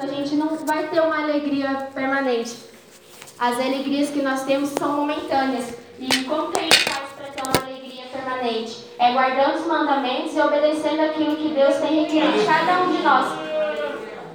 a 0.00 0.06
gente 0.06 0.36
não 0.36 0.56
vai 0.58 0.88
ter 0.88 1.00
uma 1.00 1.22
alegria 1.22 1.88
permanente. 1.94 2.56
As 3.38 3.54
alegrias 3.56 4.10
que 4.10 4.22
nós 4.22 4.44
temos 4.44 4.70
são 4.70 4.96
momentâneas. 4.96 5.74
E 5.98 6.24
como 6.24 6.52
que 6.52 6.58
a 6.60 6.62
gente 6.62 6.78
faz 6.84 7.12
para 7.12 7.26
ter 7.28 7.42
uma 7.42 7.66
alegria 7.66 8.04
permanente? 8.06 8.84
É 8.98 9.12
guardando 9.12 9.56
os 9.56 9.66
mandamentos 9.66 10.36
e 10.36 10.40
obedecendo 10.40 11.00
aquilo 11.00 11.36
que 11.36 11.48
Deus 11.48 11.76
tem 11.76 12.02
requerido 12.02 12.38
de 12.38 12.44
cada 12.44 12.82
um 12.82 12.96
de 12.96 13.02
nós. 13.02 13.47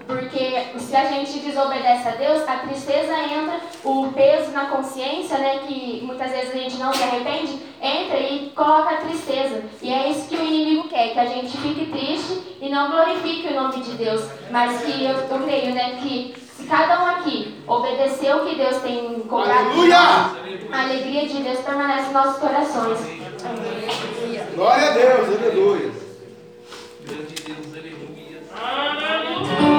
Porque 0.06 0.64
se 0.80 0.96
a 0.96 1.06
gente 1.06 1.40
desobedece 1.40 2.08
a 2.08 2.12
Deus, 2.12 2.48
a 2.48 2.58
tristeza 2.58 3.14
entra, 3.14 3.60
o 3.84 4.12
peso 4.12 4.52
na 4.52 4.66
consciência, 4.66 5.38
né, 5.38 5.60
que 5.66 6.02
muitas 6.04 6.32
vezes 6.32 6.52
a 6.54 6.58
gente 6.58 6.76
não 6.76 6.94
se 6.94 7.02
arrepende, 7.02 7.60
entra 7.82 8.20
e 8.20 8.52
coloca 8.56 8.96
a 8.96 8.98
tristeza. 8.98 9.64
E 9.82 9.92
é 9.92 10.10
isso 10.10 10.28
que 10.28 10.36
o 10.36 10.44
inimigo 10.44 10.90
quer, 10.90 11.14
que 11.14 11.20
a 11.20 11.26
gente 11.26 11.56
fique 11.58 11.86
triste 11.86 12.58
e 12.62 12.70
não 12.70 12.92
glorifique 12.92 13.48
o 13.48 13.54
nome 13.54 13.82
de 13.82 13.92
Deus. 13.92 14.28
Mas 14.52 14.82
que 14.84 15.06
eu, 15.06 15.16
eu 15.16 15.44
creio, 15.46 15.74
né, 15.74 15.98
que 16.02 16.36
se 16.56 16.66
cada 16.66 17.02
um 17.04 17.08
aqui 17.08 17.56
obedecer 17.66 18.36
o 18.36 18.46
que 18.46 18.56
Deus 18.56 18.78
tem 18.78 19.20
cobrado, 19.22 19.70
a 20.72 20.82
alegria 20.82 21.28
de 21.28 21.42
Deus 21.42 21.60
permanece 21.60 22.10
em 22.10 22.14
nossos 22.14 22.38
corações. 22.40 23.00
Glória 24.56 24.90
a 24.90 24.92
Deus, 24.92 25.40
aleluia. 25.40 25.92
Grande 27.06 27.36
Deus, 27.36 27.68
aleluia. 27.74 28.44
Aleluia. 28.56 29.73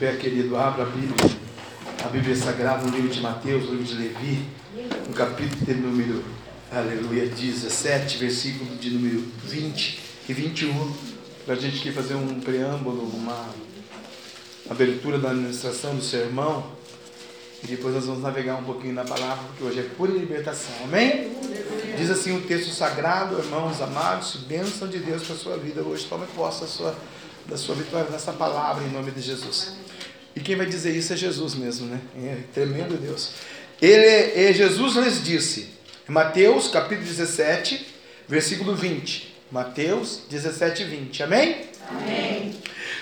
Pé, 0.00 0.16
querido, 0.16 0.56
abra 0.56 0.84
a 0.84 0.86
Bíblia, 0.86 1.30
a 2.02 2.08
Bíblia 2.08 2.34
Sagrada, 2.34 2.86
no 2.86 2.96
livro 2.96 3.10
de 3.10 3.20
Mateus, 3.20 3.64
no 3.66 3.72
livro 3.72 3.84
de 3.84 3.94
Levi, 3.96 4.46
no 5.06 5.12
capítulo 5.12 5.62
de 5.62 5.74
número, 5.74 6.24
aleluia, 6.72 7.26
17, 7.26 8.16
versículo 8.16 8.76
de 8.76 8.88
número 8.92 9.22
20 9.44 10.00
e 10.26 10.32
21, 10.32 10.94
para 11.44 11.54
a 11.54 11.58
gente 11.58 11.80
aqui 11.80 11.92
fazer 11.92 12.14
um 12.14 12.40
preâmbulo, 12.40 13.10
uma 13.14 13.50
abertura 14.70 15.18
da 15.18 15.32
administração 15.32 15.94
do 15.94 16.02
sermão, 16.02 16.64
e 17.62 17.66
depois 17.66 17.94
nós 17.94 18.06
vamos 18.06 18.22
navegar 18.22 18.56
um 18.56 18.64
pouquinho 18.64 18.94
na 18.94 19.04
palavra, 19.04 19.44
porque 19.48 19.64
hoje 19.64 19.80
é 19.80 19.82
pura 19.82 20.12
libertação, 20.12 20.76
amém? 20.82 21.30
Diz 21.98 22.08
assim 22.08 22.34
o 22.34 22.40
texto 22.40 22.72
sagrado, 22.72 23.38
irmãos 23.38 23.82
amados, 23.82 24.36
bênção 24.48 24.88
de 24.88 24.98
Deus 24.98 25.24
para 25.24 25.34
a 25.34 25.38
sua 25.38 25.58
vida 25.58 25.82
hoje, 25.82 26.06
tome 26.06 26.26
posse 26.28 26.62
da 26.62 26.66
sua 26.66 26.96
da 27.46 27.56
sua 27.56 27.74
vitória 27.74 28.08
nessa 28.10 28.32
palavra 28.32 28.84
em 28.84 28.90
nome 28.90 29.10
de 29.10 29.20
Jesus. 29.20 29.79
Quem 30.50 30.56
vai 30.56 30.66
dizer 30.66 30.96
isso 30.96 31.12
é 31.12 31.16
Jesus 31.16 31.54
mesmo, 31.54 31.86
né? 31.86 32.00
É 32.24 32.38
tremendo 32.52 33.00
Deus. 33.00 33.34
Ele, 33.80 34.32
e 34.34 34.52
Jesus 34.52 34.96
lhes 34.96 35.22
disse, 35.22 35.68
Mateus 36.08 36.66
capítulo 36.66 37.06
17, 37.06 37.86
versículo 38.26 38.74
20. 38.74 39.32
Mateus 39.52 40.22
17, 40.28 40.82
20. 40.82 41.22
Amém? 41.22 41.66
Amém. 41.88 42.52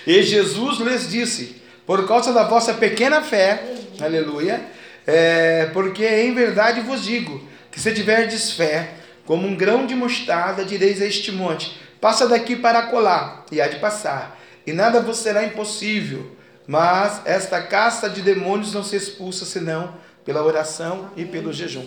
E 0.07 0.23
Jesus 0.23 0.79
lhes 0.81 1.09
disse, 1.09 1.57
por 1.87 2.07
causa 2.07 2.35
da 2.35 2.45
vossa 2.45 2.75
pequena 2.75 3.23
fé, 3.23 3.65
aleluia, 3.99 4.61
é, 5.07 5.71
porque 5.73 6.07
em 6.07 6.35
verdade 6.35 6.83
vos 6.83 7.03
digo, 7.03 7.43
que 7.73 7.81
se 7.81 7.95
tiverdes 7.95 8.53
fé, 8.53 8.91
como 9.25 9.49
um 9.49 9.57
grão 9.57 9.87
de 9.87 9.95
mostarda, 9.95 10.67
direis 10.67 11.01
a 11.01 11.07
este 11.07 11.33
monte, 11.33 11.81
passa 11.99 12.29
daqui 12.29 12.57
para 12.57 12.83
colar, 12.83 13.47
e 13.51 13.59
há 13.59 13.69
de 13.69 13.79
passar 13.79 14.39
e 14.69 14.73
nada 14.75 15.01
vos 15.01 15.17
será 15.17 15.45
impossível. 15.45 16.37
Mas 16.69 17.23
esta 17.25 17.63
casta 17.63 18.11
de 18.11 18.21
demônios 18.21 18.75
não 18.75 18.85
se 18.85 18.95
expulsa 18.95 19.47
senão 19.47 19.95
pela 20.23 20.43
oração 20.43 21.09
e 21.17 21.25
pelo 21.25 21.51
jejum. 21.51 21.87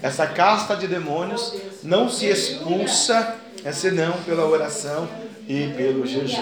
Essa 0.00 0.28
casta 0.28 0.76
de 0.76 0.86
demônios 0.86 1.52
não 1.82 2.08
se 2.08 2.26
expulsa 2.26 3.34
senão 3.72 4.12
pela 4.22 4.46
oração 4.46 5.08
e 5.48 5.66
pelo 5.76 6.06
jejum. 6.06 6.40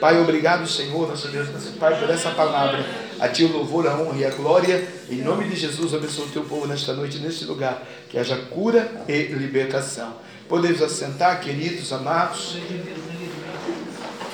Pai, 0.00 0.18
obrigado, 0.20 0.66
Senhor, 0.66 1.06
nosso 1.06 1.28
Deus, 1.28 1.52
nosso 1.52 1.70
Pai, 1.74 2.00
por 2.00 2.10
essa 2.10 2.30
palavra. 2.30 2.84
A 3.20 3.28
Ti 3.28 3.44
o 3.44 3.52
louvor, 3.52 3.86
a 3.86 3.94
honra 3.94 4.18
e 4.18 4.24
a 4.24 4.30
glória. 4.30 4.84
Em 5.08 5.22
nome 5.22 5.46
de 5.48 5.54
Jesus, 5.54 5.94
abençoe 5.94 6.24
o 6.24 6.30
Teu 6.30 6.42
povo 6.42 6.66
nesta 6.66 6.94
noite, 6.94 7.18
neste 7.18 7.44
lugar. 7.44 7.80
Que 8.08 8.18
haja 8.18 8.36
cura 8.36 8.90
e 9.06 9.26
libertação. 9.26 10.16
Podemos 10.48 10.82
assentar, 10.82 11.40
queridos, 11.40 11.92
amados. 11.92 12.58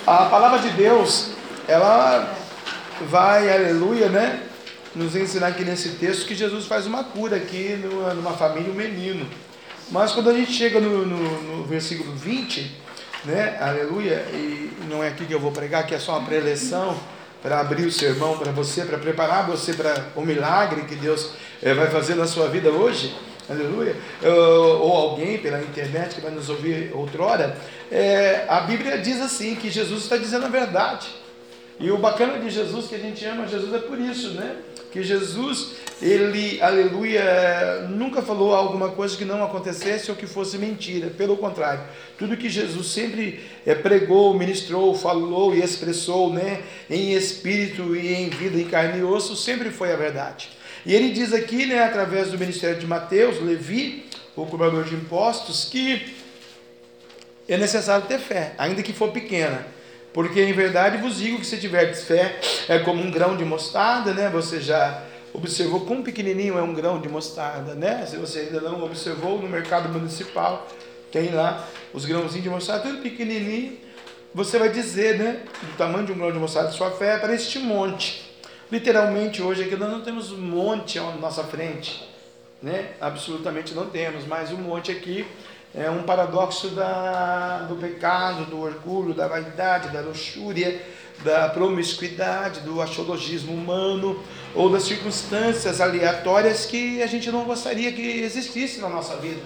A 0.07 0.25
palavra 0.27 0.61
de 0.61 0.71
Deus, 0.71 1.33
ela 1.69 2.46
vai, 3.05 3.53
aleluia, 3.53 4.09
né? 4.09 4.43
Nos 4.95 5.15
ensinar 5.15 5.49
aqui 5.49 5.65
nesse 5.65 5.91
texto 5.91 6.27
que 6.27 6.35
Jesus 6.35 6.67
faz 6.67 6.87
uma 6.87 7.05
cura 7.05 7.37
aqui 7.37 7.79
numa, 7.83 8.15
numa 8.15 8.33
família, 8.33 8.71
um 8.71 8.75
menino. 8.75 9.29
Mas 9.91 10.13
quando 10.13 10.31
a 10.31 10.33
gente 10.33 10.53
chega 10.53 10.81
no, 10.81 11.05
no, 11.05 11.43
no, 11.43 11.65
versículo 11.65 12.13
20, 12.13 12.75
né? 13.25 13.59
Aleluia, 13.61 14.25
e 14.33 14.73
não 14.89 15.03
é 15.03 15.09
aqui 15.09 15.27
que 15.27 15.35
eu 15.35 15.41
vou 15.41 15.53
pregar, 15.53 15.87
que 15.87 15.95
é 15.95 15.99
só 15.99 16.19
uma 16.19 16.27
preleção 16.27 16.99
para 17.43 17.61
abrir 17.61 17.85
o 17.85 17.93
sermão 17.93 18.39
para 18.39 18.51
você, 18.51 18.85
para 18.85 18.99
preparar 18.99 19.47
você 19.47 19.75
para 19.75 20.07
o 20.17 20.23
milagre 20.23 20.83
que 20.83 20.97
Deus 20.97 21.31
é, 21.63 21.75
vai 21.75 21.89
fazer 21.89 22.15
na 22.15 22.27
sua 22.27 22.49
vida 22.49 22.71
hoje 22.71 23.15
aleluia, 23.49 23.95
ou 24.81 24.93
alguém 24.93 25.39
pela 25.39 25.61
internet 25.63 26.17
que 26.17 26.21
vai 26.21 26.33
nos 26.33 26.49
ouvir 26.49 26.91
outrora, 26.93 27.57
é, 27.91 28.45
a 28.49 28.61
Bíblia 28.61 28.99
diz 28.99 29.21
assim, 29.21 29.55
que 29.55 29.71
Jesus 29.71 30.03
está 30.03 30.17
dizendo 30.17 30.47
a 30.47 30.49
verdade. 30.49 31.07
E 31.79 31.91
o 31.91 31.99
bacana 31.99 32.39
de 32.39 32.49
Jesus, 32.49 32.87
que 32.87 32.95
a 32.95 32.99
gente 32.99 33.25
ama 33.25 33.47
Jesus, 33.47 33.73
é 33.75 33.79
por 33.79 33.99
isso, 34.01 34.31
né? 34.31 34.57
Que 34.91 35.03
Jesus, 35.03 35.73
ele, 36.01 36.59
aleluia, 36.63 37.87
nunca 37.91 38.23
falou 38.23 38.55
alguma 38.55 38.89
coisa 38.91 39.15
que 39.15 39.27
não 39.27 39.45
acontecesse 39.45 40.11
ou 40.11 40.17
que 40.17 40.27
fosse 40.27 40.57
mentira. 40.57 41.11
Pelo 41.11 41.37
contrário, 41.37 41.83
tudo 42.19 42.37
que 42.37 42.49
Jesus 42.49 42.87
sempre 42.87 43.41
é, 43.67 43.75
pregou, 43.75 44.33
ministrou, 44.33 44.95
falou 44.95 45.55
e 45.55 45.63
expressou, 45.63 46.33
né? 46.33 46.63
Em 46.89 47.13
espírito 47.13 47.95
e 47.95 48.15
em 48.15 48.31
vida, 48.31 48.59
em 48.59 48.65
carne 48.65 49.01
e 49.01 49.03
osso, 49.03 49.37
sempre 49.37 49.71
foi 49.71 49.93
a 49.93 49.97
verdade. 49.97 50.49
E 50.87 50.95
ele 50.95 51.11
diz 51.11 51.35
aqui, 51.35 51.67
né, 51.67 51.83
através 51.83 52.31
do 52.31 52.39
ministério 52.39 52.79
de 52.79 52.87
Mateus, 52.87 53.43
Levi, 53.43 54.07
o 54.37 54.47
cobrador 54.47 54.85
de 54.85 54.95
impostos, 54.95 55.65
que 55.65 56.15
é 57.49 57.57
necessário 57.59 58.07
ter 58.07 58.19
fé, 58.19 58.55
ainda 58.57 58.83
que 58.83 58.93
for 58.93 59.11
pequena. 59.11 59.76
Porque 60.17 60.41
em 60.41 60.53
verdade 60.55 60.97
vos 60.97 61.19
digo 61.19 61.39
que 61.39 61.45
se 61.45 61.59
tiverdes 61.59 62.05
fé, 62.05 62.41
é 62.71 62.79
como 62.79 63.03
um 63.03 63.11
grão 63.11 63.37
de 63.37 63.45
mostarda, 63.45 64.15
né? 64.15 64.31
Você 64.31 64.63
já 64.63 65.03
observou 65.35 65.81
quão 65.81 66.03
pequenininho 66.03 66.57
é 66.57 66.63
um 66.63 66.73
grão 66.73 66.99
de 66.99 67.07
mostarda, 67.07 67.75
né? 67.75 68.07
Se 68.07 68.17
você 68.17 68.39
ainda 68.39 68.63
não 68.63 68.83
observou, 68.83 69.39
no 69.39 69.47
mercado 69.47 69.91
municipal 69.91 70.67
tem 71.13 71.33
lá 71.33 71.69
os 71.93 72.07
grãozinhos 72.07 72.43
de 72.43 72.49
mostarda, 72.49 72.89
tudo 72.89 73.03
pequenininho. 73.03 73.77
Você 74.35 74.59
vai 74.59 74.71
dizer, 74.71 75.19
né, 75.19 75.43
do 75.61 75.77
tamanho 75.77 76.07
de 76.07 76.13
um 76.13 76.17
grão 76.17 76.33
de 76.33 76.39
mostarda, 76.39 76.71
sua 76.71 76.93
fé 76.93 77.17
é 77.17 77.19
para 77.19 77.35
este 77.35 77.59
monte. 77.59 78.25
Literalmente 78.73 79.43
hoje 79.43 79.65
aqui 79.65 79.77
nós 79.77 79.91
não 79.91 80.01
temos 80.01 80.33
um 80.33 80.41
monte 80.41 80.99
à 80.99 81.03
nossa 81.03 81.45
frente, 81.45 82.09
né? 82.63 82.93
Absolutamente 83.03 83.75
não 83.75 83.91
temos, 83.91 84.27
mas 84.27 84.51
um 84.51 84.57
monte 84.57 84.91
aqui 84.91 85.27
é 85.77 85.91
um 85.91 86.03
paradoxo 86.05 86.69
da, 86.69 87.67
do 87.69 87.77
pecado, 87.77 88.47
do 88.47 88.61
orgulho, 88.61 89.13
da 89.13 89.29
vaidade, 89.29 89.91
da 89.91 90.01
luxúria, 90.01 90.81
da 91.23 91.51
promiscuidade, 91.51 92.61
do 92.61 92.81
axiologismo 92.81 93.53
humano 93.53 94.23
ou 94.55 94.71
das 94.71 94.85
circunstâncias 94.85 95.81
aleatórias 95.81 96.65
que 96.65 97.03
a 97.03 97.07
gente 97.07 97.31
não 97.31 97.45
gostaria 97.45 97.93
que 97.93 98.23
existisse 98.23 98.81
na 98.81 98.89
nossa 98.89 99.17
vida, 99.17 99.41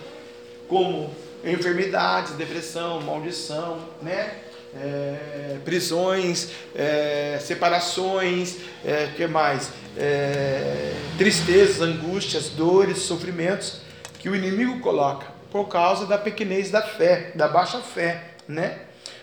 como 0.68 1.10
enfermidades, 1.44 2.34
depressão, 2.34 3.00
maldição, 3.00 3.78
né? 4.00 4.32
é, 4.76 5.58
prisões, 5.64 6.50
é, 6.76 7.40
separações, 7.42 8.58
é, 8.84 9.08
que 9.16 9.26
mais? 9.26 9.70
É, 9.96 10.94
tristezas, 11.18 11.80
angústias, 11.80 12.50
dores, 12.50 12.98
sofrimentos 12.98 13.80
que 14.20 14.28
o 14.28 14.36
inimigo 14.36 14.78
coloca 14.80 15.39
por 15.50 15.68
causa 15.68 16.06
da 16.06 16.16
pequenez 16.16 16.70
da 16.70 16.82
fé, 16.82 17.32
da 17.34 17.48
baixa 17.48 17.78
fé, 17.78 18.24
né? 18.48 18.78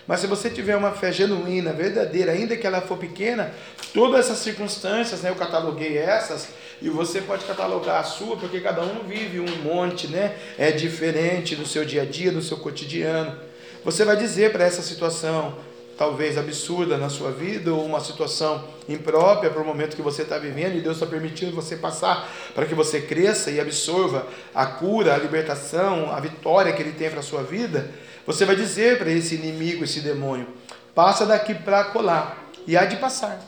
Mas 0.06 0.20
se 0.20 0.26
você 0.26 0.48
tiver 0.48 0.74
uma 0.74 0.92
fé 0.92 1.12
genuína, 1.12 1.72
verdadeira, 1.72 2.32
ainda 2.32 2.56
que 2.56 2.66
ela 2.66 2.80
for 2.80 2.96
pequena, 2.96 3.52
todas 3.92 4.20
essas 4.20 4.38
circunstâncias, 4.38 5.20
né, 5.20 5.28
eu 5.28 5.34
cataloguei 5.34 5.98
essas, 5.98 6.48
e 6.80 6.88
você 6.88 7.20
pode 7.20 7.44
catalogar 7.44 8.00
a 8.00 8.04
sua, 8.04 8.36
porque 8.36 8.60
cada 8.60 8.80
um 8.80 9.04
vive 9.04 9.40
um 9.40 9.56
monte, 9.62 10.06
né? 10.06 10.34
É 10.56 10.70
diferente 10.70 11.56
no 11.56 11.66
seu 11.66 11.84
dia 11.84 12.02
a 12.02 12.04
dia, 12.04 12.32
no 12.32 12.40
seu 12.40 12.56
cotidiano. 12.56 13.38
Você 13.84 14.04
vai 14.04 14.16
dizer 14.16 14.52
para 14.52 14.64
essa 14.64 14.80
situação, 14.80 15.56
talvez 15.98 16.38
absurda 16.38 16.96
na 16.96 17.10
sua 17.10 17.32
vida, 17.32 17.74
ou 17.74 17.84
uma 17.84 17.98
situação 17.98 18.64
imprópria 18.88 19.50
para 19.50 19.60
o 19.60 19.66
momento 19.66 19.96
que 19.96 20.02
você 20.02 20.22
está 20.22 20.38
vivendo, 20.38 20.76
e 20.76 20.80
Deus 20.80 20.96
está 20.96 21.06
permitindo 21.06 21.52
você 21.52 21.76
passar 21.76 22.30
para 22.54 22.64
que 22.64 22.74
você 22.74 23.00
cresça 23.02 23.50
e 23.50 23.60
absorva 23.60 24.24
a 24.54 24.64
cura, 24.64 25.12
a 25.12 25.18
libertação, 25.18 26.12
a 26.12 26.20
vitória 26.20 26.72
que 26.72 26.80
Ele 26.80 26.92
tem 26.92 27.10
para 27.10 27.18
a 27.18 27.22
sua 27.22 27.42
vida. 27.42 27.90
Você 28.24 28.44
vai 28.44 28.54
dizer 28.54 28.96
para 28.96 29.10
esse 29.10 29.34
inimigo, 29.34 29.82
esse 29.82 30.00
demônio: 30.00 30.46
passa 30.94 31.26
daqui 31.26 31.52
para 31.52 31.84
colar, 31.84 32.48
e 32.64 32.76
há 32.76 32.84
de 32.84 32.96
passar. 32.96 33.44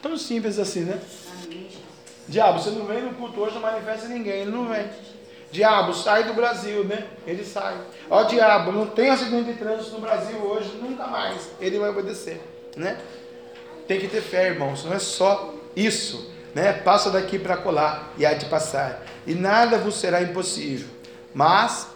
Tão 0.00 0.16
simples 0.16 0.58
assim, 0.58 0.80
né? 0.80 0.98
Diabo, 2.26 2.58
você 2.58 2.70
não 2.70 2.86
vem 2.86 3.02
no 3.02 3.14
culto 3.14 3.38
hoje, 3.40 3.54
não 3.54 3.60
manifesta 3.60 4.08
ninguém, 4.08 4.40
ele 4.40 4.50
não 4.50 4.66
vem. 4.66 4.86
Diabo, 5.50 5.94
sai 5.94 6.24
do 6.24 6.34
Brasil, 6.34 6.84
né? 6.84 7.06
Ele 7.26 7.44
sai. 7.44 7.76
Ó, 8.10 8.24
diabo, 8.24 8.72
não 8.72 8.86
tem 8.86 9.10
acidente 9.10 9.52
de 9.52 9.58
trânsito 9.58 9.92
no 9.92 10.00
Brasil 10.00 10.38
hoje, 10.38 10.76
nunca 10.80 11.06
mais. 11.06 11.50
Ele 11.60 11.78
vai 11.78 11.90
obedecer, 11.90 12.40
né? 12.76 12.98
Tem 13.86 14.00
que 14.00 14.08
ter 14.08 14.20
fé, 14.20 14.48
irmãos. 14.48 14.84
Não 14.84 14.92
é 14.92 14.98
só 14.98 15.54
isso, 15.74 16.30
né? 16.54 16.72
Passa 16.72 17.10
daqui 17.10 17.38
para 17.38 17.56
colar 17.56 18.12
e 18.18 18.26
há 18.26 18.34
de 18.34 18.46
passar. 18.46 19.02
E 19.26 19.34
nada 19.34 19.78
vos 19.78 19.96
será 19.96 20.20
impossível. 20.20 20.88
Mas 21.32 21.88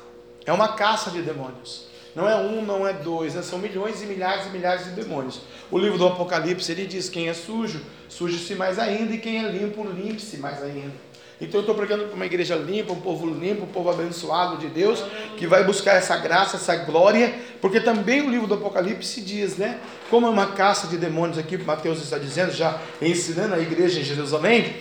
é 0.47 0.53
uma 0.53 0.75
caça 0.75 1.11
de 1.11 1.23
demônios. 1.23 1.89
Não 2.15 2.29
é 2.29 2.37
um, 2.37 2.63
não 2.63 2.87
é 2.87 2.93
dois, 2.93 3.35
né? 3.35 3.43
são 3.43 3.59
milhões 3.59 4.03
e 4.03 4.07
milhares 4.07 4.47
e 4.47 4.51
milhares 4.51 4.85
de 4.85 4.91
demônios. 4.91 5.41
O 5.71 5.79
livro 5.79 5.97
do 5.97 6.07
Apocalipse 6.07 6.71
ele 6.73 6.87
diz: 6.87 7.09
quem 7.09 7.29
é 7.29 7.35
sujo, 7.35 7.81
suje-se 8.09 8.55
mais 8.55 8.79
ainda, 8.79 9.15
e 9.15 9.19
quem 9.19 9.45
é 9.45 9.49
limpo, 9.49 9.85
limpe-se 9.85 10.39
mais 10.39 10.63
ainda. 10.63 10.93
Então 11.41 11.59
eu 11.59 11.61
estou 11.61 11.75
pregando 11.75 12.05
para 12.05 12.15
uma 12.15 12.27
igreja 12.27 12.55
limpa, 12.55 12.93
um 12.93 13.01
povo 13.01 13.27
limpo, 13.27 13.65
um 13.65 13.69
povo 13.69 13.89
abençoado 13.89 14.59
de 14.59 14.67
Deus, 14.67 15.03
que 15.39 15.47
vai 15.47 15.65
buscar 15.65 15.95
essa 15.95 16.17
graça, 16.19 16.57
essa 16.57 16.77
glória, 16.77 17.35
porque 17.61 17.81
também 17.81 18.21
o 18.21 18.31
livro 18.31 18.47
do 18.47 18.55
Apocalipse 18.55 19.23
diz, 19.23 19.57
né? 19.57 19.79
Como 20.11 20.27
é 20.27 20.31
uma 20.31 20.49
caça 20.49 20.87
de 20.87 20.99
demônios 20.99 21.39
aqui, 21.39 21.57
Mateus 21.57 22.03
está 22.03 22.19
dizendo, 22.19 22.53
já 22.53 22.79
ensinando 23.01 23.55
a 23.55 23.59
igreja 23.59 24.01
em 24.01 24.05
Jerusalém, 24.05 24.77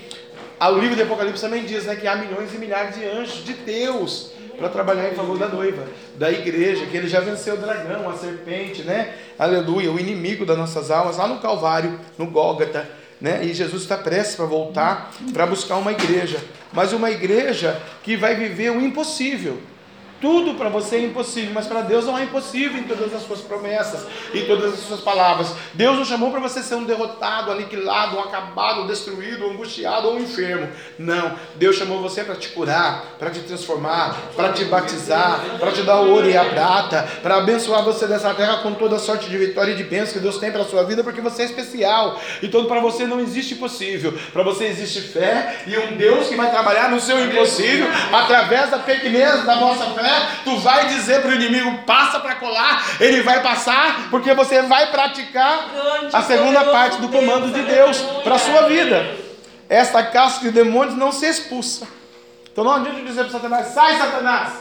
o 0.67 0.77
livro 0.77 0.97
do 0.97 1.03
Apocalipse 1.03 1.41
também 1.41 1.63
diz 1.63 1.85
né, 1.85 1.95
que 1.95 2.05
há 2.05 2.17
milhões 2.17 2.53
e 2.53 2.57
milhares 2.57 2.95
de 2.95 3.05
anjos 3.05 3.45
de 3.45 3.53
Deus 3.53 4.31
para 4.57 4.67
trabalhar 4.67 5.09
em 5.09 5.15
favor 5.15 5.37
da 5.37 5.47
noiva, 5.47 5.87
da 6.17 6.29
igreja, 6.29 6.85
que 6.85 6.97
ele 6.97 7.07
já 7.07 7.21
venceu 7.21 7.53
o 7.53 7.57
dragão, 7.57 8.09
a 8.09 8.13
serpente, 8.17 8.83
né? 8.83 9.15
Aleluia, 9.37 9.89
o 9.89 9.97
inimigo 9.97 10.45
das 10.45 10.57
nossas 10.57 10.91
almas, 10.91 11.15
lá 11.15 11.27
no 11.27 11.39
Calvário, 11.39 11.97
no 12.17 12.27
Gólgota, 12.27 12.85
né? 13.19 13.43
E 13.43 13.53
Jesus 13.53 13.83
está 13.83 13.97
prestes 13.97 14.35
para 14.35 14.45
voltar 14.45 15.13
para 15.33 15.45
buscar 15.45 15.77
uma 15.77 15.91
igreja, 15.91 16.39
mas 16.71 16.93
uma 16.93 17.11
igreja 17.11 17.79
que 18.03 18.15
vai 18.15 18.35
viver 18.35 18.71
o 18.71 18.81
impossível. 18.81 19.59
Tudo 20.21 20.55
para 20.55 20.67
você 20.67 20.97
é 20.97 21.05
impossível, 21.05 21.51
mas 21.53 21.65
para 21.65 21.81
Deus 21.81 22.05
não 22.05 22.17
é 22.17 22.23
impossível 22.23 22.77
em 22.77 22.83
todas 22.83 23.13
as 23.13 23.23
suas 23.23 23.39
promessas, 23.39 24.05
em 24.33 24.45
todas 24.45 24.73
as 24.73 24.79
suas 24.81 24.99
palavras. 24.99 25.53
Deus 25.73 25.97
não 25.97 26.03
chamou 26.03 26.29
para 26.29 26.41
você 26.41 26.61
ser 26.61 26.75
um 26.75 26.83
derrotado, 26.83 27.51
aniquilado, 27.51 28.17
um 28.17 28.19
acabado, 28.19 28.81
um 28.81 28.87
destruído, 28.87 29.47
um 29.47 29.51
angustiado 29.51 30.07
ou 30.07 30.15
um 30.15 30.19
enfermo. 30.19 30.67
Não. 30.97 31.35
Deus 31.55 31.77
chamou 31.77 32.01
você 32.01 32.23
para 32.23 32.35
te 32.35 32.49
curar, 32.49 33.15
para 33.17 33.29
te 33.29 33.39
transformar, 33.39 34.17
para 34.35 34.51
te 34.51 34.65
batizar, 34.65 35.39
para 35.57 35.71
te 35.71 35.83
dar 35.83 36.01
o 36.01 36.11
ouro 36.11 36.29
e 36.29 36.35
a 36.35 36.43
prata, 36.45 37.07
para 37.23 37.37
abençoar 37.37 37.83
você 37.83 38.05
dessa 38.05 38.33
terra 38.33 38.57
com 38.57 38.73
toda 38.73 38.97
a 38.97 38.99
sorte 38.99 39.29
de 39.29 39.37
vitória 39.37 39.71
e 39.71 39.75
de 39.75 39.83
bênçãos 39.85 40.13
que 40.13 40.19
Deus 40.19 40.37
tem 40.37 40.51
para 40.51 40.63
a 40.63 40.65
sua 40.65 40.83
vida, 40.83 41.01
porque 41.01 41.21
você 41.21 41.43
é 41.43 41.45
especial. 41.45 42.19
Então 42.43 42.65
para 42.65 42.81
você 42.81 43.05
não 43.05 43.21
existe 43.21 43.53
impossível. 43.53 44.13
Para 44.33 44.43
você 44.43 44.65
existe 44.65 44.99
fé 44.99 45.63
e 45.65 45.77
um 45.77 45.95
Deus 45.95 46.27
que 46.27 46.35
vai 46.35 46.51
trabalhar 46.51 46.91
no 46.91 46.99
seu 46.99 47.23
impossível 47.23 47.87
através 48.11 48.69
da 48.69 48.79
pequenez 48.79 49.45
da 49.45 49.55
nossa 49.55 49.85
fé 49.91 50.08
tu 50.43 50.57
vai 50.57 50.87
dizer 50.87 51.21
para 51.21 51.31
o 51.31 51.33
inimigo, 51.33 51.83
passa 51.85 52.19
para 52.19 52.35
colar, 52.35 52.85
ele 52.99 53.21
vai 53.21 53.41
passar, 53.41 54.09
porque 54.09 54.33
você 54.33 54.61
vai 54.63 54.91
praticar 54.91 55.69
a 56.11 56.21
segunda 56.21 56.63
parte 56.65 57.01
do 57.01 57.09
comando 57.09 57.51
de 57.53 57.61
Deus 57.61 57.97
para 58.23 58.35
a 58.35 58.39
sua 58.39 58.63
vida. 58.63 59.15
Esta 59.67 60.03
casca 60.03 60.41
de 60.45 60.51
demônios 60.51 60.95
não 60.95 61.11
se 61.11 61.25
expulsa. 61.25 61.87
Então 62.51 62.63
não 62.63 62.73
adianta 62.73 63.01
dizer 63.01 63.23
para 63.23 63.31
Satanás, 63.31 63.67
sai 63.67 63.97
Satanás, 63.97 64.53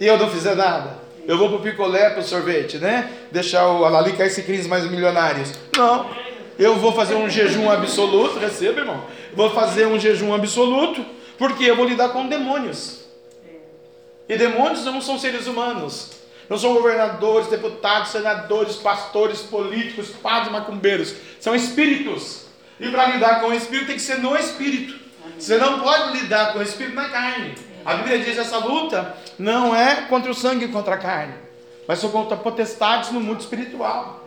e 0.00 0.06
eu 0.06 0.18
não 0.18 0.30
fizer 0.30 0.54
nada. 0.54 1.04
Eu 1.26 1.38
vou 1.38 1.48
para 1.48 1.56
o 1.58 1.60
picolé, 1.60 2.10
para 2.10 2.20
o 2.20 2.24
sorvete, 2.24 2.76
né? 2.78 3.10
Deixar 3.32 3.66
o 3.68 3.84
ali 3.84 4.12
cair 4.12 4.26
esse 4.26 4.42
crise 4.42 4.68
mais 4.68 4.84
milionários. 4.84 5.52
Não. 5.76 6.10
Eu 6.58 6.76
vou 6.76 6.92
fazer 6.92 7.14
um 7.14 7.28
jejum 7.28 7.70
absoluto, 7.70 8.38
receba, 8.38 8.80
irmão. 8.80 9.02
Vou 9.34 9.50
fazer 9.50 9.86
um 9.86 9.98
jejum 9.98 10.34
absoluto, 10.34 11.04
porque 11.38 11.64
eu 11.64 11.76
vou 11.76 11.86
lidar 11.86 12.10
com 12.10 12.26
demônios. 12.26 13.03
E 14.28 14.36
demônios 14.36 14.84
não 14.84 15.00
são 15.00 15.18
seres 15.18 15.46
humanos. 15.46 16.10
Não 16.48 16.58
são 16.58 16.74
governadores, 16.74 17.48
deputados, 17.48 18.10
senadores, 18.10 18.76
pastores, 18.76 19.40
políticos, 19.40 20.08
padres, 20.10 20.52
macumbeiros. 20.52 21.14
São 21.40 21.54
espíritos. 21.54 22.44
E 22.78 22.90
para 22.90 23.06
lidar 23.06 23.40
com 23.40 23.48
o 23.48 23.54
espírito 23.54 23.86
tem 23.86 23.96
que 23.96 24.02
ser 24.02 24.18
no 24.18 24.36
espírito. 24.36 24.98
Você 25.38 25.56
não 25.56 25.80
pode 25.80 26.18
lidar 26.18 26.52
com 26.52 26.58
o 26.58 26.62
espírito 26.62 26.94
na 26.94 27.08
carne. 27.08 27.54
A 27.84 27.94
Bíblia 27.94 28.18
diz 28.18 28.34
que 28.34 28.40
essa 28.40 28.58
luta 28.58 29.14
não 29.38 29.74
é 29.74 30.02
contra 30.02 30.30
o 30.30 30.34
sangue 30.34 30.66
e 30.66 30.68
contra 30.68 30.94
a 30.94 30.98
carne, 30.98 31.34
mas 31.86 31.98
são 31.98 32.10
contra 32.10 32.36
potestades 32.36 33.10
no 33.10 33.20
mundo 33.20 33.40
espiritual. 33.40 34.26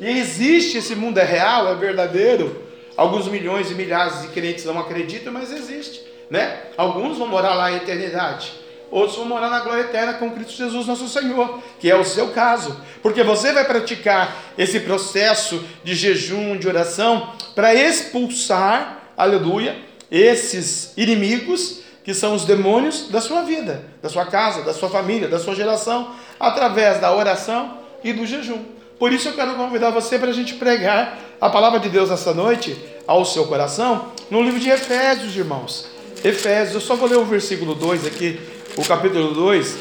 E 0.00 0.08
existe 0.18 0.78
esse 0.78 0.94
mundo, 0.94 1.18
é 1.18 1.24
real, 1.24 1.68
é 1.68 1.74
verdadeiro. 1.74 2.64
Alguns 2.96 3.28
milhões 3.28 3.70
e 3.70 3.74
milhares 3.74 4.22
de 4.22 4.28
crentes 4.28 4.64
não 4.64 4.78
acreditam, 4.78 5.32
mas 5.32 5.52
existe. 5.52 6.02
Né? 6.28 6.62
Alguns 6.76 7.18
vão 7.18 7.28
morar 7.28 7.54
lá 7.54 7.70
em 7.70 7.76
eternidade 7.76 8.65
outros 8.90 9.16
vão 9.16 9.26
morar 9.26 9.50
na 9.50 9.60
glória 9.60 9.82
eterna 9.82 10.14
com 10.14 10.30
Cristo 10.30 10.52
Jesus, 10.52 10.86
nosso 10.86 11.08
Senhor, 11.08 11.60
que 11.78 11.90
é 11.90 11.96
o 11.96 12.04
seu 12.04 12.28
caso, 12.28 12.76
porque 13.02 13.22
você 13.22 13.52
vai 13.52 13.64
praticar 13.64 14.36
esse 14.56 14.80
processo 14.80 15.64
de 15.82 15.94
jejum, 15.94 16.56
de 16.56 16.68
oração, 16.68 17.32
para 17.54 17.74
expulsar, 17.74 19.12
aleluia, 19.16 19.76
esses 20.10 20.92
inimigos 20.96 21.80
que 22.04 22.14
são 22.14 22.34
os 22.34 22.44
demônios 22.44 23.08
da 23.08 23.20
sua 23.20 23.42
vida, 23.42 23.84
da 24.00 24.08
sua 24.08 24.26
casa, 24.26 24.62
da 24.62 24.72
sua 24.72 24.88
família, 24.88 25.26
da 25.26 25.40
sua 25.40 25.54
geração, 25.54 26.14
através 26.38 27.00
da 27.00 27.12
oração 27.14 27.78
e 28.04 28.12
do 28.12 28.24
jejum. 28.24 28.62
Por 28.98 29.12
isso 29.12 29.28
eu 29.28 29.34
quero 29.34 29.54
convidar 29.54 29.90
você 29.90 30.18
para 30.18 30.30
a 30.30 30.32
gente 30.32 30.54
pregar 30.54 31.18
a 31.40 31.50
palavra 31.50 31.80
de 31.80 31.88
Deus 31.88 32.10
essa 32.10 32.32
noite 32.32 32.76
ao 33.06 33.24
seu 33.24 33.46
coração, 33.46 34.12
no 34.30 34.42
livro 34.42 34.60
de 34.60 34.70
Efésios, 34.70 35.36
irmãos. 35.36 35.88
Efésios, 36.24 36.74
eu 36.74 36.80
só 36.80 36.94
vou 36.94 37.08
ler 37.08 37.18
o 37.18 37.24
versículo 37.24 37.74
2 37.74 38.06
aqui 38.06 38.40
o 38.76 38.84
capítulo 38.84 39.32
2, 39.32 39.76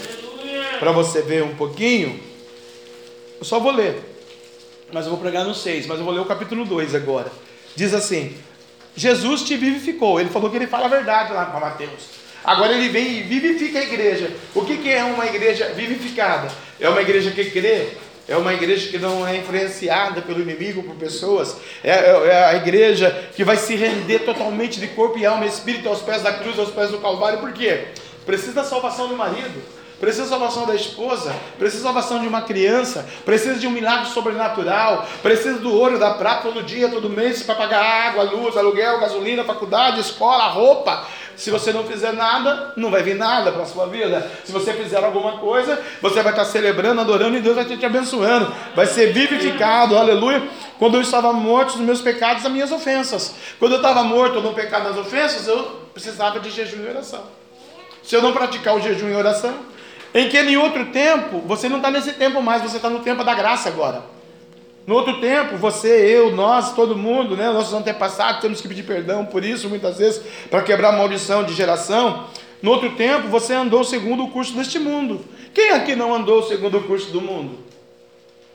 para 0.80 0.92
você 0.92 1.22
ver 1.22 1.44
um 1.44 1.56
pouquinho. 1.56 2.20
Eu 3.38 3.46
só 3.46 3.60
vou 3.60 3.72
ler, 3.72 4.02
mas 4.92 5.06
eu 5.06 5.12
vou 5.12 5.20
pregar 5.20 5.44
no 5.44 5.54
6, 5.54 5.86
mas 5.88 6.00
eu 6.00 6.06
vou 6.06 6.14
ler 6.14 6.22
o 6.22 6.26
capítulo 6.26 6.66
2 6.66 6.96
agora. 6.96 7.32
Diz 7.76 7.94
assim: 7.94 8.36
Jesus 8.96 9.44
te 9.44 9.58
vivificou. 9.58 10.20
Ele 10.20 10.30
falou 10.30 10.50
que 10.50 10.56
ele 10.56 10.68
fala 10.68 10.86
a 10.86 10.90
verdade 10.90 11.34
lá 11.34 11.46
para 11.46 11.60
Mateus. 11.60 12.16
Agora 12.44 12.74
ele 12.74 12.90
vem 12.90 13.20
e 13.20 13.24
vivifica 13.24 13.80
a 13.80 13.84
igreja. 13.84 14.32
O 14.54 14.64
que, 14.64 14.78
que 14.78 14.90
é 14.90 15.04
uma 15.04 15.26
igreja 15.26 15.74
vivificada? 15.76 16.48
É 16.80 16.88
uma 16.88 17.02
igreja 17.02 17.32
que 17.32 17.46
crê, 17.46 17.88
é 18.28 18.38
uma 18.38 18.54
igreja 18.54 18.90
que 18.90 18.98
não 18.98 19.28
é 19.28 19.38
influenciada 19.38 20.22
pelo 20.22 20.42
inimigo, 20.42 20.84
por 20.84 20.96
pessoas. 20.96 21.58
É, 21.84 21.92
é, 21.92 22.28
é, 22.28 22.46
a 22.46 22.56
igreja 22.56 23.30
que 23.36 23.44
vai 23.44 23.58
se 23.58 23.76
render 23.76 24.20
totalmente 24.20 24.80
de 24.80 24.88
corpo 24.90 25.18
e 25.18 25.26
alma 25.26 25.46
espírito 25.46 25.90
aos 25.90 26.02
pés 26.02 26.22
da 26.22 26.34
cruz, 26.34 26.58
aos 26.58 26.72
pés 26.72 26.92
do 26.92 27.00
Calvário. 27.00 27.40
Por 27.40 27.52
quê? 27.52 27.86
Precisa 28.26 28.54
da 28.54 28.64
salvação 28.64 29.08
do 29.08 29.16
marido, 29.16 29.62
precisa 30.00 30.24
da 30.24 30.30
salvação 30.30 30.66
da 30.66 30.76
esposa, 30.76 31.34
precisa 31.58 31.84
da 31.84 31.90
salvação 31.90 32.20
de 32.20 32.28
uma 32.28 32.42
criança, 32.42 33.06
precisa 33.24 33.56
de 33.56 33.68
um 33.68 33.72
milagre 33.72 34.10
sobrenatural, 34.10 35.08
precisa 35.22 35.60
do 35.60 35.74
ouro, 35.74 35.98
da 35.98 36.16
prata 36.16 36.44
todo 36.44 36.64
dia, 36.64 36.90
todo 36.90 37.10
mês 37.10 37.44
para 37.44 37.56
pagar 37.56 37.84
água, 37.84 38.24
luz, 38.24 38.58
aluguel, 38.58 39.00
gasolina, 39.00 39.44
faculdade, 39.44 40.00
escola, 40.00 40.48
roupa. 40.48 41.06
Se 41.36 41.52
você 41.52 41.74
não 41.74 41.84
fizer 41.84 42.14
nada, 42.14 42.74
não 42.78 42.90
vai 42.90 43.04
vir 43.04 43.16
nada 43.16 43.52
para 43.52 43.64
a 43.64 43.66
sua 43.66 43.88
vida. 43.88 44.32
Se 44.46 44.54
você 44.54 44.74
fizer 44.74 45.04
alguma 45.04 45.34
coisa, 45.40 45.82
você 46.02 46.22
vai 46.22 46.32
estar 46.32 46.46
celebrando, 46.46 47.02
adorando 47.02 47.36
e 47.36 47.42
Deus 47.42 47.56
vai 47.56 47.66
te 47.66 47.86
abençoando. 47.86 48.54
Vai 48.74 48.86
ser 48.86 49.12
vivificado, 49.12 49.98
aleluia. 49.98 50.48
Quando 50.80 50.96
eu 50.96 51.02
estava 51.02 51.34
morto 51.34 51.74
dos 51.74 51.82
meus 51.82 52.00
pecados, 52.00 52.44
das 52.44 52.52
minhas 52.52 52.72
ofensas. 52.72 53.36
Quando 53.60 53.74
eu 53.74 53.78
estava 53.78 54.02
morto 54.02 54.40
no 54.40 54.54
pecado 54.54 54.86
das 54.86 54.98
ofensas, 54.98 55.46
eu 55.46 55.82
precisava 55.94 56.40
de 56.40 56.50
jejum 56.50 56.84
e 56.86 56.88
oração 56.88 57.45
se 58.06 58.16
eu 58.16 58.22
não 58.22 58.32
praticar 58.32 58.76
o 58.76 58.80
jejum 58.80 59.10
e 59.10 59.16
oração, 59.16 59.56
em 60.14 60.30
que 60.30 60.40
em 60.40 60.56
outro 60.58 60.86
tempo, 60.88 61.42
você 61.46 61.68
não 61.68 61.78
está 61.78 61.90
nesse 61.90 62.14
tempo 62.14 62.42
mais, 62.42 62.62
você 62.62 62.78
está 62.78 62.90
no 62.90 63.00
tempo 63.00 63.24
da 63.24 63.34
graça 63.34 63.68
agora. 63.68 64.04
No 64.86 64.94
outro 64.94 65.20
tempo, 65.20 65.58
você, 65.58 65.88
eu, 65.88 66.32
nós, 66.32 66.74
todo 66.74 66.96
mundo, 66.96 67.36
né, 67.36 67.50
nossos 67.50 67.74
antepassados, 67.74 68.40
temos 68.40 68.62
que 68.62 68.68
pedir 68.68 68.84
perdão 68.84 69.26
por 69.26 69.44
isso, 69.44 69.68
muitas 69.68 69.98
vezes, 69.98 70.22
para 70.50 70.62
quebrar 70.62 70.90
a 70.90 70.92
maldição 70.92 71.44
de 71.44 71.54
geração. 71.54 72.28
No 72.62 72.72
outro 72.72 72.92
tempo, 72.92 73.28
você 73.28 73.54
andou 73.54 73.84
segundo 73.84 74.24
o 74.24 74.30
curso 74.30 74.54
deste 74.54 74.78
mundo. 74.78 75.26
Quem 75.54 75.72
aqui 75.72 75.96
não 75.96 76.14
andou 76.14 76.44
segundo 76.44 76.78
o 76.78 76.84
curso 76.84 77.12
do 77.12 77.20
mundo? 77.20 77.58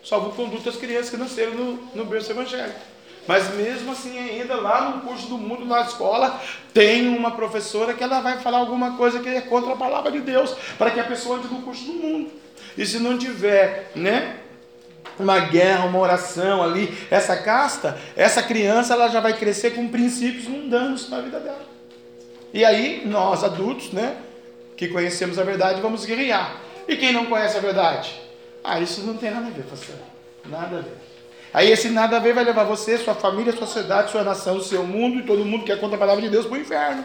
Salvo 0.05 0.31
conduta 0.31 0.71
as 0.71 0.77
crianças 0.77 1.11
que 1.11 1.17
nasceram 1.17 1.53
no, 1.53 1.79
no 1.95 2.05
berço 2.05 2.31
evangélico. 2.31 2.81
Mas 3.26 3.54
mesmo 3.54 3.92
assim, 3.92 4.18
ainda 4.18 4.56
lá 4.56 4.90
no 4.90 5.02
curso 5.02 5.28
do 5.28 5.38
mundo, 5.38 5.64
na 5.64 5.83
escola, 5.83 6.40
tem 6.72 7.09
uma 7.09 7.33
professora 7.33 7.94
que 7.94 8.02
ela 8.02 8.20
vai 8.20 8.38
falar 8.38 8.59
alguma 8.59 8.96
coisa 8.96 9.20
que 9.20 9.28
é 9.28 9.40
contra 9.40 9.72
a 9.72 9.76
palavra 9.76 10.11
de 10.11 10.20
Deus, 10.20 10.54
para 10.78 10.90
que 10.90 10.98
a 10.98 11.04
pessoa 11.04 11.38
entre 11.38 11.52
no 11.52 11.62
curso 11.62 11.85
do 11.85 11.92
mundo. 11.92 12.30
E 12.76 12.85
se 12.85 12.98
não 12.98 13.18
tiver, 13.18 13.92
né? 13.94 14.37
Uma 15.18 15.38
guerra, 15.38 15.85
uma 15.85 15.98
oração 15.98 16.62
ali, 16.62 16.96
essa 17.11 17.37
casta, 17.37 17.98
essa 18.16 18.42
criança 18.42 18.94
ela 18.94 19.09
já 19.09 19.20
vai 19.20 19.35
crescer 19.35 19.72
com 19.72 19.87
princípios 19.88 20.46
mundanos 20.46 21.11
na 21.11 21.20
vida 21.20 21.38
dela. 21.38 21.66
E 22.52 22.64
aí, 22.64 23.02
nós 23.06 23.44
adultos, 23.44 23.92
né, 23.92 24.16
que 24.76 24.88
conhecemos 24.88 25.38
a 25.38 25.44
verdade, 25.44 25.80
vamos 25.80 26.04
guerrear. 26.04 26.56
E 26.88 26.96
quem 26.96 27.12
não 27.12 27.26
conhece 27.26 27.56
a 27.56 27.61
verdade? 27.61 28.18
Ah, 28.64 28.80
isso 28.80 29.02
não 29.02 29.16
tem 29.16 29.30
nada 29.30 29.46
a 29.46 29.50
ver, 29.50 29.64
pastor. 29.64 29.94
Nada 30.46 30.78
a 30.78 30.80
ver. 30.80 31.10
Aí 31.53 31.71
esse 31.71 31.89
nada 31.89 32.17
a 32.17 32.21
ver 32.21 32.33
vai 32.33 32.45
levar 32.45 32.65
você, 32.65 32.97
sua 32.97 33.15
família, 33.15 33.53
sua 33.53 33.67
sociedade, 33.67 34.11
sua 34.11 34.23
nação, 34.23 34.61
seu 34.61 34.85
mundo 34.85 35.19
e 35.19 35.23
todo 35.23 35.45
mundo 35.45 35.65
que 35.65 35.73
é 35.73 35.77
contra 35.77 35.97
a 35.97 35.99
palavra 35.99 36.23
de 36.23 36.29
Deus 36.29 36.47
para 36.47 36.57
o 36.57 36.61
inferno. 36.61 37.05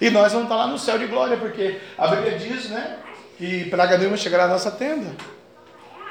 E 0.00 0.10
nós 0.10 0.32
vamos 0.32 0.46
estar 0.46 0.56
lá 0.56 0.66
no 0.66 0.78
céu 0.78 0.98
de 0.98 1.06
glória, 1.06 1.36
porque 1.36 1.78
a 1.96 2.08
Bíblia 2.08 2.38
diz, 2.38 2.68
né? 2.68 2.98
Que 3.38 3.64
praga 3.64 3.96
nenhuma 3.96 4.16
chegará 4.16 4.46
na 4.46 4.54
nossa 4.54 4.70
tenda. 4.70 5.14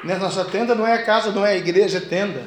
Né? 0.02 0.16
Nossa 0.16 0.44
tenda 0.44 0.74
não 0.74 0.86
é 0.86 0.98
casa, 0.98 1.30
não 1.30 1.46
é 1.46 1.52
a 1.52 1.56
igreja, 1.56 1.98
é 1.98 2.00
tenda. 2.00 2.42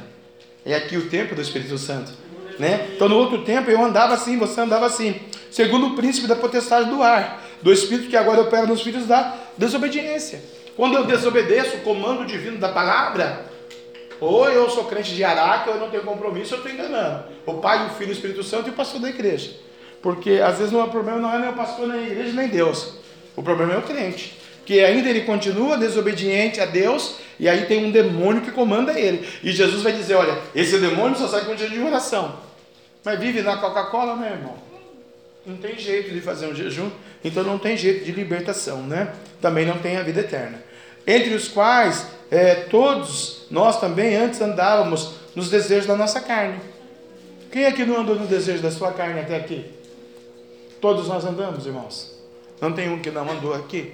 É 0.65 0.75
aqui 0.75 0.97
o 0.97 1.09
templo 1.09 1.35
do 1.35 1.41
Espírito 1.41 1.77
Santo. 1.77 2.11
Né? 2.57 2.89
Então 2.93 3.07
no 3.07 3.15
outro 3.15 3.43
tempo 3.43 3.71
eu 3.71 3.81
andava 3.83 4.13
assim, 4.13 4.37
você 4.37 4.59
andava 4.59 4.85
assim, 4.85 5.19
segundo 5.49 5.87
o 5.87 5.95
príncipe 5.95 6.27
da 6.27 6.35
potestade 6.35 6.89
do 6.89 7.01
ar, 7.01 7.41
do 7.61 7.71
Espírito 7.71 8.09
que 8.09 8.17
agora 8.17 8.41
opera 8.41 8.65
nos 8.65 8.81
filhos 8.81 9.05
da 9.05 9.35
desobediência. 9.57 10.41
Quando 10.75 10.95
eu 10.95 11.05
desobedeço 11.05 11.77
o 11.77 11.81
comando 11.81 12.25
divino 12.25 12.57
da 12.57 12.69
palavra, 12.69 13.48
ou 14.19 14.49
eu 14.49 14.69
sou 14.69 14.85
crente 14.85 15.15
de 15.15 15.23
Araque, 15.23 15.69
ou 15.69 15.75
eu 15.75 15.81
não 15.81 15.89
tenho 15.89 16.03
compromisso, 16.03 16.53
eu 16.53 16.57
estou 16.57 16.71
enganando. 16.71 17.23
O 17.45 17.55
Pai, 17.55 17.87
o 17.87 17.89
Filho, 17.91 18.09
o 18.09 18.13
Espírito 18.13 18.43
Santo 18.43 18.67
e 18.67 18.71
o 18.71 18.73
pastor 18.73 18.99
da 18.99 19.09
igreja. 19.09 19.51
Porque 20.01 20.33
às 20.43 20.57
vezes 20.57 20.71
não 20.71 20.83
é 20.83 20.87
problema, 20.87 21.19
não 21.19 21.33
é 21.33 21.39
nem 21.39 21.49
o 21.49 21.53
pastor, 21.53 21.87
nem 21.87 21.99
a 21.99 22.07
igreja, 22.07 22.33
nem 22.33 22.47
Deus. 22.47 22.95
O 23.35 23.43
problema 23.43 23.73
é 23.73 23.77
o 23.77 23.81
crente. 23.81 24.37
Que 24.65 24.81
ainda 24.81 25.09
ele 25.09 25.21
continua 25.21 25.77
desobediente 25.77 26.61
a 26.61 26.65
Deus, 26.65 27.15
e 27.39 27.49
aí 27.49 27.65
tem 27.65 27.85
um 27.85 27.91
demônio 27.91 28.41
que 28.41 28.51
comanda 28.51 28.99
ele. 28.99 29.27
E 29.41 29.51
Jesus 29.51 29.81
vai 29.81 29.93
dizer: 29.93 30.15
olha, 30.15 30.37
esse 30.53 30.77
demônio 30.77 31.17
só 31.17 31.27
sai 31.27 31.45
com 31.45 31.55
dia 31.55 31.69
de 31.69 31.79
oração. 31.79 32.37
Mas 33.03 33.19
vive 33.19 33.41
na 33.41 33.57
Coca-Cola, 33.57 34.15
né, 34.15 34.33
irmão? 34.33 34.55
Não 35.45 35.57
tem 35.57 35.77
jeito 35.77 36.11
de 36.11 36.21
fazer 36.21 36.47
um 36.47 36.53
jejum, 36.53 36.91
então 37.23 37.43
não 37.43 37.57
tem 37.57 37.75
jeito 37.75 38.05
de 38.05 38.11
libertação, 38.11 38.83
né? 38.83 39.13
Também 39.41 39.65
não 39.65 39.79
tem 39.79 39.97
a 39.97 40.03
vida 40.03 40.19
eterna. 40.19 40.61
Entre 41.07 41.33
os 41.33 41.47
quais 41.47 42.05
é, 42.31 42.55
todos 42.55 43.45
nós 43.49 43.79
também 43.79 44.15
antes 44.15 44.39
andávamos 44.39 45.15
nos 45.35 45.49
desejos 45.49 45.87
da 45.87 45.95
nossa 45.95 46.21
carne. 46.21 46.59
Quem 47.51 47.65
aqui 47.65 47.83
não 47.83 48.01
andou 48.01 48.15
no 48.15 48.27
desejo 48.27 48.61
da 48.61 48.69
sua 48.69 48.91
carne 48.91 49.19
até 49.19 49.35
aqui? 49.35 49.65
Todos 50.79 51.07
nós 51.07 51.25
andamos, 51.25 51.65
irmãos. 51.65 52.17
Não 52.61 52.71
tem 52.71 52.89
um 52.89 52.99
que 52.99 53.09
não 53.09 53.29
andou 53.29 53.53
aqui. 53.53 53.93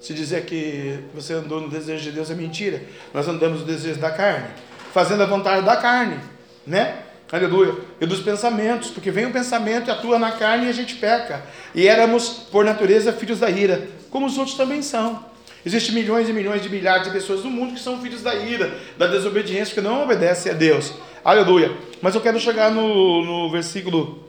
Se 0.00 0.12
dizer 0.12 0.44
que 0.44 0.98
você 1.14 1.34
andou 1.34 1.60
no 1.60 1.68
desejo 1.68 2.02
de 2.02 2.12
Deus 2.12 2.30
é 2.30 2.34
mentira. 2.34 2.82
Nós 3.14 3.28
andamos 3.28 3.60
no 3.60 3.66
desejo 3.66 4.00
da 4.00 4.10
carne, 4.10 4.48
fazendo 4.92 5.22
a 5.22 5.26
vontade 5.26 5.64
da 5.64 5.76
carne, 5.76 6.18
né? 6.66 7.02
Aleluia. 7.30 7.74
E 8.00 8.06
dos 8.06 8.20
pensamentos, 8.20 8.90
porque 8.90 9.10
vem 9.10 9.26
o 9.26 9.32
pensamento 9.32 9.88
e 9.88 9.90
atua 9.90 10.18
na 10.18 10.32
carne 10.32 10.66
e 10.66 10.68
a 10.68 10.72
gente 10.72 10.96
peca. 10.96 11.42
E 11.74 11.88
éramos, 11.88 12.28
por 12.50 12.64
natureza, 12.64 13.12
filhos 13.12 13.40
da 13.40 13.50
ira, 13.50 13.88
como 14.10 14.26
os 14.26 14.36
outros 14.38 14.56
também 14.56 14.82
são. 14.82 15.24
Existem 15.66 15.92
milhões 15.96 16.28
e 16.28 16.32
milhões 16.32 16.62
de 16.62 16.68
milhares 16.68 17.08
de 17.08 17.10
pessoas 17.10 17.42
no 17.42 17.50
mundo 17.50 17.74
que 17.74 17.80
são 17.80 18.00
filhos 18.00 18.22
da 18.22 18.36
ira, 18.36 18.72
da 18.96 19.08
desobediência, 19.08 19.74
que 19.74 19.80
não 19.80 20.04
obedecem 20.04 20.52
a 20.52 20.54
Deus. 20.54 20.92
Aleluia. 21.24 21.76
Mas 22.00 22.14
eu 22.14 22.20
quero 22.20 22.38
chegar 22.38 22.70
no, 22.70 23.24
no 23.24 23.50
versículo 23.50 24.24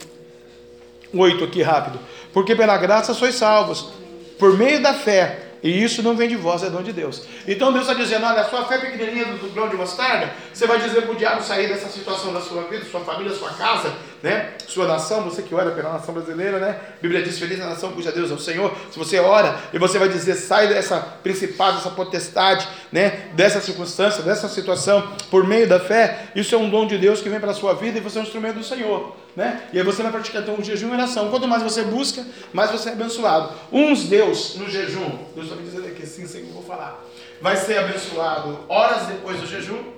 8 1.13 1.43
aqui 1.43 1.62
rápido. 1.62 2.00
Porque 2.34 2.56
pela 2.56 2.76
graça 2.78 3.13
sois 3.13 3.36
salvos, 3.36 3.93
por 4.39 4.58
meio 4.58 4.82
da 4.82 4.95
fé 4.95 5.47
e 5.62 5.84
isso 5.84 6.04
não 6.04 6.15
vem 6.15 6.30
de 6.30 6.36
vós, 6.36 6.63
é 6.63 6.69
dom 6.69 6.82
de 6.82 6.93
Deus. 6.93 7.23
Então 7.47 7.71
Deus 7.71 7.88
está 7.88 8.00
dizendo: 8.00 8.26
olha, 8.26 8.41
a 8.41 8.50
sua 8.50 8.65
fé 8.65 8.78
pequenininha 8.78 9.26
do 9.26 9.54
grão 9.54 9.69
de 9.69 9.76
mostarda, 9.76 10.34
você 10.54 10.67
vai 10.67 10.80
dizer 10.80 11.02
para 11.02 11.12
o 11.12 11.15
diabo 11.15 11.43
sair 11.43 11.67
dessa 11.67 11.89
situação 11.89 12.34
da 12.34 12.41
sua 12.41 12.63
vida, 12.63 12.86
sua 12.86 13.02
família, 13.02 13.34
sua 13.34 13.50
casa, 13.52 13.93
né? 14.28 14.54
Sua 14.68 14.86
nação, 14.86 15.24
você 15.24 15.42
que 15.42 15.56
ora 15.56 15.72
pela 15.72 15.94
nação 15.94 16.13
brasileira, 16.13 16.60
né? 16.60 16.78
A 16.98 17.02
Bíblia 17.02 17.24
diz: 17.24 17.40
feliz 17.40 17.60
a 17.62 17.66
nação 17.66 17.94
cuja 17.94 18.12
Deus 18.12 18.30
é 18.30 18.34
o 18.34 18.40
Senhor. 18.40 18.76
Se 18.92 19.00
você 19.00 19.20
ora 19.20 19.58
e 19.72 19.80
você 19.80 19.98
vai 19.98 20.10
dizer: 20.10 20.36
sai 20.36 20.68
dessa 20.68 21.00
principado, 21.00 21.78
dessa 21.78 21.90
potestade, 21.90 22.68
né? 22.92 23.30
Dessa 23.34 23.62
circunstância, 23.62 24.22
dessa 24.22 24.50
situação, 24.50 25.13
por 25.32 25.48
meio 25.48 25.68
da 25.68 25.80
fé, 25.80 26.28
isso 26.36 26.54
é 26.54 26.58
um 26.58 26.70
dom 26.70 26.86
de 26.86 26.98
Deus 26.98 27.22
que 27.22 27.30
vem 27.30 27.40
para 27.40 27.52
a 27.52 27.56
sua 27.56 27.74
vida 27.74 27.98
e 27.98 28.02
você 28.02 28.18
é 28.18 28.22
um 28.22 28.26
instrumento 28.26 28.58
do 28.58 28.63
Senhor. 28.63 29.16
Né? 29.36 29.62
E 29.72 29.78
aí 29.78 29.86
você 29.86 30.02
vai 30.02 30.12
praticar 30.12 30.42
então 30.42 30.56
o 30.56 30.63
jejum 30.63 30.90
e 30.90 30.94
oração. 30.94 31.30
Quanto 31.30 31.48
mais 31.48 31.62
você 31.62 31.84
busca, 31.84 32.26
mais 32.52 32.72
você 32.72 32.90
é 32.90 32.94
abençoado. 32.94 33.52
Uns 33.72 34.06
Deus 34.06 34.56
no 34.56 34.68
jejum, 34.68 35.10
Deus 35.36 35.46
está 35.48 35.56
me 35.56 35.62
dizendo 35.62 35.86
aqui, 35.86 36.08
sim, 36.08 36.26
sim, 36.26 36.50
vou 36.52 36.63
falar. 36.63 37.04
Vai 37.40 37.56
ser 37.56 37.78
abençoado 37.78 38.58
horas 38.68 39.06
depois 39.06 39.40
do 39.40 39.46
jejum, 39.46 39.97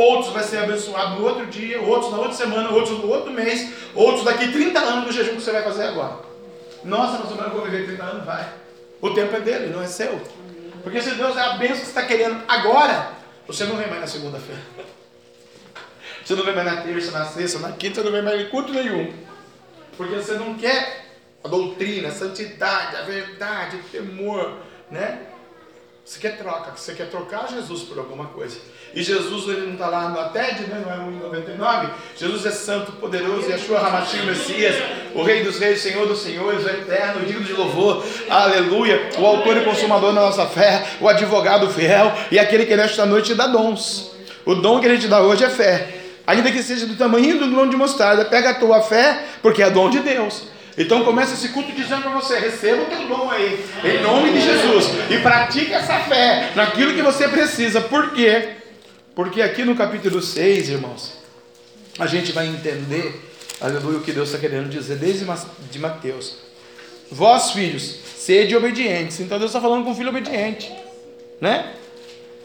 outros 0.00 0.32
vai 0.32 0.42
ser 0.42 0.58
abençoado 0.58 1.16
no 1.16 1.26
outro 1.26 1.46
dia, 1.46 1.80
outros 1.80 2.10
na 2.10 2.18
outra 2.18 2.34
semana, 2.34 2.70
outros 2.70 2.98
no 2.98 3.08
outro 3.08 3.30
mês, 3.32 3.72
outros 3.94 4.24
daqui 4.24 4.50
30 4.50 4.78
anos 4.78 5.04
do 5.04 5.12
jejum 5.12 5.36
que 5.36 5.42
você 5.42 5.52
vai 5.52 5.62
fazer 5.62 5.84
agora. 5.84 6.18
Nossa, 6.82 7.18
mas 7.18 7.30
eu 7.30 7.50
vou 7.50 7.64
viver 7.64 7.86
30 7.86 8.02
anos, 8.02 8.24
vai. 8.24 8.48
O 9.00 9.10
tempo 9.10 9.36
é 9.36 9.40
dele, 9.40 9.72
não 9.72 9.82
é 9.82 9.86
seu. 9.86 10.20
Porque 10.82 11.00
se 11.02 11.10
Deus 11.10 11.36
é 11.36 11.40
a 11.40 11.52
bênção 11.54 11.76
que 11.76 11.82
você 11.82 11.88
está 11.88 12.02
querendo 12.02 12.42
agora, 12.48 13.12
você 13.46 13.64
não 13.64 13.76
vem 13.76 13.88
mais 13.88 14.00
na 14.00 14.06
segunda-feira. 14.06 14.62
Você 16.22 16.36
não 16.36 16.44
vem 16.44 16.54
mais 16.54 16.66
na 16.66 16.82
terça, 16.82 17.10
na 17.10 17.24
sexta, 17.24 17.58
na 17.58 17.72
quinta, 17.72 17.96
você 17.96 18.02
não 18.04 18.12
vem 18.12 18.22
mais 18.22 18.40
em 18.40 18.50
culto 18.50 18.72
nenhum. 18.72 19.12
Porque 19.96 20.14
você 20.14 20.34
não 20.34 20.54
quer 20.54 21.06
a 21.42 21.48
doutrina, 21.48 22.08
a 22.08 22.12
santidade, 22.12 22.94
a 22.94 23.02
verdade, 23.02 23.76
o 23.76 23.82
temor, 23.84 24.58
né? 24.90 25.29
Você 26.10 26.18
quer 26.18 26.38
troca, 26.38 26.72
você 26.74 26.92
quer 26.92 27.08
trocar 27.08 27.46
Jesus 27.48 27.84
por 27.84 27.96
alguma 27.96 28.24
coisa. 28.24 28.58
E 28.92 29.00
Jesus 29.00 29.48
ele 29.48 29.66
não 29.66 29.74
está 29.74 29.86
lá 29.86 30.08
no 30.08 30.32
TED, 30.32 30.62
né? 30.62 30.82
não 30.84 30.92
é 30.92 31.40
1,99. 31.46 31.88
Jesus 32.16 32.46
é 32.46 32.50
santo, 32.50 32.90
poderoso, 32.90 33.48
Yeshua 33.48 33.78
Hamashim, 33.78 34.26
Messias, 34.26 34.74
o 35.14 35.22
Rei 35.22 35.44
dos 35.44 35.60
Reis, 35.60 35.80
Senhor 35.80 36.08
dos 36.08 36.20
Senhores, 36.20 36.64
o 36.64 36.68
eterno, 36.68 37.24
digno 37.24 37.44
de 37.44 37.52
louvor, 37.52 38.04
aleluia, 38.28 39.08
o 39.20 39.24
autor 39.24 39.58
e 39.58 39.60
consumador 39.60 40.12
da 40.12 40.22
nossa 40.22 40.46
fé, 40.46 40.84
o 41.00 41.08
advogado 41.08 41.70
fiel 41.70 42.12
e 42.32 42.40
aquele 42.40 42.66
que 42.66 42.74
nesta 42.74 43.06
noite 43.06 43.32
dá 43.36 43.46
dons. 43.46 44.10
O 44.44 44.56
dom 44.56 44.80
que 44.80 44.86
ele 44.86 44.98
te 44.98 45.06
dá 45.06 45.22
hoje 45.22 45.44
é 45.44 45.48
fé 45.48 45.94
ainda 46.26 46.50
que 46.50 46.60
seja 46.60 46.86
do 46.86 46.96
tamanho 46.96 47.38
do 47.38 47.48
grão 47.48 47.68
de 47.68 47.76
mostarda, 47.76 48.24
pega 48.24 48.50
a 48.50 48.54
tua 48.54 48.82
fé, 48.82 49.26
porque 49.42 49.62
é 49.62 49.70
dom 49.70 49.88
de 49.88 50.00
Deus. 50.00 50.42
Então 50.78 51.04
começa 51.04 51.34
esse 51.34 51.48
culto 51.48 51.72
dizendo 51.72 52.02
para 52.02 52.12
você, 52.12 52.38
receba 52.38 52.82
o 52.82 52.86
teu 52.86 53.08
dom 53.08 53.30
aí, 53.30 53.64
em 53.84 54.02
nome 54.02 54.32
de 54.32 54.40
Jesus, 54.40 54.86
e 55.10 55.18
pratique 55.18 55.72
essa 55.72 55.98
fé 56.00 56.52
naquilo 56.54 56.94
que 56.94 57.02
você 57.02 57.28
precisa. 57.28 57.80
Por 57.80 58.12
quê? 58.12 58.50
Porque 59.14 59.42
aqui 59.42 59.64
no 59.64 59.74
capítulo 59.74 60.22
6, 60.22 60.68
irmãos, 60.70 61.18
a 61.98 62.06
gente 62.06 62.32
vai 62.32 62.46
entender, 62.46 63.30
aleluia, 63.60 63.98
o 63.98 64.02
que 64.02 64.12
Deus 64.12 64.28
está 64.28 64.38
querendo 64.38 64.68
dizer 64.68 64.96
desde 64.96 65.26
de 65.70 65.78
Mateus. 65.78 66.38
Vós, 67.10 67.50
filhos, 67.50 67.98
sede 68.16 68.56
obedientes. 68.56 69.20
Então 69.20 69.38
Deus 69.38 69.50
está 69.50 69.60
falando 69.60 69.84
com 69.84 69.90
o 69.90 69.94
filho 69.94 70.10
obediente, 70.10 70.72
né? 71.40 71.72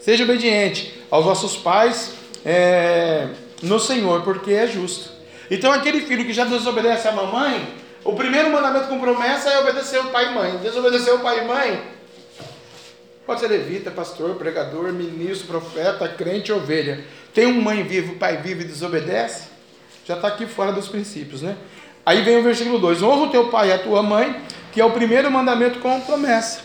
Seja 0.00 0.24
obediente 0.24 0.92
aos 1.10 1.24
vossos 1.24 1.56
pais, 1.56 2.12
é, 2.44 3.28
no 3.62 3.80
Senhor, 3.80 4.22
porque 4.22 4.52
é 4.52 4.66
justo. 4.66 5.10
Então, 5.50 5.72
aquele 5.72 6.00
filho 6.00 6.24
que 6.24 6.32
já 6.32 6.44
desobedece 6.44 7.08
a 7.08 7.12
mamãe, 7.12 7.66
o 8.06 8.14
primeiro 8.14 8.50
mandamento 8.50 8.86
com 8.86 9.00
promessa 9.00 9.50
é 9.50 9.58
obedecer 9.58 9.98
o 10.00 10.10
pai 10.10 10.30
e 10.30 10.34
mãe. 10.34 10.56
Desobedecer 10.58 11.12
o 11.12 11.18
pai 11.18 11.40
e 11.40 11.44
mãe, 11.44 11.82
pode 13.26 13.40
ser 13.40 13.48
levita, 13.48 13.90
pastor, 13.90 14.36
pregador, 14.36 14.92
ministro, 14.92 15.48
profeta, 15.48 16.08
crente, 16.08 16.52
ovelha. 16.52 17.04
Tem 17.34 17.46
um 17.46 17.60
mãe 17.60 17.82
viva, 17.82 18.14
pai 18.14 18.36
vivo 18.36 18.60
e 18.62 18.64
desobedece, 18.64 19.48
já 20.06 20.14
está 20.14 20.28
aqui 20.28 20.46
fora 20.46 20.72
dos 20.72 20.86
princípios, 20.86 21.42
né? 21.42 21.56
Aí 22.04 22.22
vem 22.22 22.38
o 22.38 22.42
versículo 22.42 22.78
2: 22.78 23.02
Honra 23.02 23.26
o 23.26 23.30
teu 23.30 23.48
pai 23.48 23.70
e 23.70 23.72
a 23.72 23.78
tua 23.78 24.02
mãe, 24.02 24.40
que 24.72 24.80
é 24.80 24.84
o 24.84 24.92
primeiro 24.92 25.28
mandamento 25.30 25.80
com 25.80 26.00
promessa. 26.02 26.60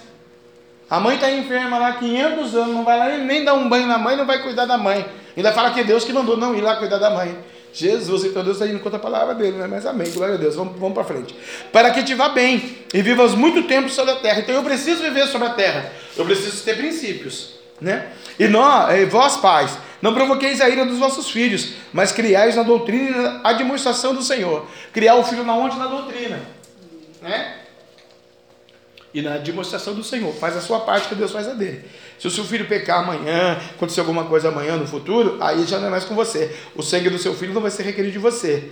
A 0.88 0.99
mãe 0.99 1.15
está 1.15 1.32
enferma 1.32 1.80
lá 1.80 1.93
500 1.93 2.56
anos, 2.56 2.75
não 2.75 2.84
vai 2.84 2.99
lá 2.99 3.17
nem 3.17 3.43
dar 3.43 3.56
um 3.56 3.67
banho 3.67 3.88
na 3.88 3.97
mãe, 3.97 4.15
não 4.15 4.27
vai 4.27 4.43
cuidar 4.43 4.65
da 4.65 4.77
mãe. 4.77 5.06
Ainda 5.36 5.51
fala 5.54 5.71
que 5.71 5.80
é 5.80 5.84
Deus 5.84 6.04
que 6.04 6.13
mandou 6.13 6.38
não 6.38 6.54
ir 6.54 6.62
lá 6.62 6.75
cuidar 6.75 6.97
da 6.97 7.10
mãe. 7.10 7.36
Jesus, 7.73 8.25
então 8.25 8.43
Deus 8.43 8.57
está 8.57 8.67
indo 8.67 8.79
contra 8.79 8.97
a 8.97 9.01
palavra 9.01 9.34
dele, 9.34 9.57
né? 9.57 9.67
Mas 9.67 9.86
amém, 9.86 10.12
glória 10.12 10.36
a 10.36 10.38
Deus, 10.38 10.55
vamos, 10.55 10.77
vamos 10.77 10.93
para 10.93 11.03
frente. 11.03 11.36
Para 11.71 11.91
que 11.91 12.03
te 12.03 12.13
vá 12.13 12.29
bem 12.29 12.79
e 12.93 13.01
vivas 13.01 13.34
muito 13.34 13.63
tempo 13.63 13.89
sobre 13.89 14.12
a 14.12 14.17
terra. 14.17 14.41
Então 14.41 14.53
eu 14.53 14.63
preciso 14.63 15.01
viver 15.01 15.25
sobre 15.27 15.47
a 15.47 15.51
terra, 15.51 15.91
eu 16.17 16.25
preciso 16.25 16.63
ter 16.63 16.75
princípios, 16.75 17.55
né? 17.79 18.12
E 18.38 18.47
nós, 18.47 18.93
e 18.93 19.05
vós 19.05 19.38
pais, 19.38 19.77
não 20.01 20.13
provoqueis 20.13 20.60
a 20.60 20.69
ira 20.69 20.86
dos 20.86 20.97
vossos 20.97 21.29
filhos, 21.29 21.73
mas 21.93 22.12
criais 22.12 22.55
na 22.55 22.63
doutrina 22.63 23.10
e 23.10 23.12
na 23.12 23.49
administração 23.49 24.15
do 24.15 24.23
Senhor. 24.23 24.65
Criar 24.91 25.15
o 25.15 25.23
filho 25.23 25.43
na 25.43 25.55
onde? 25.55 25.77
Na 25.77 25.88
doutrina, 25.88 26.41
né? 27.21 27.57
E 29.13 29.21
na 29.21 29.38
demonstração 29.38 29.93
do 29.93 30.03
Senhor. 30.03 30.34
Faz 30.34 30.57
a 30.57 30.62
sua 30.62 30.79
parte 30.79 31.07
que 31.07 31.15
Deus 31.15 31.31
faz 31.31 31.47
a 31.47 31.53
dele. 31.53 31.86
Se 32.21 32.27
o 32.27 32.29
seu 32.29 32.43
filho 32.43 32.67
pecar 32.67 32.99
amanhã, 32.99 33.57
acontecer 33.71 33.99
alguma 33.99 34.25
coisa 34.25 34.49
amanhã 34.49 34.77
no 34.77 34.86
futuro, 34.86 35.38
aí 35.41 35.65
já 35.65 35.79
não 35.79 35.88
é 35.88 35.89
mais 35.89 36.05
com 36.05 36.13
você. 36.13 36.55
O 36.75 36.84
sangue 36.84 37.10
do 37.10 37.17
seu 37.17 37.34
filho 37.34 37.51
não 37.51 37.63
vai 37.63 37.71
ser 37.71 37.81
requerido 37.81 38.13
de 38.13 38.19
você. 38.19 38.63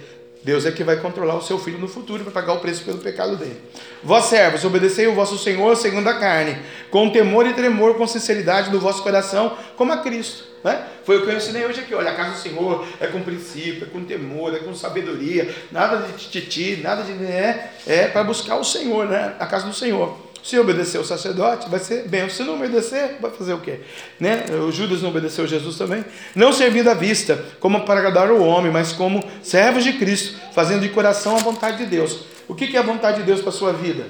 Deus 0.44 0.68
é 0.68 0.72
que 0.72 0.84
vai 0.84 0.98
controlar 0.98 1.34
o 1.34 1.42
seu 1.42 1.58
filho 1.58 1.80
no 1.80 1.88
futuro 1.88 2.24
para 2.24 2.32
pagar 2.32 2.54
o 2.54 2.60
preço 2.60 2.86
pelo 2.86 3.00
pecado 3.00 3.36
dele. 3.38 3.60
Vós 4.04 4.26
servos, 4.26 4.64
obedecei 4.64 5.08
o 5.08 5.16
vosso 5.16 5.36
Senhor 5.36 5.76
segundo 5.76 6.08
a 6.08 6.20
carne, 6.20 6.60
com 6.92 7.10
temor 7.10 7.48
e 7.48 7.54
tremor, 7.54 7.96
com 7.96 8.06
sinceridade 8.06 8.70
do 8.70 8.80
vosso 8.80 9.02
coração, 9.02 9.58
como 9.76 9.94
a 9.94 9.98
Cristo. 9.98 10.44
Né? 10.64 10.86
Foi 11.04 11.18
o 11.18 11.24
que 11.24 11.32
eu 11.32 11.36
ensinei 11.36 11.66
hoje 11.66 11.80
aqui. 11.80 11.96
Olha, 11.96 12.12
a 12.12 12.16
casa 12.16 12.34
do 12.34 12.38
Senhor 12.38 12.88
é 13.00 13.08
com 13.08 13.24
princípio, 13.24 13.86
é 13.86 13.90
com 13.90 14.06
temor, 14.06 14.54
é 14.54 14.60
com 14.60 14.76
sabedoria, 14.76 15.52
nada 15.72 15.98
de 16.06 16.14
tititi, 16.14 16.82
nada 16.84 17.02
de. 17.02 17.14
Né? 17.14 17.72
É 17.88 18.08
para 18.10 18.24
buscar 18.24 18.58
o 18.58 18.64
Senhor, 18.64 19.08
né? 19.08 19.34
a 19.40 19.48
casa 19.48 19.66
do 19.66 19.74
Senhor. 19.74 20.29
Se 20.44 20.58
obedecer 20.58 20.98
o 20.98 21.04
sacerdote, 21.04 21.70
vai 21.70 21.80
ser 21.80 22.08
bem. 22.08 22.30
Se 22.30 22.44
não 22.44 22.56
obedecer, 22.56 23.18
vai 23.22 23.32
fazer 23.32 23.54
o 23.54 23.60
quê? 23.60 23.82
Né? 24.20 24.46
O 24.68 24.72
Judas 24.72 25.02
não 25.02 25.10
obedeceu 25.10 25.46
Jesus 25.46 25.78
também. 25.78 26.04
Não 26.36 26.54
servindo 26.54 26.90
à 26.90 26.94
vista, 26.94 27.44
como 27.60 27.82
para 27.82 28.00
agradar 28.00 28.32
o 28.32 28.44
homem, 28.44 28.72
mas 28.72 28.92
como 28.92 29.24
servos 29.44 29.84
de 29.84 29.94
Cristo, 29.94 30.38
fazendo 30.54 30.82
de 30.82 30.90
coração 30.90 31.36
a 31.36 31.40
vontade 31.40 31.78
de 31.78 31.86
Deus. 31.86 32.22
O 32.48 32.56
que 32.56 32.76
é 32.76 32.80
a 32.80 32.84
vontade 32.84 33.18
de 33.18 33.24
Deus 33.24 33.42
para 33.42 33.50
a 33.50 33.54
sua 33.54 33.74
vida? 33.74 34.08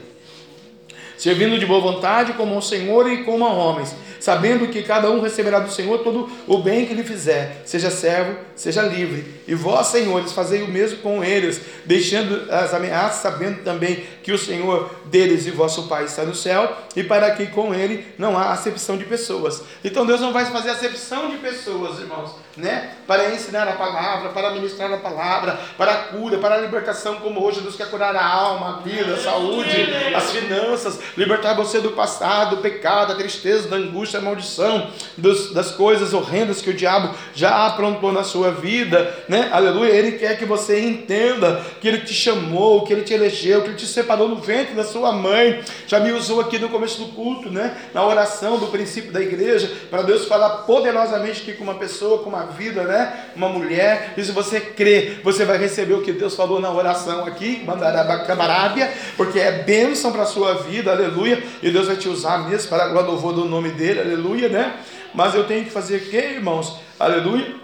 Servindo 1.19 1.59
de 1.59 1.65
boa 1.65 1.81
vontade, 1.81 2.31
como 2.31 2.55
ao 2.55 2.61
Senhor 2.61 3.11
e 3.11 3.25
como 3.25 3.45
a 3.45 3.51
homens, 3.51 3.93
sabendo 4.21 4.69
que 4.69 4.81
cada 4.81 5.11
um 5.11 5.19
receberá 5.19 5.59
do 5.59 5.69
Senhor 5.69 5.99
todo 5.99 6.29
o 6.47 6.59
bem 6.59 6.85
que 6.85 6.93
lhe 6.93 7.03
fizer, 7.03 7.61
seja 7.65 7.91
servo, 7.91 8.37
seja 8.55 8.83
livre. 8.83 9.41
E 9.45 9.53
vós, 9.53 9.87
senhores, 9.87 10.31
fazei 10.31 10.61
o 10.61 10.69
mesmo 10.69 10.99
com 10.99 11.21
eles, 11.21 11.59
deixando 11.83 12.49
as 12.49 12.73
ameaças, 12.73 13.21
sabendo 13.21 13.65
também 13.65 14.01
que 14.23 14.31
o 14.31 14.37
Senhor 14.37 14.89
deles 15.07 15.45
e 15.45 15.51
vosso 15.51 15.89
Pai 15.89 16.05
está 16.05 16.23
no 16.23 16.33
céu, 16.33 16.73
e 16.95 17.03
para 17.03 17.31
que 17.31 17.47
com 17.47 17.75
ele 17.75 18.05
não 18.17 18.37
há 18.37 18.53
acepção 18.53 18.95
de 18.95 19.03
pessoas. 19.03 19.61
Então 19.83 20.05
Deus 20.05 20.21
não 20.21 20.31
vai 20.31 20.45
fazer 20.45 20.69
acepção 20.69 21.29
de 21.31 21.37
pessoas, 21.39 21.99
irmãos, 21.99 22.33
né? 22.59 22.91
Para 23.07 23.33
ensinar 23.33 23.67
a 23.67 23.73
palavra, 23.73 24.29
para 24.29 24.51
ministrar 24.51 24.91
a 24.91 24.97
palavra, 24.97 25.59
para 25.77 25.91
a 25.91 25.97
cura, 26.05 26.37
para 26.37 26.55
a 26.55 26.57
libertação, 26.59 27.15
como 27.15 27.43
hoje 27.43 27.61
Deus 27.61 27.75
quer 27.75 27.89
curar 27.89 28.15
a 28.15 28.25
alma, 28.25 28.77
a 28.77 28.81
vida, 28.81 29.13
a 29.13 29.17
saúde, 29.17 29.87
as 30.15 30.31
finanças, 30.31 30.99
libertar 31.17 31.53
você 31.55 31.79
do 31.79 31.91
passado, 31.91 32.57
do 32.57 32.61
pecado, 32.61 33.09
da 33.09 33.15
tristeza, 33.15 33.67
da 33.67 33.77
angústia, 33.77 34.19
da 34.19 34.25
maldição, 34.25 34.89
dos, 35.17 35.53
das 35.53 35.71
coisas 35.71 36.13
horrendas 36.13 36.61
que 36.61 36.69
o 36.69 36.73
diabo 36.73 37.15
já 37.33 37.65
aprontou 37.65 38.11
na 38.11 38.23
sua 38.23 38.51
vida, 38.51 39.13
né? 39.27 39.49
Aleluia. 39.51 39.91
Ele 39.91 40.13
quer 40.13 40.37
que 40.37 40.45
você 40.45 40.79
entenda 40.79 41.63
que 41.79 41.87
ele 41.87 41.99
te 41.99 42.13
chamou, 42.13 42.83
que 42.85 42.93
ele 42.93 43.03
te 43.03 43.13
elegeu, 43.13 43.61
que 43.61 43.69
ele 43.69 43.77
te 43.77 43.87
separou 43.87 44.27
no 44.27 44.35
ventre 44.35 44.75
da 44.75 44.83
sua 44.83 45.11
mãe. 45.11 45.63
Já 45.87 45.99
me 45.99 46.11
usou 46.11 46.41
aqui 46.41 46.59
no 46.59 46.69
começo 46.69 46.99
do 46.99 47.13
culto, 47.13 47.49
né? 47.49 47.75
Na 47.93 48.05
oração 48.05 48.57
do 48.57 48.67
princípio 48.67 49.11
da 49.11 49.21
igreja, 49.21 49.71
para 49.89 50.01
Deus 50.01 50.25
falar 50.25 50.49
poderosamente 50.63 51.41
aqui 51.41 51.53
com 51.53 51.63
uma 51.63 51.75
pessoa, 51.75 52.19
com 52.19 52.29
uma 52.29 52.48
vida, 52.49 52.83
né? 52.83 53.31
Uma 53.35 53.49
mulher. 53.49 54.13
E 54.17 54.23
se 54.23 54.31
você 54.31 54.59
crê, 54.59 55.19
você 55.23 55.45
vai 55.45 55.57
receber 55.57 55.93
o 55.93 56.01
que 56.01 56.11
Deus 56.11 56.35
falou 56.35 56.59
na 56.59 56.71
oração 56.71 57.25
aqui, 57.25 57.63
Mandarabacabarábia, 57.65 58.91
porque 59.15 59.39
é 59.39 59.63
bênção 59.63 60.11
para 60.11 60.23
a 60.23 60.25
sua 60.25 60.55
vida, 60.55 60.91
aleluia. 60.91 61.41
E 61.61 61.71
Deus 61.71 61.87
vai 61.87 61.95
te 61.95 62.09
usar 62.09 62.49
mesmo 62.49 62.69
para 62.69 62.83
a 62.83 63.01
louvor 63.01 63.33
do 63.33 63.45
nome 63.45 63.69
dele, 63.69 64.01
aleluia, 64.01 64.49
né? 64.49 64.77
Mas 65.13 65.33
eu 65.33 65.45
tenho 65.45 65.63
que 65.63 65.71
fazer 65.71 65.97
o 65.97 65.99
que, 66.01 66.17
irmãos? 66.17 66.79
Aleluia. 66.99 67.55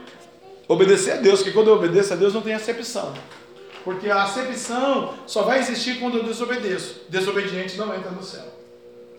Obedecer 0.67 1.13
a 1.13 1.17
Deus, 1.17 1.43
que 1.43 1.51
quando 1.51 1.67
eu 1.67 1.75
obedeço 1.75 2.13
a 2.13 2.15
Deus 2.15 2.33
não 2.33 2.41
tem 2.41 2.53
acepção. 2.53 3.13
Porque 3.83 4.09
a 4.09 4.23
acepção 4.23 5.13
só 5.27 5.43
vai 5.43 5.59
existir 5.59 5.99
quando 5.99 6.17
eu 6.17 6.23
desobedeço. 6.23 7.01
Desobediente 7.07 7.77
não 7.77 7.93
entra 7.93 8.09
no 8.09 8.23
céu. 8.23 8.54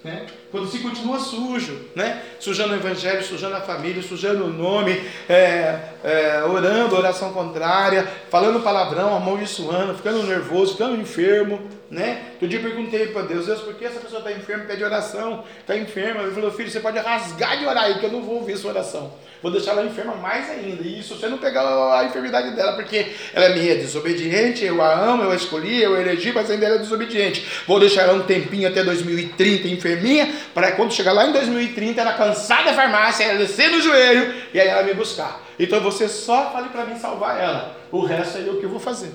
Né? 0.06 0.24
Quando 0.52 0.68
se 0.68 0.78
continua 0.78 1.18
sujo, 1.18 1.80
né? 1.96 2.22
sujando 2.38 2.74
o 2.74 2.76
evangelho, 2.76 3.24
sujando 3.24 3.56
a 3.56 3.60
família, 3.60 4.00
sujando 4.00 4.44
o 4.44 4.52
nome, 4.52 4.92
é, 5.28 5.80
é, 6.04 6.44
orando, 6.44 6.94
oração 6.94 7.32
contrária, 7.32 8.06
falando 8.30 8.62
palavrão, 8.62 9.16
amaldiçoando, 9.16 9.96
ficando 9.96 10.22
nervoso, 10.22 10.74
ficando 10.74 11.00
enfermo. 11.00 11.60
Né? 11.88 12.30
Outro 12.32 12.48
dia 12.48 12.58
eu 12.58 12.62
perguntei 12.64 13.06
para 13.08 13.22
Deus, 13.22 13.46
Deus, 13.46 13.60
por 13.60 13.74
que 13.74 13.84
essa 13.84 14.00
pessoa 14.00 14.18
está 14.18 14.32
enferma, 14.32 14.64
pede 14.64 14.82
oração, 14.82 15.44
está 15.60 15.76
enferma? 15.76 16.22
Ele 16.22 16.32
falou, 16.32 16.50
filho, 16.50 16.68
você 16.68 16.80
pode 16.80 16.98
rasgar 16.98 17.58
de 17.58 17.64
orar 17.64 17.84
aí, 17.84 17.98
que 18.00 18.06
eu 18.06 18.10
não 18.10 18.22
vou 18.22 18.36
ouvir 18.36 18.56
sua 18.56 18.72
oração. 18.72 19.12
Vou 19.40 19.52
deixar 19.52 19.72
ela 19.72 19.84
enferma 19.84 20.16
mais 20.16 20.50
ainda. 20.50 20.82
E 20.82 20.98
isso 20.98 21.14
você 21.14 21.28
não 21.28 21.38
pegar 21.38 21.62
a 21.62 22.04
enfermidade 22.04 22.56
dela, 22.56 22.72
porque 22.72 23.12
ela 23.32 23.46
é 23.46 23.54
minha 23.54 23.76
desobediente, 23.76 24.64
eu 24.64 24.82
a 24.82 24.92
amo, 24.92 25.22
eu 25.22 25.30
a 25.30 25.36
escolhi, 25.36 25.80
eu 25.80 25.94
a 25.94 26.00
elegi, 26.00 26.32
mas 26.32 26.50
ainda 26.50 26.66
ela 26.66 26.74
é 26.74 26.78
desobediente. 26.78 27.46
Vou 27.68 27.78
deixar 27.78 28.02
ela 28.02 28.14
um 28.14 28.22
tempinho 28.22 28.68
até 28.68 28.82
2030 28.82 29.68
enferminha, 29.68 30.34
para 30.52 30.72
quando 30.72 30.92
chegar 30.92 31.12
lá 31.12 31.28
em 31.28 31.32
2030, 31.32 32.00
ela 32.00 32.14
cansar 32.14 32.64
da 32.64 32.74
farmácia, 32.74 33.22
ela 33.22 33.38
descer 33.38 33.70
no 33.70 33.80
joelho 33.80 34.34
e 34.52 34.58
aí 34.58 34.66
ela 34.66 34.82
me 34.82 34.94
buscar. 34.94 35.40
Então 35.56 35.80
você 35.80 36.08
só 36.08 36.50
fale 36.50 36.70
para 36.70 36.84
mim 36.84 36.98
salvar 36.98 37.40
ela. 37.40 37.76
O 37.92 38.00
resto 38.00 38.38
é 38.38 38.48
eu 38.48 38.58
que 38.58 38.66
vou 38.66 38.80
fazer. 38.80 39.12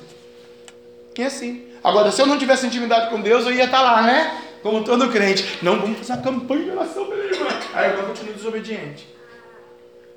E 1.18 1.22
é 1.22 1.26
assim. 1.26 1.71
Agora, 1.84 2.12
se 2.12 2.22
eu 2.22 2.26
não 2.26 2.38
tivesse 2.38 2.68
intimidade 2.68 3.10
com 3.10 3.22
Deus, 3.22 3.46
eu 3.46 3.54
ia 3.54 3.66
estar 3.66 3.82
lá, 3.82 4.02
né? 4.04 4.42
Como 4.62 4.84
todo 4.84 5.10
crente. 5.10 5.60
Não, 5.62 5.80
vamos 5.80 6.00
fazer 6.00 6.22
campanha 6.22 6.66
de 6.66 6.72
oração 6.72 7.06
pela 7.06 7.24
irmã. 7.24 7.48
Aí 7.74 7.92
eu 7.92 8.04
continuo 8.04 8.34
desobediente. 8.34 9.12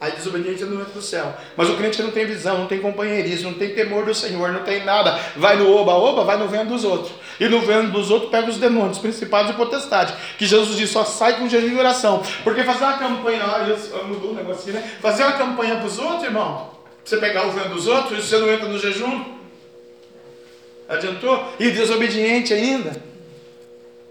Aí 0.00 0.12
desobediente 0.12 0.62
não 0.64 0.81
entra 0.83 0.92
do 0.92 1.00
céu. 1.00 1.35
Mas 1.57 1.70
o 1.70 1.77
crente 1.77 1.96
que 1.96 2.03
não 2.03 2.11
tem 2.11 2.27
visão, 2.27 2.59
não 2.59 2.66
tem 2.66 2.79
companheirismo, 2.79 3.53
não 3.53 3.59
tem 3.59 3.74
temor 3.74 4.05
do 4.05 4.14
Senhor, 4.14 4.53
não 4.53 4.62
tem 4.62 4.85
nada, 4.85 5.18
vai 5.35 5.57
no 5.57 5.74
oba-oba, 5.74 6.24
vai 6.24 6.37
no 6.37 6.46
vento 6.46 6.66
dos 6.66 6.85
outros. 6.85 7.12
E 7.40 7.48
no 7.48 7.61
vento 7.61 7.90
dos 7.90 8.11
outros 8.11 8.31
pega 8.31 8.50
os 8.50 8.59
demônios, 8.59 8.98
principados 8.98 9.53
e 9.53 9.55
potestades. 9.55 10.14
Que 10.37 10.44
Jesus 10.44 10.77
diz, 10.77 10.90
só 10.90 11.05
sai 11.05 11.38
com 11.38 11.48
jejum 11.48 11.68
e 11.68 11.79
oração. 11.79 12.22
Porque 12.42 12.62
fazer 12.64 12.85
uma 12.85 12.98
campanha, 12.98 13.44
ah, 13.44 14.05
mudou 14.07 14.35
o 14.35 14.53
aqui, 14.53 14.72
né? 14.72 14.92
Fazer 15.00 15.22
uma 15.22 15.33
campanha 15.33 15.77
para 15.77 15.87
os 15.87 15.98
outros, 15.98 16.24
irmão, 16.24 16.70
você 17.03 17.16
pegar 17.16 17.46
o 17.46 17.53
vento 17.53 17.70
dos 17.70 17.87
outros, 17.87 18.18
e 18.18 18.29
você 18.29 18.37
não 18.37 18.53
entra 18.53 18.68
no 18.68 18.79
jejum. 18.79 19.24
Adiantou? 20.88 21.54
E 21.58 21.70
desobediente 21.70 22.52
ainda. 22.52 22.92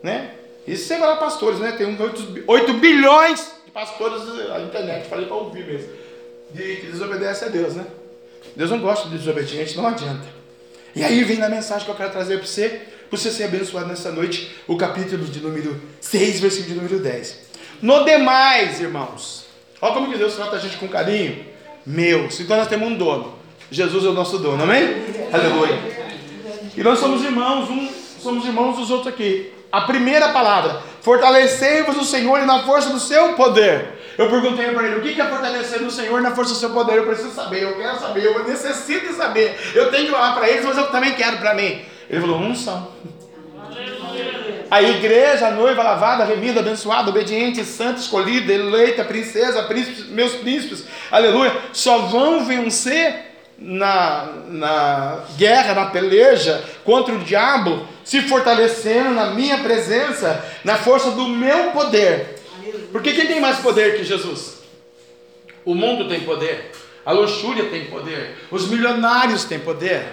Né? 0.01 0.31
Isso 0.67 0.87
sem 0.87 0.99
falar 0.99 1.17
pastores, 1.17 1.59
né? 1.59 1.73
Tem 1.73 1.85
8, 1.85 2.43
8 2.47 2.73
bilhões 2.75 3.53
pastores 3.73 4.21
a 4.53 4.59
internet, 4.59 5.09
falei 5.09 5.25
para 5.25 5.35
ouvir 5.35 5.65
mesmo, 5.65 5.89
de 6.51 6.75
que 6.75 6.87
desobedece 6.87 7.45
a 7.45 7.47
Deus, 7.47 7.73
né? 7.73 7.85
Deus 8.55 8.69
não 8.69 8.79
gosta 8.79 9.09
de 9.09 9.17
desobediente, 9.17 9.75
não 9.75 9.87
adianta. 9.87 10.27
E 10.95 11.03
aí 11.03 11.23
vem 11.23 11.37
na 11.37 11.49
mensagem 11.49 11.83
que 11.83 11.89
eu 11.89 11.95
quero 11.95 12.11
trazer 12.11 12.37
para 12.37 12.45
você, 12.45 12.81
para 13.09 13.17
você 13.17 13.31
ser 13.31 13.45
abençoado 13.45 13.87
nessa 13.87 14.11
noite, 14.11 14.55
o 14.67 14.77
capítulo 14.77 15.25
de 15.25 15.39
número 15.39 15.81
6, 15.99 16.39
versículo 16.39 16.69
de 16.69 16.81
número 16.81 16.99
10. 16.99 17.39
No 17.81 18.05
demais, 18.05 18.79
irmãos, 18.79 19.47
olha 19.81 19.93
como 19.93 20.11
que 20.11 20.17
Deus 20.19 20.35
trata 20.35 20.55
a 20.55 20.59
gente 20.59 20.77
com 20.77 20.87
carinho. 20.87 21.43
Meus, 21.83 22.39
então 22.39 22.55
nós 22.55 22.67
temos 22.67 22.87
um 22.87 22.95
dono. 22.95 23.39
Jesus 23.71 24.05
é 24.05 24.07
o 24.07 24.13
nosso 24.13 24.37
dono, 24.37 24.63
amém? 24.63 24.83
Aleluia. 25.31 26.02
E 26.75 26.83
nós 26.83 26.99
somos 26.99 27.23
irmãos, 27.23 27.69
um, 27.69 27.87
somos 28.19 28.45
irmãos 28.45 28.77
dos 28.77 28.89
outros 28.89 29.13
aqui. 29.13 29.53
A 29.71 29.81
primeira 29.81 30.29
palavra, 30.29 30.81
fortalecei-vos 31.01 31.97
o 31.97 32.03
Senhor 32.03 32.39
e 32.41 32.45
na 32.45 32.63
força 32.63 32.89
do 32.89 32.99
seu 32.99 33.33
poder. 33.33 33.99
Eu 34.17 34.29
perguntei 34.29 34.71
para 34.71 34.87
ele, 34.87 34.97
o 34.97 35.01
que 35.01 35.19
é 35.19 35.25
fortalecer 35.25 35.81
o 35.81 35.89
Senhor 35.89 36.21
na 36.21 36.31
força 36.31 36.53
do 36.53 36.59
seu 36.59 36.69
poder? 36.69 36.97
Eu 36.97 37.05
preciso 37.05 37.31
saber, 37.31 37.63
eu 37.63 37.75
quero 37.75 37.99
saber, 37.99 38.23
eu 38.23 38.43
necessito 38.47 39.13
saber. 39.13 39.59
Eu 39.73 39.89
tenho 39.89 40.07
que 40.07 40.13
orar 40.13 40.35
para 40.35 40.47
eles, 40.47 40.63
mas 40.65 40.77
eu 40.77 40.87
também 40.91 41.13
quero 41.13 41.37
para 41.37 41.55
mim. 41.55 41.81
Ele 42.09 42.21
falou, 42.21 42.37
unção. 42.37 42.91
A 44.69 44.81
igreja, 44.81 45.47
a 45.47 45.51
noiva 45.51 45.83
lavada, 45.83 46.23
remida, 46.23 46.59
abençoada, 46.59 47.09
obediente, 47.09 47.63
santa, 47.63 47.99
escolhida, 47.99 48.51
eleita, 48.51 49.03
princesa, 49.03 49.67
meus 50.09 50.33
príncipes, 50.35 50.85
aleluia, 51.11 51.55
só 51.71 51.99
vão 51.99 52.45
vencer 52.45 53.32
na, 53.57 54.33
na 54.47 55.23
guerra, 55.37 55.73
na 55.73 55.85
peleja 55.87 56.63
contra 56.83 57.13
o 57.13 57.19
diabo, 57.19 57.87
se 58.03 58.21
fortalecendo 58.23 59.11
na 59.11 59.27
minha 59.27 59.59
presença, 59.59 60.43
na 60.63 60.77
força 60.77 61.11
do 61.11 61.27
meu 61.27 61.71
poder. 61.71 62.35
Porque 62.91 63.13
quem 63.13 63.27
tem 63.27 63.39
mais 63.39 63.59
poder 63.59 63.97
que 63.97 64.03
Jesus? 64.03 64.61
O 65.65 65.73
mundo 65.73 66.09
tem 66.09 66.21
poder, 66.21 66.71
a 67.05 67.11
luxúria 67.11 67.69
tem 67.69 67.85
poder, 67.85 68.35
os 68.51 68.67
milionários 68.67 69.45
têm 69.45 69.59
poder, 69.59 70.03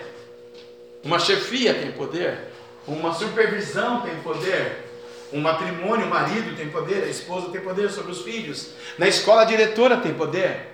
uma 1.03 1.19
chefia 1.19 1.75
tem 1.75 1.91
poder, 1.91 2.39
uma 2.87 3.13
supervisão 3.13 4.03
tem 4.03 4.15
poder, 4.17 4.85
um 5.33 5.41
matrimônio, 5.41 6.07
o 6.07 6.11
marido 6.11 6.57
tem 6.57 6.69
poder, 6.69 7.05
a 7.05 7.09
esposa 7.09 7.51
tem 7.51 7.61
poder 7.61 7.91
sobre 7.91 8.13
os 8.13 8.23
filhos, 8.23 8.71
na 8.97 9.09
escola 9.09 9.43
a 9.43 9.45
diretora 9.45 9.97
tem 9.97 10.15
poder, 10.15 10.69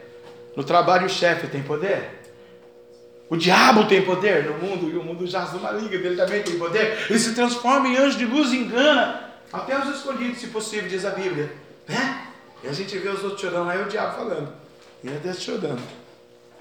no 0.54 0.64
trabalho 0.64 1.06
o 1.06 1.10
chefe 1.10 1.46
tem 1.46 1.62
poder. 1.62 2.25
O 3.28 3.36
diabo 3.36 3.86
tem 3.86 4.02
poder 4.02 4.44
no 4.44 4.58
mundo 4.58 4.88
e 4.88 4.96
o 4.96 5.02
mundo 5.02 5.26
jaz 5.26 5.52
no 5.52 5.60
maligno, 5.60 5.94
ele 5.94 6.16
também 6.16 6.42
tem 6.42 6.58
poder. 6.58 7.06
Ele 7.10 7.18
se 7.18 7.34
transforma 7.34 7.88
em 7.88 7.96
anjo 7.96 8.16
de 8.16 8.24
luz 8.24 8.52
e 8.52 8.58
engana 8.58 9.30
até 9.52 9.78
os 9.78 9.96
escolhidos, 9.96 10.38
se 10.38 10.48
possível, 10.48 10.88
diz 10.88 11.04
a 11.04 11.10
Bíblia. 11.10 11.52
Né? 11.88 12.28
E 12.62 12.68
a 12.68 12.72
gente 12.72 12.96
vê 12.98 13.08
os 13.08 13.22
outros 13.24 13.40
chorando, 13.40 13.70
aí 13.70 13.82
o 13.82 13.88
diabo 13.88 14.16
falando. 14.16 14.52
E 15.02 15.08
é 15.08 15.12
Deus 15.12 15.40
chorando. 15.40 15.82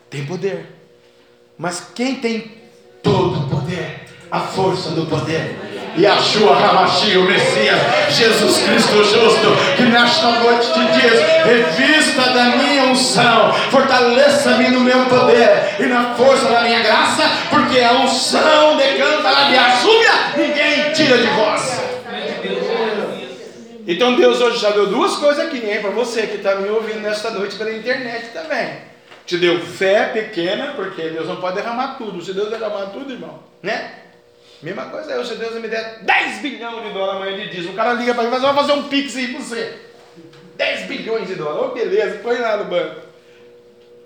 Tem 0.09 0.25
poder. 0.25 0.67
Mas 1.57 1.91
quem 1.93 2.15
tem 2.15 2.63
todo 3.01 3.45
o 3.45 3.49
poder? 3.49 4.05
A 4.31 4.39
força 4.39 4.89
do 4.89 5.05
poder 5.05 5.55
Yahshua 5.97 6.55
Hamashi, 6.57 7.17
o 7.17 7.23
Messias, 7.23 7.79
Jesus 8.09 8.57
Cristo 8.59 9.03
justo, 9.03 9.75
que 9.77 9.83
nesta 9.83 10.31
noite 10.31 10.67
te 10.73 10.79
diz: 10.79 11.21
revista 11.45 12.21
da 12.31 12.43
minha 12.57 12.83
unção, 12.85 13.53
fortaleça-me 13.71 14.69
no 14.69 14.81
meu 14.81 15.05
poder 15.05 15.75
e 15.79 15.83
na 15.83 16.13
força 16.15 16.49
da 16.49 16.61
minha 16.61 16.81
graça, 16.81 17.23
porque 17.49 17.79
a 17.79 17.93
unção 17.93 18.77
decanta 18.77 19.29
a 19.29 19.49
minha 19.49 19.71
súbia, 19.77 20.11
ninguém 20.35 20.91
tira 20.93 21.17
de 21.17 21.27
vós. 21.27 21.81
Então 23.87 24.15
Deus 24.15 24.41
hoje 24.41 24.57
já 24.57 24.71
deu 24.71 24.87
duas 24.87 25.15
coisas 25.15 25.45
aqui, 25.45 25.57
hein, 25.57 25.79
para 25.79 25.91
você 25.91 26.23
que 26.23 26.37
está 26.37 26.55
me 26.55 26.69
ouvindo 26.69 27.01
nesta 27.01 27.29
noite 27.29 27.55
pela 27.55 27.71
internet 27.71 28.31
também. 28.33 28.95
Te 29.25 29.37
deu 29.37 29.59
fé 29.59 30.05
pequena, 30.05 30.73
porque 30.75 31.01
Deus 31.09 31.27
não 31.27 31.37
pode 31.37 31.55
derramar 31.55 31.95
tudo. 31.97 32.21
Se 32.21 32.33
Deus 32.33 32.49
derramar 32.49 32.87
tudo, 32.87 33.11
irmão, 33.11 33.39
né? 33.61 34.04
Mesma 34.61 34.85
coisa 34.85 35.11
eu, 35.11 35.25
se 35.25 35.35
Deus 35.35 35.55
me 35.55 35.67
der 35.67 35.99
10 36.03 36.41
bilhões 36.41 36.87
de 36.87 36.93
dólares 36.93 37.21
amanhã 37.21 37.37
de 37.37 37.55
dízimo, 37.55 37.73
o 37.73 37.75
cara 37.75 37.93
liga 37.93 38.13
para 38.13 38.23
mim 38.23 38.29
e 38.29 38.31
fala, 38.31 38.53
vai 38.53 38.63
fazer 38.63 38.79
um 38.79 38.87
pix 38.87 39.15
aí 39.15 39.27
para 39.29 39.41
você. 39.41 39.79
10 40.55 40.87
bilhões 40.87 41.27
de 41.27 41.35
dólares, 41.35 41.71
oh, 41.71 41.73
beleza, 41.73 42.19
põe 42.19 42.37
lá 42.37 42.57
no 42.57 42.65
banco. 42.65 43.01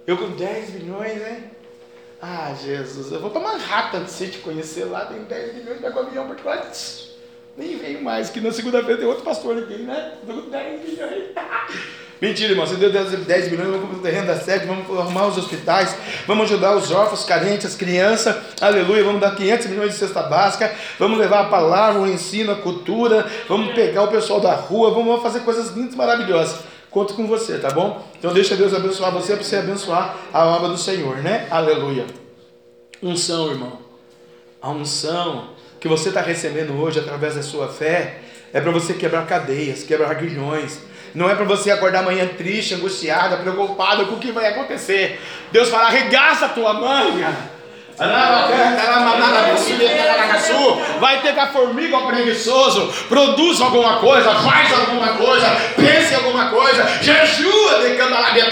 Eu 0.08 0.18
com 0.18 0.32
10 0.32 0.72
bilhões, 0.72 1.28
hein? 1.28 1.43
Ah, 2.22 2.54
Jesus, 2.54 3.12
eu 3.12 3.22
vou 3.22 3.30
para 3.30 3.41
Manhattan 3.41 4.06
se 4.08 4.28
te 4.28 4.39
conhecer 4.39 4.86
lá, 4.86 5.06
tem 5.06 5.24
10 5.24 5.54
bilhões, 5.54 5.80
pega 5.80 5.95
o 5.95 6.00
avião 6.00 6.28
particular. 6.28 6.70
Nem 7.56 7.78
venho 7.78 8.02
mais, 8.02 8.30
que 8.30 8.41
na 8.41 8.52
segunda-feira 8.52 8.97
tem 8.97 9.08
outro 9.08 9.24
pastor 9.24 9.58
aqui, 9.58 9.78
né? 9.84 10.18
10 10.26 10.89
milhões. 10.89 11.26
Mentira, 12.22 12.51
irmão. 12.51 12.67
Se 12.67 12.76
Deus 12.76 12.91
der 12.91 13.05
10 13.05 13.51
milhões, 13.51 13.70
vamos 13.70 13.82
comprar 13.82 13.97
o 13.97 14.01
terreno 14.01 14.28
da 14.28 14.36
sede, 14.36 14.65
vamos 14.65 14.86
arrumar 14.99 15.28
os 15.28 15.38
hospitais, 15.38 15.95
vamos 16.28 16.51
ajudar 16.51 16.76
os 16.76 16.91
órfãos, 16.91 17.24
carentes, 17.24 17.67
as 17.67 17.76
crianças. 17.76 18.36
Aleluia. 18.59 19.05
Vamos 19.05 19.22
dar 19.22 19.36
500 19.36 19.67
milhões 19.67 19.93
de 19.93 19.99
cesta 19.99 20.24
básica. 20.24 20.74
Vamos 20.97 21.17
levar 21.17 21.41
a 21.41 21.45
palavra, 21.45 22.01
o 22.01 22.07
ensino, 22.07 22.51
a 22.51 22.55
cultura. 22.55 23.26
Vamos 23.47 23.74
pegar 23.74 24.03
o 24.03 24.09
pessoal 24.09 24.41
da 24.41 24.53
rua. 24.53 24.91
Vamos 24.91 25.22
fazer 25.22 25.41
coisas 25.41 25.74
lindas, 25.74 25.95
maravilhosas. 25.95 26.59
Conto 26.91 27.13
com 27.13 27.26
você, 27.26 27.57
tá 27.57 27.70
bom? 27.70 28.05
Então 28.17 28.34
deixa 28.34 28.55
Deus 28.55 28.74
abençoar 28.74 29.11
você 29.11 29.36
para 29.36 29.43
você 29.43 29.55
abençoar 29.57 30.17
a 30.34 30.45
obra 30.45 30.70
do 30.70 30.78
Senhor, 30.78 31.17
né? 31.17 31.47
Aleluia. 31.49 32.05
Unção, 33.01 33.51
irmão. 33.51 33.80
A 34.61 34.70
unção 34.72 35.51
que 35.80 35.88
você 35.88 36.09
está 36.09 36.20
recebendo 36.20 36.78
hoje 36.82 36.99
através 36.99 37.36
da 37.36 37.43
sua 37.43 37.70
fé 37.70 38.20
é 38.51 38.59
para 38.59 38.72
você 38.72 38.93
quebrar 38.93 39.26
cadeias, 39.26 39.84
quebrar 39.84 40.13
guilhões 40.15 40.89
não 41.14 41.30
é 41.30 41.36
para 41.36 41.45
você 41.45 41.72
acordar 41.72 41.99
amanhã 41.99 42.28
triste, 42.28 42.74
angustiada, 42.74 43.38
preocupada 43.38 44.05
com 44.05 44.16
o 44.16 44.20
que 44.20 44.32
vai 44.32 44.47
acontecer. 44.47 45.20
Deus 45.51 45.70
fala: 45.70 45.88
arregaça 45.88 46.45
a 46.45 46.49
tua 46.49 46.74
manga. 46.74 47.60
Vai 51.01 51.22
ter 51.22 51.38
a 51.38 51.47
formiga 51.47 51.97
ao 51.97 52.07
preguiçoso, 52.07 52.93
produz 53.10 53.60
alguma 53.60 53.97
coisa, 53.97 54.34
faz 54.36 54.72
alguma 54.72 55.07
coisa, 55.10 55.47
pense 55.76 56.16
alguma 56.16 56.49
coisa, 56.49 56.88
jejua 57.01 57.80
de 57.82 57.97
Candarabia 57.97 58.45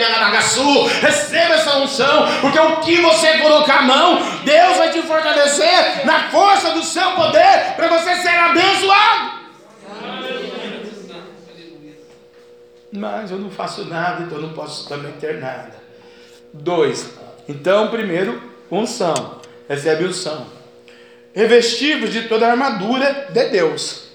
receba 1.01 1.53
essa 1.53 1.77
unção, 1.77 2.27
porque 2.41 2.59
o 2.59 2.77
que 2.77 2.97
você 2.97 3.37
colocar 3.37 3.79
a 3.79 3.81
mão, 3.83 4.21
Deus 4.43 4.77
vai 4.77 4.89
te 4.91 5.01
fortalecer 5.03 6.05
na 6.05 6.29
força 6.29 6.71
do 6.71 6.83
seu 6.83 7.11
poder 7.11 7.73
para 7.77 7.87
você 7.87 8.15
ser 8.17 8.37
abençoado. 8.37 9.37
Mas 12.91 13.31
eu 13.31 13.37
não 13.37 13.49
faço 13.49 13.85
nada, 13.85 14.23
então 14.23 14.39
não 14.39 14.53
posso 14.53 14.87
também 14.87 15.11
ter 15.13 15.39
nada. 15.39 15.75
Dois, 16.53 17.09
então, 17.47 17.89
primeiro, 17.89 18.41
unção, 18.71 19.41
recebe 19.67 20.05
unção. 20.05 20.47
Revestidos 21.33 22.11
de 22.11 22.23
toda 22.23 22.47
a 22.47 22.51
armadura 22.51 23.27
de 23.29 23.49
Deus. 23.49 24.07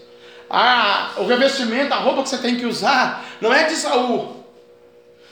A, 0.50 1.12
o 1.16 1.26
revestimento, 1.26 1.94
a 1.94 1.98
roupa 1.98 2.22
que 2.22 2.28
você 2.28 2.38
tem 2.38 2.56
que 2.56 2.66
usar, 2.66 3.24
não 3.40 3.52
é 3.52 3.64
de 3.64 3.74
Saul. 3.76 4.42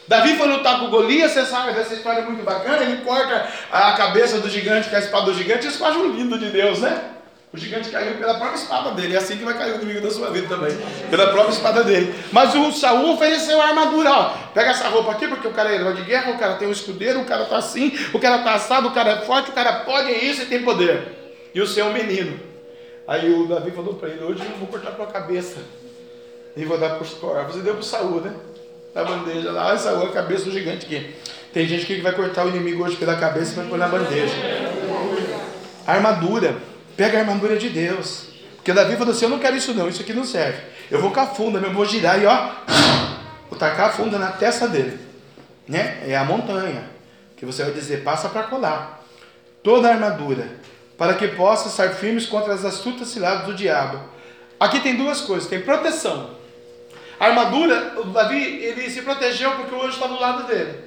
Davi 0.08 0.36
foi 0.36 0.48
lutar 0.48 0.80
com 0.80 0.88
Golias, 0.88 1.32
você 1.32 1.44
sabe 1.44 1.72
dessa 1.72 1.94
história 1.94 2.22
muito 2.22 2.42
bacana, 2.42 2.82
ele 2.82 3.04
corta 3.04 3.48
a 3.70 3.92
cabeça 3.92 4.40
do 4.40 4.48
gigante 4.48 4.88
com 4.88 4.96
a 4.96 4.98
espada 4.98 5.26
do 5.26 5.34
gigante, 5.34 5.66
isso 5.66 5.78
faz 5.78 5.94
um 5.94 6.10
lindo 6.10 6.38
de 6.38 6.50
Deus, 6.50 6.80
né? 6.80 7.19
O 7.52 7.58
gigante 7.58 7.90
caiu 7.90 8.14
pela 8.14 8.34
própria 8.34 8.56
espada 8.56 8.92
dele. 8.92 9.14
É 9.14 9.18
assim 9.18 9.36
que 9.36 9.44
vai 9.44 9.58
cair 9.58 9.72
o 9.72 9.82
inimigo 9.82 10.00
da 10.00 10.10
sua 10.10 10.30
vida 10.30 10.46
também. 10.46 10.70
Pela 11.10 11.26
própria 11.28 11.52
espada 11.52 11.82
dele. 11.82 12.14
Mas 12.30 12.54
o 12.54 12.70
Saul 12.70 13.14
ofereceu 13.14 13.60
a 13.60 13.66
armadura. 13.66 14.08
Ó, 14.08 14.30
pega 14.54 14.70
essa 14.70 14.88
roupa 14.88 15.10
aqui, 15.10 15.26
porque 15.26 15.48
o 15.48 15.52
cara 15.52 15.72
é 15.72 15.74
herói 15.74 15.94
de 15.94 16.02
guerra, 16.02 16.30
o 16.30 16.38
cara 16.38 16.54
tem 16.54 16.68
um 16.68 16.72
escudeiro, 16.72 17.20
o 17.20 17.24
cara 17.24 17.46
tá 17.46 17.56
assim, 17.56 17.92
o 18.14 18.20
cara 18.20 18.38
tá 18.44 18.54
assado, 18.54 18.86
o 18.86 18.92
cara 18.92 19.10
é 19.10 19.20
forte, 19.22 19.50
o 19.50 19.52
cara 19.52 19.80
pode 19.80 20.12
isso 20.12 20.42
e 20.42 20.46
tem 20.46 20.62
poder. 20.62 21.20
E 21.52 21.60
o 21.60 21.66
seu 21.66 21.86
é 21.86 21.88
um 21.88 21.92
menino. 21.92 22.38
Aí 23.08 23.32
o 23.32 23.48
Davi 23.48 23.72
falou 23.72 23.94
para 23.94 24.10
ele: 24.10 24.22
Hoje 24.22 24.44
eu 24.44 24.56
vou 24.58 24.68
cortar 24.68 24.92
tua 24.92 25.06
cabeça. 25.06 25.58
E 26.56 26.64
vou 26.64 26.78
dar 26.78 26.90
para 26.90 27.02
os 27.02 27.14
corvos. 27.14 27.56
E 27.56 27.60
deu 27.60 27.74
para 27.74 27.80
o 27.80 27.84
Saul, 27.84 28.20
né? 28.20 28.32
Na 28.94 29.02
bandeja 29.02 29.50
lá. 29.50 29.66
Olha 29.66 29.78
Saul, 29.78 30.06
a 30.06 30.12
cabeça 30.12 30.44
do 30.44 30.52
gigante 30.52 30.86
aqui. 30.86 31.16
Tem 31.52 31.66
gente 31.66 31.84
que 31.84 32.00
vai 32.00 32.12
cortar 32.12 32.46
o 32.46 32.48
inimigo 32.48 32.84
hoje 32.84 32.94
pela 32.94 33.16
cabeça 33.16 33.52
e 33.52 33.54
vai 33.56 33.66
pôr 33.66 33.78
na 33.78 33.88
bandeja. 33.88 34.34
armadura. 35.84 36.69
Pega 37.00 37.16
a 37.16 37.20
armadura 37.22 37.56
de 37.56 37.70
Deus. 37.70 38.26
Porque 38.56 38.74
Davi 38.74 38.94
falou 38.94 39.14
assim: 39.14 39.24
Eu 39.24 39.30
não 39.30 39.38
quero 39.38 39.56
isso, 39.56 39.72
não, 39.72 39.88
isso 39.88 40.02
aqui 40.02 40.12
não 40.12 40.22
serve. 40.22 40.60
Eu 40.90 41.00
vou 41.00 41.10
com 41.10 41.20
a 41.20 41.28
funda, 41.28 41.58
eu 41.58 41.72
vou 41.72 41.86
girar 41.86 42.20
e 42.20 42.26
ó, 42.26 42.50
vou 43.48 43.58
tacar 43.58 43.88
a 43.88 43.92
funda 43.92 44.18
na 44.18 44.32
testa 44.32 44.68
dele. 44.68 45.00
Né? 45.66 46.02
É 46.06 46.14
a 46.14 46.24
montanha. 46.24 46.84
Que 47.38 47.46
você 47.46 47.64
vai 47.64 47.72
dizer: 47.72 48.04
Passa 48.04 48.28
para 48.28 48.42
colar. 48.42 49.02
Toda 49.62 49.88
a 49.88 49.92
armadura, 49.92 50.46
para 50.98 51.14
que 51.14 51.26
possa 51.28 51.68
estar 51.68 51.88
firmes 51.94 52.26
contra 52.26 52.52
as 52.52 52.66
astutas 52.66 53.08
ciladas 53.08 53.46
do 53.46 53.54
diabo. 53.54 53.98
Aqui 54.58 54.80
tem 54.80 54.94
duas 54.94 55.22
coisas: 55.22 55.48
tem 55.48 55.62
proteção. 55.62 56.36
A 57.18 57.28
armadura, 57.28 57.94
Davi, 58.12 58.62
ele 58.62 58.90
se 58.90 59.00
protegeu 59.00 59.52
porque 59.52 59.74
o 59.74 59.80
anjo 59.80 59.94
está 59.94 60.06
do 60.06 60.20
lado 60.20 60.46
dele. 60.46 60.78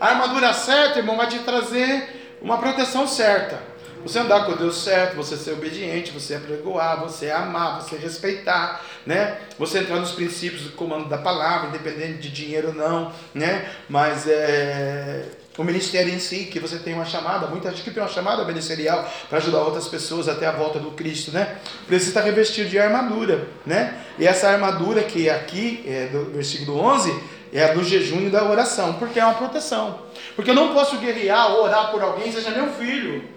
A 0.00 0.08
armadura 0.08 0.54
certa, 0.54 1.00
irmão, 1.00 1.18
vai 1.18 1.26
te 1.26 1.40
trazer 1.40 2.38
uma 2.40 2.56
proteção 2.56 3.06
certa. 3.06 3.73
Você 4.04 4.18
andar 4.18 4.44
com 4.44 4.54
Deus 4.54 4.84
certo, 4.84 5.16
você 5.16 5.34
ser 5.34 5.52
obediente, 5.52 6.10
você 6.10 6.34
apregoar, 6.34 7.00
você 7.00 7.30
amar, 7.30 7.80
você 7.80 7.96
respeitar, 7.96 8.84
né? 9.06 9.38
Você 9.58 9.78
entrar 9.78 9.96
nos 9.96 10.12
princípios 10.12 10.64
do 10.64 10.72
comando 10.72 11.08
da 11.08 11.16
palavra, 11.16 11.68
independente 11.68 12.18
de 12.18 12.30
dinheiro 12.30 12.68
ou 12.68 12.74
não, 12.74 13.10
né? 13.32 13.66
Mas 13.88 14.26
é 14.28 15.24
o 15.56 15.64
ministério 15.64 16.12
em 16.12 16.18
si, 16.18 16.44
que 16.52 16.60
você 16.60 16.78
tem 16.78 16.92
uma 16.92 17.06
chamada, 17.06 17.46
muita 17.46 17.70
gente 17.70 17.82
que 17.82 17.90
tem 17.92 18.02
uma 18.02 18.08
chamada 18.08 18.44
ministerial 18.44 19.08
para 19.30 19.38
ajudar 19.38 19.60
outras 19.60 19.88
pessoas 19.88 20.28
até 20.28 20.46
a 20.46 20.52
volta 20.52 20.78
do 20.78 20.90
Cristo, 20.90 21.32
né? 21.32 21.56
Precisa 21.86 22.10
estar 22.10 22.20
revestido 22.20 22.68
de 22.68 22.78
armadura, 22.78 23.48
né? 23.64 24.04
E 24.18 24.26
essa 24.26 24.50
armadura 24.50 25.02
que 25.02 25.30
é 25.30 25.34
aqui, 25.34 25.82
é 25.86 26.08
do 26.08 26.26
versículo 26.26 26.78
11, 26.78 27.22
é 27.54 27.64
a 27.64 27.72
do 27.72 27.82
jejum 27.82 28.26
e 28.26 28.28
da 28.28 28.44
oração, 28.44 28.94
porque 28.94 29.18
é 29.18 29.24
uma 29.24 29.34
proteção. 29.34 30.00
Porque 30.36 30.50
eu 30.50 30.54
não 30.54 30.74
posso 30.74 30.98
guerrear 30.98 31.52
ou 31.52 31.62
orar 31.62 31.90
por 31.90 32.02
alguém, 32.02 32.30
seja 32.30 32.50
meu 32.50 32.68
filho 32.74 33.33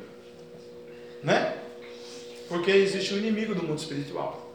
né? 1.23 1.55
Porque 2.47 2.71
existe 2.71 3.13
um 3.13 3.17
inimigo 3.17 3.53
do 3.53 3.63
mundo 3.63 3.79
espiritual. 3.79 4.47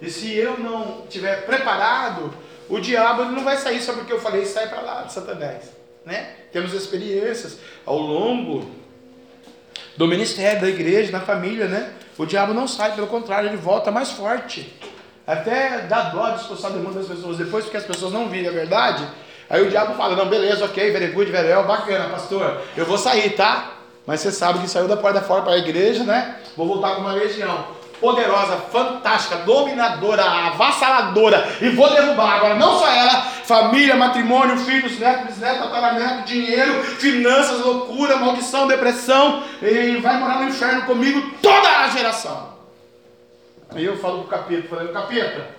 E 0.00 0.10
se 0.10 0.34
eu 0.34 0.58
não 0.58 1.04
estiver 1.04 1.44
preparado, 1.44 2.32
o 2.68 2.78
diabo 2.78 3.24
não 3.24 3.44
vai 3.44 3.56
sair 3.56 3.80
só 3.80 3.92
porque 3.92 4.12
eu 4.12 4.20
falei 4.20 4.44
sai 4.44 4.68
para 4.68 4.80
lá 4.80 5.08
Satanás, 5.08 5.72
né? 6.04 6.34
Temos 6.52 6.72
experiências 6.72 7.58
ao 7.84 7.98
longo 7.98 8.70
do 9.96 10.06
ministério 10.06 10.60
da 10.60 10.68
igreja, 10.68 11.10
na 11.10 11.20
família, 11.20 11.66
né? 11.66 11.92
O 12.16 12.24
diabo 12.24 12.54
não 12.54 12.68
sai, 12.68 12.94
pelo 12.94 13.06
contrário, 13.06 13.48
ele 13.48 13.56
volta 13.56 13.90
mais 13.90 14.10
forte. 14.10 14.72
Até 15.26 15.80
dá 15.82 16.04
dó 16.04 16.30
de 16.30 16.40
expulsar 16.40 16.70
o 16.70 16.74
demônio 16.74 16.98
das 16.98 17.08
pessoas 17.08 17.36
depois, 17.36 17.64
porque 17.64 17.76
as 17.76 17.84
pessoas 17.84 18.12
não 18.12 18.28
viram 18.28 18.50
a 18.50 18.52
verdade. 18.52 19.06
Aí 19.50 19.62
o 19.62 19.68
diabo 19.68 19.94
fala: 19.94 20.16
Não, 20.16 20.28
beleza, 20.28 20.64
ok, 20.64 20.90
very 20.90 21.08
good, 21.08 21.30
very 21.30 21.48
well, 21.48 21.64
bacana, 21.64 22.08
pastor, 22.08 22.62
eu 22.76 22.86
vou 22.86 22.96
sair, 22.96 23.30
tá? 23.30 23.77
Mas 24.08 24.20
você 24.20 24.32
sabe 24.32 24.60
que 24.60 24.70
saiu 24.70 24.88
da 24.88 24.96
porta 24.96 25.20
fora 25.20 25.42
para 25.42 25.52
a 25.52 25.58
igreja, 25.58 26.02
né? 26.02 26.36
Vou 26.56 26.66
voltar 26.66 26.94
com 26.94 27.02
uma 27.02 27.12
legião 27.12 27.76
poderosa, 28.00 28.56
fantástica, 28.56 29.36
dominadora, 29.44 30.24
avassaladora, 30.24 31.46
e 31.60 31.68
vou 31.68 31.90
derrubar. 31.90 32.36
Agora, 32.36 32.54
não 32.54 32.78
só 32.78 32.88
ela, 32.88 33.20
família, 33.20 33.96
matrimônio, 33.96 34.56
filhos, 34.56 34.98
netos, 34.98 35.26
bisnetos, 35.26 35.58
tataraneto, 35.58 36.22
dinheiro, 36.22 36.82
finanças, 36.84 37.60
loucura, 37.60 38.16
maldição, 38.16 38.66
depressão, 38.66 39.42
e 39.60 39.98
vai 39.98 40.16
morar 40.18 40.40
no 40.40 40.48
inferno 40.48 40.86
comigo 40.86 41.34
toda 41.42 41.68
a 41.68 41.88
geração. 41.88 42.54
Aí 43.74 43.84
eu 43.84 43.98
falo 43.98 44.20
pro 44.20 44.28
capeta, 44.28 44.68
falei, 44.68 44.88
capeta, 44.88 45.50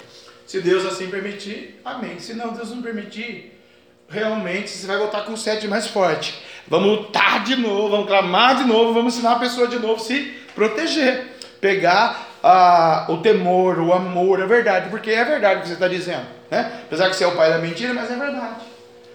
se 0.47 0.59
Deus 0.59 0.87
assim 0.87 1.07
permitir, 1.07 1.79
amém. 1.85 2.17
Se 2.17 2.33
não, 2.33 2.51
Deus 2.51 2.71
não 2.71 2.81
permitir, 2.81 3.61
realmente 4.09 4.71
você 4.71 4.87
vai 4.87 4.97
voltar 4.97 5.21
com 5.21 5.37
sete 5.37 5.67
mais 5.67 5.85
forte. 5.85 6.49
Vamos 6.69 6.99
lutar 6.99 7.43
de 7.43 7.55
novo, 7.55 7.89
vamos 7.89 8.07
clamar 8.07 8.57
de 8.57 8.63
novo, 8.63 8.93
vamos 8.93 9.15
ensinar 9.15 9.33
a 9.33 9.39
pessoa 9.39 9.67
de 9.67 9.79
novo 9.79 9.95
a 9.95 9.99
se 9.99 10.33
proteger. 10.53 11.25
Pegar 11.59 12.29
ah, 12.43 13.07
o 13.09 13.17
temor, 13.17 13.79
o 13.79 13.91
amor, 13.91 14.41
a 14.41 14.45
verdade, 14.45 14.89
porque 14.89 15.09
é 15.09 15.25
verdade 15.25 15.59
o 15.59 15.61
que 15.61 15.67
você 15.67 15.73
está 15.73 15.87
dizendo. 15.87 16.25
Né? 16.49 16.81
Apesar 16.85 17.09
que 17.09 17.15
você 17.15 17.23
é 17.23 17.27
o 17.27 17.35
pai 17.35 17.49
da 17.49 17.57
mentira, 17.57 17.93
mas 17.93 18.11
é 18.11 18.15
verdade. 18.15 18.61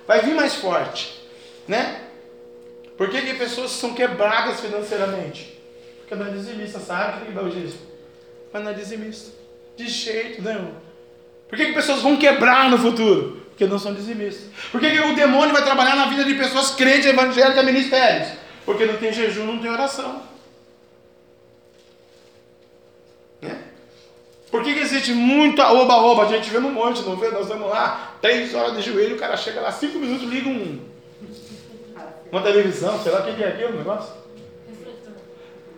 Vai 0.07 0.21
vir 0.21 0.35
mais 0.35 0.55
forte. 0.57 1.23
Né? 1.67 2.01
Por 2.97 3.09
que, 3.09 3.23
que 3.23 3.35
pessoas 3.35 3.71
são 3.71 3.95
quebradas 3.95 4.61
financeiramente? 4.61 5.59
Porque 6.01 6.15
não 6.15 6.27
é 6.27 6.31
dizimista, 6.31 6.79
sabe? 6.81 7.23
O 7.23 7.27
que 7.27 7.33
dá 7.33 7.43
o? 7.43 7.73
Mas 8.53 8.63
não 8.63 8.71
é 8.71 8.75
dizimista. 8.75 9.33
De 9.77 9.89
jeito 9.89 10.43
nenhum. 10.43 10.73
Por 11.49 11.57
que, 11.57 11.67
que 11.67 11.73
pessoas 11.73 12.03
vão 12.03 12.17
quebrar 12.17 12.71
no 12.71 12.79
futuro? 12.79 13.44
Porque 13.55 13.67
não 13.67 13.79
são 13.79 13.95
dizimistas. 13.95 14.51
Por 14.73 14.81
que, 14.81 14.91
que 14.91 14.99
o 14.99 15.15
demônio 15.15 15.53
vai 15.53 15.63
trabalhar 15.63 15.95
na 15.95 16.07
vida 16.07 16.25
de 16.25 16.35
pessoas 16.35 16.73
crentes, 16.73 17.07
evangélicas, 17.07 17.65
ministérios? 17.65 18.29
Porque 18.67 18.85
não 18.85 18.97
tem 18.97 19.13
jejum, 19.13 19.47
não 19.47 19.59
tem 19.61 19.71
oração. 19.71 20.23
Né? 23.41 23.57
Por 24.51 24.65
que, 24.65 24.75
que 24.75 24.81
existe 24.81 25.13
muita 25.13 25.71
oba-oba? 25.73 26.25
A 26.25 26.29
gente 26.29 26.51
vê 26.51 26.59
no 26.59 26.71
monte, 26.71 27.03
não 27.03 27.15
vê? 27.15 27.29
Nós 27.29 27.47
vamos 27.47 27.69
lá, 27.69 28.17
três 28.21 28.53
horas 28.57 28.75
de 28.75 28.83
joelho, 28.83 29.15
o 29.15 29.19
cara 29.21 29.37
chega 29.37 29.61
lá, 29.61 29.71
cinco 29.71 30.01
minutos, 30.01 30.29
liga 30.29 30.49
um, 30.49 30.81
uma 32.33 32.43
televisão, 32.43 33.01
sei 33.01 33.13
lá 33.13 33.21
o 33.21 33.25
que, 33.25 33.35
que 33.35 33.45
é 33.45 33.49
aquilo, 33.49 33.75
o 33.75 33.77
negócio? 33.77 34.13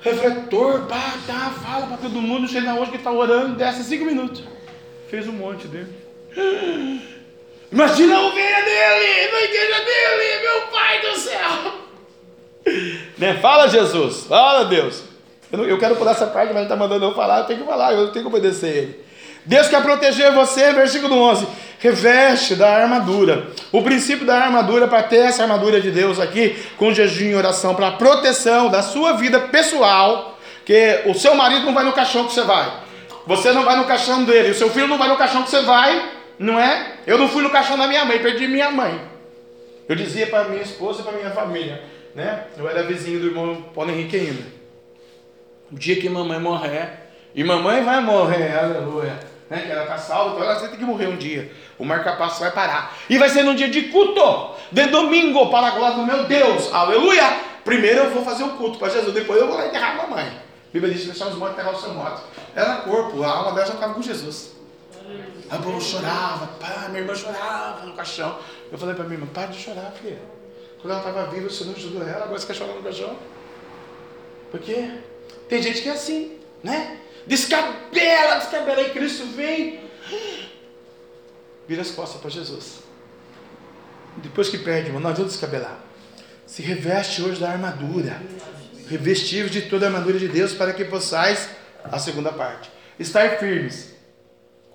Refletor. 0.00 0.86
Pá, 0.86 1.12
tá, 1.26 1.50
fala 1.62 1.88
para 1.88 1.98
todo 1.98 2.22
mundo, 2.22 2.48
chega 2.48 2.74
hoje 2.74 2.90
que 2.90 2.96
está 2.96 3.12
orando, 3.12 3.54
desce 3.56 3.84
cinco 3.84 4.06
minutos. 4.06 4.42
Fez 5.10 5.28
um 5.28 5.32
monte 5.32 5.68
dele. 5.68 5.94
Imagina 7.76 8.16
a 8.16 8.20
ovelha 8.22 8.62
dele, 8.64 9.30
na 9.32 9.40
igreja 9.42 9.84
dele, 9.84 10.40
meu 10.42 10.62
pai 10.68 11.00
do 11.02 11.18
céu. 11.18 11.74
Né? 13.18 13.34
Fala 13.34 13.68
Jesus, 13.68 14.24
fala 14.26 14.64
Deus. 14.64 15.02
Eu, 15.52 15.58
não- 15.58 15.64
eu 15.66 15.78
quero 15.78 15.94
pular 15.94 16.12
essa 16.12 16.26
parte, 16.26 16.48
mas 16.48 16.56
ele 16.56 16.62
está 16.64 16.74
mandando 16.74 17.04
eu 17.04 17.14
falar, 17.14 17.40
eu 17.40 17.44
tenho 17.44 17.60
que 17.60 17.66
falar, 17.66 17.92
eu 17.92 18.08
tenho 18.12 18.24
que 18.24 18.34
obedecer 18.34 18.68
ele. 18.74 19.04
Deus 19.44 19.68
quer 19.68 19.82
proteger 19.82 20.32
você, 20.32 20.72
versículo 20.72 21.16
11. 21.18 21.46
Reveste 21.78 22.54
da 22.54 22.76
armadura. 22.78 23.48
O 23.70 23.82
princípio 23.82 24.24
da 24.24 24.38
armadura, 24.38 24.88
para 24.88 25.02
ter 25.02 25.18
essa 25.26 25.42
armadura 25.42 25.78
de 25.78 25.90
Deus 25.90 26.18
aqui, 26.18 26.56
com 26.78 26.94
jejum 26.94 27.26
e 27.26 27.34
oração, 27.34 27.74
para 27.74 27.90
proteção 27.92 28.70
da 28.70 28.80
sua 28.82 29.12
vida 29.12 29.38
pessoal, 29.38 30.38
que 30.64 31.02
o 31.04 31.12
seu 31.12 31.34
marido 31.34 31.66
não 31.66 31.74
vai 31.74 31.84
no 31.84 31.92
caixão 31.92 32.24
que 32.26 32.32
você 32.32 32.40
vai. 32.42 32.72
Você 33.26 33.52
não 33.52 33.64
vai 33.64 33.76
no 33.76 33.84
caixão 33.84 34.24
dele, 34.24 34.52
o 34.52 34.54
seu 34.54 34.70
filho 34.70 34.88
não 34.88 34.96
vai 34.96 35.08
no 35.08 35.16
caixão 35.18 35.42
que 35.42 35.50
você 35.50 35.60
vai, 35.60 36.15
não 36.38 36.58
é? 36.58 36.94
Eu 37.06 37.18
não 37.18 37.28
fui 37.28 37.42
no 37.42 37.50
caixão 37.50 37.78
da 37.78 37.86
minha 37.86 38.04
mãe, 38.04 38.18
perdi 38.18 38.46
minha 38.46 38.70
mãe. 38.70 39.00
Eu 39.88 39.94
dizia 39.94 40.26
para 40.26 40.48
minha 40.48 40.62
esposa 40.62 41.00
e 41.00 41.04
para 41.04 41.12
minha 41.12 41.30
família, 41.30 41.82
né? 42.14 42.44
Eu 42.56 42.68
era 42.68 42.82
vizinho 42.82 43.20
do 43.20 43.26
irmão 43.26 43.62
Paulo 43.74 43.90
Henrique 43.90 44.16
ainda. 44.16 44.42
O 45.70 45.78
dia 45.78 45.96
que 45.96 46.08
mamãe 46.08 46.40
morrer, 46.40 46.90
e 47.34 47.44
mamãe 47.44 47.82
vai 47.82 48.00
morrer, 48.00 48.58
aleluia, 48.58 49.18
né? 49.48 49.62
Que 49.64 49.70
ela 49.70 49.82
está 49.82 49.98
salva, 49.98 50.36
então 50.36 50.50
ela 50.50 50.68
tem 50.68 50.78
que 50.78 50.84
morrer 50.84 51.06
um 51.06 51.16
dia. 51.16 51.52
O 51.78 51.84
marca-passo 51.84 52.40
vai 52.40 52.50
parar. 52.50 52.96
E 53.08 53.16
vai 53.16 53.28
ser 53.28 53.44
num 53.44 53.54
dia 53.54 53.68
de 53.68 53.82
culto, 53.82 54.54
de 54.72 54.86
domingo, 54.86 55.50
para 55.50 55.68
a 55.68 55.70
glória 55.70 55.96
do 55.96 56.06
meu 56.06 56.24
Deus, 56.24 56.72
aleluia. 56.72 57.24
Primeiro 57.64 58.04
eu 58.04 58.10
vou 58.10 58.24
fazer 58.24 58.44
o 58.44 58.50
culto 58.50 58.78
para 58.78 58.90
Jesus, 58.90 59.12
depois 59.12 59.40
eu 59.40 59.46
vou 59.46 59.56
lá 59.56 59.66
enterrar 59.66 59.92
a 59.92 60.06
mamãe. 60.06 60.26
A 60.26 60.72
Bíblia 60.72 60.92
diz: 60.92 61.04
deixar 61.04 61.26
os 61.26 61.36
mortos 61.36 61.58
enterrar 61.58 61.76
o 61.76 61.80
seu 61.80 61.92
morto. 61.94 62.22
Era 62.54 62.76
corpo, 62.76 63.22
a 63.22 63.28
alma 63.28 63.52
dela 63.52 63.66
já 63.66 63.74
estava 63.74 63.94
com 63.94 64.02
Jesus. 64.02 64.55
Aí 65.48 65.58
o 65.58 65.62
povo 65.62 65.80
chorava, 65.80 66.46
pá, 66.58 66.86
minha 66.88 67.00
irmã 67.00 67.14
chorava 67.14 67.86
no 67.86 67.94
caixão. 67.94 68.38
Eu 68.70 68.78
falei 68.78 68.94
para 68.94 69.04
minha 69.04 69.16
irmã, 69.16 69.26
para 69.32 69.46
de 69.46 69.58
chorar, 69.58 69.92
filha. 69.92 70.18
Quando 70.80 70.92
ela 70.92 71.00
estava 71.00 71.30
viva, 71.30 71.46
o 71.46 71.50
Senhor 71.50 71.74
ajudou 71.74 72.02
ela, 72.02 72.24
agora 72.24 72.38
você 72.38 72.46
quer 72.46 72.54
chorar 72.54 72.74
no 72.74 72.82
caixão? 72.82 73.16
Por 74.50 74.60
quê? 74.60 74.90
Tem 75.48 75.62
gente 75.62 75.82
que 75.82 75.88
é 75.88 75.92
assim, 75.92 76.38
né? 76.62 77.00
Descabela, 77.26 78.36
descabela, 78.36 78.82
e 78.82 78.90
Cristo 78.90 79.26
vem, 79.26 79.80
vira 81.66 81.82
as 81.82 81.90
costas 81.90 82.20
para 82.20 82.30
Jesus. 82.30 82.80
Depois 84.18 84.48
que 84.48 84.58
perde, 84.58 84.88
irmão, 84.88 85.00
não 85.00 85.10
adianta 85.10 85.30
descabelar. 85.30 85.78
Se 86.46 86.62
reveste 86.62 87.22
hoje 87.22 87.40
da 87.40 87.50
armadura. 87.50 88.20
Revestir 88.88 89.50
de 89.50 89.62
toda 89.62 89.86
a 89.86 89.88
armadura 89.88 90.18
de 90.18 90.28
Deus 90.28 90.54
para 90.54 90.72
que 90.72 90.84
possais, 90.84 91.48
a 91.84 91.98
segunda 91.98 92.32
parte, 92.32 92.70
estar 92.98 93.38
firmes 93.38 93.95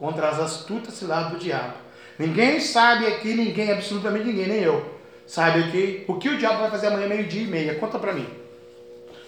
contra 0.01 0.29
as 0.29 0.39
astutas 0.39 0.95
ciladas 0.95 1.33
do 1.33 1.37
diabo. 1.37 1.75
Ninguém 2.17 2.59
sabe 2.59 3.05
aqui, 3.05 3.35
ninguém, 3.35 3.71
absolutamente 3.71 4.25
ninguém, 4.25 4.47
nem 4.47 4.59
eu, 4.59 4.83
sabe 5.27 5.59
aqui 5.59 6.03
o 6.07 6.15
que 6.15 6.27
o 6.27 6.37
diabo 6.39 6.59
vai 6.59 6.71
fazer 6.71 6.87
amanhã, 6.87 7.07
meio-dia 7.07 7.43
e 7.43 7.47
meia. 7.47 7.75
Conta 7.75 7.99
para 7.99 8.11
mim. 8.11 8.27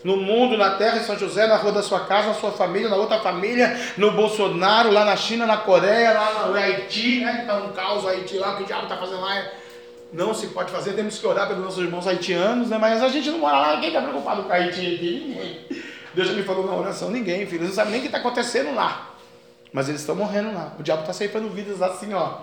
No 0.04 0.18
mundo, 0.18 0.58
na 0.58 0.72
terra, 0.72 0.98
em 0.98 1.04
São 1.04 1.18
José, 1.18 1.46
na 1.46 1.58
rua 1.58 1.72
da 1.72 1.84
sua 1.84 2.02
casa, 2.02 2.30
na 2.30 2.34
sua 2.34 2.52
família, 2.52 2.90
na 2.90 2.96
outra 2.96 3.20
família, 3.20 3.80
no 3.98 4.12
Bolsonaro, 4.12 4.92
lá 4.92 5.06
na 5.06 5.16
China, 5.16 5.46
na 5.46 5.58
Coreia, 5.58 6.12
lá 6.12 6.48
no 6.48 6.56
Haiti, 6.56 7.24
né? 7.24 7.36
Que 7.36 7.42
está 7.42 7.58
um 7.58 7.72
caos 7.72 8.06
Haiti 8.06 8.38
lá, 8.38 8.54
o 8.54 8.58
que 8.58 8.64
o 8.64 8.66
diabo 8.66 8.84
está 8.84 8.98
fazendo 8.98 9.22
lá. 9.22 9.46
Não 10.12 10.34
se 10.34 10.48
pode 10.48 10.72
fazer, 10.72 10.94
temos 10.94 11.20
que 11.20 11.26
orar 11.26 11.48
pelos 11.48 11.64
nossos 11.64 11.84
irmãos 11.84 12.06
haitianos, 12.06 12.70
né? 12.70 12.78
Mas 12.80 13.02
a 13.02 13.08
gente 13.10 13.30
não 13.30 13.40
mora 13.40 13.60
lá, 13.60 13.80
quem 13.80 13.90
está 13.90 14.02
preocupado 14.02 14.44
com 14.44 14.52
Haiti 14.52 14.96
aqui? 14.96 15.26
Ninguém. 15.28 15.84
Deus 16.14 16.28
já 16.28 16.34
me 16.34 16.44
falou 16.44 16.66
na 16.66 16.74
oração, 16.74 17.10
ninguém, 17.10 17.46
filho. 17.46 17.62
Eles 17.62 17.70
não 17.70 17.76
sabem 17.76 17.92
nem 17.92 18.00
o 18.00 18.02
que 18.02 18.08
está 18.08 18.18
acontecendo 18.18 18.76
lá. 18.76 19.13
Mas 19.74 19.90
eles 19.90 20.02
estão 20.02 20.16
morrendo 20.16 20.54
lá. 20.54 20.76
O 20.80 20.84
diabo 20.84 21.02
está 21.02 21.12
ceifando 21.12 21.50
vidas 21.50 21.82
assim, 21.82 22.14
ó. 22.14 22.42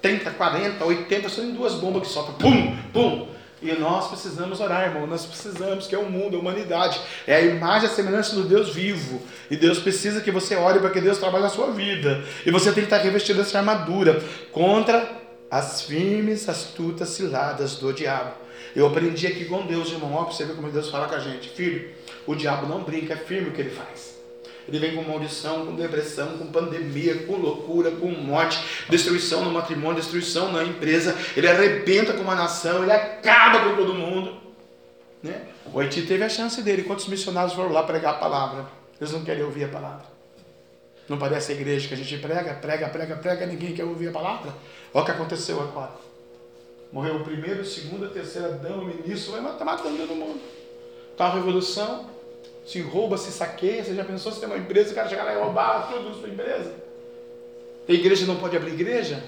30, 0.00 0.30
40, 0.30 0.84
80, 0.84 1.28
são 1.28 1.44
em 1.44 1.52
duas 1.52 1.74
bombas 1.74 2.02
que 2.02 2.08
soltam. 2.08 2.34
Pum, 2.34 2.76
pum. 2.92 3.28
E 3.60 3.72
nós 3.72 4.06
precisamos 4.06 4.60
orar, 4.60 4.84
irmão. 4.84 5.04
Nós 5.06 5.26
precisamos, 5.26 5.88
que 5.88 5.94
é 5.94 5.98
o 5.98 6.08
mundo, 6.08 6.36
a 6.36 6.40
humanidade. 6.40 7.00
É 7.26 7.34
a 7.34 7.40
imagem 7.40 7.88
e 7.88 7.92
a 7.92 7.94
semelhança 7.94 8.36
do 8.36 8.44
Deus 8.44 8.72
vivo. 8.72 9.20
E 9.50 9.56
Deus 9.56 9.80
precisa 9.80 10.20
que 10.20 10.30
você 10.30 10.54
ore 10.54 10.78
para 10.78 10.90
que 10.90 11.00
Deus 11.00 11.18
trabalhe 11.18 11.42
na 11.42 11.50
sua 11.50 11.72
vida. 11.72 12.22
E 12.46 12.52
você 12.52 12.66
tem 12.66 12.84
que 12.84 12.94
estar 12.94 12.98
revestido 12.98 13.42
dessa 13.42 13.58
armadura 13.58 14.22
contra 14.52 15.10
as 15.50 15.82
firmes, 15.82 16.48
astutas 16.48 17.08
ciladas 17.08 17.74
do 17.76 17.92
diabo. 17.92 18.34
Eu 18.76 18.86
aprendi 18.86 19.26
aqui 19.26 19.46
com 19.46 19.66
Deus, 19.66 19.90
irmão. 19.90 20.14
Ó, 20.14 20.24
pra 20.24 20.32
você 20.32 20.44
ver 20.44 20.54
como 20.54 20.70
Deus 20.70 20.88
fala 20.88 21.08
com 21.08 21.16
a 21.16 21.20
gente. 21.20 21.48
Filho, 21.48 21.90
o 22.24 22.36
diabo 22.36 22.66
não 22.66 22.84
brinca, 22.84 23.14
é 23.14 23.16
firme 23.16 23.48
o 23.48 23.52
que 23.52 23.62
ele 23.62 23.70
faz. 23.70 24.17
Ele 24.68 24.78
vem 24.78 24.94
com 24.94 25.02
maldição, 25.02 25.64
com 25.64 25.74
depressão, 25.74 26.36
com 26.36 26.46
pandemia, 26.48 27.22
com 27.24 27.36
loucura, 27.36 27.90
com 27.90 28.08
morte, 28.10 28.62
destruição 28.90 29.42
no 29.42 29.50
matrimônio, 29.50 29.96
destruição 29.96 30.52
na 30.52 30.62
empresa. 30.62 31.16
Ele 31.34 31.48
arrebenta 31.48 32.12
com 32.12 32.20
uma 32.20 32.34
nação, 32.34 32.82
ele 32.82 32.92
acaba 32.92 33.60
com 33.60 33.76
todo 33.76 33.94
mundo. 33.94 34.36
Né? 35.22 35.46
O 35.72 35.80
Haiti 35.80 36.02
teve 36.02 36.22
a 36.22 36.28
chance 36.28 36.60
dele. 36.62 36.82
Quantos 36.82 37.08
missionários 37.08 37.54
foram 37.54 37.72
lá 37.72 37.82
pregar 37.82 38.14
a 38.14 38.18
palavra? 38.18 38.66
Eles 39.00 39.12
não 39.12 39.24
querem 39.24 39.42
ouvir 39.42 39.64
a 39.64 39.68
palavra. 39.68 40.04
Não 41.08 41.16
parece 41.16 41.52
a 41.52 41.54
igreja 41.54 41.88
que 41.88 41.94
a 41.94 41.96
gente 41.96 42.18
prega, 42.18 42.52
prega, 42.54 42.88
prega, 42.90 43.16
prega, 43.16 43.46
ninguém 43.46 43.72
quer 43.72 43.84
ouvir 43.84 44.08
a 44.08 44.12
palavra? 44.12 44.52
Olha 44.92 45.02
o 45.02 45.04
que 45.06 45.10
aconteceu 45.10 45.58
agora. 45.62 45.92
Morreu 46.92 47.16
o 47.16 47.24
primeiro, 47.24 47.62
o 47.62 47.64
segundo, 47.64 48.04
a 48.04 48.08
terceira 48.08 48.50
dama, 48.50 48.82
o 48.82 48.84
ministro, 48.84 49.32
vai 49.32 49.40
matar 49.40 49.64
matando 49.64 49.96
todo 49.96 50.14
mundo. 50.14 50.40
Tá 51.16 51.26
uma 51.26 51.34
revolução, 51.34 52.10
se 52.68 52.82
rouba, 52.82 53.16
se 53.16 53.32
saqueia. 53.32 53.82
Você 53.82 53.94
já 53.94 54.04
pensou 54.04 54.30
se 54.30 54.40
tem 54.40 54.48
uma 54.48 54.58
empresa, 54.58 54.92
o 54.92 54.94
cara 54.94 55.08
chegar 55.08 55.24
lá 55.24 55.32
e 55.32 55.38
roubar 55.38 55.88
tudo 55.88 56.10
da 56.10 56.14
sua 56.14 56.28
empresa? 56.28 56.74
A 57.88 57.92
igreja 57.92 58.26
não 58.26 58.36
pode 58.36 58.56
abrir 58.56 58.74
igreja? 58.74 59.24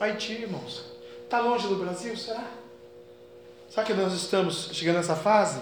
Haiti, 0.00 0.32
irmãos. 0.32 0.86
Está 1.24 1.40
longe 1.40 1.68
do 1.68 1.76
Brasil, 1.76 2.16
será? 2.16 2.44
Será 3.68 3.84
que 3.84 3.92
nós 3.92 4.14
estamos 4.14 4.70
chegando 4.72 4.96
nessa 4.96 5.14
fase? 5.14 5.60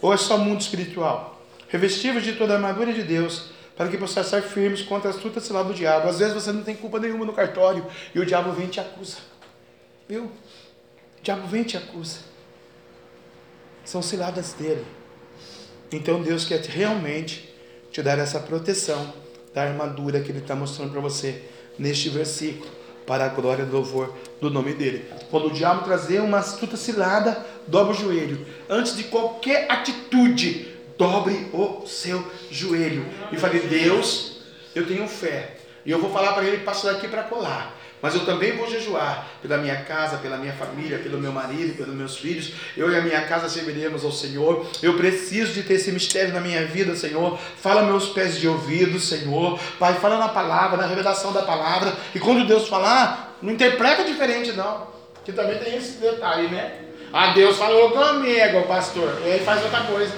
Ou 0.00 0.14
é 0.14 0.16
só 0.16 0.38
mundo 0.38 0.62
espiritual? 0.62 1.42
Revestivos 1.68 2.24
de 2.24 2.32
toda 2.32 2.54
a 2.54 2.56
armadura 2.56 2.92
de 2.92 3.02
Deus, 3.02 3.50
para 3.76 3.88
que 3.88 3.98
possam 3.98 4.22
estar 4.22 4.40
firmes 4.40 4.80
contra 4.80 5.10
as 5.10 5.16
astutas 5.16 5.44
ciladas 5.44 5.72
do 5.72 5.74
diabo. 5.74 6.08
Às 6.08 6.18
vezes 6.18 6.32
você 6.32 6.50
não 6.52 6.62
tem 6.62 6.74
culpa 6.74 6.98
nenhuma 6.98 7.26
no 7.26 7.34
cartório 7.34 7.86
e 8.14 8.18
o 8.18 8.24
diabo 8.24 8.50
vem 8.52 8.66
e 8.66 8.70
te 8.70 8.80
acusa. 8.80 9.18
Viu? 10.08 10.24
O 10.24 11.22
diabo 11.22 11.46
vem 11.46 11.60
e 11.60 11.64
te 11.66 11.76
acusa. 11.76 12.20
São 13.84 14.00
ciladas 14.00 14.54
dele. 14.54 14.95
Então 15.92 16.22
Deus 16.22 16.44
quer 16.44 16.60
realmente 16.62 17.52
te 17.90 18.02
dar 18.02 18.18
essa 18.18 18.40
proteção 18.40 19.12
da 19.54 19.62
armadura 19.62 20.20
que 20.20 20.30
Ele 20.30 20.40
está 20.40 20.54
mostrando 20.54 20.92
para 20.92 21.00
você 21.00 21.42
neste 21.78 22.08
versículo, 22.08 22.70
para 23.06 23.24
a 23.24 23.28
glória 23.28 23.62
e 23.62 23.66
louvor 23.66 24.14
do 24.40 24.50
nome 24.50 24.74
dele. 24.74 25.06
Quando 25.30 25.46
o 25.46 25.52
diabo 25.52 25.84
trazer 25.84 26.20
uma 26.20 26.38
astuta 26.38 26.76
cilada, 26.76 27.44
dobre 27.66 27.96
o 27.96 27.98
joelho. 27.98 28.46
Antes 28.68 28.96
de 28.96 29.04
qualquer 29.04 29.70
atitude, 29.70 30.74
dobre 30.98 31.48
o 31.52 31.86
seu 31.86 32.24
joelho. 32.50 33.06
E 33.32 33.36
fale, 33.36 33.60
Deus, 33.60 34.42
eu 34.74 34.86
tenho 34.86 35.06
fé. 35.06 35.56
E 35.84 35.90
eu 35.90 36.00
vou 36.00 36.12
falar 36.12 36.32
para 36.32 36.44
ele, 36.44 36.64
passa 36.64 36.92
daqui 36.92 37.06
para 37.06 37.22
colar. 37.22 37.74
Mas 38.02 38.14
eu 38.14 38.24
também 38.26 38.52
vou 38.52 38.68
jejuar 38.70 39.26
pela 39.40 39.56
minha 39.56 39.76
casa, 39.76 40.18
pela 40.18 40.36
minha 40.36 40.52
família, 40.52 40.98
pelo 40.98 41.18
meu 41.18 41.32
marido, 41.32 41.76
pelos 41.76 41.94
meus 41.94 42.16
filhos. 42.16 42.52
Eu 42.76 42.90
e 42.90 42.96
a 42.96 43.00
minha 43.00 43.22
casa 43.22 43.48
serviremos 43.48 44.04
ao 44.04 44.12
Senhor. 44.12 44.66
Eu 44.82 44.96
preciso 44.96 45.52
de 45.52 45.62
ter 45.62 45.74
esse 45.74 45.90
mistério 45.90 46.32
na 46.32 46.40
minha 46.40 46.66
vida, 46.66 46.94
Senhor. 46.94 47.38
Fala 47.56 47.82
meus 47.82 48.10
pés 48.10 48.38
de 48.38 48.46
ouvido, 48.46 49.00
Senhor. 49.00 49.58
Pai, 49.78 49.94
fala 49.94 50.18
na 50.18 50.28
palavra, 50.28 50.76
na 50.76 50.86
revelação 50.86 51.32
da 51.32 51.42
palavra. 51.42 51.96
E 52.14 52.20
quando 52.20 52.46
Deus 52.46 52.68
falar, 52.68 53.36
não 53.40 53.52
interpreta 53.52 54.04
diferente, 54.04 54.52
não. 54.52 54.88
Que 55.24 55.32
também 55.32 55.58
tem 55.58 55.76
esse 55.76 55.98
detalhe, 55.98 56.48
né? 56.48 56.82
Ah, 57.12 57.32
Deus 57.32 57.56
falou 57.56 57.90
comigo, 57.90 58.62
pastor. 58.68 59.22
E 59.24 59.32
aí 59.32 59.40
faz 59.40 59.62
outra 59.62 59.80
coisa. 59.84 60.14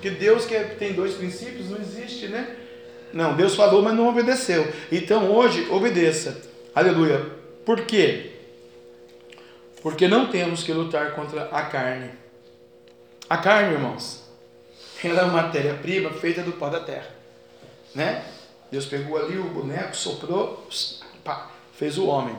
Que 0.00 0.10
Deus 0.10 0.44
que 0.44 0.58
tem 0.78 0.92
dois 0.92 1.14
princípios 1.14 1.68
não 1.68 1.78
existe, 1.78 2.28
né? 2.28 2.46
Não, 3.12 3.34
Deus 3.34 3.56
falou, 3.56 3.82
mas 3.82 3.94
não 3.94 4.08
obedeceu. 4.08 4.72
Então 4.90 5.30
hoje, 5.30 5.66
obedeça. 5.70 6.49
Aleluia. 6.80 7.20
Por 7.66 7.82
quê? 7.82 8.30
Porque 9.82 10.08
não 10.08 10.30
temos 10.30 10.62
que 10.62 10.72
lutar 10.72 11.14
contra 11.14 11.42
a 11.52 11.62
carne. 11.66 12.10
A 13.28 13.36
carne, 13.36 13.74
irmãos, 13.74 14.24
ela 15.04 15.20
é 15.20 15.24
uma 15.24 15.42
matéria-prima 15.42 16.08
feita 16.08 16.40
do 16.40 16.52
pó 16.52 16.70
da 16.70 16.80
terra. 16.80 17.10
Né? 17.94 18.24
Deus 18.70 18.86
pegou 18.86 19.18
ali 19.18 19.36
o 19.36 19.44
boneco, 19.50 19.94
soprou, 19.94 20.66
pá, 21.22 21.50
fez 21.74 21.98
o 21.98 22.06
homem. 22.06 22.34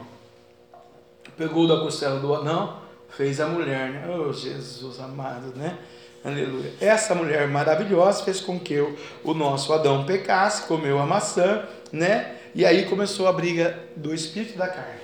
Pegou 1.37 1.67
da 1.67 1.77
costela 1.77 2.19
do 2.19 2.33
anão, 2.33 2.81
fez 3.11 3.39
a 3.39 3.45
mulher. 3.45 3.91
Né? 3.91 4.07
Oh, 4.09 4.33
Jesus 4.33 4.99
amado, 4.99 5.55
né? 5.55 5.77
Aleluia. 6.25 6.73
Essa 6.81 7.13
mulher 7.13 7.47
maravilhosa 7.47 8.23
fez 8.23 8.41
com 8.41 8.59
que 8.59 8.79
o, 8.79 8.97
o 9.23 9.35
nosso 9.35 9.71
Adão 9.71 10.03
pecasse, 10.03 10.63
comeu 10.63 10.99
a 10.99 11.05
maçã, 11.05 11.63
né? 11.91 12.40
E 12.53 12.65
aí 12.65 12.85
começou 12.85 13.27
a 13.27 13.33
briga 13.33 13.79
do 13.95 14.13
espírito 14.13 14.57
da 14.57 14.67
carne. 14.67 14.99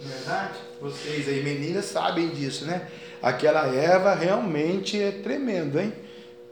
Verdade? 0.00 0.58
Vocês 0.80 1.28
aí, 1.28 1.42
meninas, 1.42 1.84
sabem 1.84 2.30
disso, 2.30 2.64
né? 2.64 2.88
Aquela 3.22 3.66
Eva 3.66 4.14
realmente 4.14 5.00
é 5.00 5.10
tremendo, 5.10 5.78
hein? 5.78 5.92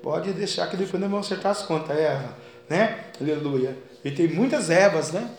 Pode 0.02 0.32
deixar 0.32 0.66
que 0.68 0.76
depois 0.76 1.00
nós 1.00 1.10
vamos 1.10 1.26
acertar 1.26 1.52
as 1.52 1.62
contas, 1.62 1.96
Eva, 1.96 2.36
né? 2.68 3.04
Aleluia. 3.18 3.76
E 4.04 4.10
tem 4.10 4.28
muitas 4.28 4.68
Evas, 4.68 5.12
né? 5.12 5.30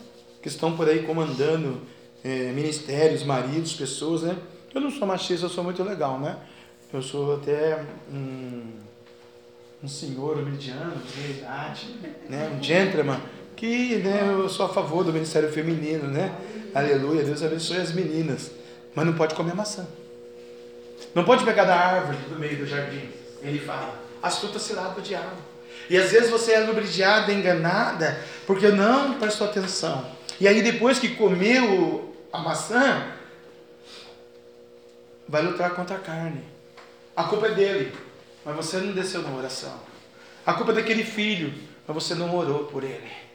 Que 0.42 0.48
estão 0.48 0.76
por 0.76 0.88
aí 0.88 1.04
comandando 1.04 1.82
é, 2.24 2.50
ministérios, 2.52 3.22
maridos, 3.22 3.74
pessoas, 3.74 4.22
né? 4.22 4.36
Eu 4.74 4.80
não 4.80 4.90
sou 4.90 5.06
machista, 5.06 5.46
eu 5.46 5.50
sou 5.50 5.62
muito 5.62 5.82
legal, 5.84 6.18
né? 6.18 6.36
Eu 6.92 7.00
sou 7.00 7.36
até. 7.36 7.84
Hum, 8.12 8.80
um 9.82 9.88
senhor 9.88 10.44
mediano, 10.44 10.96
de 10.96 11.38
idade, 11.38 11.86
né? 12.28 12.52
um 12.54 12.62
gentleman, 12.62 13.18
que 13.60 13.96
né, 13.96 14.26
eu 14.26 14.48
sou 14.48 14.64
a 14.64 14.68
favor 14.70 15.04
do 15.04 15.12
ministério 15.12 15.52
feminino, 15.52 16.08
né? 16.08 16.34
Aleluia, 16.74 17.22
Deus 17.22 17.42
abençoe 17.42 17.76
as 17.76 17.92
meninas. 17.92 18.50
Mas 18.94 19.04
não 19.04 19.12
pode 19.12 19.34
comer 19.34 19.54
maçã. 19.54 19.86
Não 21.14 21.24
pode 21.24 21.44
pegar 21.44 21.64
da 21.64 21.76
árvore 21.76 22.16
do 22.30 22.38
meio 22.38 22.56
do 22.56 22.66
jardim. 22.66 23.10
Ele 23.42 23.58
fala, 23.58 24.00
as 24.22 24.38
frutas 24.38 24.62
será 24.62 24.84
do 24.84 25.02
diabo. 25.02 25.36
E 25.90 25.96
às 25.98 26.10
vezes 26.10 26.30
você 26.30 26.52
é 26.52 26.60
lubridiada, 26.60 27.30
enganada, 27.30 28.18
porque 28.46 28.68
não 28.68 29.18
prestou 29.18 29.46
atenção. 29.46 30.10
E 30.40 30.48
aí 30.48 30.62
depois 30.62 30.98
que 30.98 31.10
comeu 31.10 32.14
a 32.32 32.38
maçã, 32.38 33.12
vai 35.28 35.42
lutar 35.42 35.72
contra 35.72 35.96
a 35.96 36.00
carne. 36.00 36.44
A 37.14 37.24
culpa 37.24 37.48
é 37.48 37.54
dele, 37.54 37.92
mas 38.42 38.56
você 38.56 38.78
não 38.78 38.94
desceu 38.94 39.20
na 39.20 39.36
oração. 39.36 39.78
A 40.46 40.54
culpa 40.54 40.72
é 40.72 40.76
daquele 40.76 41.04
filho, 41.04 41.52
mas 41.86 41.94
você 41.94 42.14
não 42.14 42.34
orou 42.34 42.64
por 42.64 42.82
ele. 42.82 43.28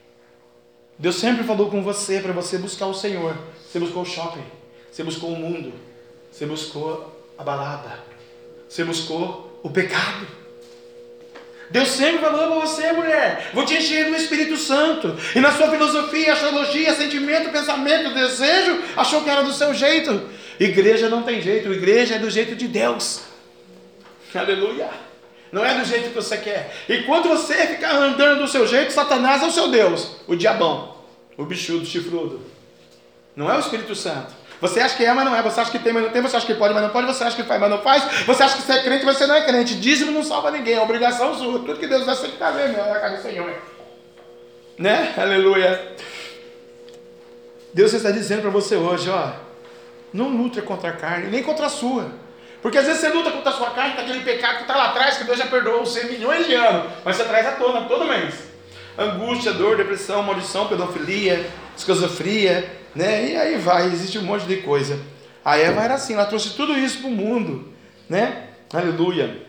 Deus 0.98 1.16
sempre 1.16 1.44
falou 1.44 1.70
com 1.70 1.84
você 1.84 2.20
para 2.20 2.32
você 2.32 2.58
buscar 2.58 2.88
o 2.88 2.94
Senhor. 2.94 3.36
Você 3.68 3.80
buscou 3.80 4.04
o 4.04 4.06
shopping, 4.06 4.44
você 4.90 5.04
buscou 5.04 5.34
o 5.34 5.36
mundo, 5.36 5.74
você 6.32 6.46
buscou 6.46 7.14
a 7.38 7.44
balada, 7.44 8.00
você 8.70 8.86
buscou 8.86 9.60
o 9.62 9.70
pecado. 9.70 10.26
Deus 11.70 11.90
sempre 11.90 12.20
falou 12.20 12.48
para 12.48 12.68
você, 12.68 12.94
mulher, 12.94 13.50
vou 13.54 13.66
te 13.66 13.74
encher 13.74 14.06
do 14.06 14.16
Espírito 14.16 14.56
Santo. 14.56 15.16
E 15.36 15.40
na 15.40 15.52
sua 15.52 15.70
filosofia, 15.70 16.34
astrologia, 16.34 16.94
sentimento, 16.94 17.52
pensamento, 17.52 18.14
desejo, 18.14 18.82
achou 18.96 19.24
que 19.24 19.30
era 19.30 19.44
do 19.44 19.52
seu 19.52 19.74
jeito. 19.74 20.30
Igreja 20.60 21.10
não 21.10 21.24
tem 21.24 21.42
jeito, 21.42 21.74
igreja 21.74 22.16
é 22.16 22.20
do 22.20 22.30
jeito 22.30 22.56
de 22.56 22.68
Deus. 22.68 23.24
Aleluia. 24.34 24.90
Não 25.56 25.66
é 25.66 25.74
do 25.74 25.86
jeito 25.86 26.10
que 26.10 26.16
você 26.16 26.36
quer. 26.36 26.70
E 26.90 27.04
quando 27.04 27.30
você 27.30 27.54
ficar 27.66 27.96
andando 27.96 28.42
do 28.42 28.48
seu 28.48 28.68
jeito, 28.68 28.92
Satanás 28.92 29.42
é 29.42 29.46
o 29.46 29.52
seu 29.52 29.70
Deus, 29.70 30.18
o 30.28 30.36
diabão, 30.36 30.96
o 31.38 31.46
bichudo, 31.46 31.86
chifrudo. 31.86 32.42
Não 33.38 33.50
é 33.50 33.56
o 33.56 33.60
Espírito 33.62 33.96
Santo. 33.96 34.34
Você 34.60 34.82
acha 34.82 34.98
que 34.98 35.06
é, 35.06 35.14
mas 35.14 35.24
não 35.24 35.34
é. 35.34 35.42
Você 35.42 35.62
acha 35.62 35.72
que 35.72 35.80
tem, 35.80 35.94
mas 35.94 36.04
não 36.04 36.10
tem. 36.10 36.22
Você 36.22 36.36
acha 36.36 36.46
que 36.46 36.56
pode, 36.56 36.74
mas 36.74 36.84
não 36.84 36.90
pode. 36.90 37.08
Você 37.08 37.24
acha 37.24 37.38
que 37.38 37.44
faz, 37.44 37.62
mas 37.62 37.70
não 37.70 37.82
faz. 37.82 38.04
Você 38.26 38.44
acha 38.44 38.58
que 38.58 38.64
você 38.64 38.74
é 38.74 38.84
crente, 38.84 39.06
mas 39.06 39.16
você 39.16 39.28
não 39.28 39.36
é 39.36 39.46
crente. 39.46 39.76
Dízimo 39.76 40.12
não 40.12 40.24
salva 40.26 40.52
ninguém. 40.52 40.74
É 40.74 40.82
obrigação 40.82 41.34
sua. 41.34 41.60
Tudo 41.60 41.80
que 41.80 41.88
Deus 41.88 42.06
vai 42.06 42.16
sempre 42.16 42.34
estar 42.34 42.52
vendo 42.52 42.76
na 42.76 43.00
casa 43.00 43.16
do 43.16 43.22
Senhor. 43.22 43.56
Né? 44.78 45.14
Aleluia. 45.16 45.96
Deus 47.74 47.94
está 47.94 48.12
dizendo 48.12 48.42
para 48.42 48.52
você 48.52 48.76
hoje, 48.76 49.10
ó. 49.10 49.32
Não 50.12 50.28
luta 50.28 50.62
contra 50.62 50.90
a 50.90 50.94
carne, 50.94 51.30
nem 51.30 51.42
contra 51.42 51.68
a 51.68 51.70
sua. 51.70 52.12
Porque 52.66 52.80
às 52.80 52.88
vezes 52.88 53.00
você 53.00 53.10
luta 53.10 53.30
contra 53.30 53.52
a 53.52 53.54
sua 53.54 53.70
carne, 53.70 53.94
com 53.94 54.02
aquele 54.02 54.22
pecado 54.22 54.56
que 54.56 54.62
está 54.62 54.76
lá 54.76 54.86
atrás, 54.86 55.20
que 55.20 55.24
Deus 55.24 55.38
já 55.38 55.46
perdoou 55.46 55.86
você 55.86 56.06
milhões 56.06 56.48
de 56.48 56.56
anos. 56.56 56.92
Mas 57.06 57.16
você 57.16 57.24
traz 57.26 57.46
à 57.46 57.52
tona 57.52 57.82
todo 57.82 58.08
mês. 58.08 58.34
Angústia, 58.98 59.54
dor, 59.54 59.78
depressão, 59.78 60.24
maldição, 60.24 60.68
pedofilia, 60.68 61.48
esquizofria, 61.78 62.68
né? 62.96 63.30
E 63.30 63.38
aí 63.38 63.58
vai, 63.60 63.86
existe 63.86 64.18
um 64.18 64.24
monte 64.24 64.48
de 64.48 64.64
coisa. 64.64 65.00
A 65.46 65.60
Eva 65.60 65.84
era 65.84 65.94
assim, 65.94 66.16
ela 66.16 66.26
trouxe 66.26 66.56
tudo 66.56 66.76
isso 66.76 67.02
para 67.02 67.08
o 67.08 67.12
mundo, 67.12 67.72
né? 68.10 68.48
Aleluia. 68.74 69.44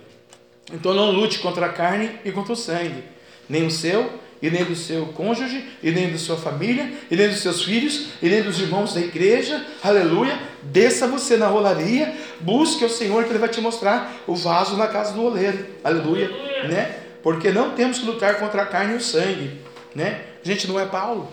Então 0.70 0.92
não 0.92 1.10
lute 1.10 1.38
contra 1.38 1.64
a 1.64 1.70
carne 1.70 2.20
e 2.22 2.30
contra 2.30 2.52
o 2.52 2.56
sangue, 2.56 3.02
nem 3.48 3.66
o 3.66 3.70
seu, 3.70 4.12
e 4.40 4.50
nem 4.50 4.64
do 4.64 4.76
seu 4.76 5.06
cônjuge, 5.06 5.64
e 5.82 5.90
nem 5.90 6.10
da 6.10 6.18
sua 6.18 6.36
família, 6.36 6.92
e 7.10 7.16
nem 7.16 7.28
dos 7.28 7.40
seus 7.40 7.62
filhos, 7.64 8.08
e 8.22 8.28
nem 8.28 8.42
dos 8.42 8.60
irmãos 8.60 8.94
da 8.94 9.00
igreja, 9.00 9.64
aleluia. 9.82 10.38
Desça 10.62 11.06
você 11.06 11.36
na 11.36 11.46
rolaria, 11.46 12.14
busque 12.40 12.84
o 12.84 12.90
Senhor 12.90 13.24
que 13.24 13.30
Ele 13.30 13.38
vai 13.38 13.48
te 13.48 13.60
mostrar 13.60 14.22
o 14.26 14.34
vaso 14.34 14.76
na 14.76 14.88
casa 14.88 15.12
do 15.14 15.24
oleiro, 15.24 15.66
aleluia, 15.82 16.28
né? 16.68 16.96
Porque 17.22 17.50
não 17.50 17.70
temos 17.70 17.98
que 17.98 18.06
lutar 18.06 18.38
contra 18.38 18.62
a 18.62 18.66
carne 18.66 18.94
e 18.94 18.96
o 18.96 19.00
sangue, 19.00 19.60
né? 19.94 20.22
A 20.44 20.46
gente 20.46 20.68
não 20.68 20.78
é 20.78 20.86
Paulo. 20.86 21.28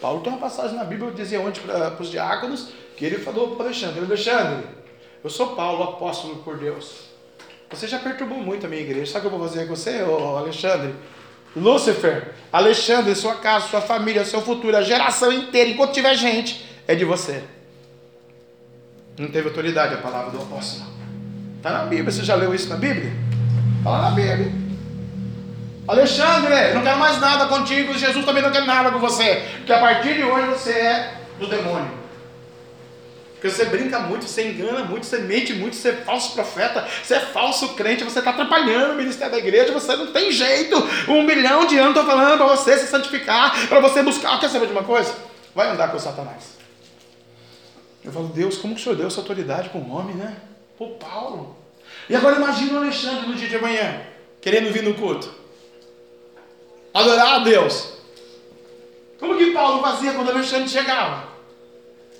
Paulo 0.00 0.20
tem 0.20 0.32
uma 0.32 0.40
passagem 0.40 0.76
na 0.76 0.84
Bíblia 0.84 1.10
que 1.10 1.16
dizia 1.16 1.40
onde 1.40 1.60
para 1.60 2.00
os 2.00 2.10
diáconos 2.10 2.68
que 2.96 3.04
ele 3.04 3.18
falou 3.18 3.56
para 3.56 3.66
Alexandre: 3.66 4.00
Alexandre, 4.00 4.64
eu 5.22 5.30
sou 5.30 5.48
Paulo, 5.48 5.82
apóstolo 5.82 6.36
por 6.36 6.56
Deus. 6.56 7.06
Você 7.70 7.88
já 7.88 7.98
perturbou 7.98 8.38
muito 8.38 8.64
a 8.64 8.68
minha 8.68 8.80
igreja. 8.80 9.12
Sabe 9.12 9.26
o 9.26 9.28
que 9.28 9.34
eu 9.34 9.38
vou 9.38 9.48
fazer 9.48 9.66
com 9.66 9.74
você, 9.74 10.02
ô 10.02 10.36
Alexandre? 10.36 10.94
Lúcifer, 11.56 12.34
Alexandre, 12.52 13.14
sua 13.14 13.36
casa, 13.36 13.68
sua 13.68 13.80
família, 13.80 14.24
seu 14.24 14.42
futuro, 14.42 14.76
a 14.76 14.82
geração 14.82 15.32
inteira, 15.32 15.70
enquanto 15.70 15.94
tiver 15.94 16.14
gente, 16.14 16.64
é 16.86 16.94
de 16.94 17.04
você. 17.04 17.42
Não 19.18 19.28
teve 19.28 19.48
autoridade 19.48 19.94
a 19.94 19.98
palavra 19.98 20.30
do 20.30 20.38
apóstolo. 20.38 20.90
Está 21.56 21.70
na 21.70 21.84
Bíblia. 21.86 22.12
Você 22.12 22.22
já 22.22 22.34
leu 22.34 22.54
isso 22.54 22.68
na 22.68 22.76
Bíblia? 22.76 23.10
Fala 23.82 24.10
na 24.10 24.10
Bíblia. 24.10 24.52
Alexandre, 25.88 26.74
não 26.74 26.82
quero 26.82 26.98
mais 26.98 27.18
nada 27.20 27.46
contigo. 27.46 27.96
Jesus 27.96 28.24
também 28.26 28.42
não 28.42 28.50
quer 28.50 28.66
nada 28.66 28.90
com 28.90 28.98
você. 28.98 29.42
Porque 29.56 29.72
a 29.72 29.80
partir 29.80 30.14
de 30.14 30.22
hoje 30.22 30.46
você 30.48 30.72
é 30.72 31.14
do 31.40 31.46
demônio. 31.46 32.05
Porque 33.46 33.50
você 33.50 33.64
brinca 33.66 34.00
muito, 34.00 34.26
você 34.26 34.50
engana 34.50 34.84
muito, 34.84 35.06
você 35.06 35.18
mente 35.18 35.54
muito, 35.54 35.76
você 35.76 35.90
é 35.90 35.92
falso 35.92 36.32
profeta, 36.34 36.86
você 37.02 37.14
é 37.14 37.20
falso 37.20 37.74
crente, 37.74 38.02
você 38.02 38.18
está 38.18 38.32
atrapalhando 38.32 38.94
o 38.94 38.96
ministério 38.96 39.32
da 39.32 39.38
igreja, 39.38 39.72
você 39.72 39.94
não 39.94 40.08
tem 40.08 40.32
jeito. 40.32 40.76
Um 41.08 41.22
milhão 41.22 41.64
de 41.64 41.78
anos 41.78 41.96
estou 41.96 42.04
falando 42.04 42.38
para 42.38 42.46
você 42.48 42.76
se 42.76 42.88
santificar, 42.88 43.68
para 43.68 43.78
você 43.78 44.02
buscar. 44.02 44.40
Quer 44.40 44.48
saber 44.48 44.66
de 44.66 44.72
uma 44.72 44.82
coisa? 44.82 45.14
Vai 45.54 45.70
andar 45.70 45.90
com 45.90 45.96
o 45.96 46.00
Satanás. 46.00 46.56
Eu 48.04 48.10
falo, 48.10 48.28
Deus, 48.28 48.58
como 48.58 48.74
que 48.74 48.80
o 48.80 48.82
Senhor 48.82 48.96
deu 48.96 49.06
essa 49.06 49.20
autoridade 49.20 49.68
para 49.68 49.80
um 49.80 49.94
homem, 49.94 50.16
né? 50.16 50.36
Para 50.76 50.88
Paulo. 50.88 51.56
E 52.10 52.16
agora 52.16 52.36
imagina 52.36 52.74
o 52.74 52.82
Alexandre 52.82 53.28
no 53.28 53.34
dia 53.34 53.48
de 53.48 53.56
amanhã, 53.56 54.00
querendo 54.40 54.72
vir 54.72 54.82
no 54.82 54.94
culto. 54.94 55.32
Adorar 56.92 57.34
a 57.34 57.38
Deus. 57.40 57.92
Como 59.20 59.36
que 59.36 59.52
Paulo 59.52 59.80
fazia 59.82 60.14
quando 60.14 60.30
Alexandre 60.30 60.68
chegava? 60.68 61.35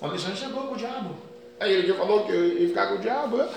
O 0.01 0.05
Alexandre 0.05 0.37
chegou 0.37 0.63
com 0.63 0.75
o 0.75 0.77
diabo. 0.77 1.15
Aí 1.59 1.73
ele 1.73 1.93
falou 1.93 2.25
que 2.25 2.31
eu 2.31 2.59
ia 2.59 2.67
ficar 2.67 2.87
com 2.87 2.95
o 2.95 2.99
diabo. 2.99 3.37
Né? 3.37 3.49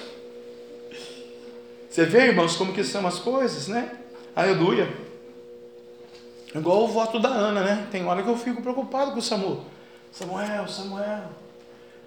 Você 1.88 2.04
vê, 2.06 2.28
irmãos, 2.28 2.56
como 2.56 2.72
que 2.72 2.82
são 2.84 3.06
as 3.06 3.18
coisas, 3.18 3.68
né? 3.68 3.98
Aleluia. 4.34 4.88
Igual 6.54 6.84
o 6.84 6.88
voto 6.88 7.18
da 7.18 7.28
Ana, 7.28 7.62
né? 7.62 7.86
Tem 7.90 8.04
hora 8.06 8.22
que 8.22 8.28
eu 8.28 8.36
fico 8.36 8.62
preocupado 8.62 9.12
com 9.12 9.18
o 9.18 9.22
Samuel. 9.22 9.64
Samuel, 10.12 10.66
Samuel. 10.66 11.24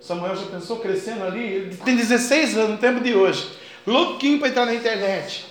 Samuel 0.02 0.36
já 0.36 0.46
pensou 0.48 0.80
crescendo 0.80 1.24
ali? 1.24 1.42
Ele 1.42 1.78
tem 1.78 1.96
16 1.96 2.58
anos 2.58 2.70
no 2.72 2.78
tempo 2.78 3.00
de 3.02 3.14
hoje. 3.14 3.58
Louquinho 3.86 4.40
para 4.40 4.50
entrar 4.50 4.66
na 4.66 4.74
internet. 4.74 5.46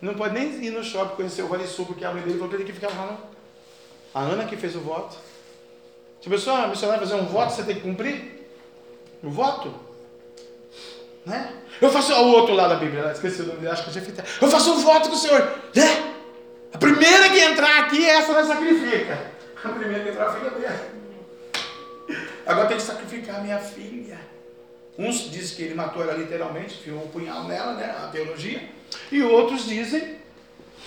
Não 0.00 0.14
pode 0.14 0.34
nem 0.34 0.64
ir 0.64 0.70
no 0.70 0.82
shopping 0.82 1.16
conhecer 1.16 1.42
o 1.42 1.48
Vale 1.48 1.66
Sul, 1.66 1.86
porque 1.86 2.04
a 2.04 2.12
mãe 2.12 2.22
dele 2.22 2.34
falou 2.34 2.48
que 2.48 2.56
ele 2.56 2.64
tem 2.64 2.74
que 2.74 2.80
ficar 2.80 2.92
lá. 2.96 3.06
Não. 3.06 3.18
A 4.14 4.24
Ana 4.24 4.44
que 4.44 4.56
fez 4.56 4.74
o 4.74 4.80
voto. 4.80 5.16
Se 6.26 6.28
a 6.28 6.34
pessoa 6.34 6.66
missionária 6.66 7.06
fazer 7.06 7.14
um 7.14 7.24
voto, 7.24 7.52
você 7.52 7.62
tem 7.62 7.76
que 7.76 7.82
cumprir? 7.82 8.48
O 9.22 9.30
voto? 9.30 9.72
Né? 11.24 11.52
Eu 11.80 11.88
faço 11.88 12.12
o 12.12 12.32
outro 12.32 12.52
lado 12.52 12.70
da 12.70 12.76
Bíblia, 12.80 13.12
esqueci 13.12 13.42
o 13.42 13.46
nome, 13.46 13.64
acho 13.68 13.84
que 13.84 13.96
eu 13.96 14.02
fiz. 14.02 14.42
Eu 14.42 14.48
faço 14.48 14.72
um 14.72 14.78
voto 14.78 15.08
com 15.08 15.14
o 15.14 15.18
Senhor. 15.18 15.40
Né? 15.72 16.14
A 16.74 16.78
primeira 16.78 17.30
que 17.30 17.38
entrar 17.38 17.84
aqui, 17.84 18.04
essa 18.04 18.32
vai 18.32 18.44
sacrifica. 18.44 19.16
A 19.62 19.68
primeira 19.68 20.02
que 20.02 20.10
entrar, 20.10 20.26
a 20.26 20.32
filha 20.32 20.50
dele. 20.50 22.18
Agora 22.44 22.66
tem 22.66 22.76
que 22.76 22.82
sacrificar 22.82 23.40
minha 23.44 23.60
filha. 23.60 24.18
Uns 24.98 25.30
dizem 25.30 25.56
que 25.56 25.62
ele 25.62 25.74
matou 25.74 26.02
ela 26.02 26.14
literalmente, 26.14 26.74
enfiou 26.74 27.04
um 27.04 27.08
punhal 27.08 27.44
nela, 27.44 27.74
né? 27.74 27.94
A 28.02 28.08
teologia. 28.08 28.68
E 29.12 29.22
outros 29.22 29.64
dizem 29.64 30.16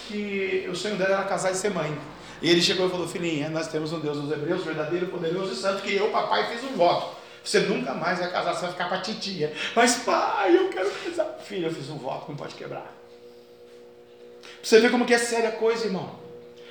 que 0.09 0.67
o 0.69 0.75
sonho 0.75 0.97
dela 0.97 1.13
era 1.13 1.23
casar 1.23 1.53
e 1.53 1.55
ser 1.55 1.69
mãe. 1.69 1.97
E 2.41 2.49
ele 2.49 2.61
chegou 2.61 2.87
e 2.87 2.89
falou: 2.89 3.07
Filhinha, 3.07 3.49
nós 3.49 3.67
temos 3.67 3.91
um 3.91 3.99
Deus 3.99 4.17
dos 4.17 4.31
Hebreus, 4.31 4.63
verdadeiro, 4.63 5.07
poderoso 5.07 5.53
e 5.53 5.55
santo, 5.55 5.81
que 5.81 5.95
eu, 5.95 6.09
papai, 6.09 6.47
fiz 6.53 6.63
um 6.63 6.75
voto. 6.75 7.17
Você 7.43 7.61
nunca 7.61 7.93
mais 7.93 8.19
vai 8.19 8.31
casar, 8.31 8.53
você 8.53 8.61
vai 8.61 8.71
ficar 8.71 8.89
para 8.89 9.01
titia. 9.01 9.53
Mas, 9.75 9.97
pai, 9.97 10.55
eu 10.55 10.69
quero 10.69 10.89
casar. 10.91 11.37
Filho, 11.43 11.67
eu 11.67 11.73
fiz 11.73 11.89
um 11.89 11.97
voto, 11.97 12.29
não 12.29 12.35
pode 12.35 12.55
quebrar. 12.55 12.93
Você 14.61 14.79
vê 14.79 14.89
como 14.89 15.05
que 15.05 15.13
é 15.13 15.17
séria 15.17 15.49
a 15.49 15.53
coisa, 15.53 15.85
irmão. 15.85 16.19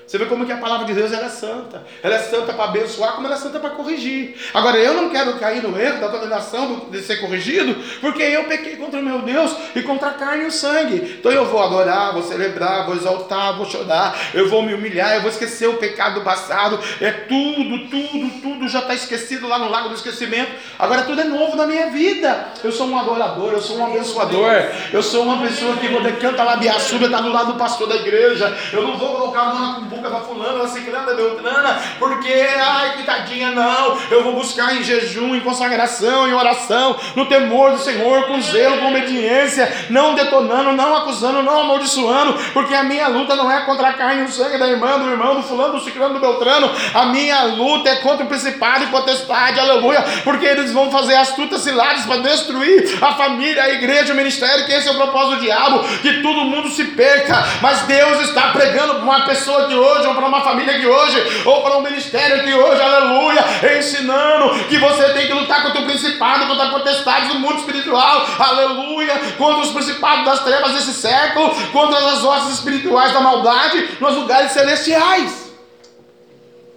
Você 0.08 0.16
vê 0.16 0.24
como 0.24 0.46
que 0.46 0.52
a 0.52 0.56
palavra 0.56 0.86
de 0.86 0.94
Deus 0.94 1.12
é 1.12 1.28
santa. 1.28 1.82
Ela 2.02 2.14
é 2.14 2.18
santa 2.20 2.54
para 2.54 2.64
abençoar, 2.64 3.12
como 3.12 3.26
ela 3.26 3.36
é 3.36 3.38
santa 3.38 3.60
para 3.60 3.70
corrigir. 3.70 4.36
Agora, 4.54 4.78
eu 4.78 4.94
não 4.94 5.10
quero 5.10 5.38
cair 5.38 5.62
no 5.62 5.78
erro 5.78 6.00
da 6.00 6.08
condenação 6.08 6.86
de 6.90 7.02
ser 7.02 7.16
corrigido, 7.16 7.76
porque 8.00 8.22
eu 8.22 8.44
pequei 8.44 8.76
contra 8.76 9.00
o 9.00 9.02
meu 9.02 9.20
Deus 9.20 9.54
e 9.76 9.82
contra 9.82 10.08
a 10.08 10.12
carne 10.12 10.44
e 10.44 10.46
o 10.46 10.50
sangue. 10.50 11.18
Então 11.20 11.30
eu 11.30 11.44
vou 11.44 11.62
adorar, 11.62 12.14
vou 12.14 12.22
celebrar, 12.22 12.86
vou 12.86 12.96
exaltar, 12.96 13.54
vou 13.54 13.66
chorar, 13.66 14.18
eu 14.32 14.48
vou 14.48 14.62
me 14.62 14.72
humilhar, 14.72 15.14
eu 15.14 15.20
vou 15.20 15.30
esquecer 15.30 15.68
o 15.68 15.74
pecado 15.74 16.22
passado. 16.22 16.80
É 17.02 17.10
tudo, 17.10 17.90
tudo, 17.90 18.40
tudo 18.40 18.66
já 18.66 18.78
está 18.78 18.94
esquecido 18.94 19.46
lá 19.46 19.58
no 19.58 19.68
lago 19.68 19.90
do 19.90 19.94
esquecimento. 19.94 20.52
Agora 20.78 21.02
tudo 21.02 21.20
é 21.20 21.24
novo 21.24 21.54
na 21.54 21.66
minha 21.66 21.90
vida. 21.90 22.48
Eu 22.64 22.72
sou 22.72 22.86
um 22.88 22.98
adorador, 22.98 23.52
eu 23.52 23.60
sou 23.60 23.76
um 23.76 23.84
abençoador. 23.84 24.52
Eu 24.90 25.02
sou 25.02 25.24
uma 25.24 25.46
pessoa 25.46 25.76
que 25.76 25.86
quando 25.86 26.18
canta 26.18 26.42
lá 26.42 26.56
Biaçuba, 26.56 27.04
está 27.04 27.20
do 27.20 27.30
lado 27.30 27.52
do 27.52 27.58
pastor 27.58 27.86
da 27.86 27.96
igreja. 27.96 28.56
Eu 28.72 28.80
não 28.82 28.96
vou 28.96 29.14
colocar 29.14 29.40
a 29.42 29.54
mão 29.54 29.60
na 29.60 29.97
cumbuca 29.98 30.10
da 30.10 30.20
fulana, 30.20 30.58
da 30.60 30.68
ciclana, 30.68 31.06
da 31.06 31.14
beltrana, 31.14 31.82
porque, 31.98 32.32
ai, 32.32 32.94
coitadinha, 32.94 33.50
não. 33.50 33.98
Eu 34.10 34.22
vou 34.22 34.34
buscar 34.34 34.74
em 34.76 34.82
jejum, 34.82 35.34
em 35.34 35.40
consagração, 35.40 36.28
em 36.28 36.32
oração, 36.32 36.96
no 37.14 37.26
temor 37.26 37.72
do 37.72 37.78
Senhor, 37.78 38.26
com 38.26 38.40
zelo, 38.40 38.78
com 38.78 38.88
obediência, 38.88 39.86
não 39.90 40.14
detonando, 40.14 40.72
não 40.72 40.96
acusando, 40.96 41.42
não 41.42 41.60
amaldiçoando, 41.60 42.34
porque 42.52 42.74
a 42.74 42.84
minha 42.84 43.08
luta 43.08 43.34
não 43.34 43.50
é 43.50 43.60
contra 43.62 43.88
a 43.88 43.92
carne 43.92 44.22
e 44.22 44.24
o 44.24 44.32
sangue 44.32 44.58
da 44.58 44.68
irmã, 44.68 44.98
do 44.98 45.10
irmão, 45.10 45.34
do 45.36 45.42
fulano, 45.42 45.74
do 45.74 45.84
ciclano, 45.84 46.14
do 46.14 46.20
beltrano. 46.20 46.70
A 46.94 47.06
minha 47.06 47.42
luta 47.44 47.90
é 47.90 47.96
contra 47.96 48.24
o 48.24 48.28
principado 48.28 48.84
e 48.84 48.88
potestade, 48.88 49.60
aleluia, 49.60 50.04
porque 50.24 50.46
eles 50.46 50.72
vão 50.72 50.90
fazer 50.90 51.16
astutas 51.16 51.62
ciladas 51.62 52.06
para 52.06 52.22
destruir 52.22 52.98
a 53.02 53.14
família, 53.14 53.64
a 53.64 53.70
igreja, 53.70 54.12
o 54.12 54.16
ministério, 54.16 54.64
que 54.66 54.72
esse 54.72 54.88
é 54.88 54.92
o 54.92 54.96
propósito 54.96 55.36
do 55.36 55.42
diabo, 55.42 55.80
que 56.00 56.22
todo 56.22 56.44
mundo 56.44 56.68
se 56.70 56.84
perca, 56.84 57.44
mas 57.60 57.82
Deus 57.82 58.20
está 58.20 58.48
pregando 58.48 58.94
para 58.94 59.02
uma 59.02 59.20
pessoa 59.22 59.66
de 59.66 59.74
hoje, 59.74 59.87
ou 59.88 60.14
para 60.14 60.26
uma 60.26 60.42
família 60.42 60.78
de 60.78 60.86
hoje, 60.86 61.42
ou 61.44 61.62
para 61.62 61.78
um 61.78 61.82
ministério 61.82 62.44
de 62.44 62.54
hoje, 62.54 62.80
aleluia, 62.80 63.44
ensinando 63.78 64.64
que 64.64 64.78
você 64.78 65.12
tem 65.14 65.26
que 65.26 65.32
lutar 65.32 65.62
contra 65.62 65.80
o 65.80 65.86
principado, 65.86 66.46
contra 66.46 66.66
a 66.66 66.70
potestade 66.70 67.28
do 67.28 67.38
mundo 67.38 67.58
espiritual, 67.58 68.26
aleluia, 68.38 69.18
contra 69.36 69.62
os 69.62 69.70
principados 69.70 70.24
das 70.24 70.44
trevas 70.44 70.72
desse 70.72 70.92
século, 70.92 71.54
contra 71.72 71.98
as 71.98 72.24
hostes 72.24 72.54
espirituais 72.54 73.12
da 73.12 73.20
maldade 73.20 73.96
nos 74.00 74.14
lugares 74.14 74.52
celestiais. 74.52 75.52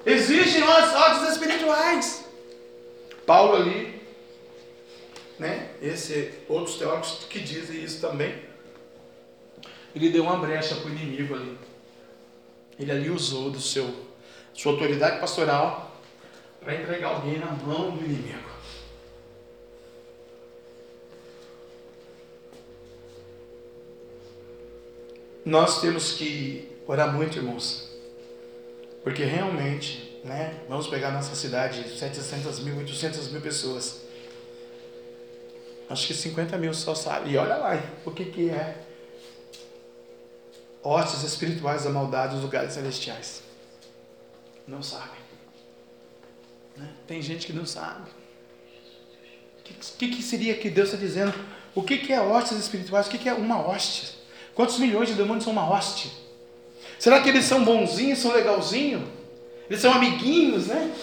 Existem 0.06 0.64
hostes 0.64 1.32
espirituais. 1.32 2.26
Paulo 3.26 3.56
ali, 3.56 4.02
né? 5.38 5.70
Esse 5.82 6.34
outros 6.48 6.78
teólogos 6.78 7.26
que 7.30 7.40
dizem 7.40 7.84
isso 7.84 8.00
também. 8.02 8.36
Ele 9.96 10.10
deu 10.10 10.24
uma 10.24 10.38
brecha 10.38 10.76
para 10.76 10.88
o 10.88 10.92
inimigo 10.92 11.36
ali. 11.36 11.58
Ele 12.82 12.92
ali 12.92 13.10
usou 13.12 13.52
do 13.52 13.62
seu 13.62 14.10
sua 14.56 14.72
autoridade 14.74 15.20
pastoral 15.20 15.96
para 16.60 16.74
entregar 16.76 17.10
alguém 17.10 17.38
na 17.38 17.52
mão 17.52 17.92
do 17.92 18.04
inimigo. 18.04 18.50
Nós 25.46 25.80
temos 25.80 26.14
que 26.14 26.70
orar 26.88 27.14
muito, 27.14 27.38
irmãos, 27.38 27.90
porque 29.04 29.24
realmente, 29.24 30.20
né, 30.24 30.62
vamos 30.68 30.88
pegar 30.88 31.12
nossa 31.12 31.36
cidade, 31.36 31.98
700 31.98 32.60
mil, 32.60 32.78
800 32.78 33.32
mil 33.32 33.42
pessoas. 33.42 34.02
Acho 35.88 36.08
que 36.08 36.14
50 36.14 36.58
mil 36.58 36.74
só 36.74 36.96
sabe. 36.96 37.32
E 37.32 37.38
olha 37.38 37.58
lá, 37.58 37.82
o 38.06 38.12
que, 38.12 38.26
que 38.26 38.50
é 38.50 38.91
hostes 40.84 41.24
espirituais 41.24 41.84
da 41.84 41.90
maldade 41.90 42.34
dos 42.34 42.44
lugares 42.44 42.74
celestiais. 42.74 43.44
Não 44.68 44.82
sabem. 44.82 45.22
Né? 46.76 46.90
Tem 47.08 47.22
gente 47.22 47.46
que 47.46 47.54
não 47.54 47.66
sabe. 47.66 48.10
O 49.60 49.98
que, 49.98 50.10
que, 50.10 50.22
seria 50.22 50.56
que 50.56 50.70
Deus 50.70 50.90
está 50.90 51.00
dizendo? 51.00 51.34
O 51.74 51.82
que, 51.82 51.98
que 51.98 52.12
é 52.12 52.20
hostes 52.20 52.58
espirituais? 52.58 53.08
O 53.08 53.10
que, 53.10 53.18
que 53.18 53.30
é 53.30 53.34
uma 53.34 53.66
hoste? 53.66 54.18
Quantos 54.54 54.78
milhões 54.80 55.08
de 55.08 55.16
demônios 55.16 55.44
são 55.44 55.54
uma 55.54 55.70
hoste? 55.70 56.12
Será 57.00 57.22
que 57.22 57.30
eles 57.30 57.46
são 57.46 57.64
bonzinhos, 57.64 58.20
são 58.20 58.34
legalzinhos? 58.34 59.04
Eles 59.70 59.82
são 59.82 59.94
amiguinhos, 59.94 60.68
né? 60.68 60.94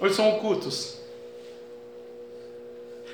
Ou 0.00 0.06
eles 0.06 0.16
são 0.16 0.36
ocultos? 0.36 0.98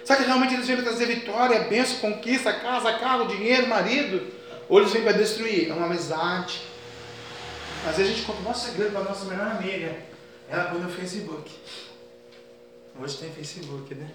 Será 0.04 0.18
que 0.18 0.26
realmente 0.26 0.54
eles 0.54 0.66
vêm 0.66 0.82
trazer 0.82 1.06
vitória, 1.06 1.60
bênção, 1.60 1.98
conquista, 2.00 2.52
casa, 2.52 2.92
carro, 2.94 3.28
dinheiro, 3.28 3.68
marido? 3.68 4.39
Ou 4.70 4.78
eles 4.78 4.92
vêm 4.92 5.02
para 5.02 5.12
destruir? 5.12 5.68
É 5.68 5.74
uma 5.74 5.86
amizade. 5.86 6.62
Às 7.88 7.96
vezes 7.96 8.12
a 8.12 8.14
gente 8.14 8.26
conta 8.26 8.38
o 8.38 8.44
nosso 8.44 8.66
segredo 8.66 8.92
para 8.92 9.00
a 9.00 9.04
nossa 9.04 9.24
melhor 9.24 9.48
amiga. 9.48 9.96
Ela 10.48 10.64
põe 10.64 10.80
no 10.80 10.88
Facebook. 10.88 11.50
Hoje 13.02 13.18
tem 13.18 13.32
Facebook, 13.32 13.92
né? 13.96 14.08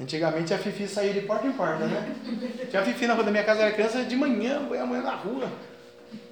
Antigamente 0.00 0.54
a 0.54 0.58
Fifi 0.58 0.88
saía 0.88 1.12
de 1.12 1.20
porta 1.20 1.46
em 1.46 1.52
porta, 1.52 1.84
né? 1.84 2.16
Tinha 2.70 2.80
a 2.80 2.84
Fifi 2.84 3.06
na 3.06 3.12
rua 3.12 3.24
da 3.24 3.30
minha 3.30 3.44
casa, 3.44 3.60
era 3.60 3.72
criança, 3.72 4.02
de 4.02 4.16
manhã, 4.16 4.56
a 4.58 4.86
mãe 4.86 5.02
na 5.02 5.14
rua. 5.14 5.52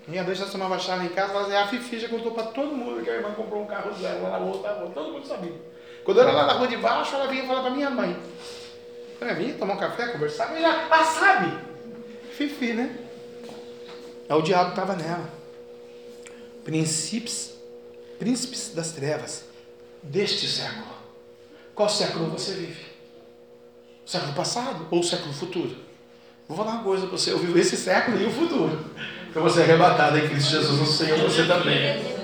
Minha 0.06 0.24
dois 0.24 0.38
já 0.38 0.46
tomava 0.46 0.78
chave 0.78 1.04
em 1.04 1.10
casa, 1.10 1.34
ela 1.34 1.64
a 1.64 1.68
Fifi 1.68 1.98
já 1.98 2.08
contou 2.08 2.32
para 2.32 2.44
todo 2.44 2.74
mundo 2.74 3.04
que 3.04 3.10
a 3.10 3.14
irmã 3.14 3.32
comprou 3.32 3.62
um 3.62 3.66
carro 3.66 3.92
zero 4.00 4.22
na 4.22 4.38
outra 4.38 4.72
todo 4.94 5.12
mundo 5.12 5.26
sabia. 5.26 5.52
Quando 6.02 6.16
eu 6.16 6.22
era 6.22 6.32
lá 6.32 6.46
na 6.46 6.52
rua 6.54 6.66
de 6.66 6.78
baixo, 6.78 7.14
ela 7.14 7.26
vinha 7.26 7.44
falar 7.46 7.60
para 7.60 7.70
minha 7.72 7.90
mãe. 7.90 8.16
Ela 9.20 9.34
vinha 9.34 9.52
tomar 9.54 9.74
um 9.74 9.78
café, 9.78 10.08
conversar, 10.08 10.56
e 10.56 10.62
já, 10.62 10.88
ah, 10.90 11.04
sabe? 11.04 11.67
Fifi, 12.38 12.72
né? 12.72 12.96
É 14.28 14.34
o 14.34 14.42
diabo 14.42 14.70
estava 14.70 14.94
nela. 14.94 15.28
Príncipes, 16.64 17.54
príncipes 18.16 18.72
das 18.72 18.92
trevas 18.92 19.42
deste 20.04 20.46
século. 20.46 20.86
Qual 21.74 21.88
século 21.88 22.26
você 22.30 22.52
vive? 22.52 22.86
O 24.06 24.08
século 24.08 24.34
passado 24.34 24.86
ou 24.88 25.00
o 25.00 25.04
século 25.04 25.32
futuro? 25.34 25.76
Vou 26.46 26.56
falar 26.56 26.74
uma 26.74 26.84
coisa 26.84 27.08
para 27.08 27.18
você, 27.18 27.32
eu 27.32 27.40
vivo 27.40 27.58
esse 27.58 27.76
século 27.76 28.20
e 28.20 28.26
o 28.26 28.30
futuro. 28.30 28.84
Para 29.32 29.42
você 29.42 29.62
arrebatado 29.62 30.16
em 30.18 30.28
Cristo 30.28 30.52
Jesus, 30.52 30.78
no 30.78 30.86
Senhor, 30.86 31.18
você 31.18 31.44
também. 31.44 32.17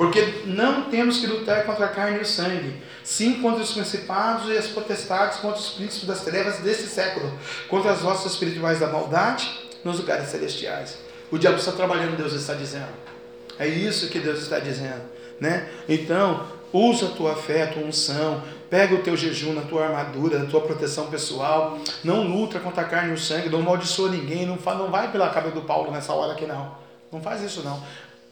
Porque 0.00 0.44
não 0.46 0.84
temos 0.84 1.18
que 1.18 1.26
lutar 1.26 1.66
contra 1.66 1.84
a 1.84 1.88
carne 1.90 2.16
e 2.16 2.22
o 2.22 2.24
sangue, 2.24 2.74
sim 3.04 3.34
contra 3.42 3.62
os 3.62 3.70
principados 3.70 4.48
e 4.48 4.56
as 4.56 4.66
potestades, 4.66 5.40
contra 5.40 5.60
os 5.60 5.68
príncipes 5.72 6.06
das 6.08 6.22
trevas 6.22 6.56
deste 6.60 6.84
século, 6.84 7.30
contra 7.68 7.92
as 7.92 8.02
hostes 8.02 8.32
espirituais 8.32 8.80
da 8.80 8.86
maldade 8.86 9.60
nos 9.84 9.98
lugares 9.98 10.30
celestiais. 10.30 10.96
O 11.30 11.36
diabo 11.36 11.58
está 11.58 11.72
trabalhando, 11.72 12.16
Deus 12.16 12.32
está 12.32 12.54
dizendo. 12.54 12.88
É 13.58 13.68
isso 13.68 14.08
que 14.08 14.18
Deus 14.18 14.40
está 14.40 14.58
dizendo, 14.58 15.02
né? 15.38 15.68
Então, 15.86 16.46
usa 16.72 17.04
a 17.04 17.10
tua 17.10 17.36
fé, 17.36 17.64
a 17.64 17.66
tua 17.66 17.82
unção, 17.82 18.42
pega 18.70 18.94
o 18.94 19.02
teu 19.02 19.14
jejum 19.14 19.52
na 19.52 19.60
tua 19.60 19.84
armadura, 19.84 20.38
na 20.38 20.46
tua 20.46 20.62
proteção 20.62 21.08
pessoal, 21.08 21.78
não 22.02 22.22
luta 22.26 22.58
contra 22.58 22.84
a 22.84 22.86
carne 22.86 23.10
e 23.10 23.14
o 23.16 23.18
sangue, 23.18 23.50
não 23.50 23.58
amaldiçoa 23.60 24.08
ninguém, 24.08 24.46
não, 24.46 24.56
não 24.56 24.90
vai 24.90 25.12
pela 25.12 25.28
cabeça 25.28 25.56
do 25.56 25.60
Paulo 25.60 25.90
nessa 25.90 26.14
hora 26.14 26.32
aqui 26.32 26.46
não. 26.46 26.74
Não 27.12 27.20
faz 27.20 27.42
isso 27.42 27.62
não. 27.62 27.82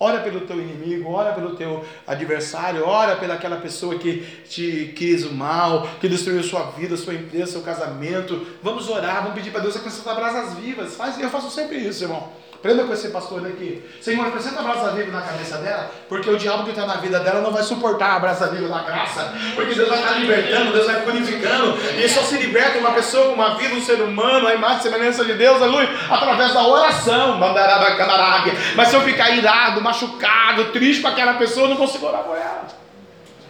Ora 0.01 0.21
pelo 0.21 0.43
teu 0.43 0.61
inimigo, 0.61 1.11
ora 1.11 1.33
pelo 1.33 1.57
teu 1.57 1.85
adversário, 2.07 2.87
ora 2.87 3.17
pelaquela 3.17 3.57
pessoa 3.57 3.99
que 3.99 4.21
te 4.49 4.93
quis 4.97 5.25
o 5.25 5.35
mal, 5.35 5.89
que 6.01 6.09
destruiu 6.09 6.41
sua 6.45 6.71
vida, 6.71 6.97
sua 6.97 7.15
empresa, 7.15 7.53
seu 7.53 7.63
casamento. 7.63 8.47
Vamos 8.63 8.89
orar, 8.89 9.23
vamos 9.23 9.35
pedir 9.35 9.51
para 9.51 9.63
Deus 9.63 9.77
acrescentar 9.77 10.15
brasas 10.15 10.55
vivas. 10.55 10.95
Faz, 10.95 11.19
eu 11.19 11.29
faço 11.29 11.51
sempre 11.51 11.79
isso, 11.79 12.05
irmão. 12.05 12.33
Aprenda 12.59 12.83
com 12.83 12.93
esse 12.93 13.11
pastor 13.11 13.41
daqui. 13.41 13.81
Senhor, 14.01 14.27
acrescenta 14.27 14.59
a 14.59 14.63
brasa 14.65 14.91
viva 14.91 15.13
na 15.13 15.23
cabeça 15.23 15.59
dela, 15.59 15.93
porque 16.09 16.29
o 16.29 16.37
diabo 16.37 16.65
que 16.65 16.71
está 16.71 16.85
na 16.85 16.97
vida 16.97 17.21
dela 17.21 17.41
não 17.41 17.53
vai 17.53 17.63
suportar 17.63 18.17
a 18.17 18.19
brasa 18.19 18.49
viva 18.49 18.69
da 18.69 18.83
graça. 18.83 19.33
Porque 19.55 19.77
Deus 19.77 19.89
vai 19.89 19.99
estar 19.99 20.15
libertando, 20.19 20.73
Deus 20.73 20.87
vai 20.87 21.03
purificando. 21.03 21.79
E 21.97 22.09
só 22.09 22.21
se 22.23 22.37
liberta 22.37 22.81
uma 22.81 22.91
pessoa, 22.91 23.33
uma 23.33 23.57
vida, 23.57 23.77
um 23.77 23.81
ser 23.81 24.03
humano, 24.03 24.49
a 24.49 24.55
imagem 24.55 24.79
e 24.79 24.83
semelhança 24.83 25.25
de 25.25 25.35
Deus, 25.35 25.63
aleluia, 25.63 25.89
através 26.11 26.53
da 26.53 26.67
oração. 26.67 27.39
Mas 28.75 28.89
se 28.89 28.97
eu 28.97 29.03
ficar 29.03 29.31
irado, 29.31 29.81
machucado, 29.81 30.73
triste 30.73 31.01
com 31.01 31.09
aquela 31.09 31.35
pessoa, 31.35 31.67
eu 31.67 31.71
não 31.71 31.77
consigo 31.77 32.07
orar 32.07 32.25
por 32.25 32.37
ela. 32.37 32.67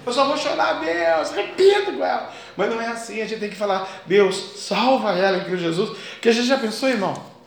Eu 0.04 0.12
só 0.12 0.26
vou 0.26 0.36
chorar, 0.36 0.80
Deus, 0.80 1.30
repito 1.30 1.94
com 1.94 2.04
ela. 2.04 2.30
Mas 2.54 2.68
não 2.68 2.78
é 2.78 2.88
assim, 2.88 3.22
a 3.22 3.26
gente 3.26 3.40
tem 3.40 3.48
que 3.48 3.56
falar, 3.56 3.88
Deus, 4.04 4.36
salva 4.56 5.12
ela 5.12 5.38
em 5.38 5.44
Cristo 5.44 5.62
Jesus. 5.62 5.96
Porque 6.12 6.28
a 6.28 6.32
gente 6.32 6.46
já 6.46 6.58
pensou, 6.58 6.90
irmão? 6.90 7.37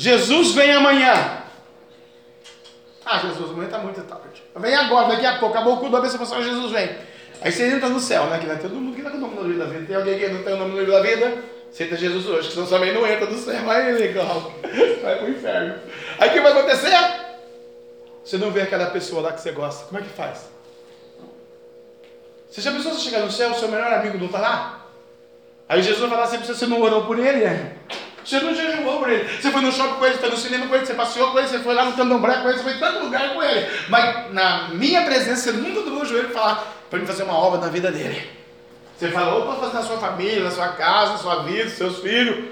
Jesus 0.00 0.52
vem 0.52 0.72
amanhã. 0.72 1.42
Ah, 3.04 3.18
Jesus, 3.18 3.50
amanhã 3.50 3.66
está 3.66 3.76
muito 3.76 4.00
tarde. 4.00 4.42
Vem 4.56 4.74
agora, 4.74 5.08
daqui 5.08 5.26
a 5.26 5.38
pouco. 5.38 5.54
Acabou 5.54 5.74
o 5.74 5.76
culto 5.76 6.00
bênção 6.00 6.18
pessoal, 6.18 6.42
Jesus 6.42 6.72
vem. 6.72 6.96
Aí 7.42 7.52
você 7.52 7.66
entra 7.66 7.86
no 7.86 8.00
céu, 8.00 8.24
né? 8.28 8.38
Que 8.38 8.46
vai 8.46 8.58
todo 8.58 8.76
mundo 8.76 8.94
que 8.94 9.02
está 9.02 9.10
com 9.10 9.18
o 9.18 9.20
nome 9.20 9.34
no 9.34 9.42
livro 9.42 9.58
da 9.58 9.66
vida. 9.66 9.84
Tem 9.84 9.96
alguém 9.96 10.18
que 10.18 10.28
não 10.28 10.42
tem 10.42 10.54
o 10.54 10.56
nome 10.56 10.70
no 10.70 10.78
livro 10.78 10.92
da 10.92 11.02
vida? 11.02 11.44
Aceita 11.70 11.96
Jesus 11.96 12.26
hoje, 12.26 12.48
que 12.48 12.54
senão 12.54 12.66
também 12.66 12.94
não 12.94 13.06
entra 13.06 13.26
no 13.26 13.36
céu. 13.36 13.62
Vai, 13.62 13.92
legal. 13.92 14.52
Vai 15.02 15.16
pro 15.18 15.28
inferno. 15.28 15.74
Aí 16.18 16.30
o 16.30 16.32
que 16.32 16.40
vai 16.40 16.52
acontecer? 16.52 16.96
Você 18.24 18.38
não 18.38 18.50
vê 18.50 18.62
aquela 18.62 18.86
pessoa 18.86 19.20
lá 19.20 19.32
que 19.34 19.42
você 19.42 19.52
gosta. 19.52 19.84
Como 19.84 20.00
é 20.00 20.02
que 20.02 20.08
faz? 20.08 20.48
Você 22.50 22.62
já 22.62 22.72
pensou 22.72 22.94
você 22.94 23.00
chegar 23.02 23.20
no 23.20 23.30
céu, 23.30 23.50
o 23.50 23.54
seu 23.54 23.68
melhor 23.68 23.92
amigo 23.92 24.16
não 24.16 24.26
está 24.26 24.38
lá? 24.38 24.86
Aí 25.68 25.82
Jesus 25.82 26.00
vai 26.00 26.08
falar 26.08 26.22
assim, 26.22 26.38
você 26.38 26.66
não 26.66 26.80
orou 26.80 27.04
por 27.04 27.18
ele? 27.18 27.44
É? 27.44 27.76
Você 28.24 28.40
não 28.40 28.54
jejuou 28.54 28.98
por 28.98 29.10
ele. 29.10 29.28
Você 29.28 29.50
foi 29.50 29.60
no 29.60 29.72
shopping 29.72 29.98
com 29.98 30.06
ele, 30.06 30.18
foi 30.18 30.30
no 30.30 30.36
cinema 30.36 30.66
com 30.66 30.74
ele, 30.74 30.86
você 30.86 30.94
passeou 30.94 31.30
com 31.32 31.38
ele, 31.38 31.48
você 31.48 31.58
foi 31.60 31.74
lá 31.74 31.84
no 31.84 31.92
candomblé 31.92 32.40
com 32.40 32.48
ele, 32.48 32.58
você 32.58 32.64
foi 32.64 32.72
em 32.74 32.78
tanto 32.78 33.04
lugar 33.04 33.34
com 33.34 33.42
ele. 33.42 33.66
Mas 33.88 34.32
na 34.32 34.68
minha 34.68 35.02
presença, 35.04 35.50
você 35.50 35.52
nunca 35.52 35.82
dobrou 35.82 36.02
o 36.02 36.06
joelho 36.06 36.28
para 36.28 36.40
falar 36.40 36.80
para 36.90 36.98
ele 36.98 37.06
fazer 37.06 37.22
uma 37.22 37.34
obra 37.34 37.60
na 37.60 37.68
vida 37.68 37.90
dele. 37.90 38.28
Você 38.98 39.08
falou 39.08 39.46
para 39.46 39.54
fazer 39.54 39.74
na 39.74 39.82
sua 39.82 39.98
família, 39.98 40.44
na 40.44 40.50
sua 40.50 40.68
casa, 40.70 41.12
na 41.12 41.18
sua 41.18 41.42
vida, 41.44 41.64
nos 41.64 41.72
seus 41.74 42.00
filhos. 42.00 42.50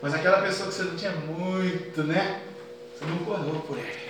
Mas 0.00 0.14
aquela 0.14 0.40
pessoa 0.40 0.68
que 0.68 0.74
você 0.74 0.82
não 0.84 0.96
tinha 0.96 1.10
muito, 1.10 2.02
né? 2.04 2.40
Você 2.94 3.04
não 3.04 3.18
correu 3.18 3.62
por 3.66 3.76
ele. 3.76 4.04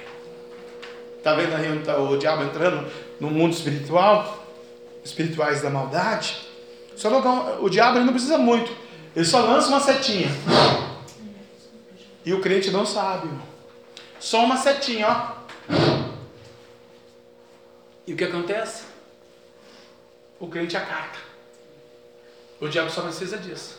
Tá 1.22 1.34
vendo 1.34 1.54
aí 1.54 1.82
tá 1.84 1.96
o 1.96 2.18
diabo 2.18 2.44
entrando 2.44 2.86
no 3.18 3.30
mundo 3.30 3.54
espiritual? 3.54 4.44
Espirituais 5.02 5.62
da 5.62 5.70
maldade. 5.70 6.46
Só 6.94 7.10
não, 7.10 7.62
o 7.62 7.70
diabo 7.70 7.98
ele 7.98 8.04
não 8.04 8.12
precisa 8.12 8.36
muito. 8.36 8.70
Ele 9.16 9.24
só 9.24 9.40
lança 9.40 9.68
uma 9.68 9.80
setinha. 9.80 10.28
E 12.24 12.32
o 12.32 12.40
crente 12.40 12.70
não 12.70 12.86
sabe. 12.86 13.28
Só 14.18 14.44
uma 14.44 14.56
setinha, 14.56 15.06
ó. 15.08 15.44
E 18.06 18.12
o 18.12 18.16
que 18.16 18.24
acontece? 18.24 18.84
O 20.40 20.48
crente 20.48 20.76
acarta. 20.76 21.18
O 22.60 22.68
diabo 22.68 22.90
só 22.90 23.02
precisa 23.02 23.36
disso. 23.36 23.78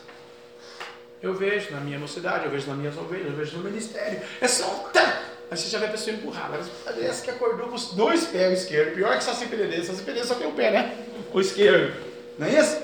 Eu 1.20 1.34
vejo 1.34 1.72
na 1.72 1.80
minha 1.80 1.98
mocidade, 1.98 2.44
eu 2.44 2.50
vejo 2.50 2.68
nas 2.68 2.76
minhas 2.76 2.96
ovelhas, 2.96 3.26
eu 3.26 3.32
vejo 3.32 3.56
no 3.56 3.64
ministério. 3.64 4.20
É 4.40 4.46
só 4.46 4.64
tá. 4.92 5.22
Aí 5.50 5.56
você 5.56 5.68
já 5.68 5.78
vê 5.78 5.86
a 5.86 5.90
pessoa 5.90 6.14
empurrar. 6.14 6.50
Mas 6.50 6.68
parece 6.84 7.22
que 7.22 7.30
acordou 7.30 7.68
com 7.68 7.74
os 7.74 7.92
dois 7.92 8.24
pés 8.26 8.62
esquerdos. 8.62 8.94
Pior 8.94 9.16
que 9.16 9.24
Saci 9.24 9.46
Pererê. 9.46 9.82
Saci 9.82 10.02
Pererê 10.02 10.24
só 10.24 10.34
tem 10.34 10.46
o 10.46 10.52
pé, 10.52 10.70
né? 10.70 11.06
O 11.32 11.40
esquerdo. 11.40 11.94
Não 12.38 12.46
é 12.46 12.60
isso? 12.60 12.80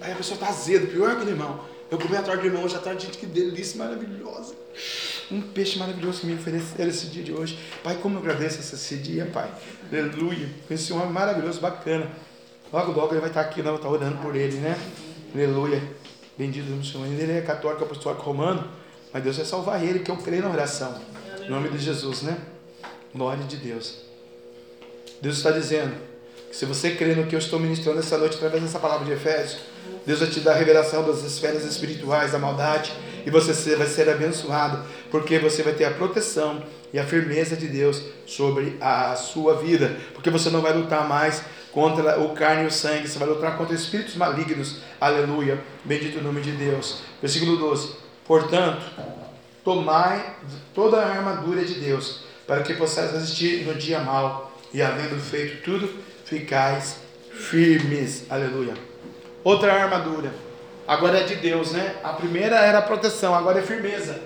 Aí 0.00 0.12
a 0.12 0.16
pessoa 0.16 0.38
tá 0.38 0.48
azeda. 0.48 0.86
Pior 0.86 1.16
que 1.16 1.24
o 1.24 1.28
irmão. 1.28 1.71
Eu 1.92 1.98
comi 1.98 2.16
a 2.16 2.22
torta 2.22 2.40
do 2.40 2.46
irmão 2.46 2.64
hoje 2.64 2.74
à 2.74 2.78
tarde. 2.78 3.04
Gente, 3.04 3.18
que 3.18 3.26
delícia 3.26 3.76
maravilhosa. 3.76 4.54
Um 5.30 5.42
peixe 5.42 5.78
maravilhoso 5.78 6.22
que 6.22 6.26
me 6.26 6.34
ofereceram 6.36 6.88
esse 6.88 7.08
dia 7.08 7.22
de 7.22 7.34
hoje. 7.34 7.58
Pai, 7.84 7.98
como 8.00 8.16
eu 8.16 8.20
agradeço 8.20 8.60
esse 8.60 8.96
dia, 8.96 9.26
Pai. 9.26 9.52
Aleluia. 9.92 10.48
Um 10.70 10.94
homem 10.96 11.12
maravilhoso, 11.12 11.60
bacana. 11.60 12.10
Logo, 12.72 12.92
logo 12.92 13.12
ele 13.12 13.20
vai 13.20 13.28
estar 13.28 13.42
aqui, 13.42 13.58
nós 13.58 13.78
vamos 13.78 13.80
estar 13.80 13.90
orando 13.90 14.22
por 14.22 14.34
ele, 14.34 14.56
né? 14.56 14.74
Aleluia. 15.34 15.82
Bendito 16.38 16.70
no 16.70 16.82
Senhor. 16.82 17.06
Ele 17.06 17.30
é 17.30 17.42
católico, 17.42 17.84
apostólico 17.84 18.22
romano, 18.22 18.66
mas 19.12 19.22
Deus 19.22 19.36
vai 19.36 19.44
salvar 19.44 19.84
ele, 19.84 19.98
que 19.98 20.10
eu 20.10 20.16
creio 20.16 20.44
na 20.44 20.50
oração. 20.50 20.98
Em 21.42 21.50
nome 21.50 21.68
de 21.68 21.78
Jesus, 21.78 22.22
né? 22.22 22.38
Glória 23.14 23.44
de 23.44 23.58
Deus. 23.58 23.98
Deus 25.20 25.36
está 25.36 25.50
dizendo 25.50 25.94
que 26.48 26.56
se 26.56 26.64
você 26.64 26.92
crê 26.92 27.14
no 27.14 27.26
que 27.26 27.34
eu 27.34 27.38
estou 27.38 27.60
ministrando 27.60 27.98
essa 27.98 28.16
noite 28.16 28.36
através 28.36 28.62
dessa 28.62 28.78
palavra 28.78 29.04
de 29.04 29.12
Efésios, 29.12 29.71
Deus 30.06 30.20
vai 30.20 30.28
te 30.28 30.40
dar 30.40 30.52
a 30.52 30.56
revelação 30.56 31.06
das 31.06 31.22
esferas 31.22 31.64
espirituais 31.64 32.32
da 32.32 32.38
maldade 32.38 32.92
e 33.24 33.30
você 33.30 33.76
vai 33.76 33.86
ser 33.86 34.08
abençoado, 34.08 34.84
porque 35.10 35.38
você 35.38 35.62
vai 35.62 35.72
ter 35.72 35.84
a 35.84 35.90
proteção 35.92 36.62
e 36.92 36.98
a 36.98 37.04
firmeza 37.04 37.56
de 37.56 37.68
Deus 37.68 38.02
sobre 38.26 38.76
a 38.80 39.14
sua 39.14 39.54
vida, 39.54 39.96
porque 40.12 40.30
você 40.30 40.50
não 40.50 40.60
vai 40.60 40.72
lutar 40.72 41.08
mais 41.08 41.42
contra 41.72 42.20
o 42.20 42.34
carne 42.34 42.64
e 42.64 42.66
o 42.66 42.70
sangue, 42.70 43.08
você 43.08 43.18
vai 43.18 43.28
lutar 43.28 43.56
contra 43.56 43.74
espíritos 43.74 44.14
malignos. 44.14 44.82
Aleluia. 45.00 45.58
Bendito 45.84 46.18
o 46.18 46.22
nome 46.22 46.42
de 46.42 46.52
Deus. 46.52 47.02
Versículo 47.20 47.56
12. 47.56 47.94
Portanto, 48.26 48.82
tomai 49.64 50.36
toda 50.74 50.98
a 50.98 51.08
armadura 51.08 51.64
de 51.64 51.74
Deus, 51.74 52.24
para 52.46 52.62
que 52.62 52.74
possais 52.74 53.12
resistir 53.12 53.64
no 53.64 53.74
dia 53.74 54.00
mal, 54.00 54.52
e 54.74 54.82
havendo 54.82 55.18
feito 55.18 55.62
tudo, 55.62 55.88
ficais 56.24 56.96
firmes. 57.32 58.26
Aleluia. 58.28 58.91
Outra 59.44 59.72
armadura. 59.72 60.32
Agora 60.86 61.20
é 61.20 61.22
de 61.22 61.36
Deus, 61.36 61.72
né? 61.72 61.96
A 62.02 62.10
primeira 62.10 62.56
era 62.56 62.82
proteção, 62.82 63.34
agora 63.34 63.58
é 63.58 63.62
firmeza. 63.62 64.20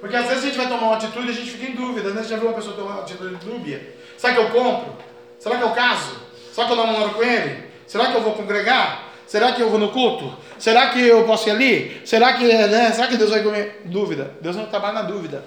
Porque 0.00 0.16
às 0.16 0.26
vezes 0.26 0.44
a 0.44 0.46
gente 0.46 0.56
vai 0.56 0.68
tomar 0.68 0.86
uma 0.86 0.96
atitude 0.96 1.26
e 1.28 1.30
a 1.30 1.34
gente 1.34 1.50
fica 1.50 1.70
em 1.70 1.74
dúvida, 1.74 2.10
né? 2.10 2.22
Você 2.22 2.30
já 2.30 2.36
viu 2.36 2.48
uma 2.48 2.54
pessoa 2.54 2.74
tomar 2.74 2.92
uma 2.92 3.02
atitude 3.02 3.36
de 3.36 3.46
dúvida? 3.46 3.80
Será 4.16 4.32
que 4.32 4.40
eu 4.40 4.50
compro? 4.50 4.96
Será 5.38 5.56
que 5.56 5.62
eu 5.62 5.70
caso? 5.70 6.16
Será 6.52 6.66
que 6.66 6.72
eu 6.72 6.76
namoro 6.76 7.10
com 7.10 7.22
ele? 7.22 7.64
Será 7.86 8.06
que 8.06 8.16
eu 8.16 8.22
vou 8.22 8.34
congregar? 8.34 9.10
Será 9.26 9.52
que 9.52 9.60
eu 9.60 9.68
vou 9.68 9.78
no 9.78 9.90
culto? 9.90 10.36
Será 10.58 10.88
que 10.88 11.00
eu 11.00 11.24
posso 11.24 11.48
ir 11.48 11.52
ali? 11.52 12.02
Será 12.04 12.32
que, 12.32 12.44
né? 12.44 12.90
Será 12.92 13.06
que 13.06 13.16
Deus 13.16 13.30
vai 13.30 13.42
comer? 13.42 13.82
Dúvida. 13.84 14.32
Deus 14.40 14.56
não 14.56 14.66
trabalha 14.66 14.94
na 14.94 15.02
dúvida. 15.02 15.44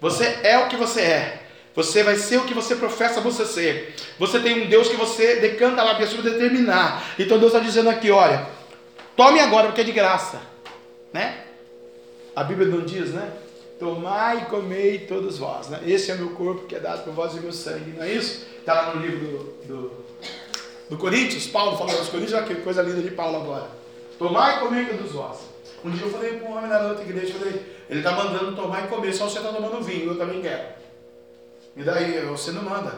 Você 0.00 0.38
é 0.42 0.58
o 0.58 0.68
que 0.68 0.76
você 0.76 1.00
é. 1.00 1.47
Você 1.78 2.02
vai 2.02 2.16
ser 2.16 2.38
o 2.38 2.44
que 2.44 2.52
você 2.52 2.74
professa 2.74 3.20
você 3.20 3.46
ser. 3.46 3.94
Você 4.18 4.40
tem 4.40 4.64
um 4.64 4.68
Deus 4.68 4.88
que 4.88 4.96
você 4.96 5.36
decanta 5.36 5.80
lá 5.80 5.94
para 5.94 6.06
determinar. 6.06 7.04
Então 7.16 7.38
Deus 7.38 7.52
está 7.52 7.64
dizendo 7.64 7.88
aqui, 7.88 8.10
olha, 8.10 8.48
tome 9.16 9.38
agora 9.38 9.68
porque 9.68 9.82
é 9.82 9.84
de 9.84 9.92
graça, 9.92 10.40
né? 11.12 11.44
A 12.34 12.42
Bíblia 12.42 12.66
não 12.66 12.80
diz, 12.80 13.10
né? 13.10 13.30
Tomai 13.78 14.38
e 14.38 14.44
comei 14.46 14.98
todos 14.98 15.38
vós, 15.38 15.68
né? 15.68 15.80
Esse 15.86 16.10
é 16.10 16.16
meu 16.16 16.30
corpo 16.30 16.66
que 16.66 16.74
é 16.74 16.80
dado 16.80 17.04
por 17.04 17.12
vós 17.12 17.36
e 17.36 17.38
meu 17.38 17.52
sangue, 17.52 17.92
não 17.96 18.02
é 18.02 18.12
isso? 18.12 18.44
Está 18.58 18.74
lá 18.74 18.94
no 18.96 19.00
livro 19.00 19.20
do, 19.28 19.66
do, 19.68 19.92
do 20.90 20.98
Coríntios, 20.98 21.46
Paulo 21.46 21.78
falando 21.78 21.98
dos 21.98 22.08
Coríntios, 22.08 22.34
olha 22.34 22.44
que 22.44 22.56
coisa 22.56 22.82
linda 22.82 23.02
de 23.02 23.12
Paulo 23.12 23.36
agora. 23.36 23.70
Tomai 24.18 24.56
e 24.56 24.58
comei 24.58 24.84
todos 24.84 25.12
vós. 25.12 25.38
Um 25.84 25.90
dia 25.90 26.06
eu 26.06 26.10
falei 26.10 26.38
para 26.38 26.48
um 26.48 26.56
homem 26.56 26.68
na 26.68 26.88
outra 26.88 27.04
igreja, 27.04 27.34
falei, 27.34 27.62
ele 27.88 28.00
está 28.00 28.10
mandando 28.10 28.56
tomar 28.56 28.84
e 28.84 28.88
comer, 28.88 29.12
só 29.12 29.28
você 29.28 29.38
está 29.38 29.52
tomando 29.52 29.80
vinho, 29.80 30.10
eu 30.10 30.18
também 30.18 30.42
quero. 30.42 30.77
E 31.78 31.84
daí, 31.84 32.26
você 32.26 32.50
não 32.50 32.64
manda. 32.64 32.92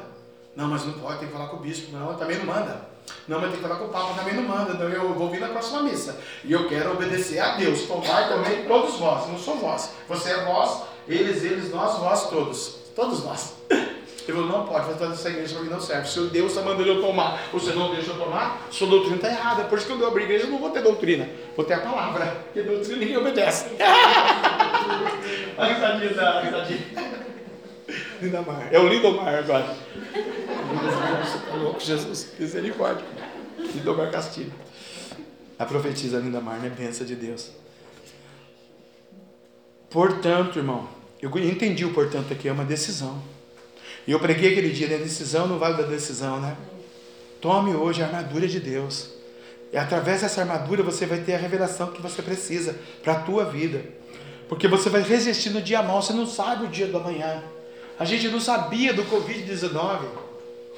Não, 0.56 0.66
mas 0.66 0.86
não 0.86 0.94
pode, 0.94 1.18
tem 1.18 1.28
que 1.28 1.34
falar 1.34 1.48
com 1.48 1.58
o 1.58 1.60
bispo. 1.60 1.94
Não, 1.94 2.14
também 2.14 2.38
não 2.38 2.46
manda. 2.46 2.88
Não, 3.28 3.38
mas 3.38 3.50
tem 3.50 3.60
que 3.60 3.62
falar 3.62 3.78
com 3.78 3.84
o 3.84 3.88
Papa, 3.88 4.14
também 4.14 4.34
não 4.34 4.42
manda. 4.42 4.72
Então 4.72 4.88
eu 4.88 5.12
vou 5.12 5.28
vir 5.28 5.38
na 5.38 5.48
próxima 5.48 5.82
missa. 5.82 6.18
E 6.42 6.50
eu 6.50 6.66
quero 6.66 6.92
obedecer 6.92 7.38
a 7.40 7.56
Deus. 7.56 7.82
Tomar 7.82 8.28
também 8.30 8.64
todos 8.64 8.96
vós, 8.96 9.28
não 9.28 9.38
sou 9.38 9.56
vós. 9.56 9.90
Você 10.08 10.30
é 10.30 10.44
vós, 10.46 10.82
eles, 11.06 11.44
eles, 11.44 11.70
nós, 11.70 11.98
vós 11.98 12.30
todos. 12.30 12.76
Todos 12.96 13.22
nós. 13.22 13.54
Ele 14.28 14.38
falou, 14.38 14.58
não 14.58 14.66
pode, 14.66 14.86
fazer 14.86 15.12
essa 15.12 15.28
igreja 15.28 15.54
para 15.54 15.64
mim 15.64 15.70
não 15.70 15.80
serve. 15.80 16.06
Se 16.06 16.20
Deus 16.28 16.52
está 16.52 16.62
mandando 16.62 16.88
eu 16.88 17.00
tomar, 17.00 17.40
você 17.52 17.72
não 17.72 17.92
deixa 17.92 18.10
eu 18.12 18.18
tomar, 18.18 18.68
sua 18.70 18.86
doutrina 18.86 19.16
está 19.16 19.28
errada. 19.28 19.64
Por 19.64 19.76
isso 19.76 19.88
que 19.88 19.92
eu 19.92 20.06
abro 20.06 20.20
a 20.20 20.22
igreja, 20.22 20.44
eu 20.44 20.50
não 20.50 20.58
vou 20.58 20.70
ter 20.70 20.82
doutrina. 20.82 21.28
Vou 21.56 21.64
ter 21.64 21.74
a 21.74 21.80
palavra. 21.80 22.36
Porque 22.44 22.62
doutrina 22.62 22.98
ninguém 22.98 23.16
obedece. 23.16 23.66
a 25.58 25.64
risadinha 25.64 26.14
da 26.14 26.40
risadinha. 26.42 27.09
Lindamar. 28.20 28.68
É 28.70 28.78
o 28.78 28.88
Lindomar 28.88 29.34
agora. 29.34 29.76
Louco, 31.60 31.80
Jesus. 31.80 32.32
Misericórdia. 32.38 33.04
Lindomar 33.74 34.10
Castilho. 34.10 34.52
A 35.58 35.64
profetisa 35.64 36.18
Lindamar, 36.18 36.58
né? 36.58 36.70
Benção 36.70 37.06
de 37.06 37.14
Deus. 37.14 37.50
Portanto, 39.90 40.58
irmão, 40.58 40.88
eu 41.20 41.30
entendi 41.38 41.84
o 41.84 41.92
portanto 41.92 42.32
aqui, 42.32 42.48
é 42.48 42.52
uma 42.52 42.64
decisão. 42.64 43.20
E 44.06 44.12
eu 44.12 44.20
preguei 44.20 44.52
aquele 44.52 44.70
dia, 44.70 44.88
né? 44.88 44.98
Decisão 44.98 45.46
não 45.46 45.58
vale 45.58 45.76
da 45.76 45.82
decisão, 45.82 46.40
né? 46.40 46.56
Tome 47.40 47.74
hoje 47.74 48.02
a 48.02 48.06
armadura 48.06 48.46
de 48.46 48.60
Deus. 48.60 49.10
E 49.72 49.76
através 49.76 50.22
dessa 50.22 50.40
armadura 50.40 50.82
você 50.82 51.06
vai 51.06 51.20
ter 51.20 51.34
a 51.34 51.38
revelação 51.38 51.92
que 51.92 52.02
você 52.02 52.22
precisa 52.22 52.76
para 53.02 53.14
a 53.14 53.20
tua 53.20 53.44
vida. 53.44 53.82
Porque 54.48 54.66
você 54.66 54.88
vai 54.88 55.02
resistir 55.02 55.50
no 55.50 55.62
dia 55.62 55.82
mal, 55.82 56.02
você 56.02 56.12
não 56.12 56.26
sabe 56.26 56.64
o 56.64 56.68
dia 56.68 56.86
do 56.86 56.96
amanhã. 56.98 57.42
A 58.00 58.06
gente 58.06 58.28
não 58.28 58.40
sabia 58.40 58.94
do 58.94 59.04
Covid-19, 59.04 60.08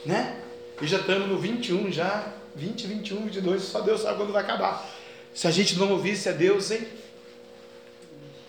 né? 0.05 0.41
E 0.81 0.87
já 0.89 0.99
estamos 0.99 1.29
no 1.29 1.39
21 1.39 1.93
já, 1.93 2.27
20, 2.57 2.85
21, 2.89 3.23
22, 3.27 3.62
só 3.62 3.81
Deus 3.81 4.01
sabe 4.01 4.16
quando 4.16 4.33
vai 4.33 4.43
acabar. 4.43 4.85
Se 5.33 5.47
a 5.47 5.53
gente 5.53 5.79
não 5.79 5.93
ouvisse 5.93 6.29
a 6.29 6.33
Deus, 6.33 6.73
hein? 6.73 6.85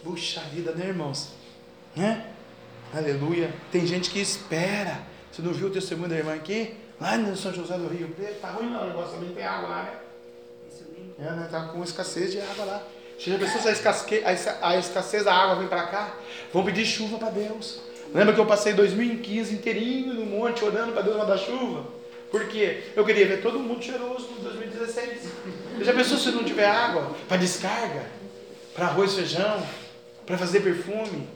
Puxa 0.04 0.42
vida, 0.52 0.72
né, 0.72 0.88
irmãos? 0.88 1.30
Né? 1.96 2.26
Aleluia. 2.92 3.54
Tem 3.72 3.86
gente 3.86 4.10
que 4.10 4.20
espera. 4.20 5.04
Você 5.32 5.44
não 5.44 5.54
viu 5.54 5.68
o 5.68 5.72
testemunho 5.72 6.10
da 6.10 6.18
irmã 6.18 6.34
aqui? 6.34 6.76
Lá 7.00 7.16
no 7.16 7.38
São 7.38 7.54
José 7.54 7.78
do 7.78 7.88
Rio 7.88 8.08
Preto, 8.08 8.42
tá 8.42 8.50
ruim 8.50 8.72
não, 8.72 8.86
o 8.86 8.88
negócio 8.88 9.14
também 9.14 9.36
tem 9.36 9.46
água 9.46 9.70
lá, 9.70 9.84
né? 9.84 10.00
É, 11.20 11.32
né? 11.32 11.48
Tá 11.52 11.68
com 11.68 11.84
escassez 11.84 12.32
de 12.32 12.42
água 12.42 12.66
lá. 12.66 12.84
Se 13.20 13.32
a 13.32 13.38
pessoa 13.38 13.72
a 14.64 14.78
escassez 14.80 15.24
da 15.24 15.32
água 15.32 15.58
vem 15.58 15.68
para 15.68 15.86
cá, 15.86 16.18
vão 16.52 16.66
pedir 16.66 16.88
chuva 16.88 17.20
para 17.20 17.30
Deus. 17.30 17.93
Lembra 18.14 18.34
que 18.34 18.40
eu 18.40 18.46
passei 18.46 18.74
2015 18.74 19.56
inteirinho 19.56 20.14
no 20.14 20.26
monte 20.26 20.64
orando 20.64 20.92
para 20.92 21.02
Deus 21.02 21.18
mandar 21.18 21.38
chuva? 21.38 21.86
Por 22.30 22.48
quê? 22.48 22.84
Eu 22.96 23.04
queria 23.06 23.28
ver 23.28 23.42
todo 23.42 23.60
mundo 23.60 23.84
cheiroso 23.84 24.30
em 24.40 24.44
2016. 24.44 25.22
Você 25.78 25.84
já 25.84 25.94
pensou 25.94 26.18
se 26.18 26.32
não 26.32 26.44
tiver 26.44 26.68
água 26.68 27.16
para 27.28 27.38
descarga? 27.38 28.06
Para 28.74 28.86
arroz 28.86 29.14
e 29.14 29.16
feijão? 29.18 29.64
Para 30.26 30.38
fazer 30.38 30.62
perfume? 30.62 31.28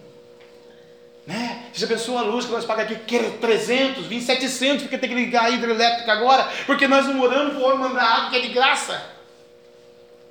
Né? 1.25 1.65
Você 1.73 1.81
já 1.81 1.87
pensou 1.87 2.17
a 2.17 2.21
luz 2.21 2.45
que 2.45 2.51
nós 2.51 2.63
pagamos 2.63 2.91
aqui? 2.91 3.03
Que 3.05 3.19
300, 3.19 4.05
20, 4.05 4.23
700, 4.23 4.81
porque 4.83 4.97
tem 4.97 5.09
que 5.09 5.15
ligar 5.15 5.45
a 5.45 5.49
hidrelétrica 5.49 6.11
agora? 6.11 6.47
Porque 6.65 6.87
nós 6.87 7.05
não 7.05 7.19
oramos 7.21 7.53
para 7.53 7.61
o 7.61 7.65
homem 7.65 7.79
mandar 7.79 8.03
água 8.03 8.29
que 8.29 8.37
é 8.37 8.41
de 8.41 8.49
graça. 8.49 9.17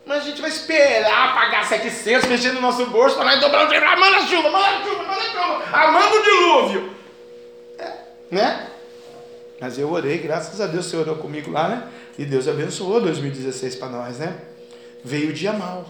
Mas 0.07 0.23
a 0.23 0.27
gente 0.27 0.41
vai 0.41 0.49
esperar 0.49 1.35
pagar 1.35 1.65
700, 1.65 2.29
mexer 2.29 2.53
no 2.53 2.61
nosso 2.61 2.87
bolso, 2.87 3.17
para 3.17 3.25
nós 3.25 3.41
dobrar 3.41 3.65
o 3.65 3.67
dinheiro. 3.67 3.87
Ah, 3.89 3.97
manda 3.97 4.21
chuva, 4.23 4.51
manda 4.51 4.85
chuva, 4.85 5.03
manda 5.93 6.17
o 6.17 6.23
dilúvio. 6.23 6.91
É, 7.79 7.93
né? 8.31 8.67
Mas 9.61 9.79
eu 9.79 9.91
orei, 9.91 10.19
graças 10.19 10.61
a 10.61 10.67
Deus, 10.67 10.87
você 10.87 10.97
orou 10.97 11.17
comigo 11.17 11.51
lá, 11.51 11.69
né? 11.69 11.83
E 12.19 12.25
Deus 12.25 12.47
abençoou 12.47 13.01
2016 13.01 13.77
para 13.77 13.89
nós, 13.89 14.19
né? 14.19 14.35
Veio 15.05 15.31
o 15.31 15.33
dia 15.33 15.53
mal. 15.53 15.87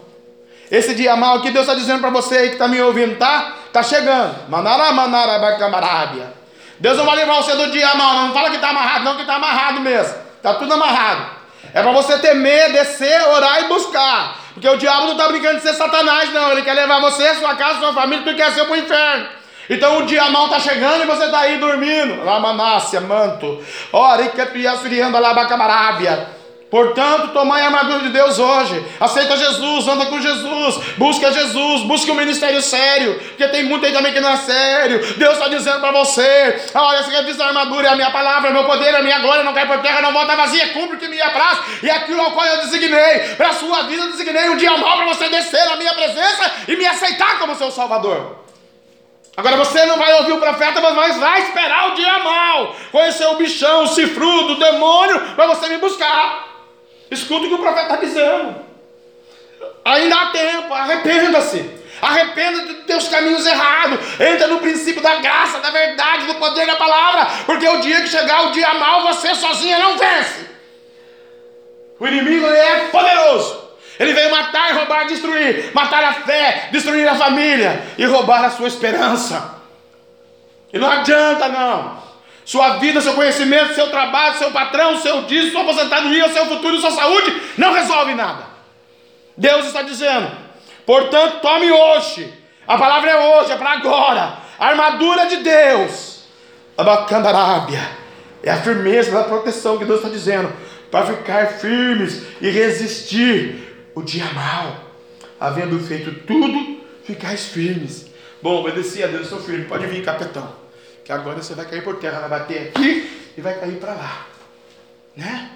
Esse 0.69 0.93
dia 0.93 1.15
mal 1.15 1.41
que 1.41 1.51
Deus 1.51 1.65
está 1.65 1.77
dizendo 1.77 2.01
para 2.01 2.09
você 2.09 2.37
aí 2.37 2.47
que 2.47 2.53
está 2.53 2.67
me 2.67 2.81
ouvindo, 2.81 3.17
tá? 3.17 3.57
Tá 3.71 3.81
chegando. 3.81 4.49
Manara, 4.49 4.91
manara, 4.91 5.39
bacamarabia. 5.39 6.33
Deus 6.79 6.97
não 6.97 7.05
vai 7.05 7.15
levar 7.15 7.41
você 7.41 7.55
do 7.55 7.71
dia 7.71 7.95
mal, 7.95 8.15
não. 8.15 8.27
Não 8.27 8.33
fala 8.33 8.49
que 8.49 8.57
está 8.57 8.69
amarrado, 8.69 9.05
não, 9.05 9.15
que 9.15 9.21
está 9.21 9.35
amarrado 9.35 9.79
mesmo. 9.79 10.15
Está 10.35 10.55
tudo 10.55 10.73
amarrado. 10.73 11.36
É 11.73 11.81
para 11.81 11.91
você 11.91 12.17
temer, 12.19 12.71
descer, 12.71 13.21
orar 13.27 13.63
e 13.63 13.67
buscar. 13.67 14.37
Porque 14.53 14.67
o 14.67 14.77
diabo 14.77 15.05
não 15.05 15.11
está 15.11 15.27
brincando 15.27 15.57
de 15.57 15.61
ser 15.61 15.73
Satanás, 15.73 16.33
não. 16.33 16.51
Ele 16.51 16.63
quer 16.63 16.73
levar 16.73 16.99
você, 16.99 17.35
sua 17.35 17.55
casa, 17.55 17.79
sua 17.79 17.93
família, 17.93 18.23
porque 18.23 18.41
quer 18.41 18.51
ser 18.53 18.65
para 18.65 18.73
o 18.73 18.77
inferno. 18.77 19.27
Então 19.69 19.99
o 19.99 20.05
dia 20.05 20.29
mal 20.29 20.45
está 20.45 20.59
chegando 20.59 21.03
e 21.03 21.07
você 21.07 21.25
está 21.25 21.39
aí 21.39 21.57
dormindo. 21.57 22.23
Lamanácia, 22.23 23.01
manto. 23.01 23.63
Ora, 23.91 24.23
que 24.23 24.29
tu 24.29 25.19
lá 25.19 25.33
bacabarábia. 25.33 26.36
Portanto, 26.69 27.31
tomai 27.31 27.61
a 27.61 27.67
armadura 27.67 27.99
de 27.99 28.09
Deus 28.09 28.37
hoje. 28.37 28.85
Aceita 28.99 29.37
Jesus, 29.37 29.87
anda 29.87 30.07
com 30.07 30.19
Jesus, 30.19 30.75
busca 30.97 31.31
Jesus, 31.31 31.83
busca 31.83 32.11
um 32.11 32.15
ministério 32.15 32.61
sério, 32.61 33.17
porque 33.19 33.47
tem 33.47 33.63
muita 33.63 33.87
gente 33.87 33.95
também 33.95 34.13
que 34.13 34.19
não 34.19 34.31
é 34.31 34.35
sério. 34.35 34.99
Deus 35.15 35.33
está 35.33 35.47
dizendo 35.47 35.79
para 35.79 35.91
você: 35.93 36.61
olha, 36.75 37.03
você 37.03 37.11
quer 37.11 37.23
ver 37.23 37.41
a 37.41 37.47
armadura, 37.47 37.87
é 37.87 37.91
a 37.91 37.95
minha 37.95 38.11
palavra, 38.11 38.49
é 38.49 38.53
meu 38.53 38.65
poder, 38.65 38.93
é 38.93 38.97
a 38.97 39.01
minha 39.01 39.19
glória, 39.19 39.43
não 39.43 39.53
cai 39.53 39.65
por 39.65 39.81
terra, 39.81 40.01
não 40.01 40.11
volta 40.11 40.35
vazia, 40.35 40.73
cumpre 40.73 40.97
o 40.97 40.99
que 40.99 41.07
me 41.07 41.21
apraz, 41.21 41.59
e 41.81 41.89
aquilo 41.89 42.21
ao 42.21 42.31
qual 42.31 42.45
eu 42.45 42.57
designei, 42.57 43.35
para 43.37 43.49
a 43.49 43.53
sua 43.53 43.83
vida 43.83 44.03
eu 44.03 44.11
designei 44.11 44.49
um 44.49 44.57
dia 44.57 44.75
mal 44.75 44.97
para 44.97 45.05
você 45.05 45.29
descer 45.29 45.65
na 45.67 45.77
minha 45.77 45.93
presença 45.93 46.51
e 46.67 46.75
me 46.75 46.85
aceitar 46.85 47.39
como 47.39 47.55
seu 47.55 47.71
Salvador. 47.71 48.39
Agora 49.37 49.55
você 49.55 49.85
não 49.85 49.97
vai 49.97 50.13
ouvir 50.15 50.33
o 50.33 50.39
profeta, 50.39 50.81
mas 50.81 51.15
vai 51.17 51.41
esperar 51.43 51.91
o 51.91 51.95
dia 51.95 52.19
mal, 52.19 52.75
conhecer 52.91 53.27
o 53.27 53.35
bichão, 53.35 53.83
o 53.83 53.87
cifrudo, 53.87 54.53
o 54.53 54.59
demônio, 54.59 55.21
para 55.35 55.45
você 55.45 55.69
me 55.69 55.77
buscar. 55.77 56.56
Escuta 57.09 57.45
o 57.45 57.49
que 57.49 57.55
o 57.55 57.59
profeta 57.59 57.93
está 57.93 57.95
dizendo. 57.97 58.55
Ainda 59.85 60.15
há 60.15 60.25
tempo, 60.31 60.73
arrependa-se. 60.73 61.77
Arrependa 62.01 62.61
dos 62.61 62.85
teus 62.85 63.07
caminhos 63.07 63.45
errados. 63.45 63.99
Entra 64.19 64.47
no 64.47 64.59
princípio 64.59 65.01
da 65.01 65.15
graça, 65.15 65.59
da 65.59 65.69
verdade, 65.69 66.27
do 66.27 66.35
poder 66.35 66.67
da 66.67 66.75
palavra. 66.75 67.25
Porque 67.45 67.67
o 67.67 67.79
dia 67.79 68.01
que 68.01 68.09
chegar 68.09 68.47
o 68.47 68.51
dia 68.51 68.73
mal, 68.75 69.03
você 69.03 69.33
sozinha 69.33 69.79
não 69.79 69.97
vence. 69.97 70.47
O 71.99 72.07
inimigo 72.07 72.45
é 72.45 72.87
poderoso. 72.89 73.67
Ele 73.99 74.13
veio 74.13 74.29
matar, 74.29 74.73
roubar, 74.73 75.07
destruir. 75.07 75.71
Matar 75.73 76.03
a 76.03 76.13
fé, 76.13 76.69
destruir 76.71 77.07
a 77.07 77.15
família 77.15 77.81
e 77.97 78.05
roubar 78.05 78.45
a 78.45 78.51
sua 78.51 78.67
esperança. 78.67 79.55
E 80.71 80.77
não 80.77 80.89
adianta 80.89 81.47
não. 81.47 82.06
Sua 82.47 82.77
vida, 82.77 83.01
seu 83.01 83.13
conhecimento, 83.13 83.75
seu 83.75 83.89
trabalho, 83.89 84.37
seu 84.37 84.51
patrão, 84.51 84.97
seu 85.01 85.23
dízimo, 85.23 85.51
sua 85.51 85.63
aposentadoria, 85.63 86.31
seu 86.31 86.45
futuro, 86.45 86.79
sua 86.79 86.91
saúde, 86.91 87.41
não 87.57 87.73
resolve 87.73 88.15
nada. 88.15 88.45
Deus 89.35 89.65
está 89.65 89.81
dizendo, 89.81 90.31
portanto, 90.85 91.41
tome 91.41 91.69
hoje. 91.69 92.33
A 92.65 92.77
palavra 92.77 93.11
é 93.11 93.17
hoje, 93.17 93.51
é 93.51 93.57
para 93.57 93.71
agora. 93.71 94.37
A 94.57 94.67
armadura 94.67 95.25
de 95.25 95.43
Deus. 95.43 96.23
A 96.77 96.85
bacandarábia. 96.85 97.81
É 98.41 98.49
a 98.49 98.61
firmeza 98.61 99.11
da 99.11 99.25
proteção 99.25 99.77
que 99.77 99.83
Deus 99.83 99.99
está 99.99 100.09
dizendo. 100.09 100.49
Para 100.89 101.05
ficar 101.05 101.47
firmes 101.47 102.23
e 102.39 102.49
resistir 102.49 103.91
o 103.93 104.01
dia 104.01 104.23
mal. 104.33 104.85
Havendo 105.37 105.77
feito 105.79 106.13
tudo, 106.25 106.77
ficais 107.03 107.47
firmes. 107.47 108.05
Bom, 108.41 108.61
obedeci 108.61 109.03
a 109.03 109.07
Deus, 109.07 109.23
estou 109.23 109.41
firme. 109.41 109.65
Pode 109.65 109.85
vir, 109.87 110.01
capitão 110.01 110.65
que 111.07 111.13
agora 111.13 111.41
você 111.41 111.55
vai 111.55 111.65
cair 111.65 111.85
por 111.85 111.95
terra, 111.99 112.19
vai 112.19 112.41
bater 112.41 112.67
aqui 112.67 113.31
e 113.37 113.39
vai 113.39 113.57
cair 113.57 113.79
para 113.79 113.93
lá. 113.93 114.27
Né? 115.15 115.51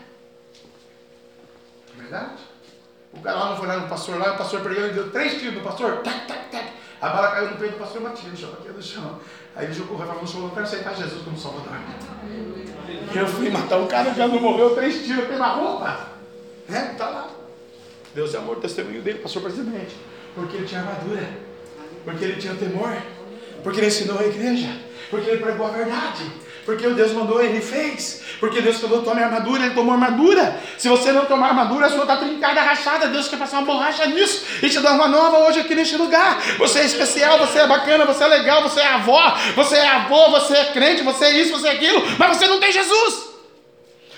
É 1.94 2.02
verdade? 2.02 2.36
O 3.12 3.20
cara 3.20 3.38
lá 3.38 3.50
não 3.50 3.58
foi 3.58 3.68
lá 3.68 3.76
no 3.76 3.90
pastor 3.90 4.18
lá, 4.18 4.34
o 4.34 4.38
pastor 4.38 4.62
pregando 4.62 4.94
deu 4.94 5.12
três 5.12 5.42
tiros 5.42 5.56
no 5.56 5.62
pastor, 5.62 5.98
tac, 5.98 6.26
tac, 6.26 6.50
tac. 6.50 6.70
A 7.02 7.10
bala 7.10 7.32
caiu 7.32 7.52
no 7.52 7.58
peito 7.58 7.74
do 7.74 7.80
pastor, 7.80 8.02
batia 8.02 8.30
no 8.30 8.38
chão, 8.38 8.50
batia 8.52 8.72
no 8.72 8.82
chão. 8.82 9.20
Aí 9.54 9.66
ele 9.66 9.74
jogou, 9.74 9.98
vai 9.98 10.08
falar, 10.08 10.22
eu 10.22 10.50
quero 10.52 10.62
aceitar 10.62 10.96
Jesus 10.96 11.22
como 11.22 11.38
Salvador. 11.38 11.74
Eu 13.14 13.28
fui 13.28 13.50
matar 13.50 13.78
um 13.80 13.88
cara, 13.88 14.14
já 14.14 14.30
não 14.30 14.40
morreu, 14.40 14.74
três 14.74 15.06
tiros 15.06 15.38
na 15.38 15.48
roupa. 15.50 16.12
Né? 16.70 16.96
Tá 16.98 17.10
lá. 17.10 17.30
Deus 18.16 18.34
é 18.34 18.38
amor, 18.38 18.62
testemunho 18.62 19.02
dele, 19.02 19.20
pastor 19.20 19.42
presidente. 19.42 19.98
Porque 20.34 20.56
ele 20.56 20.66
tinha 20.66 20.80
armadura. 20.80 21.28
Porque 22.06 22.24
ele 22.24 22.40
tinha 22.40 22.56
temor. 22.56 22.96
Porque 23.62 23.82
ele 23.82 23.88
ensinou 23.88 24.18
a 24.18 24.26
igreja 24.26 24.90
porque 25.12 25.30
ele 25.30 25.44
pregou 25.44 25.68
a 25.68 25.72
verdade. 25.72 26.24
Porque 26.66 26.88
o 26.88 26.94
Deus 26.94 27.12
mandou, 27.12 27.42
ele 27.44 27.60
fez. 27.60 28.22
Porque 28.40 28.62
Deus 28.62 28.80
falou, 28.80 29.02
tome 29.02 29.22
armadura, 29.22 29.66
ele 29.66 29.76
tomou 29.76 29.94
armadura. 29.94 30.60
Se 30.78 30.88
você 30.88 31.12
não 31.12 31.26
tomar 31.26 31.50
armadura, 31.50 31.88
a 31.88 31.90
sua 31.90 32.04
está 32.04 32.18
trincada, 32.18 32.62
rachada. 32.62 33.08
Deus 33.08 33.28
quer 33.28 33.38
passar 33.38 33.58
uma 33.58 33.66
borracha 33.66 34.06
nisso 34.08 34.46
e 34.64 34.70
te 34.70 34.80
dar 34.80 34.94
uma 34.94 35.08
nova 35.08 35.40
hoje 35.40 35.60
aqui 35.60 35.76
neste 35.76 35.98
lugar. 35.98 36.40
Você 36.58 36.80
é 36.80 36.86
especial, 36.86 37.38
você 37.40 37.60
é 37.60 37.68
bacana, 37.68 38.06
você 38.06 38.24
é 38.24 38.28
legal, 38.28 38.64
você 38.64 38.80
é 38.80 38.88
avó, 38.88 39.38
você 39.56 39.76
é 39.76 39.88
avô, 39.88 40.30
você 40.32 40.56
é 40.56 40.66
crente, 40.66 41.04
você 41.04 41.26
é 41.26 41.32
isso, 41.42 41.52
você 41.52 41.68
é 41.68 41.72
aquilo, 41.72 42.04
mas 42.18 42.38
você 42.38 42.48
não 42.48 42.60
tem 42.60 42.72
Jesus. 42.72 43.32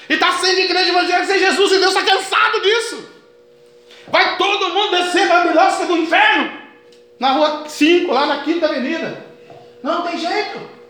E 0.10 0.14
está 0.14 0.34
sendo 0.34 0.60
igreja 0.60 0.90
evangélica 0.90 1.26
sem 1.26 1.40
Jesus 1.40 1.72
e 1.72 1.80
Deus 1.80 1.96
está 1.96 2.04
cansado 2.04 2.62
disso. 2.62 3.10
Vai 4.10 4.38
todo 4.38 4.74
mundo 4.74 4.92
descer 4.92 5.28
para 5.28 5.42
a 5.42 5.48
bilhosca 5.48 5.86
do 5.86 5.98
inferno. 5.98 6.52
Na 7.20 7.32
rua 7.32 7.64
5, 7.68 8.12
lá 8.12 8.26
na 8.26 8.44
quinta 8.44 8.68
avenida. 8.68 9.26
Não 9.82 10.02
tem 10.02 10.18
jeito. 10.18 10.83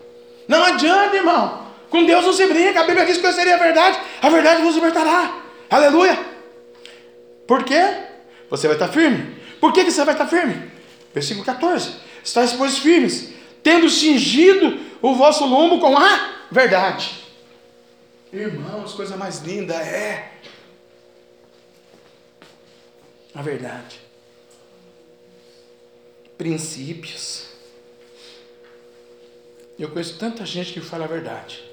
Não 0.46 0.62
adianta, 0.64 1.16
irmão. 1.16 1.64
Com 1.90 2.04
Deus 2.04 2.24
não 2.24 2.32
se 2.32 2.46
brinca. 2.46 2.80
A 2.80 2.84
Bíblia 2.84 3.06
diz 3.06 3.16
que 3.16 3.22
conheceria 3.22 3.54
a 3.54 3.58
verdade. 3.58 4.00
A 4.20 4.28
verdade 4.28 4.62
vos 4.62 4.74
libertará. 4.74 5.42
Aleluia. 5.70 6.18
Por 7.46 7.64
quê? 7.64 7.82
Você 8.50 8.66
vai 8.66 8.76
estar 8.76 8.88
firme. 8.88 9.36
Por 9.60 9.72
que, 9.72 9.84
você 9.84 10.04
vai 10.04 10.14
estar 10.14 10.26
firme? 10.26 10.70
Versículo 11.14 11.44
14. 11.44 11.94
Estáis, 12.22 12.52
pois, 12.52 12.78
firmes, 12.78 13.30
tendo 13.62 13.88
cingido 13.88 14.80
o 15.00 15.14
vosso 15.14 15.44
lombo 15.46 15.78
com 15.78 15.96
a 15.96 16.44
verdade. 16.50 17.24
Irmãos, 18.32 18.92
coisa 18.94 19.16
mais 19.16 19.40
linda 19.40 19.74
é 19.74 20.32
a 23.34 23.42
verdade. 23.42 24.00
Princípios. 26.36 27.53
Eu 29.78 29.90
conheço 29.90 30.18
tanta 30.18 30.46
gente 30.46 30.72
que 30.72 30.80
fala 30.80 31.04
a 31.04 31.08
verdade. 31.08 31.64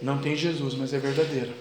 Não 0.00 0.18
tem 0.18 0.34
Jesus, 0.34 0.74
mas 0.74 0.94
é 0.94 0.98
verdadeiro. 0.98 1.52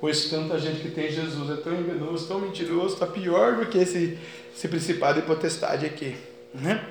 Conheço 0.00 0.30
tanta 0.30 0.58
gente 0.58 0.80
que 0.80 0.90
tem 0.90 1.10
Jesus, 1.10 1.50
é 1.50 1.60
tão 1.62 1.74
enganoso, 1.74 2.28
tão 2.28 2.38
mentiroso, 2.40 2.94
está 2.94 3.06
pior 3.06 3.56
do 3.56 3.66
que 3.66 3.78
esse, 3.78 4.18
esse 4.54 4.68
principado 4.68 5.18
e 5.18 5.22
potestade 5.22 5.86
aqui. 5.86 6.16
Né? 6.54 6.86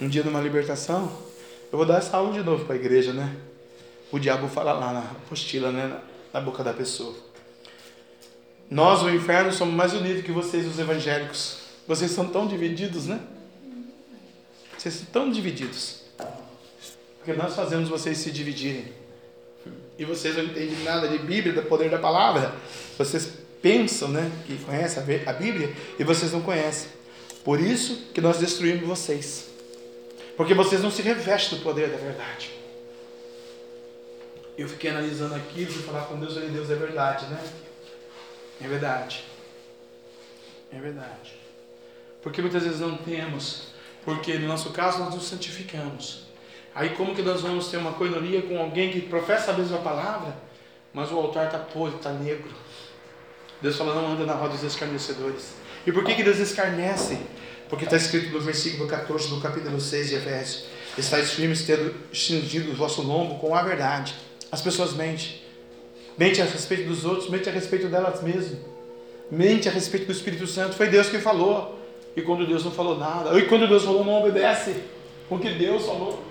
Um 0.00 0.08
dia 0.08 0.22
de 0.22 0.28
uma 0.28 0.40
libertação, 0.40 1.12
eu 1.70 1.78
vou 1.78 1.86
dar 1.86 1.98
essa 1.98 2.16
aula 2.16 2.32
de 2.32 2.42
novo 2.42 2.64
para 2.64 2.74
a 2.74 2.78
igreja, 2.78 3.12
né? 3.12 3.34
O 4.10 4.18
diabo 4.18 4.48
fala 4.48 4.72
lá 4.72 4.92
na 4.92 5.00
apostila, 5.00 5.70
né? 5.70 5.86
Na, 5.86 6.00
na 6.34 6.40
boca 6.40 6.62
da 6.62 6.72
pessoa. 6.72 7.14
Nós, 8.70 9.02
o 9.02 9.10
inferno, 9.10 9.52
somos 9.52 9.74
mais 9.74 9.92
unidos 9.92 10.22
que 10.22 10.32
vocês, 10.32 10.66
os 10.66 10.78
evangélicos. 10.78 11.58
Vocês 11.86 12.10
são 12.10 12.28
tão 12.28 12.46
divididos, 12.46 13.06
né? 13.06 13.20
Vocês 14.76 14.94
são 14.94 15.06
tão 15.06 15.30
divididos. 15.30 16.01
Porque 17.22 17.40
nós 17.40 17.54
fazemos 17.54 17.88
vocês 17.88 18.18
se 18.18 18.32
dividirem. 18.32 18.92
E 19.96 20.04
vocês 20.04 20.36
não 20.36 20.42
entendem 20.42 20.82
nada 20.82 21.06
de 21.06 21.18
Bíblia, 21.18 21.54
do 21.54 21.62
poder 21.62 21.88
da 21.88 21.98
palavra. 21.98 22.52
Vocês 22.98 23.34
pensam 23.62 24.08
né, 24.08 24.28
que 24.44 24.58
conhecem 24.64 25.00
a 25.24 25.32
Bíblia 25.32 25.72
e 25.96 26.02
vocês 26.02 26.32
não 26.32 26.42
conhecem. 26.42 26.90
Por 27.44 27.60
isso 27.60 28.08
que 28.12 28.20
nós 28.20 28.38
destruímos 28.38 28.88
vocês. 28.88 29.48
Porque 30.36 30.52
vocês 30.52 30.82
não 30.82 30.90
se 30.90 31.00
revestem 31.00 31.58
do 31.58 31.62
poder 31.62 31.90
da 31.90 31.96
verdade. 31.96 32.50
Eu 34.58 34.68
fiquei 34.68 34.90
analisando 34.90 35.36
aquilo 35.36 35.70
e 35.70 35.74
falar 35.74 36.06
com 36.06 36.18
Deus, 36.18 36.34
falei, 36.34 36.48
Deus 36.48 36.70
é 36.70 36.74
verdade, 36.74 37.26
né? 37.26 37.40
É 38.60 38.66
verdade. 38.66 39.24
É 40.72 40.80
verdade. 40.80 41.34
Porque 42.20 42.42
muitas 42.42 42.64
vezes 42.64 42.80
não 42.80 42.96
temos, 42.96 43.68
porque 44.04 44.34
no 44.38 44.48
nosso 44.48 44.70
caso 44.70 44.98
nós 44.98 45.14
nos 45.14 45.28
santificamos. 45.28 46.31
Aí 46.74 46.90
como 46.90 47.14
que 47.14 47.22
nós 47.22 47.42
vamos 47.42 47.68
ter 47.68 47.76
uma 47.76 47.92
coinonia 47.92 48.42
com 48.42 48.58
alguém 48.58 48.90
que 48.90 49.00
professa 49.00 49.50
a 49.50 49.54
mesma 49.54 49.78
palavra, 49.78 50.34
mas 50.92 51.10
o 51.10 51.16
altar 51.16 51.46
está 51.46 51.58
podre, 51.58 51.96
está 51.96 52.10
negro? 52.10 52.50
Deus 53.60 53.76
fala, 53.76 53.94
não 53.94 54.12
anda 54.12 54.24
na 54.24 54.34
roda 54.34 54.54
dos 54.54 54.64
escarnecedores. 54.64 55.54
E 55.86 55.92
por 55.92 56.04
que, 56.04 56.14
que 56.14 56.22
Deus 56.22 56.38
escarnece? 56.38 57.18
Porque 57.68 57.84
está 57.84 57.96
escrito 57.96 58.30
no 58.30 58.40
versículo 58.40 58.88
14 58.88 59.28
do 59.28 59.40
capítulo 59.40 59.80
6 59.80 60.08
de 60.08 60.14
Efésios: 60.16 60.64
Estáis 60.98 61.32
firmes, 61.32 61.64
tendo 61.64 61.94
cingido 62.12 62.72
o 62.72 62.74
vosso 62.74 63.02
lombo 63.02 63.38
com 63.38 63.54
a 63.54 63.62
verdade. 63.62 64.14
As 64.50 64.60
pessoas 64.60 64.92
mentem. 64.92 65.40
Mente 66.18 66.42
a 66.42 66.44
respeito 66.44 66.86
dos 66.86 67.04
outros, 67.04 67.30
mente 67.30 67.48
a 67.48 67.52
respeito 67.52 67.88
delas 67.88 68.22
mesmas. 68.22 68.58
Mente 69.30 69.68
a 69.68 69.72
respeito 69.72 70.06
do 70.06 70.12
Espírito 70.12 70.46
Santo. 70.46 70.76
Foi 70.76 70.88
Deus 70.88 71.08
que 71.08 71.18
falou. 71.18 71.80
E 72.14 72.20
quando 72.20 72.46
Deus 72.46 72.62
não 72.62 72.70
falou 72.70 72.98
nada, 72.98 73.38
e 73.38 73.46
quando 73.46 73.66
Deus 73.66 73.84
falou, 73.84 74.04
não 74.04 74.20
obedece. 74.20 74.76
O 75.30 75.38
que 75.38 75.50
Deus 75.50 75.86
falou. 75.86 76.22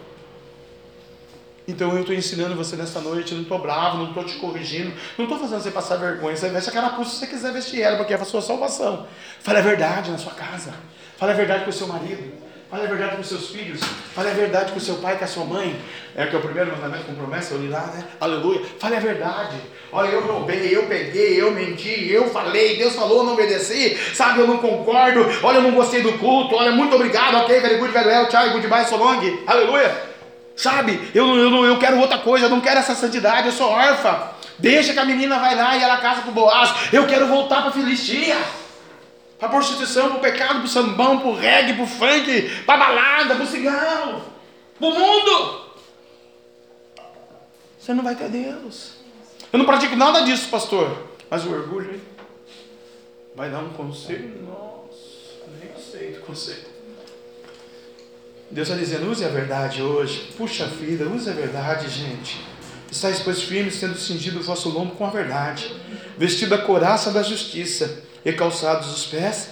Então 1.71 1.93
eu 1.93 2.01
estou 2.01 2.13
ensinando 2.13 2.53
você 2.53 2.75
nesta 2.75 2.99
noite, 2.99 3.33
não 3.33 3.43
estou 3.43 3.57
bravo, 3.57 3.97
não 3.97 4.09
estou 4.09 4.25
te 4.25 4.35
corrigindo, 4.35 4.93
não 5.17 5.25
estou 5.25 5.39
fazendo 5.39 5.61
você 5.61 5.71
passar 5.71 5.95
vergonha. 5.95 6.35
Você 6.35 6.49
veste 6.49 6.69
aquela 6.69 6.89
carapuça 6.89 7.11
se 7.11 7.19
você 7.19 7.27
quiser 7.27 7.53
vestir 7.53 7.81
ela, 7.81 7.95
porque 7.95 8.13
é 8.13 8.17
a 8.17 8.25
sua 8.25 8.41
salvação. 8.41 9.07
Fale 9.39 9.59
a 9.59 9.61
verdade 9.61 10.11
na 10.11 10.17
sua 10.17 10.33
casa. 10.33 10.73
Fale 11.17 11.31
a 11.31 11.35
verdade 11.35 11.63
com 11.63 11.69
o 11.69 11.73
seu 11.73 11.87
marido. 11.87 12.51
Fale 12.69 12.83
a 12.83 12.87
verdade 12.87 13.17
com 13.17 13.23
seus 13.23 13.49
filhos. 13.49 13.81
Fale 14.13 14.29
a 14.29 14.33
verdade 14.33 14.71
com 14.71 14.79
seu 14.79 14.95
pai, 14.95 15.17
com 15.17 15.25
a 15.25 15.27
sua 15.27 15.45
mãe. 15.45 15.77
É 16.15 16.25
que 16.25 16.35
é 16.35 16.39
o 16.39 16.41
primeiro 16.41 16.71
mandamento 16.71 17.05
com 17.05 17.15
promessa, 17.15 17.53
eu 17.53 17.61
li 17.61 17.67
lá, 17.67 17.87
né? 17.87 18.05
Aleluia. 18.19 18.61
Fale 18.79 18.95
a 18.95 18.99
verdade. 18.99 19.57
Olha, 19.91 20.09
eu 20.09 20.25
roubei, 20.25 20.75
eu 20.75 20.87
peguei, 20.87 21.41
eu 21.41 21.51
menti, 21.51 22.11
eu 22.11 22.29
falei, 22.29 22.77
Deus 22.77 22.95
falou, 22.95 23.19
eu 23.19 23.23
não 23.23 23.33
obedeci. 23.33 23.97
Sabe, 24.13 24.39
eu 24.39 24.47
não 24.47 24.57
concordo. 24.57 25.25
Olha, 25.43 25.57
eu 25.57 25.63
não 25.63 25.71
gostei 25.71 26.01
do 26.01 26.17
culto. 26.17 26.55
Olha, 26.55 26.71
muito 26.71 26.95
obrigado. 26.95 27.35
Ok, 27.37 27.59
very 27.59 27.75
good, 27.75 27.91
very 27.91 28.07
well. 28.07 28.27
Tchau, 28.27 28.49
goodbye, 28.51 28.85
so 28.85 28.97
long. 28.97 29.19
Aleluia. 29.47 30.10
Sabe, 30.61 31.09
eu, 31.15 31.25
eu, 31.35 31.65
eu 31.65 31.79
quero 31.79 31.97
outra 31.97 32.19
coisa, 32.19 32.45
eu 32.45 32.49
não 32.51 32.61
quero 32.61 32.77
essa 32.77 32.93
santidade, 32.93 33.47
eu 33.47 33.51
sou 33.51 33.67
órfã. 33.67 34.29
Deixa 34.59 34.93
que 34.93 34.99
a 34.99 35.05
menina 35.05 35.39
vai 35.39 35.55
lá 35.55 35.75
e 35.75 35.81
ela 35.81 35.97
casa 35.97 36.21
com 36.21 36.31
Boaz. 36.31 36.93
Eu 36.93 37.07
quero 37.07 37.25
voltar 37.25 37.63
para 37.63 37.71
Filistia 37.71 38.37
para 39.39 39.49
prostituição, 39.49 40.09
para 40.09 40.17
o 40.17 40.21
pecado, 40.21 40.59
para 40.59 40.65
o 40.65 40.67
sambão, 40.67 41.17
para 41.17 41.29
o 41.29 41.35
reggae, 41.35 41.73
para 41.73 41.83
o 41.83 41.87
funk, 41.87 42.63
para 42.63 42.77
balada, 42.77 43.33
para 43.33 43.43
o 43.43 43.47
cigarro, 43.47 44.21
para 44.77 44.87
o 44.87 44.91
mundo. 44.91 45.65
Você 47.79 47.95
não 47.95 48.03
vai 48.03 48.13
ter 48.13 48.29
Deus. 48.29 48.97
Eu 49.51 49.57
não 49.57 49.65
pratico 49.65 49.95
nada 49.95 50.21
disso, 50.21 50.47
pastor. 50.47 51.07
Mas 51.27 51.43
o 51.43 51.51
orgulho, 51.51 51.95
hein? 51.95 52.01
Vai 53.35 53.49
dar 53.49 53.61
um 53.61 53.69
conselho? 53.69 54.43
Nossa, 54.43 55.41
nem 55.59 55.75
sei 55.83 56.11
do 56.11 56.21
conselho. 56.21 56.70
Deus 58.51 58.67
está 58.67 58.77
dizendo, 58.77 59.09
use 59.09 59.23
a 59.23 59.29
verdade 59.29 59.81
hoje. 59.81 60.33
Puxa 60.37 60.65
vida, 60.65 61.05
use 61.05 61.29
a 61.29 61.33
verdade, 61.33 61.87
gente. 61.89 62.45
Estáis, 62.91 63.21
pois, 63.21 63.41
firmes, 63.41 63.79
tendo 63.79 63.97
cingido 63.97 64.39
o 64.39 64.43
vosso 64.43 64.67
lombo 64.67 64.95
com 64.95 65.05
a 65.05 65.09
verdade, 65.09 65.73
vestido 66.17 66.53
a 66.53 66.57
coraça 66.57 67.09
da 67.11 67.23
justiça 67.23 68.03
e 68.25 68.33
calçados 68.33 68.91
os 68.93 69.05
pés 69.05 69.51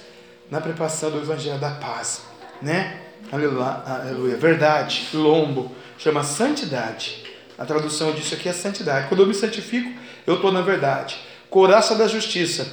na 0.52 0.60
preparação 0.60 1.10
do 1.10 1.20
Evangelho 1.20 1.58
da 1.58 1.72
paz, 1.72 2.24
né? 2.62 3.00
Aleluia, 3.32 3.82
aleluia. 3.86 4.36
Verdade, 4.36 5.08
lombo, 5.14 5.72
chama 5.98 6.22
santidade. 6.24 7.24
A 7.58 7.64
tradução 7.66 8.12
disso 8.12 8.34
aqui 8.34 8.50
é 8.50 8.54
santidade. 8.54 9.08
Quando 9.08 9.22
eu 9.22 9.28
me 9.28 9.34
santifico, 9.34 9.90
eu 10.28 10.36
estou 10.36 10.52
na 10.52 10.62
verdade. 10.62 11.18
Coraça 11.50 11.96
da 11.96 12.08
justiça, 12.08 12.68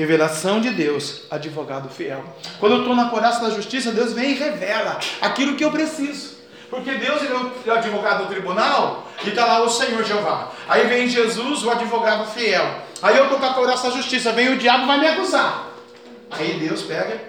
revelação 0.00 0.62
de 0.62 0.70
Deus, 0.70 1.24
advogado 1.30 1.90
fiel. 1.90 2.24
Quando 2.58 2.76
eu 2.76 2.78
estou 2.80 2.96
na 2.96 3.10
coraça 3.10 3.40
da 3.42 3.50
justiça, 3.50 3.92
Deus 3.92 4.14
vem 4.14 4.30
e 4.30 4.34
revela 4.34 4.98
aquilo 5.20 5.56
que 5.56 5.64
eu 5.64 5.70
preciso. 5.70 6.40
Porque 6.70 6.94
Deus 6.94 7.20
é 7.22 7.70
o 7.70 7.74
advogado 7.74 8.24
do 8.24 8.30
tribunal 8.30 9.06
e 9.22 9.28
está 9.28 9.44
lá 9.44 9.60
o 9.62 9.68
Senhor 9.68 10.02
Jeová. 10.02 10.52
Aí 10.66 10.86
vem 10.86 11.06
Jesus, 11.06 11.64
o 11.64 11.70
advogado 11.70 12.30
fiel. 12.30 12.64
Aí 13.02 13.18
eu 13.18 13.24
estou 13.24 13.38
com 13.38 13.44
a 13.44 13.52
coraça 13.52 13.90
da 13.90 13.96
justiça, 13.96 14.32
vem 14.32 14.54
o 14.54 14.56
diabo 14.56 14.86
vai 14.86 14.98
me 14.98 15.06
acusar. 15.06 15.68
Aí 16.30 16.58
Deus 16.58 16.82
pega, 16.82 17.20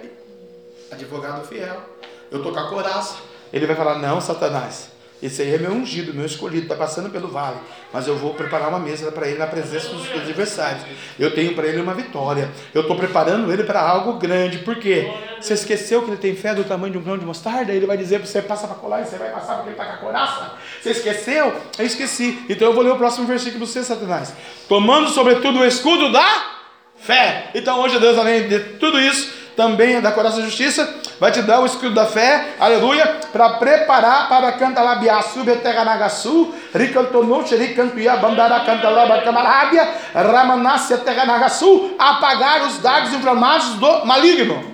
advogado 0.90 1.46
fiel. 1.46 1.82
Eu 2.30 2.38
estou 2.38 2.52
com 2.52 2.60
a 2.60 2.68
coraça. 2.70 3.16
Ele 3.52 3.66
vai 3.66 3.76
falar: 3.76 3.98
Não, 3.98 4.18
Satanás, 4.18 4.91
esse 5.22 5.40
aí 5.40 5.54
é 5.54 5.58
meu 5.58 5.70
ungido, 5.70 6.12
meu 6.12 6.26
escolhido, 6.26 6.64
está 6.64 6.74
passando 6.74 7.08
pelo 7.08 7.28
vale. 7.28 7.56
Mas 7.92 8.08
eu 8.08 8.16
vou 8.16 8.34
preparar 8.34 8.68
uma 8.68 8.80
mesa 8.80 9.12
para 9.12 9.28
ele 9.28 9.38
na 9.38 9.46
presença 9.46 9.88
dos 9.90 10.10
adversários. 10.10 10.82
Eu 11.16 11.32
tenho 11.32 11.54
para 11.54 11.68
ele 11.68 11.80
uma 11.80 11.94
vitória. 11.94 12.50
Eu 12.74 12.80
estou 12.80 12.96
preparando 12.96 13.52
ele 13.52 13.62
para 13.62 13.80
algo 13.80 14.14
grande. 14.14 14.58
Por 14.58 14.74
quê? 14.76 15.12
Você 15.40 15.54
esqueceu 15.54 16.02
que 16.02 16.10
ele 16.10 16.16
tem 16.16 16.34
fé 16.34 16.52
do 16.56 16.64
tamanho 16.64 16.92
de 16.92 16.98
um 16.98 17.02
grão 17.02 17.16
de 17.16 17.24
mostarda? 17.24 17.72
Ele 17.72 17.86
vai 17.86 17.96
dizer 17.96 18.18
para 18.18 18.26
você: 18.26 18.42
passa 18.42 18.66
para 18.66 18.74
colar 18.74 19.02
e 19.02 19.04
você 19.04 19.16
vai 19.16 19.30
passar 19.30 19.54
porque 19.58 19.68
ele 19.68 19.78
está 19.78 19.84
com 19.84 19.92
a 19.92 19.96
coraça. 19.98 20.52
Você 20.80 20.90
esqueceu? 20.90 21.54
Eu 21.78 21.86
esqueci. 21.86 22.44
Então 22.48 22.68
eu 22.68 22.74
vou 22.74 22.82
ler 22.82 22.90
o 22.90 22.96
próximo 22.96 23.24
versículo 23.24 23.58
para 23.58 23.66
você, 23.66 23.84
Satanás. 23.84 24.34
Tomando 24.68 25.08
sobretudo 25.08 25.60
o 25.60 25.64
escudo 25.64 26.10
da 26.10 26.62
fé. 26.96 27.50
Então 27.54 27.80
hoje 27.80 28.00
Deus, 28.00 28.18
além 28.18 28.48
de 28.48 28.58
tudo 28.58 29.00
isso, 29.00 29.41
também 29.56 30.00
da 30.00 30.12
coraça 30.12 30.38
da 30.38 30.44
justiça, 30.44 30.88
vai 31.20 31.30
te 31.30 31.42
dar 31.42 31.60
o 31.60 31.66
escudo 31.66 31.94
da 31.94 32.06
fé, 32.06 32.54
aleluia, 32.58 33.20
para 33.32 33.50
preparar 33.50 34.28
para 34.28 34.52
cantar 34.52 34.82
lá 34.82 34.96
biaçu, 34.96 35.44
beteganagaçu, 35.44 36.54
ricantonuche, 36.74 37.56
ricantuia, 37.56 38.16
bandara, 38.16 38.60
cantalaba, 38.60 39.20
camarábia, 39.22 39.88
ramanácia, 40.14 40.98
terranagaçu, 40.98 41.94
apagar 41.98 42.66
os 42.66 42.78
dardos 42.78 43.12
inflamados 43.12 43.74
do 43.74 44.04
maligno. 44.04 44.72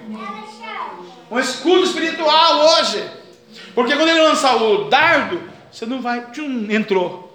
Um 1.30 1.38
escudo 1.38 1.84
espiritual 1.84 2.78
hoje. 2.78 3.04
Porque 3.74 3.94
quando 3.94 4.08
ele 4.08 4.22
lançar 4.22 4.56
o 4.56 4.84
dardo, 4.84 5.42
você 5.70 5.84
não 5.86 6.00
vai, 6.00 6.22
tchum, 6.32 6.66
entrou. 6.70 7.27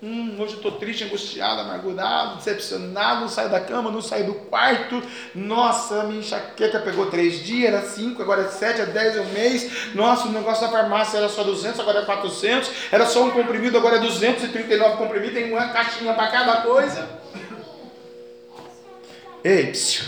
Hum, 0.00 0.36
hoje 0.38 0.52
eu 0.52 0.58
estou 0.58 0.72
triste, 0.72 1.02
angustiado, 1.02 1.60
amargurado, 1.60 2.36
decepcionado, 2.36 3.22
não 3.22 3.28
saio 3.28 3.50
da 3.50 3.58
cama, 3.58 3.90
não 3.90 4.00
saio 4.00 4.26
do 4.26 4.34
quarto. 4.34 5.02
Nossa, 5.34 6.04
minha 6.04 6.20
enxaqueca 6.20 6.78
pegou 6.78 7.06
três 7.06 7.44
dias, 7.44 7.74
era 7.74 7.82
cinco, 7.82 8.22
agora 8.22 8.42
é 8.42 8.48
sete, 8.48 8.80
é 8.80 8.86
dez, 8.86 9.16
é 9.16 9.20
um 9.20 9.32
mês. 9.32 9.92
Nossa, 9.96 10.28
o 10.28 10.30
negócio 10.30 10.64
da 10.64 10.72
farmácia 10.72 11.18
era 11.18 11.28
só 11.28 11.42
200, 11.42 11.80
agora 11.80 12.00
é 12.00 12.04
400. 12.04 12.70
Era 12.92 13.06
só 13.06 13.24
um 13.24 13.32
comprimido, 13.32 13.76
agora 13.76 13.96
é 13.96 13.98
239 13.98 14.96
comprimidos, 14.98 15.34
tem 15.34 15.52
uma 15.52 15.68
caixinha 15.70 16.14
para 16.14 16.30
cada 16.30 16.60
coisa. 16.62 17.08
Ei, 19.42 19.72
psiu. 19.72 20.04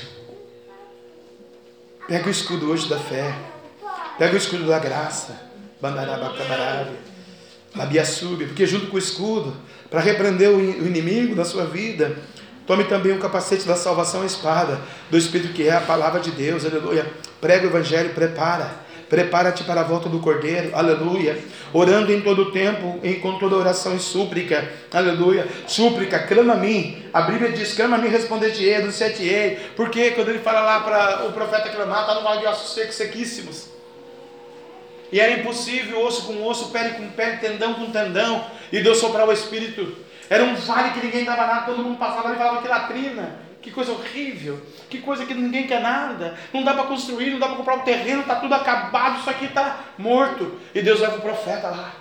Pega 2.06 2.28
o 2.28 2.30
escudo 2.30 2.70
hoje 2.70 2.88
da 2.88 2.98
fé. 2.98 3.34
Pega 4.16 4.34
o 4.34 4.36
escudo 4.36 4.68
da 4.68 4.78
graça. 4.78 5.36
Bandarabacabarabe. 5.80 7.09
Labiaçube. 7.74 8.46
Porque 8.46 8.66
junto 8.66 8.86
com 8.86 8.96
o 8.96 8.98
escudo 8.98 9.56
para 9.90 10.00
repreender 10.00 10.48
o 10.50 10.86
inimigo 10.86 11.34
da 11.34 11.44
sua 11.44 11.66
vida. 11.66 12.16
Tome 12.66 12.84
também 12.84 13.12
o 13.12 13.18
capacete 13.18 13.66
da 13.66 13.74
salvação, 13.74 14.22
a 14.22 14.26
espada 14.26 14.80
do 15.10 15.18
Espírito 15.18 15.52
que 15.52 15.66
é 15.66 15.72
a 15.72 15.80
palavra 15.80 16.20
de 16.20 16.30
Deus, 16.30 16.64
aleluia. 16.64 17.04
Prega 17.40 17.66
o 17.66 17.70
Evangelho, 17.70 18.10
prepara. 18.10 18.88
Prepara-te 19.08 19.64
para 19.64 19.80
a 19.80 19.82
volta 19.82 20.08
do 20.08 20.20
Cordeiro, 20.20 20.70
aleluia. 20.72 21.36
Orando 21.72 22.12
em 22.12 22.20
todo 22.20 22.42
o 22.42 22.52
tempo, 22.52 23.00
em, 23.02 23.18
com 23.18 23.40
toda 23.40 23.56
oração 23.56 23.96
e 23.96 23.98
súplica, 23.98 24.70
aleluia. 24.92 25.48
Súplica, 25.66 26.20
clama 26.20 26.52
a 26.52 26.56
mim. 26.56 27.02
A 27.12 27.22
Bíblia 27.22 27.50
diz: 27.50 27.74
clama 27.74 27.96
a 27.96 27.98
mim, 27.98 28.06
responder-te-ei, 28.06 28.82
do 28.82 28.92
te 28.92 29.24
ei 29.24 29.58
Porque 29.74 30.12
quando 30.12 30.28
ele 30.28 30.38
fala 30.38 30.60
lá 30.60 30.80
para 30.80 31.26
o 31.26 31.32
profeta 31.32 31.70
clamar, 31.70 32.02
está 32.02 32.14
no 32.14 32.22
vale 32.22 32.42
de 32.42 32.46
ossos 32.46 32.72
secos, 32.72 32.94
sequíssimos. 32.94 33.69
E 35.12 35.18
era 35.18 35.40
impossível, 35.40 36.04
osso 36.04 36.26
com 36.26 36.46
osso, 36.46 36.70
pele 36.70 36.94
com 36.94 37.08
pele, 37.10 37.38
tendão 37.38 37.74
com 37.74 37.90
tendão. 37.90 38.44
E 38.72 38.80
Deus 38.80 38.98
soprava 38.98 39.30
o 39.30 39.34
Espírito. 39.34 39.96
Era 40.28 40.44
um 40.44 40.54
vale 40.54 40.90
que 40.90 41.04
ninguém 41.04 41.24
dava 41.24 41.46
nada, 41.46 41.66
todo 41.66 41.82
mundo 41.82 41.98
passava 41.98 42.32
e 42.32 42.36
falava 42.36 42.62
que 42.62 42.68
latrina. 42.68 43.50
Que 43.60 43.70
coisa 43.70 43.92
horrível, 43.92 44.58
que 44.88 45.02
coisa 45.02 45.26
que 45.26 45.34
ninguém 45.34 45.66
quer 45.66 45.82
nada. 45.82 46.38
Não 46.52 46.62
dá 46.62 46.72
para 46.72 46.84
construir, 46.84 47.30
não 47.30 47.38
dá 47.38 47.46
para 47.48 47.56
comprar 47.56 47.74
um 47.74 47.80
terreno, 47.80 48.22
está 48.22 48.36
tudo 48.36 48.54
acabado, 48.54 49.20
isso 49.20 49.28
aqui 49.28 49.44
está 49.46 49.80
morto. 49.98 50.58
E 50.74 50.80
Deus 50.80 51.00
leva 51.00 51.16
o 51.16 51.20
profeta 51.20 51.68
lá. 51.68 51.92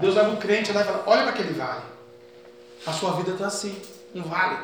Deus 0.00 0.14
leva 0.14 0.30
o 0.30 0.36
crente 0.36 0.70
lá 0.72 0.82
e 0.82 0.84
fala: 0.84 1.04
Olha 1.06 1.22
para 1.22 1.30
aquele 1.30 1.54
vale. 1.54 1.82
A 2.86 2.92
sua 2.92 3.12
vida 3.12 3.30
está 3.30 3.46
assim, 3.46 3.80
um 4.14 4.22
vale. 4.22 4.58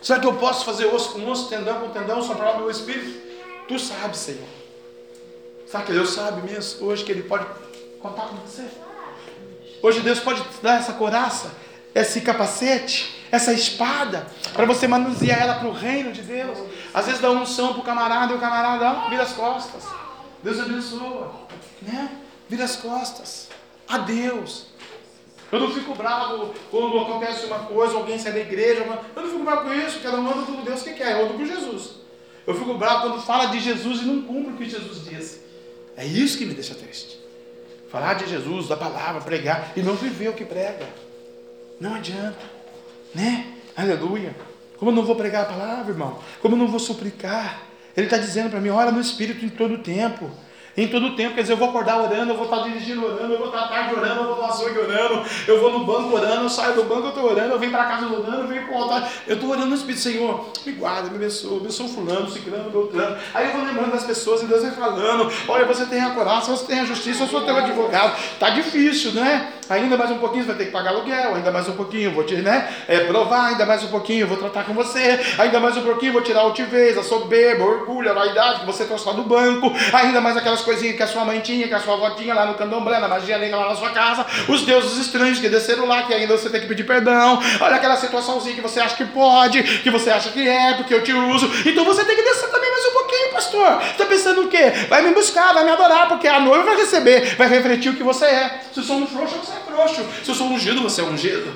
Será 0.00 0.18
que 0.18 0.26
eu 0.26 0.34
posso 0.34 0.64
fazer 0.64 0.86
osso 0.86 1.12
com 1.12 1.28
osso, 1.28 1.48
tendão 1.48 1.80
com 1.80 1.90
tendão, 1.90 2.22
soprar 2.22 2.54
o 2.54 2.58
meu 2.58 2.70
espírito? 2.70 3.20
Tu 3.68 3.78
sabes, 3.78 4.18
Senhor. 4.18 4.55
Sabe 5.66 5.86
que 5.86 5.92
Deus 5.92 6.10
sabe 6.10 6.48
mesmo 6.48 6.86
hoje 6.86 7.04
que 7.04 7.10
Ele 7.10 7.24
pode 7.24 7.44
contar 8.00 8.28
com 8.28 8.36
você? 8.36 8.64
Hoje 9.82 10.00
Deus 10.00 10.20
pode 10.20 10.40
te 10.42 10.62
dar 10.62 10.78
essa 10.78 10.92
coraça, 10.92 11.50
esse 11.94 12.20
capacete, 12.20 13.26
essa 13.32 13.52
espada, 13.52 14.26
para 14.52 14.64
você 14.64 14.86
manusear 14.86 15.42
ela 15.42 15.54
para 15.56 15.68
o 15.68 15.72
reino 15.72 16.12
de 16.12 16.22
Deus. 16.22 16.56
Às 16.94 17.06
vezes 17.06 17.20
dá 17.20 17.30
unção 17.30 17.72
para 17.72 17.80
o 17.80 17.84
camarada 17.84 18.32
e 18.32 18.36
o 18.36 18.40
camarada 18.40 19.08
vira 19.08 19.24
as 19.24 19.32
costas. 19.32 19.84
Deus 20.42 20.60
abençoa, 20.60 21.32
né? 21.82 22.10
Vira 22.48 22.64
as 22.64 22.76
costas. 22.76 23.48
A 23.88 23.98
Deus. 23.98 24.66
Eu 25.50 25.60
não 25.60 25.70
fico 25.70 25.94
bravo 25.94 26.54
quando 26.70 26.98
acontece 26.98 27.46
uma 27.46 27.60
coisa, 27.60 27.94
alguém 27.94 28.18
sai 28.18 28.32
da 28.32 28.40
igreja. 28.40 28.84
Eu 29.14 29.22
não 29.22 29.30
fico 29.30 29.44
bravo 29.44 29.62
com 29.62 29.74
isso, 29.74 30.00
cada 30.00 30.18
um 30.18 30.28
anda 30.28 30.42
com 30.42 30.62
Deus 30.62 30.82
que 30.82 30.92
quer, 30.94 31.20
ando 31.20 31.34
com 31.34 31.44
Jesus. 31.44 31.96
Eu 32.46 32.54
fico 32.54 32.74
bravo 32.74 33.08
quando 33.08 33.22
fala 33.22 33.46
de 33.46 33.58
Jesus 33.58 34.02
e 34.02 34.04
não 34.04 34.22
cumpre 34.22 34.52
o 34.52 34.56
que 34.56 34.68
Jesus 34.68 35.04
disse. 35.04 35.45
É 35.96 36.04
isso 36.04 36.38
que 36.38 36.44
me 36.44 36.54
deixa 36.54 36.74
triste. 36.74 37.18
Falar 37.90 38.14
de 38.14 38.28
Jesus, 38.28 38.68
da 38.68 38.76
palavra, 38.76 39.20
pregar 39.20 39.72
e 39.76 39.82
não 39.82 39.94
viver 39.94 40.28
o 40.28 40.34
que 40.34 40.44
prega. 40.44 40.86
Não 41.80 41.94
adianta, 41.94 42.38
né? 43.14 43.54
Aleluia. 43.76 44.34
Como 44.78 44.90
eu 44.90 44.94
não 44.94 45.04
vou 45.04 45.16
pregar 45.16 45.42
a 45.42 45.46
palavra, 45.46 45.92
irmão? 45.92 46.18
Como 46.40 46.54
eu 46.54 46.58
não 46.58 46.68
vou 46.68 46.80
suplicar? 46.80 47.62
Ele 47.96 48.06
está 48.06 48.18
dizendo 48.18 48.50
para 48.50 48.60
mim: 48.60 48.68
ora 48.68 48.90
no 48.90 49.00
Espírito 49.00 49.44
em 49.44 49.48
todo 49.48 49.74
o 49.74 49.78
tempo 49.78 50.30
em 50.76 50.88
todo 50.88 51.06
o 51.06 51.16
tempo. 51.16 51.34
Quer 51.34 51.42
dizer, 51.42 51.54
eu 51.54 51.56
vou 51.56 51.68
acordar 51.68 52.00
orando, 52.00 52.32
eu 52.32 52.36
vou 52.36 52.44
estar 52.44 52.58
dirigindo 52.68 53.04
orando, 53.04 53.32
eu 53.32 53.38
vou 53.38 53.48
estar 53.48 53.62
à 53.62 53.68
tarde 53.68 53.94
orando, 53.94 54.20
eu 54.20 54.26
vou 54.26 54.36
no 54.36 54.44
açougue 54.44 54.78
orando, 54.78 55.22
eu 55.46 55.60
vou 55.60 55.72
no 55.72 55.84
banco 55.84 56.14
orando, 56.14 56.42
eu 56.42 56.48
saio 56.48 56.74
do 56.74 56.84
banco, 56.84 57.06
eu 57.06 57.08
estou 57.08 57.24
orando, 57.24 57.54
eu 57.54 57.58
venho 57.58 57.72
para 57.72 57.84
casa 57.84 58.06
orando, 58.06 58.42
eu 58.42 58.48
venho 58.48 58.66
para 58.66 58.74
o 58.74 58.82
altar. 58.82 59.12
Eu 59.26 59.34
estou 59.34 59.50
orando 59.50 59.66
no 59.66 59.74
Espírito, 59.74 60.00
Senhor, 60.00 60.48
me 60.64 60.72
guarda, 60.72 61.08
me 61.08 61.16
abençoa, 61.16 61.58
abençoa 61.58 61.88
fulano, 61.88 62.28
ciclano, 62.30 62.70
beltrano. 62.70 63.16
Aí 63.32 63.46
eu 63.46 63.52
vou 63.52 63.64
lembrando 63.64 63.92
das 63.92 64.04
pessoas 64.04 64.42
e 64.42 64.46
Deus 64.46 64.62
vai 64.62 64.72
falando, 64.72 65.30
olha, 65.48 65.64
você 65.64 65.86
tem 65.86 66.00
a 66.00 66.10
coragem, 66.10 66.50
você 66.50 66.66
tem 66.66 66.80
a 66.80 66.84
justiça, 66.84 67.24
eu 67.24 67.28
sou 67.28 67.42
teu 67.42 67.56
advogado. 67.56 68.16
Está 68.18 68.50
difícil, 68.50 69.12
não 69.12 69.24
é? 69.24 69.52
Ainda 69.68 69.96
mais 69.96 70.10
um 70.10 70.18
pouquinho 70.18 70.44
você 70.44 70.48
vai 70.48 70.58
ter 70.58 70.64
que 70.66 70.70
pagar 70.70 70.90
aluguel, 70.90 71.34
ainda 71.34 71.50
mais 71.50 71.68
um 71.68 71.72
pouquinho 71.72 72.12
vou 72.12 72.22
te 72.22 72.36
né, 72.36 72.72
é, 72.86 73.00
provar, 73.00 73.48
ainda 73.48 73.66
mais 73.66 73.82
um 73.82 73.88
pouquinho 73.88 74.26
vou 74.26 74.36
tratar 74.36 74.64
com 74.64 74.72
você, 74.72 75.18
ainda 75.38 75.58
mais 75.58 75.76
um 75.76 75.82
pouquinho 75.82 76.12
vou 76.12 76.22
tirar 76.22 76.40
a 76.40 76.42
altivez, 76.44 76.96
a 76.96 77.02
soberba, 77.02 77.64
o 77.64 77.68
orgulho, 77.68 78.10
a 78.10 78.14
vaidade 78.14 78.60
que 78.60 78.66
você 78.66 78.84
trouxe 78.84 79.04
lá 79.06 79.12
do 79.12 79.24
banco, 79.24 79.72
ainda 79.92 80.20
mais 80.20 80.36
aquelas 80.36 80.60
coisinhas 80.60 80.96
que 80.96 81.02
a 81.02 81.06
sua 81.06 81.24
mãe 81.24 81.40
tinha, 81.40 81.66
que 81.66 81.74
a 81.74 81.80
sua 81.80 81.94
avó 81.94 82.10
tinha 82.10 82.32
lá 82.32 82.46
no 82.46 82.54
candomblé, 82.54 83.00
na 83.00 83.08
magia 83.08 83.38
negra 83.38 83.56
lá 83.56 83.68
na 83.70 83.74
sua 83.74 83.90
casa, 83.90 84.24
os 84.48 84.62
deuses 84.62 84.96
estranhos 84.98 85.40
que 85.40 85.48
desceram 85.48 85.86
lá, 85.86 86.04
que 86.04 86.14
ainda 86.14 86.36
você 86.36 86.48
tem 86.48 86.60
que 86.60 86.68
pedir 86.68 86.84
perdão, 86.84 87.40
olha 87.60 87.74
aquela 87.74 87.96
situaçãozinha 87.96 88.54
que 88.54 88.60
você 88.60 88.78
acha 88.78 88.94
que 88.94 89.04
pode, 89.04 89.62
que 89.62 89.90
você 89.90 90.10
acha 90.10 90.30
que 90.30 90.46
é, 90.46 90.74
porque 90.74 90.94
eu 90.94 91.02
te 91.02 91.12
uso, 91.12 91.50
então 91.68 91.84
você 91.84 92.04
tem 92.04 92.14
que 92.14 92.22
descer 92.22 92.48
também 92.50 92.70
mais 92.70 92.86
um 92.86 92.92
pouquinho, 92.92 93.32
pastor. 93.32 93.82
Está 93.82 94.06
pensando 94.06 94.42
o 94.42 94.48
quê? 94.48 94.70
Vai 94.88 95.02
me 95.02 95.12
buscar, 95.12 95.52
vai 95.52 95.64
me 95.64 95.70
adorar, 95.70 96.08
porque 96.08 96.28
a 96.28 96.38
noiva 96.38 96.64
vai 96.64 96.76
receber, 96.76 97.34
vai 97.36 97.48
refletir 97.48 97.90
o 97.90 97.96
que 97.96 98.02
você 98.02 98.26
é. 98.26 98.60
Se 98.72 98.82
sou 98.82 98.96
um 98.96 99.06
frouxo, 99.06 99.36
você 99.36 99.55
é 99.56 99.72
frouxo. 99.72 100.04
Se 100.22 100.30
eu 100.30 100.34
sou 100.34 100.48
ungido, 100.48 100.82
você 100.82 101.00
é 101.00 101.04
ungido. 101.04 101.52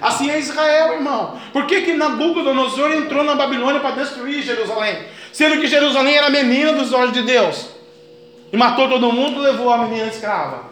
Assim 0.00 0.30
é 0.30 0.38
Israel, 0.38 0.94
irmão. 0.94 1.38
Por 1.52 1.66
que, 1.66 1.82
que 1.82 1.94
Nabucodonosor 1.94 2.92
entrou 2.92 3.22
na 3.24 3.34
Babilônia 3.34 3.80
para 3.80 3.96
destruir 3.96 4.42
Jerusalém? 4.42 5.04
Sendo 5.32 5.60
que 5.60 5.66
Jerusalém 5.66 6.16
era 6.16 6.28
a 6.28 6.30
menina 6.30 6.72
dos 6.72 6.92
olhos 6.92 7.12
de 7.12 7.22
Deus. 7.22 7.68
E 8.52 8.56
matou 8.56 8.88
todo 8.88 9.12
mundo, 9.12 9.40
levou 9.40 9.70
a 9.70 9.78
menina 9.78 10.06
escrava. 10.06 10.67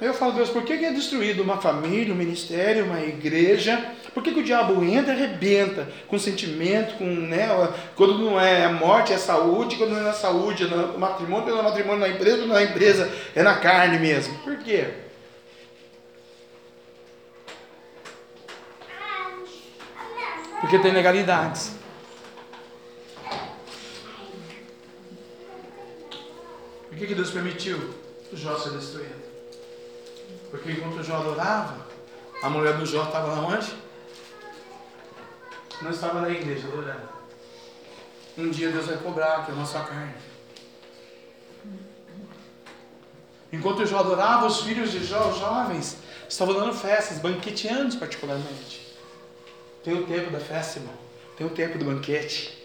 Aí 0.00 0.06
eu 0.06 0.14
falo, 0.14 0.32
Deus, 0.32 0.48
por 0.48 0.62
que 0.62 0.72
é 0.72 0.92
destruído 0.92 1.42
uma 1.42 1.58
família, 1.58 2.14
um 2.14 2.16
ministério, 2.16 2.86
uma 2.86 3.02
igreja? 3.02 3.92
Por 4.14 4.22
que, 4.22 4.32
que 4.32 4.40
o 4.40 4.42
diabo 4.42 4.82
entra 4.82 5.12
e 5.12 5.16
arrebenta 5.16 5.86
com 6.08 6.18
sentimento, 6.18 6.94
com, 6.94 7.04
né, 7.04 7.48
quando 7.94 8.18
não 8.18 8.40
é 8.40 8.66
morte, 8.66 9.12
é 9.12 9.18
saúde, 9.18 9.76
quando 9.76 9.90
não 9.90 9.98
é 9.98 10.04
na 10.04 10.14
saúde, 10.14 10.64
é 10.64 10.66
no 10.68 10.98
matrimônio, 10.98 11.44
quando 11.44 11.56
não 11.56 11.60
é 11.60 11.68
matrimônio, 11.68 12.00
na 12.00 12.08
empresa, 12.08 12.38
quando 12.38 12.48
não 12.48 12.56
é 12.56 12.64
na 12.64 12.70
empresa, 12.70 13.12
é 13.34 13.42
na 13.42 13.58
carne 13.58 13.98
mesmo. 13.98 14.38
Por 14.38 14.56
quê? 14.60 14.88
Porque 20.62 20.78
tem 20.78 20.92
legalidades. 20.92 21.72
Por 26.88 26.98
que, 26.98 27.06
que 27.06 27.14
Deus 27.14 27.30
permitiu 27.30 27.94
o 28.32 28.36
Jó 28.36 28.58
ser 28.58 28.70
destruído? 28.70 29.19
Porque 30.50 30.72
enquanto 30.72 31.02
Jó 31.02 31.16
adorava, 31.16 31.86
a 32.42 32.50
mulher 32.50 32.76
do 32.76 32.84
Jó 32.84 33.04
estava 33.04 33.28
lá 33.28 33.46
onde? 33.46 33.72
Não 35.80 35.90
estava 35.90 36.20
na 36.20 36.28
igreja 36.28 36.66
adorando. 36.66 37.08
Um 38.36 38.50
dia 38.50 38.70
Deus 38.70 38.86
vai 38.86 38.96
cobrar, 38.96 39.44
que 39.44 39.52
é 39.52 39.54
a 39.54 39.56
nossa 39.56 39.80
carne. 39.80 40.14
Enquanto 43.52 43.86
Jó 43.86 43.98
adorava, 43.98 44.46
os 44.46 44.62
filhos 44.62 44.90
de 44.90 45.04
Jó, 45.04 45.28
os 45.28 45.38
jovens, 45.38 45.98
estavam 46.28 46.54
dando 46.54 46.74
festas, 46.74 47.18
banqueteando 47.18 47.96
particularmente. 47.96 48.96
Tem 49.84 49.94
o 49.94 50.06
tempo 50.06 50.30
da 50.30 50.40
festa, 50.40 50.78
irmão. 50.78 50.94
Tem 51.36 51.46
o 51.46 51.50
tempo 51.50 51.78
do 51.78 51.84
banquete. 51.84 52.58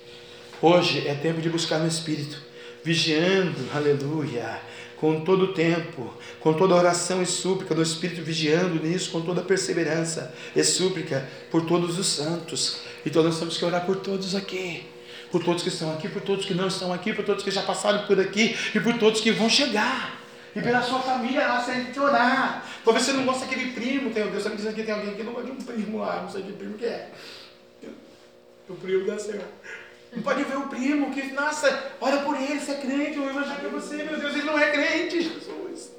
Hoje 0.61 1.07
é 1.07 1.15
tempo 1.15 1.41
de 1.41 1.49
buscar 1.49 1.79
no 1.79 1.87
Espírito, 1.87 2.41
vigiando, 2.83 3.69
aleluia 3.73 4.59
com 4.97 5.21
todo 5.21 5.45
o 5.45 5.53
tempo, 5.53 6.13
com 6.39 6.53
toda 6.53 6.75
oração 6.75 7.21
e 7.21 7.25
súplica 7.25 7.75
do 7.75 7.81
Espírito, 7.81 8.21
vigiando 8.21 8.81
nisso, 8.81 9.11
com 9.11 9.21
toda 9.21 9.41
perseverança 9.41 10.33
e 10.55 10.63
súplica 10.63 11.27
por 11.51 11.65
todos 11.65 11.99
os 11.99 12.07
santos. 12.07 12.79
Então 13.05 13.23
nós 13.23 13.37
temos 13.37 13.57
que 13.57 13.65
orar 13.65 13.85
por 13.85 13.97
todos 13.97 14.35
aqui, 14.35 14.85
por 15.31 15.43
todos 15.43 15.63
que 15.63 15.69
estão 15.69 15.91
aqui, 15.93 16.07
por 16.07 16.21
todos 16.21 16.45
que 16.45 16.53
não 16.53 16.67
estão 16.67 16.93
aqui, 16.93 17.13
por 17.13 17.25
todos 17.25 17.43
que 17.43 17.51
já 17.51 17.61
passaram 17.61 18.05
por 18.07 18.19
aqui 18.19 18.55
e 18.73 18.79
por 18.79 18.97
todos 18.97 19.21
que 19.21 19.31
vão 19.31 19.49
chegar. 19.49 20.21
E 20.55 20.61
pela 20.61 20.81
sua 20.81 20.99
família 20.99 21.45
lá, 21.45 21.61
você 21.61 21.73
tem 21.73 21.85
que 21.85 21.99
orar. 21.99 22.65
Talvez 22.83 23.05
você 23.05 23.11
não 23.11 23.25
goste 23.25 23.41
daquele 23.41 23.73
primo, 23.73 24.11
tem, 24.11 24.23
Deus 24.23 24.37
está 24.37 24.49
me 24.49 24.55
dizendo 24.55 24.73
que 24.73 24.83
tem 24.83 24.95
alguém 24.95 25.13
que 25.13 25.23
não 25.23 25.33
gosta 25.33 25.51
de 25.51 25.51
um 25.51 25.61
primo 25.61 25.99
lá, 25.99 26.21
não 26.21 26.31
sei 26.31 26.43
que 26.43 26.53
primo 26.53 26.77
que 26.77 26.85
é. 26.85 27.09
O 28.69 28.73
primo 28.75 29.05
da 29.05 29.19
Senhora. 29.19 29.49
Não 30.15 30.23
pode 30.23 30.43
ver 30.43 30.57
o 30.57 30.67
primo 30.67 31.11
que, 31.11 31.33
nossa, 31.33 31.91
olha 31.99 32.17
por 32.19 32.35
ele, 32.35 32.59
você 32.59 32.71
é 32.71 32.75
crente, 32.75 33.19
o 33.19 33.29
evangelho 33.29 33.59
para 33.59 33.69
você, 33.69 33.95
meu 33.97 34.17
Deus, 34.17 34.33
ele 34.33 34.43
não 34.43 34.57
é 34.57 34.71
crente, 34.71 35.21
Jesus. 35.21 35.91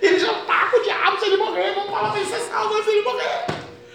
Ele 0.00 0.18
já 0.18 0.32
está 0.32 0.66
com 0.70 0.78
o 0.78 0.82
diabo, 0.82 1.18
se 1.18 1.26
ele 1.26 1.36
morrer, 1.36 1.74
vamos 1.74 1.90
falar 1.90 2.10
para 2.10 2.20
ele 2.20 2.30
ser 2.30 2.40
salvo 2.40 2.82
se 2.82 2.90
ele 2.90 3.02
morrer. 3.02 3.44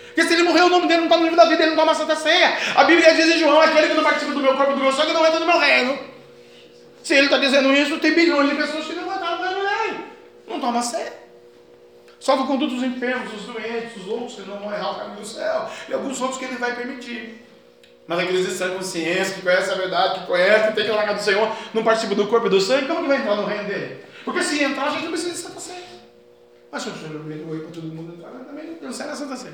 Porque 0.07 0.23
se 0.23 0.33
ele 0.33 0.43
morrer, 0.43 0.61
o 0.61 0.69
nome 0.69 0.87
dele 0.87 0.99
não 0.99 1.07
está 1.07 1.17
no 1.17 1.23
livro 1.23 1.35
da 1.35 1.45
vida, 1.45 1.63
ele 1.63 1.71
não 1.71 1.77
toma 1.77 1.91
a 1.91 1.95
santa 1.95 2.15
ceia. 2.15 2.57
A 2.75 2.83
Bíblia 2.85 3.13
diz 3.13 3.35
em 3.35 3.39
João, 3.39 3.59
aquele 3.59 3.89
que 3.89 3.93
não 3.95 4.03
participa 4.03 4.33
do 4.33 4.39
meu 4.39 4.55
corpo 4.55 4.71
e 4.71 4.75
do 4.75 4.81
meu 4.81 4.93
sangue 4.93 5.11
não 5.11 5.25
entra 5.25 5.39
no 5.39 5.45
meu 5.45 5.59
reino. 5.59 5.99
Se 7.03 7.13
ele 7.15 7.25
está 7.25 7.37
dizendo 7.37 7.73
isso, 7.73 7.99
tem 7.99 8.13
bilhões 8.13 8.49
de 8.49 8.55
pessoas 8.55 8.85
que 8.85 8.93
não 8.93 9.13
entraram 9.13 9.37
no 9.37 9.51
meu 9.51 9.67
reino. 9.67 10.05
Não 10.47 10.59
toma 10.59 10.81
ceia. 10.81 11.13
Salvo 12.19 12.47
conduto 12.47 12.75
os 12.75 12.83
enfermos, 12.83 13.33
os 13.33 13.41
doentes, 13.41 13.97
os 13.97 14.07
outros 14.07 14.35
que 14.35 14.41
não 14.49 14.57
vão 14.57 14.73
errar 14.73 14.91
o 14.91 14.95
caminho 14.95 15.19
do 15.19 15.25
céu. 15.27 15.69
E 15.89 15.93
alguns 15.93 16.21
outros 16.21 16.39
que 16.39 16.45
ele 16.45 16.55
vai 16.55 16.75
permitir. 16.75 17.44
Mas 18.07 18.19
aqueles 18.19 18.45
de 18.45 18.51
sã 18.53 18.69
consciência, 18.69 19.33
que 19.33 19.41
conhecem 19.41 19.73
a 19.73 19.77
verdade, 19.77 20.19
que 20.19 20.27
conhecem, 20.27 20.73
tem 20.73 20.85
que 20.85 20.91
casa 20.91 21.13
do 21.13 21.23
Senhor, 21.23 21.51
não 21.73 21.83
participa 21.83 22.13
do 22.13 22.27
corpo 22.27 22.47
e 22.47 22.49
do 22.51 22.61
sangue, 22.61 22.87
como 22.87 23.01
que 23.01 23.07
vai 23.07 23.17
entrar 23.17 23.35
no 23.35 23.45
reino 23.45 23.63
dele? 23.63 23.97
Porque 24.23 24.43
se 24.43 24.63
entrar, 24.63 24.87
a 24.87 24.91
gente 24.91 25.03
não 25.03 25.11
precisa 25.11 25.31
de 25.31 25.37
Santa 25.37 25.59
Ceia. 25.59 25.83
Mas 26.71 26.83
se 26.83 26.89
não 26.89 27.49
oi 27.49 27.59
para 27.59 27.71
todo 27.71 27.87
mundo 27.87 28.13
entrar, 28.13 28.29
também 28.45 28.77
não 28.79 28.93
sai 28.93 29.07
na 29.07 29.15
Santa 29.15 29.35
Ceia. 29.35 29.53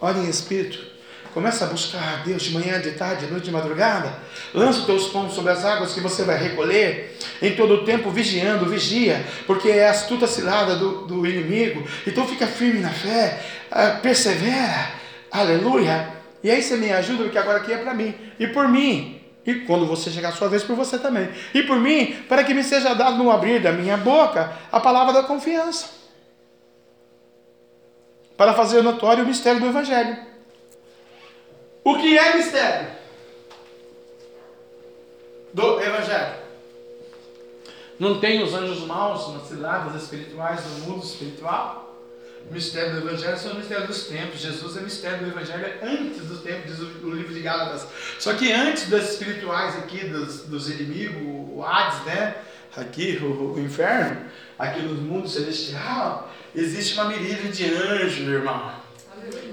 Olha 0.00 0.18
em 0.18 0.28
espírito. 0.28 0.96
Começa 1.34 1.66
a 1.66 1.68
buscar 1.68 2.14
a 2.14 2.16
Deus 2.24 2.42
de 2.44 2.52
manhã, 2.52 2.80
de 2.80 2.92
tarde, 2.92 3.26
de 3.26 3.30
noite, 3.30 3.44
de 3.44 3.50
madrugada. 3.50 4.18
Lança 4.54 4.78
os 4.78 4.86
teus 4.86 5.08
pães 5.08 5.34
sobre 5.34 5.52
as 5.52 5.66
águas 5.66 5.92
que 5.92 6.00
você 6.00 6.24
vai 6.24 6.38
recolher. 6.38 7.14
Em 7.42 7.54
todo 7.54 7.74
o 7.74 7.84
tempo 7.84 8.10
vigiando, 8.10 8.64
vigia, 8.64 9.22
porque 9.46 9.68
é 9.68 9.86
a 9.86 9.90
astuta 9.90 10.26
cilada 10.26 10.76
do, 10.76 11.06
do 11.06 11.26
inimigo. 11.26 11.86
Então 12.06 12.26
fica 12.26 12.46
firme 12.46 12.80
na 12.80 12.90
fé, 12.90 13.44
ah, 13.70 13.98
persevera 14.02 15.04
Aleluia. 15.36 16.14
E 16.42 16.50
aí 16.50 16.62
você 16.62 16.78
me 16.78 16.90
ajuda, 16.90 17.24
porque 17.24 17.36
agora 17.36 17.58
aqui 17.58 17.70
é 17.70 17.76
para 17.76 17.92
mim. 17.92 18.14
E 18.38 18.46
por 18.46 18.66
mim. 18.68 19.20
E 19.44 19.66
quando 19.66 19.86
você 19.86 20.10
chegar 20.10 20.30
a 20.30 20.32
sua 20.32 20.48
vez, 20.48 20.64
por 20.64 20.74
você 20.74 20.98
também. 20.98 21.28
E 21.52 21.62
por 21.62 21.78
mim, 21.78 22.24
para 22.26 22.42
que 22.42 22.54
me 22.54 22.64
seja 22.64 22.94
dado 22.94 23.18
no 23.22 23.30
abrir 23.30 23.62
da 23.62 23.70
minha 23.70 23.98
boca 23.98 24.50
a 24.72 24.80
palavra 24.80 25.12
da 25.12 25.24
confiança. 25.24 25.90
Para 28.34 28.54
fazer 28.54 28.80
notório 28.80 29.24
o 29.24 29.26
mistério 29.26 29.60
do 29.60 29.66
Evangelho. 29.66 30.16
O 31.84 31.98
que 31.98 32.16
é 32.16 32.34
mistério? 32.34 32.88
Do 35.52 35.80
Evangelho. 35.82 36.34
Não 37.98 38.20
tem 38.20 38.42
os 38.42 38.54
anjos 38.54 38.86
maus 38.86 39.34
nas 39.34 39.48
ciladas 39.48 40.02
espirituais 40.02 40.62
do 40.62 40.86
mundo 40.86 41.04
espiritual? 41.04 41.85
O 42.48 42.54
mistério 42.54 42.92
do 42.92 43.08
Evangelho 43.08 43.36
são 43.38 43.52
o 43.52 43.56
mistério 43.56 43.86
dos 43.86 44.04
tempos. 44.04 44.40
Jesus 44.40 44.76
é 44.76 44.80
mistério 44.80 45.18
do 45.18 45.30
Evangelho 45.30 45.66
antes 45.82 46.22
dos 46.26 46.40
tempos, 46.42 46.70
diz 46.70 46.80
o, 46.80 47.10
livro 47.10 47.34
de 47.34 47.40
Gálatas. 47.40 47.86
Só 48.18 48.34
que 48.34 48.52
antes 48.52 48.88
das 48.88 49.12
espirituais 49.12 49.76
aqui, 49.76 50.06
dos, 50.06 50.42
dos 50.42 50.70
inimigos, 50.70 51.22
o 51.22 51.64
Hades, 51.64 52.04
né? 52.04 52.36
Aqui, 52.76 53.18
o, 53.22 53.54
o 53.54 53.60
inferno, 53.60 54.20
aqui 54.58 54.82
no 54.82 54.94
mundo 54.94 55.28
celestial, 55.28 56.32
existe 56.54 56.94
uma 56.94 57.06
miríade 57.06 57.48
de 57.48 57.64
anjos, 57.64 58.28
irmão 58.28 58.85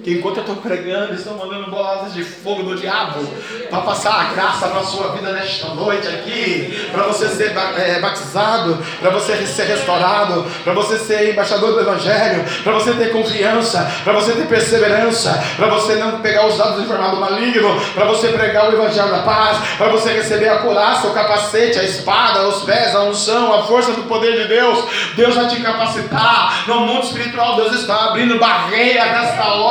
que 0.04 0.12
enquanto 0.12 0.38
eu 0.38 0.42
estou 0.42 0.58
pregando, 0.58 1.14
estão 1.14 1.38
mandando 1.38 1.72
boladas 1.72 2.14
de 2.14 2.24
fogo 2.24 2.62
do 2.64 2.76
diabo 2.76 3.26
para 3.70 3.82
passar 3.82 4.14
a 4.14 4.34
graça 4.34 4.68
na 4.68 4.84
sua 4.84 5.14
vida 5.14 5.32
nesta 5.32 5.70
noite 5.70 6.08
aqui, 6.08 6.90
para 6.92 7.04
você 7.04 7.30
ser 7.30 7.56
é, 7.78 8.00
batizado, 8.00 8.78
para 9.00 9.10
você 9.12 9.48
ser 9.48 9.64
restaurado, 9.64 10.46
para 10.64 10.74
você 10.74 11.00
ser 11.00 11.32
embaixador 11.32 11.74
do 11.74 11.80
Evangelho, 11.80 12.44
para 12.64 12.74
você 12.74 12.92
ter 12.94 13.12
confiança, 13.12 13.90
para 14.04 14.14
você 14.14 14.34
ter 14.34 14.46
perseverança, 14.46 15.42
para 15.56 15.68
você 15.68 15.96
não 15.96 16.20
pegar 16.20 16.48
os 16.48 16.58
dados 16.58 16.84
informados 16.84 17.20
maligno, 17.20 17.80
para 17.94 18.06
você 18.06 18.28
pregar 18.28 18.70
o 18.70 18.74
Evangelho 18.74 19.10
da 19.10 19.20
paz, 19.20 19.58
para 19.78 19.88
você 19.88 20.12
receber 20.12 20.50
a 20.50 20.58
couraça, 20.58 21.08
o 21.08 21.14
capacete, 21.14 21.80
a 21.80 21.84
espada, 21.84 22.48
os 22.48 22.64
pés, 22.64 22.94
a 22.94 23.04
unção, 23.04 23.54
a 23.54 23.64
força 23.64 23.94
do 23.94 24.04
poder 24.04 24.42
de 24.42 24.48
Deus. 24.50 24.86
Deus 25.16 25.36
vai 25.36 25.48
te 25.48 25.62
capacitar 25.62 26.68
no 26.68 26.82
mundo 26.82 27.06
espiritual. 27.06 27.56
Deus 27.56 27.74
está 27.74 28.10
abrindo 28.10 28.38
barreiras 28.38 29.12
nesta 29.12 29.46
hora 29.54 29.63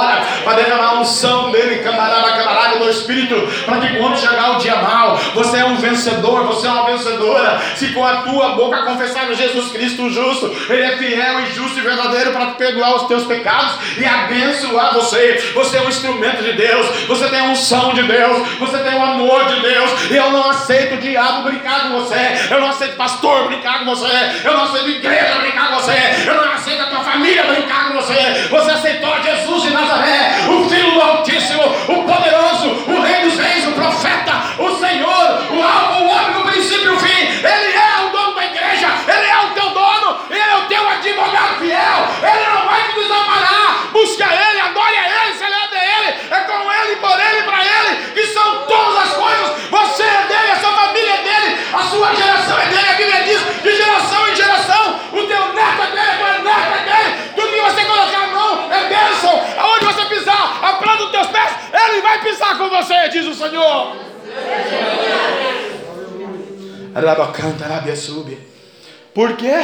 para 0.45 0.55
derramar 0.55 0.91
a 0.91 1.01
unção 1.01 1.51
dele, 1.51 1.83
camarada, 1.83 2.33
camarada 2.33 2.79
do 2.79 2.89
Espírito, 2.89 3.35
para 3.65 3.81
que 3.81 3.97
quando 3.97 4.19
chegar 4.19 4.53
o 4.53 4.59
dia 4.59 4.77
mal, 4.77 5.17
você 5.35 5.59
é 5.59 5.65
um 5.65 5.77
vencedor, 5.77 6.45
você 6.47 6.67
é 6.67 6.71
uma 6.71 6.87
vencedora. 6.87 7.61
Se 7.77 7.89
com 7.93 8.05
a 8.05 8.23
tua 8.23 8.51
boca 8.51 8.85
confessar 8.85 9.33
Jesus 9.35 9.73
Cristo 9.73 10.11
justo, 10.11 10.55
Ele 10.69 10.83
é 10.83 10.97
fiel 10.97 11.41
e 11.41 11.47
justo 11.47 11.79
e 11.79 11.83
verdadeiro 11.83 12.33
para 12.33 12.47
perdoar 12.53 12.97
os 12.97 13.03
teus 13.05 13.25
pecados 13.25 13.77
e 13.97 14.05
abençoar 14.05 14.95
você. 14.95 15.53
Você 15.55 15.77
é 15.77 15.83
um 15.83 15.89
instrumento 15.89 16.43
de 16.43 16.53
Deus, 16.53 16.87
você 17.07 17.29
tem 17.29 17.41
a 17.41 17.45
unção 17.45 17.95
de 17.95 18.03
Deus, 18.03 18.49
você 18.59 18.79
tem 18.79 18.95
o 18.95 19.03
amor 19.03 19.47
de 19.47 19.61
Deus. 19.61 20.11
E 20.11 20.17
eu 20.17 20.31
não 20.31 20.51
aceito 20.51 20.95
o 20.95 20.99
diabo 20.99 21.43
brincar 21.43 21.83
com 21.83 22.01
você, 22.01 22.49
eu 22.51 22.61
não 22.61 22.69
aceito 22.69 22.97
pastor 22.97 23.47
brincar 23.47 23.81
com 23.81 23.85
você, 23.87 24.11
eu 24.45 24.53
não 24.53 24.65
aceito 24.65 24.89
igreja 24.91 25.39
brincar 25.41 25.69
com 25.69 25.77
você, 25.77 25.97
eu 26.27 26.35
não 26.35 26.53
aceito 26.53 26.83
a 26.83 26.87
tua 26.87 27.01
família 27.01 27.45
brincar 27.45 27.89
com 27.89 27.95
você. 27.95 28.49
Você 28.51 28.71
aceitou 28.71 29.23
Jesus 29.23 29.63
de 29.63 29.71
Nazaré 29.83 30.33
o 30.49 30.69
Filho 30.69 30.93
do 30.93 31.03
Altíssimo, 31.03 31.63
o 31.65 32.05
poderoso, 32.05 32.69
o 32.87 33.03
Rei 33.03 33.23
dos 33.23 33.37
Reis, 33.37 33.67
o 33.67 33.73
profeta, 33.73 34.33
o 34.59 34.77
Senhor, 34.77 35.43
o 35.51 35.61
Alfa, 35.61 36.03
o 36.03 36.07
homem, 36.07 36.37
o 36.41 36.45
princípio 36.45 36.93
e 36.93 36.95
o 36.95 37.01
fim. 37.01 37.23
Ele 37.45 37.73
diz 63.13 63.27
o 63.27 63.35
Senhor. 63.35 63.97
Arabacanta, 66.95 67.65
Arábia 67.65 67.95
sube. 67.95 68.39
Por 69.15 69.37
quê? 69.37 69.55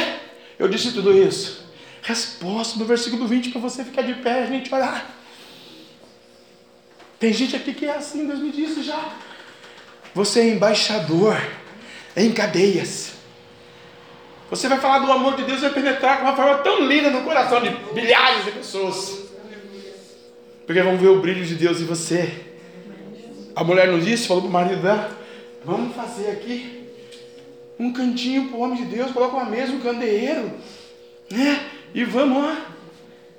Eu 0.57 0.67
disse 0.67 0.91
tudo 0.91 1.11
isso. 1.11 1.67
Resposta 2.01 2.79
no 2.79 2.85
versículo 2.85 3.27
20 3.27 3.49
para 3.49 3.61
você 3.61 3.83
ficar 3.83 4.03
de 4.03 4.13
pé, 4.15 4.43
a 4.43 4.45
gente 4.45 4.73
orar. 4.73 5.05
Tem 7.19 7.33
gente 7.33 7.55
aqui 7.55 7.73
que 7.73 7.85
é 7.85 7.95
assim, 7.95 8.25
Deus 8.25 8.39
me 8.39 8.51
disse 8.51 8.81
já. 8.81 9.13
Você 10.15 10.39
é 10.39 10.49
embaixador 10.49 11.39
em 12.15 12.31
cadeias. 12.31 13.13
Você 14.49 14.67
vai 14.67 14.79
falar 14.79 14.99
do 14.99 15.11
amor 15.11 15.35
de 15.35 15.43
Deus 15.43 15.59
e 15.59 15.61
vai 15.61 15.71
penetrar 15.71 16.17
de 16.17 16.23
uma 16.23 16.35
forma 16.35 16.59
tão 16.59 16.85
linda 16.87 17.11
no 17.11 17.23
coração 17.23 17.61
de 17.61 17.69
milhares 17.93 18.45
de 18.45 18.51
pessoas. 18.51 19.28
Porque 20.69 20.83
vão 20.83 20.99
ver 20.99 21.07
o 21.07 21.19
brilho 21.19 21.43
de 21.43 21.55
Deus 21.55 21.81
em 21.81 21.85
você. 21.85 22.45
A 23.55 23.63
mulher 23.63 23.87
não 23.87 23.99
disse, 23.99 24.27
falou 24.27 24.43
para 24.43 24.49
o 24.49 24.53
marido 24.53 24.83
dela: 24.83 25.17
Vamos 25.65 25.95
fazer 25.95 26.29
aqui 26.29 26.87
um 27.79 27.91
cantinho 27.91 28.49
para 28.49 28.57
o 28.57 28.61
homem 28.61 28.77
de 28.77 28.95
Deus, 28.95 29.11
coloca 29.11 29.35
uma 29.35 29.49
mesa, 29.49 29.71
um 29.71 29.79
candeeiro, 29.79 30.51
né? 31.31 31.71
E 31.91 32.03
vamos 32.03 32.43
lá. 32.43 32.75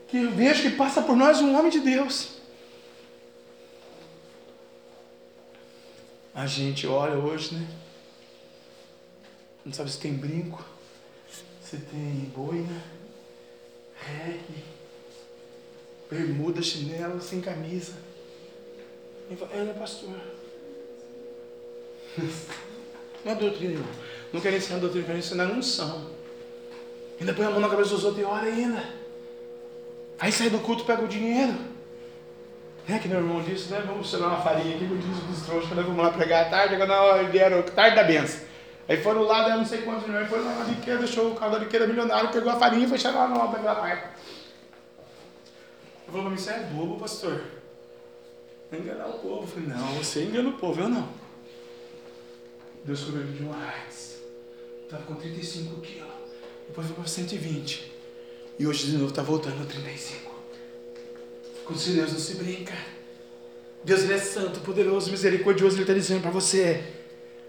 Que 0.08 0.16
eu 0.16 0.32
vejo 0.32 0.62
que 0.62 0.70
passa 0.70 1.02
por 1.02 1.14
nós 1.14 1.40
um 1.40 1.56
homem 1.56 1.70
de 1.70 1.78
Deus. 1.78 2.40
A 6.34 6.48
gente 6.48 6.84
olha 6.84 7.14
hoje, 7.14 7.54
né? 7.54 7.64
Não 9.64 9.72
sabe 9.72 9.88
se 9.88 10.00
tem 10.00 10.14
brinco, 10.14 10.64
se 11.62 11.76
tem 11.76 12.32
boina, 12.34 12.82
reggae, 14.04 14.79
bermuda, 16.10 16.60
chinelo, 16.60 17.20
sem 17.20 17.40
camisa. 17.40 17.92
E 19.30 19.36
fala, 19.36 19.52
é, 19.54 19.64
né, 19.64 19.74
pastor? 19.78 20.10
Não 23.24 23.32
é 23.32 23.34
doutrina, 23.34 23.74
irmão. 23.74 23.88
Não 24.32 24.40
quero 24.40 24.56
ensinar 24.56 24.78
doutrina, 24.78 25.06
quero 25.06 25.18
ensinar 25.18 25.46
unção. 25.46 26.10
Ainda 27.20 27.34
põe 27.34 27.46
a 27.46 27.50
mão 27.50 27.60
na 27.60 27.68
cabeça 27.68 27.90
dos 27.90 28.04
outros 28.04 28.22
e 28.22 28.24
ora 28.24 28.46
ainda. 28.46 28.82
Aí 30.18 30.32
sai 30.32 30.50
do 30.50 30.58
culto, 30.58 30.84
pega 30.84 31.02
o 31.02 31.08
dinheiro. 31.08 31.54
É 32.88 32.98
que 32.98 33.08
meu 33.08 33.18
irmão 33.18 33.42
disse, 33.42 33.70
né? 33.70 33.82
Vamos 33.86 34.10
tirar 34.10 34.28
uma 34.28 34.40
farinha 34.40 34.74
aqui, 34.74 34.84
o 34.84 34.96
dízimo 34.96 35.28
dos 35.28 35.42
trouxas, 35.42 35.68
quando 35.68 35.86
vamos 35.86 36.02
lá 36.02 36.10
pregar 36.10 36.46
à 36.46 36.50
tarde, 36.50 36.76
quando 36.76 36.90
hora 36.90 37.22
vieram, 37.24 37.62
tarde 37.62 37.94
da 37.94 38.02
benção. 38.02 38.40
Aí 38.88 38.96
foram 38.96 39.22
lá, 39.22 39.44
deram 39.44 39.58
não 39.58 39.64
sei 39.64 39.82
quantos 39.82 40.08
milhões, 40.08 40.28
foram 40.28 40.44
lá 40.44 40.54
na 40.54 40.64
biqueira, 40.64 40.98
deixou 40.98 41.30
o 41.30 41.34
carro 41.36 41.52
da 41.52 41.58
biqueira 41.60 41.86
milionário, 41.86 42.30
pegou 42.30 42.50
a 42.50 42.56
farinha 42.56 42.86
e 42.86 42.88
foi 42.88 43.12
lá 43.12 43.28
na 43.28 43.44
obra 43.44 43.58
daquela 43.58 43.74
parte. 43.76 44.08
Falei 46.10 46.22
pra 46.22 46.30
mim, 46.30 46.36
você 46.36 46.50
é 46.50 46.58
bobo, 46.72 46.98
pastor. 46.98 47.40
Vai 48.68 48.80
enganar 48.80 49.06
o 49.06 49.18
povo. 49.20 49.42
Eu 49.42 49.46
falei, 49.46 49.68
não, 49.68 49.94
você 49.94 50.24
engana 50.24 50.48
o 50.48 50.54
povo, 50.54 50.80
eu 50.80 50.88
não. 50.88 51.08
Deus 52.84 53.02
curou 53.02 53.22
de 53.22 53.42
uma 53.44 53.56
AIDS. 53.56 54.16
Estava 54.84 55.04
com 55.04 55.14
35 55.14 55.80
quilos. 55.80 56.08
Depois 56.66 56.86
foi 56.88 56.96
para 56.96 57.06
120. 57.06 57.92
E 58.58 58.66
hoje 58.66 58.86
de 58.86 58.92
novo 58.94 59.10
está 59.10 59.22
voltando 59.22 59.62
a 59.62 59.66
35. 59.66 60.34
Com 61.64 61.74
Deus 61.74 62.12
não 62.12 62.18
se 62.18 62.34
brinca. 62.34 62.74
Deus 63.84 64.02
ele 64.02 64.14
é 64.14 64.18
santo, 64.18 64.60
poderoso, 64.60 65.12
misericordioso. 65.12 65.76
Ele 65.76 65.82
está 65.82 65.94
dizendo 65.94 66.22
para 66.22 66.32
você: 66.32 66.82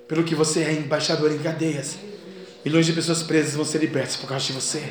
pelo 0.08 0.24
que 0.24 0.36
você 0.36 0.64
é 0.64 0.74
embaixador 0.74 1.32
em 1.32 1.40
cadeias, 1.40 1.98
milhões 2.64 2.86
de 2.86 2.94
pessoas 2.94 3.24
presas 3.24 3.56
vão 3.56 3.66
ser 3.66 3.80
libertas 3.80 4.18
por 4.18 4.30
causa 4.30 4.46
de 4.46 4.54
você. 4.54 4.84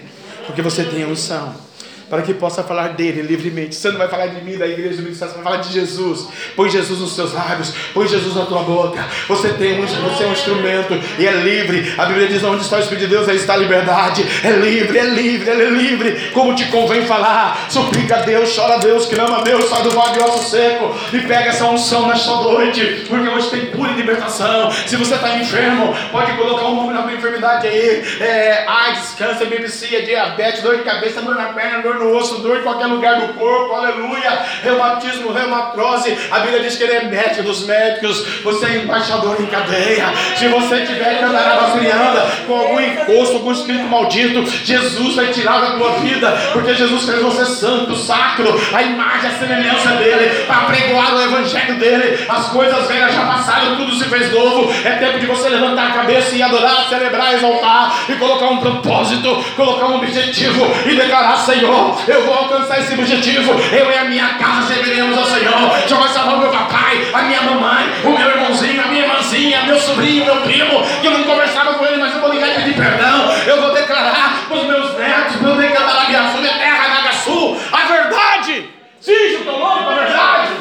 Porque 0.46 0.60
você 0.60 0.84
tem 0.84 1.04
unção 1.04 1.69
para 2.10 2.22
que 2.22 2.34
possa 2.34 2.64
falar 2.64 2.88
dele 2.88 3.22
livremente. 3.22 3.76
Você 3.76 3.88
não 3.90 3.98
vai 3.98 4.08
falar 4.08 4.26
de 4.26 4.44
mim, 4.44 4.58
da 4.58 4.66
igreja 4.66 5.00
do 5.00 5.14
você 5.14 5.24
vai 5.26 5.42
falar 5.44 5.56
de 5.58 5.72
Jesus. 5.72 6.26
Põe 6.56 6.68
Jesus 6.68 6.98
nos 6.98 7.14
seus 7.14 7.32
lábios, 7.32 7.72
põe 7.94 8.08
Jesus 8.08 8.34
na 8.34 8.44
tua 8.44 8.64
boca. 8.64 9.06
Você 9.28 9.50
tem 9.50 9.80
um, 9.80 9.86
você 9.86 10.24
é 10.24 10.26
um 10.26 10.32
instrumento 10.32 11.00
e 11.18 11.26
é 11.26 11.32
livre. 11.32 11.94
A 11.96 12.06
Bíblia 12.06 12.26
diz: 12.26 12.42
onde 12.42 12.62
está 12.62 12.76
o 12.76 12.80
Espírito 12.80 13.06
de 13.06 13.14
Deus, 13.14 13.28
aí 13.28 13.36
está 13.36 13.54
a 13.54 13.56
liberdade. 13.56 14.26
É 14.44 14.50
livre, 14.50 14.98
é 14.98 15.04
livre, 15.04 15.50
ele 15.50 15.62
é 15.62 15.70
livre. 15.70 16.30
Como 16.32 16.54
te 16.54 16.64
convém 16.66 17.06
falar, 17.06 17.66
suplica 17.70 18.16
a 18.16 18.20
Deus, 18.22 18.54
chora 18.54 18.74
a 18.74 18.78
Deus, 18.78 19.06
clama 19.06 19.38
a 19.38 19.42
Deus, 19.42 19.68
sai 19.68 19.82
do 19.84 19.90
vale 19.90 20.20
osso 20.24 20.50
seco 20.50 20.94
e 21.12 21.20
pega 21.20 21.50
essa 21.50 21.66
unção 21.66 22.08
nesta 22.08 22.32
noite, 22.32 23.04
porque 23.08 23.28
hoje 23.28 23.50
tem 23.50 23.66
cura 23.66 23.92
e 23.92 23.94
libertação. 23.94 24.70
Se 24.70 24.96
você 24.96 25.14
está 25.14 25.36
enfermo, 25.38 25.94
pode 26.10 26.32
colocar 26.32 26.66
um 26.66 26.74
nome 26.74 26.92
na 26.92 27.02
tua 27.02 27.12
enfermidade 27.12 27.68
aí: 27.68 28.02
é, 28.20 28.64
AIDS, 28.66 29.14
câncer, 29.16 29.46
bipsia, 29.46 30.02
diabetes, 30.02 30.62
dor 30.62 30.76
de 30.76 30.82
cabeça, 30.82 31.22
dor 31.22 31.36
na 31.36 31.52
perna, 31.52 31.82
dor 31.82 31.99
no 32.00 32.16
osso, 32.16 32.38
dor 32.38 32.58
em 32.58 32.62
qualquer 32.62 32.86
lugar 32.86 33.20
do 33.20 33.34
corpo, 33.34 33.74
aleluia. 33.74 34.30
Reumatismo, 34.62 35.32
reumatrose. 35.32 36.16
A 36.30 36.40
Bíblia 36.40 36.62
diz 36.62 36.76
que 36.76 36.84
ele 36.84 36.92
é 36.92 37.04
médico 37.04 37.42
dos 37.42 37.66
médicos. 37.66 38.26
Você 38.42 38.66
é 38.66 38.76
embaixador 38.78 39.36
em 39.40 39.46
cadeia. 39.46 40.06
Se 40.36 40.48
você 40.48 40.80
tiver 40.86 41.18
que 41.18 41.24
andar 41.24 41.52
abafrianda 41.52 42.26
com 42.46 42.54
algum 42.54 42.80
encosto, 42.80 43.36
algum 43.36 43.52
espírito 43.52 43.84
maldito, 43.84 44.44
Jesus 44.64 45.14
vai 45.14 45.26
tirar 45.28 45.60
da 45.60 45.76
tua 45.76 45.92
vida, 46.00 46.30
porque 46.52 46.74
Jesus 46.74 47.04
fez 47.04 47.20
você 47.22 47.44
santo, 47.44 47.94
sacro, 47.96 48.58
a 48.72 48.82
imagem, 48.82 49.30
a 49.30 49.38
semelhança 49.38 49.90
dele, 49.90 50.44
para 50.46 50.64
pregoar 50.66 51.14
o 51.14 51.22
evangelho 51.22 51.74
dele. 51.78 52.24
As 52.28 52.48
coisas 52.48 52.88
velhas 52.88 53.14
já 53.14 53.24
passaram, 53.26 53.76
tudo 53.76 53.94
se 53.94 54.04
fez 54.04 54.32
novo. 54.32 54.72
É 54.84 54.92
tempo 54.92 55.18
de 55.18 55.26
você 55.26 55.48
levantar 55.48 55.88
a 55.88 55.92
cabeça 55.92 56.34
e 56.34 56.42
adorar, 56.42 56.88
celebrar, 56.88 57.34
exaltar 57.34 58.04
e 58.08 58.14
colocar 58.14 58.46
um 58.46 58.58
propósito, 58.58 59.44
colocar 59.56 59.86
um 59.86 59.96
objetivo 59.96 60.66
e 60.86 60.94
declarar: 60.94 61.36
Senhor, 61.36 61.89
eu 62.08 62.24
vou 62.24 62.34
alcançar 62.34 62.80
esse 62.80 62.94
objetivo. 62.94 63.52
Eu 63.52 63.90
e 63.90 63.98
a 63.98 64.04
minha 64.04 64.34
casa 64.34 64.74
serviremos 64.74 65.16
ao 65.16 65.24
Senhor. 65.24 65.88
Já 65.88 65.96
vai 65.96 66.08
salvar 66.08 66.34
o 66.34 66.38
meu 66.38 66.50
papai, 66.50 67.08
a 67.12 67.22
minha 67.22 67.42
mamãe, 67.42 67.86
o 68.04 68.10
meu 68.10 68.28
irmãozinho, 68.28 68.82
a 68.82 68.86
minha 68.86 69.02
irmãzinha, 69.02 69.62
meu 69.64 69.78
sobrinho, 69.78 70.24
meu 70.24 70.36
primo, 70.42 70.82
que 71.00 71.06
eu 71.06 71.12
não 71.12 71.24
conversava 71.24 71.74
com 71.74 71.84
ele, 71.84 71.96
mas 71.96 72.14
eu 72.14 72.20
vou 72.20 72.32
ligar 72.32 72.48
e 72.48 72.54
pedir 72.54 72.74
perdão. 72.74 73.32
Eu 73.46 73.60
vou 73.60 73.74
declarar 73.74 74.46
para 74.48 74.56
os 74.56 74.66
meus 74.66 74.98
netos, 74.98 75.40
meu 75.40 75.56
da 75.56 76.32
Sul, 76.32 76.40
minha 76.40 76.58
terra, 76.58 76.88
Nagasul, 76.88 77.56
a 77.72 77.86
verdade. 77.86 78.70
Sim, 79.00 79.36
o 79.36 79.44
teu 79.44 79.58
nome 79.58 79.84
para 79.84 79.92
a 79.92 80.04
verdade. 80.04 80.52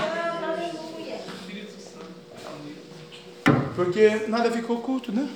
Porque 3.75 4.25
nada 4.27 4.51
ficou 4.51 4.77
oculto, 4.77 5.11
né? 5.11 5.27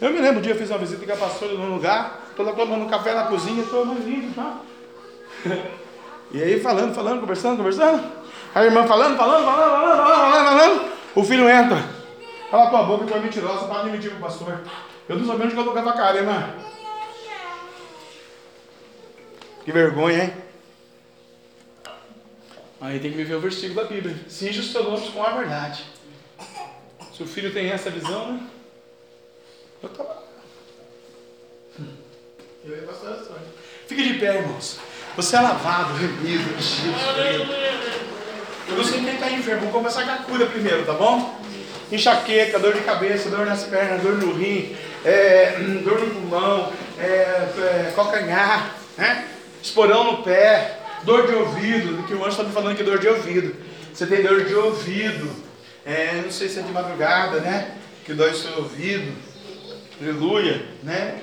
Eu 0.00 0.10
me 0.10 0.20
lembro 0.20 0.38
um 0.38 0.42
dia 0.42 0.52
eu 0.52 0.58
fiz 0.58 0.68
uma 0.68 0.78
visita 0.78 1.06
com 1.06 1.12
a 1.12 1.16
pastora 1.16 1.54
num 1.54 1.74
lugar, 1.74 2.26
estou 2.28 2.44
lá 2.44 2.52
tomando 2.52 2.88
café 2.88 3.14
na 3.14 3.24
cozinha, 3.24 3.62
estou 3.62 3.84
mais 3.84 4.04
lindo, 4.04 4.34
tá? 4.34 4.60
E 6.32 6.42
aí 6.42 6.60
falando, 6.60 6.94
falando, 6.94 7.20
conversando, 7.20 7.56
conversando. 7.58 8.12
A 8.54 8.64
irmã 8.64 8.86
falando, 8.86 9.16
falando, 9.16 9.44
falando, 9.44 9.70
falando, 9.70 9.96
falando, 9.96 10.32
falando, 10.32 10.58
falando. 10.58 10.92
O 11.14 11.24
filho 11.24 11.48
entra. 11.48 11.82
Cala 12.50 12.70
tua 12.70 12.82
boca, 12.82 13.06
tu 13.06 13.14
é 13.14 13.18
mentirosa, 13.18 13.66
para 13.66 13.84
de 13.84 13.90
mentir 13.90 14.10
pro 14.10 14.20
pastor. 14.20 14.60
Eu 15.08 15.16
não 15.18 15.26
sabia 15.26 15.46
onde 15.46 15.54
colocar 15.54 15.82
tua 15.82 15.92
cara, 15.92 16.18
irmã. 16.18 16.54
Que 19.64 19.72
vergonha, 19.72 20.24
hein? 20.24 20.32
Aí 22.80 23.00
tem 23.00 23.10
que 23.10 23.16
me 23.16 23.24
ver 23.24 23.34
o 23.34 23.40
versículo 23.40 23.82
da 23.82 23.88
Bíblia. 23.88 24.16
Cinja 24.28 24.60
os 24.60 24.72
teus 24.72 24.84
lombos 24.84 25.08
com 25.08 25.22
a 25.22 25.30
verdade. 25.30 25.84
Se 27.12 27.22
o 27.22 27.26
filho 27.26 27.52
tem 27.52 27.70
essa 27.70 27.90
visão, 27.90 28.32
né? 28.32 28.46
Eu 29.82 29.90
estava. 29.90 30.22
Eu 32.64 32.76
ia 32.76 32.82
pastor 32.82 33.40
Fique 33.86 34.02
de 34.02 34.18
pé, 34.18 34.38
irmãos. 34.38 34.78
Você 35.16 35.34
é 35.34 35.40
lavado, 35.40 35.94
remido, 35.94 36.58
enchido. 36.58 36.94
Eu 38.68 38.76
não 38.76 38.84
sei 38.84 39.00
quem 39.00 39.14
está 39.14 39.30
enfermo. 39.30 39.60
Vamos 39.60 39.74
começar 39.74 40.04
com 40.04 40.10
a 40.10 40.16
cura 40.16 40.44
primeiro, 40.44 40.84
tá 40.84 40.92
bom? 40.92 41.40
Enxaqueca, 41.90 42.58
dor 42.58 42.74
de 42.74 42.80
cabeça, 42.80 43.30
dor 43.30 43.46
nas 43.46 43.64
pernas, 43.64 44.02
dor 44.02 44.16
no 44.16 44.34
rim, 44.34 44.76
é, 45.02 45.56
dor 45.82 46.00
no 46.00 46.10
pulmão, 46.10 46.70
é, 46.98 47.04
é, 47.04 47.92
calcanhar, 47.96 48.74
né? 48.98 49.26
esporão 49.62 50.04
no 50.04 50.22
pé, 50.22 50.80
dor 51.04 51.26
de 51.26 51.34
ouvido, 51.34 52.06
que 52.06 52.12
o 52.12 52.18
anjo 52.18 52.32
está 52.32 52.42
me 52.42 52.52
falando 52.52 52.76
que 52.76 52.84
dor 52.84 52.98
de 52.98 53.08
ouvido. 53.08 53.56
Você 53.94 54.06
tem 54.06 54.22
dor 54.22 54.44
de 54.44 54.54
ouvido, 54.54 55.30
é, 55.86 56.20
não 56.22 56.30
sei 56.30 56.50
se 56.50 56.58
é 56.58 56.62
de 56.62 56.72
madrugada, 56.72 57.40
né? 57.40 57.70
Que 58.04 58.12
dói 58.12 58.32
o 58.32 58.36
seu 58.36 58.54
ouvido, 58.58 59.14
aleluia, 59.98 60.62
né? 60.82 61.22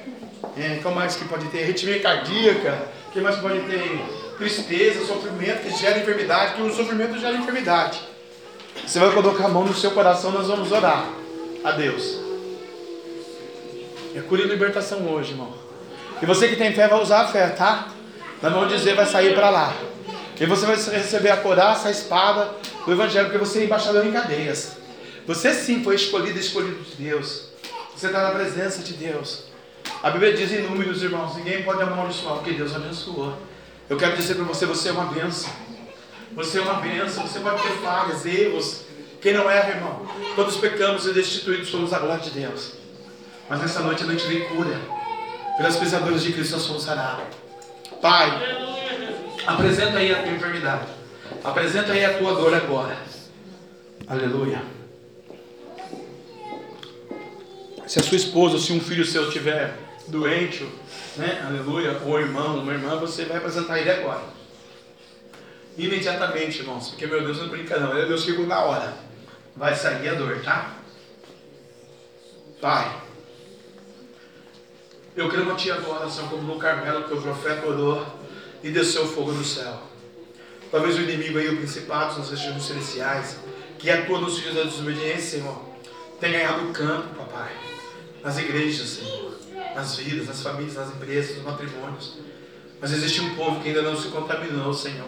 É, 0.57 0.79
qual 0.81 0.95
mais 0.95 1.15
que 1.15 1.25
pode 1.25 1.45
ter? 1.49 1.63
Arritmia 1.63 1.99
cardíaca, 1.99 2.87
que 3.13 3.21
mais 3.21 3.35
pode 3.35 3.59
ter? 3.61 4.03
Tristeza, 4.37 5.05
sofrimento, 5.05 5.61
que 5.61 5.77
gera 5.77 5.99
enfermidade, 5.99 6.55
que 6.55 6.61
o 6.63 6.73
sofrimento 6.73 7.19
gera 7.19 7.37
enfermidade. 7.37 8.01
Você 8.85 8.99
vai 8.99 9.11
colocar 9.11 9.45
a 9.45 9.49
mão 9.49 9.65
no 9.65 9.73
seu 9.73 9.91
coração, 9.91 10.31
nós 10.31 10.47
vamos 10.47 10.71
orar 10.71 11.07
a 11.63 11.71
Deus. 11.71 12.19
É 14.15 14.21
cura 14.21 14.41
e 14.41 14.47
libertação 14.47 15.07
hoje, 15.07 15.31
irmão. 15.31 15.53
E 16.21 16.25
você 16.25 16.47
que 16.47 16.55
tem 16.55 16.73
fé 16.73 16.87
vai 16.87 17.01
usar 17.01 17.21
a 17.21 17.27
fé, 17.27 17.49
tá? 17.49 17.89
Nós 18.41 18.51
vamos 18.51 18.73
dizer, 18.73 18.95
vai 18.95 19.05
sair 19.05 19.35
para 19.35 19.49
lá. 19.49 19.73
E 20.39 20.45
você 20.45 20.65
vai 20.65 20.75
receber 20.75 21.29
a 21.29 21.37
coraça, 21.37 21.87
a 21.87 21.91
espada 21.91 22.49
do 22.85 22.91
Evangelho, 22.91 23.29
porque 23.29 23.37
você 23.37 23.59
é 23.59 23.63
embaixador 23.65 24.05
em 24.05 24.11
cadeias. 24.11 24.77
Você 25.27 25.53
sim 25.53 25.83
foi 25.83 25.95
escolhido, 25.95 26.37
escolhido 26.39 26.83
de 26.83 26.95
Deus. 26.95 27.45
Você 27.95 28.07
está 28.07 28.23
na 28.23 28.31
presença 28.31 28.81
de 28.81 28.93
Deus. 28.93 29.52
A 30.03 30.09
Bíblia 30.09 30.33
diz 30.33 30.51
em 30.51 30.63
números, 30.63 31.01
irmãos, 31.01 31.33
ninguém 31.37 31.63
pode 31.63 31.81
amaldiçoar 31.81 32.35
porque 32.35 32.51
Deus 32.51 32.75
abençoou. 32.75 33.37
Eu 33.89 33.95
quero 33.95 34.17
dizer 34.17 34.35
para 34.35 34.43
você, 34.43 34.65
você 34.65 34.89
é 34.89 34.91
uma 34.91 35.05
bênção. 35.05 35.49
Você 36.33 36.59
é 36.59 36.61
uma 36.61 36.73
bênção, 36.73 37.25
você 37.25 37.39
pode 37.39 37.63
ter 37.63 37.71
falhas, 37.77 38.25
erros, 38.25 38.81
Quem 39.21 39.31
não 39.31 39.49
erra, 39.49 39.69
irmão? 39.69 40.05
Todos 40.35 40.57
pecamos 40.57 41.07
e 41.07 41.13
destituídos 41.13 41.69
somos 41.69 41.93
a 41.93 41.99
glória 41.99 42.21
de 42.21 42.31
Deus. 42.31 42.73
Mas 43.49 43.61
nessa 43.61 43.79
noite 43.79 44.03
a 44.03 44.05
noite 44.05 44.27
vem 44.27 44.41
cura. 44.49 44.77
Pelas 45.55 45.77
pisaduras 45.77 46.21
de 46.21 46.33
Cristo 46.33 46.51
nós 46.51 46.63
somos 46.63 46.83
sarados. 46.83 47.23
Pai, 48.01 48.29
apresenta 49.47 49.99
aí 49.99 50.11
a 50.11 50.21
tua 50.21 50.33
enfermidade. 50.33 50.87
Apresenta 51.41 51.93
aí 51.93 52.03
a 52.03 52.17
tua 52.17 52.35
dor 52.35 52.53
agora. 52.53 52.97
Aleluia. 54.05 54.61
Se 57.87 57.99
a 57.99 58.03
sua 58.03 58.17
esposa, 58.17 58.59
se 58.59 58.73
um 58.73 58.81
filho 58.81 59.05
seu 59.05 59.27
estiver 59.29 59.82
doente, 60.07 60.67
né? 61.17 61.43
Aleluia, 61.45 61.99
ou 62.05 62.19
irmão, 62.19 62.59
uma 62.59 62.73
irmã, 62.73 62.97
você 62.97 63.25
vai 63.25 63.37
apresentar 63.37 63.79
ele 63.79 63.89
agora. 63.89 64.23
Imediatamente, 65.77 66.59
irmãos, 66.59 66.89
porque 66.89 67.07
meu 67.07 67.23
Deus 67.23 67.39
não 67.39 67.49
brinca 67.49 67.79
não, 67.79 67.93
meu 67.93 68.07
Deus 68.07 68.23
chegou 68.23 68.45
na 68.45 68.59
hora. 68.59 68.93
Vai 69.55 69.75
sair 69.75 70.09
a 70.09 70.13
dor, 70.13 70.41
tá? 70.41 70.75
Pai, 72.59 73.01
eu 75.15 75.29
creio 75.29 75.45
uma 75.45 75.55
tia 75.55 75.75
agora, 75.75 76.01
oração 76.01 76.27
como 76.27 76.41
no 76.43 76.59
Carmelo, 76.59 77.03
que 77.03 77.13
o 77.13 77.21
profeta 77.21 77.67
orou 77.67 78.05
e 78.63 78.69
desceu 78.69 79.07
fogo 79.07 79.31
do 79.31 79.43
céu. 79.43 79.79
Talvez 80.71 80.97
o 80.97 81.01
inimigo 81.01 81.37
aí, 81.37 81.49
o 81.49 81.57
principado, 81.57 82.17
nas 82.17 82.31
regiões 82.31 82.63
celestiais, 82.63 83.37
que 83.77 83.91
atua 83.91 84.19
nos 84.19 84.39
filhos 84.39 84.55
da 84.55 84.63
desobediência, 84.63 85.39
Senhor, 85.39 85.61
tenha 86.19 86.39
ganhado 86.39 86.69
o 86.69 86.73
campo, 86.73 87.13
papai, 87.15 87.51
nas 88.23 88.39
igrejas, 88.39 88.87
Senhor, 88.87 89.32
nas 89.75 89.95
vidas, 89.95 90.27
nas 90.27 90.41
famílias, 90.41 90.75
nas 90.75 90.89
empresas, 90.89 91.37
nos 91.37 91.45
matrimônios. 91.45 92.17
Mas 92.79 92.91
existe 92.91 93.21
um 93.21 93.35
povo 93.35 93.61
que 93.61 93.69
ainda 93.69 93.81
não 93.81 93.95
se 93.95 94.09
contaminou, 94.09 94.73
Senhor. 94.73 95.07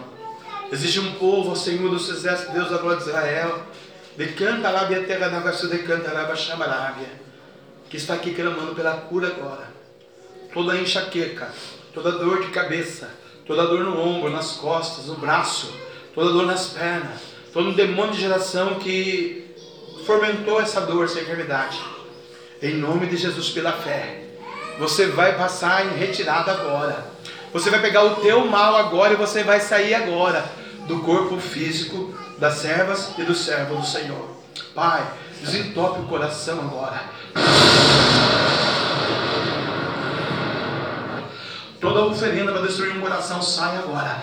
Existe 0.72 0.98
um 0.98 1.12
povo, 1.14 1.54
Senhor 1.54 1.90
dos 1.90 2.08
exércitos, 2.08 2.52
Deus 2.54 2.70
da 2.70 2.78
glória 2.78 2.98
de 2.98 3.08
Israel, 3.08 3.62
decanta 4.16 4.70
lá, 4.70 4.86
terra 4.86 5.28
na 5.28 5.40
decanta 5.40 6.12
lá, 6.12 6.96
que 7.88 7.96
está 7.96 8.14
aqui 8.14 8.34
clamando 8.34 8.74
pela 8.74 8.92
cura 8.92 9.28
agora. 9.28 9.68
Toda 10.52 10.76
enxaqueca, 10.76 11.52
toda 11.94 12.12
dor 12.12 12.42
de 12.42 12.48
cabeça, 12.48 13.10
toda 13.46 13.66
dor 13.66 13.84
no 13.84 14.00
ombro, 14.00 14.30
nas 14.30 14.52
costas, 14.52 15.06
no 15.06 15.16
braço, 15.16 15.72
toda 16.14 16.32
dor 16.32 16.46
nas 16.46 16.68
pernas, 16.68 17.20
todo 17.52 17.68
um 17.68 17.74
demônio 17.74 18.14
de 18.14 18.20
geração 18.20 18.76
que 18.76 19.54
fomentou 20.04 20.60
essa 20.60 20.80
dor, 20.80 21.04
essa 21.04 21.20
enfermidade. 21.20 21.78
Em 22.60 22.74
nome 22.74 23.06
de 23.06 23.16
Jesus, 23.16 23.50
pela 23.50 23.72
fé, 23.72 24.25
você 24.78 25.06
vai 25.06 25.36
passar 25.36 25.86
em 25.86 25.96
retirada 25.96 26.52
agora. 26.52 27.06
Você 27.52 27.70
vai 27.70 27.80
pegar 27.80 28.04
o 28.04 28.16
teu 28.16 28.44
mal 28.46 28.76
agora 28.76 29.14
e 29.14 29.16
você 29.16 29.42
vai 29.42 29.60
sair 29.60 29.94
agora 29.94 30.44
do 30.86 31.00
corpo 31.00 31.38
físico 31.38 32.14
das 32.38 32.54
servas 32.54 33.12
e 33.16 33.22
do 33.22 33.34
servo 33.34 33.76
do 33.76 33.86
Senhor. 33.86 34.36
Pai, 34.74 35.06
desentope 35.40 36.00
o 36.00 36.04
coração 36.04 36.60
agora. 36.60 37.00
Toda 41.80 42.04
oferenda 42.04 42.52
para 42.52 42.62
destruir 42.62 42.96
um 42.96 43.00
coração 43.00 43.40
sai 43.40 43.76
agora. 43.76 44.22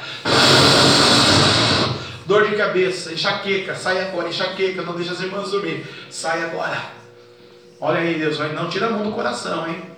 Dor 2.26 2.50
de 2.50 2.56
cabeça, 2.56 3.12
enxaqueca, 3.12 3.76
sai 3.76 4.00
agora. 4.02 4.30
Enxaqueca, 4.30 4.82
não 4.82 4.96
deixa 4.96 5.14
as 5.14 5.22
irmãs 5.22 5.52
dormir. 5.52 5.86
Sai 6.10 6.44
agora. 6.44 6.78
Olha 7.80 8.00
aí, 8.00 8.18
Deus, 8.18 8.38
não 8.54 8.70
tira 8.70 8.88
a 8.88 8.90
mão 8.90 9.04
do 9.04 9.12
coração, 9.12 9.68
hein? 9.68 9.93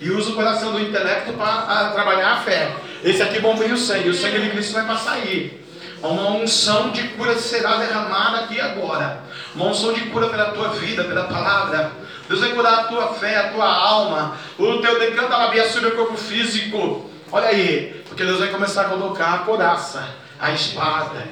E 0.00 0.10
usa 0.10 0.30
o 0.30 0.34
coração 0.34 0.72
do 0.72 0.80
intelecto 0.80 1.32
para 1.34 1.90
trabalhar 1.90 2.32
a 2.32 2.36
fé. 2.38 2.74
Esse 3.02 3.22
aqui 3.22 3.38
bombeia 3.40 3.74
o 3.74 3.78
sangue. 3.78 4.08
O 4.08 4.14
sangue 4.14 4.40
de 4.40 4.50
Cristo 4.50 4.72
vai 4.74 4.86
passar 4.86 5.12
aí. 5.12 5.64
Uma 6.02 6.32
unção 6.32 6.90
de 6.90 7.02
cura 7.08 7.34
será 7.38 7.76
derramada 7.76 8.40
aqui 8.40 8.60
agora. 8.60 9.20
Uma 9.54 9.66
unção 9.66 9.92
de 9.92 10.02
cura 10.06 10.28
pela 10.28 10.46
tua 10.46 10.70
vida, 10.70 11.04
pela 11.04 11.24
palavra. 11.24 11.92
Deus 12.28 12.40
vai 12.40 12.50
curar 12.50 12.80
a 12.80 12.84
tua 12.84 13.14
fé, 13.14 13.36
a 13.36 13.48
tua 13.48 13.66
alma. 13.66 14.36
O 14.58 14.78
teu 14.78 14.98
decanta 14.98 15.36
labia 15.36 15.68
sobre 15.68 15.90
o 15.90 15.96
corpo 15.96 16.16
físico. 16.16 17.10
Olha 17.30 17.48
aí. 17.48 18.02
Porque 18.08 18.24
Deus 18.24 18.38
vai 18.38 18.48
começar 18.48 18.82
a 18.82 18.88
colocar 18.90 19.34
a 19.34 19.38
coraça, 19.38 20.06
a 20.38 20.52
espada. 20.52 21.26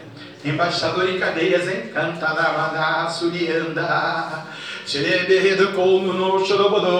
Embaixador 0.44 1.08
em 1.08 1.18
cadeias, 1.18 1.68
encanta 1.68 2.26
da 2.26 3.08
surianda. 3.08 4.46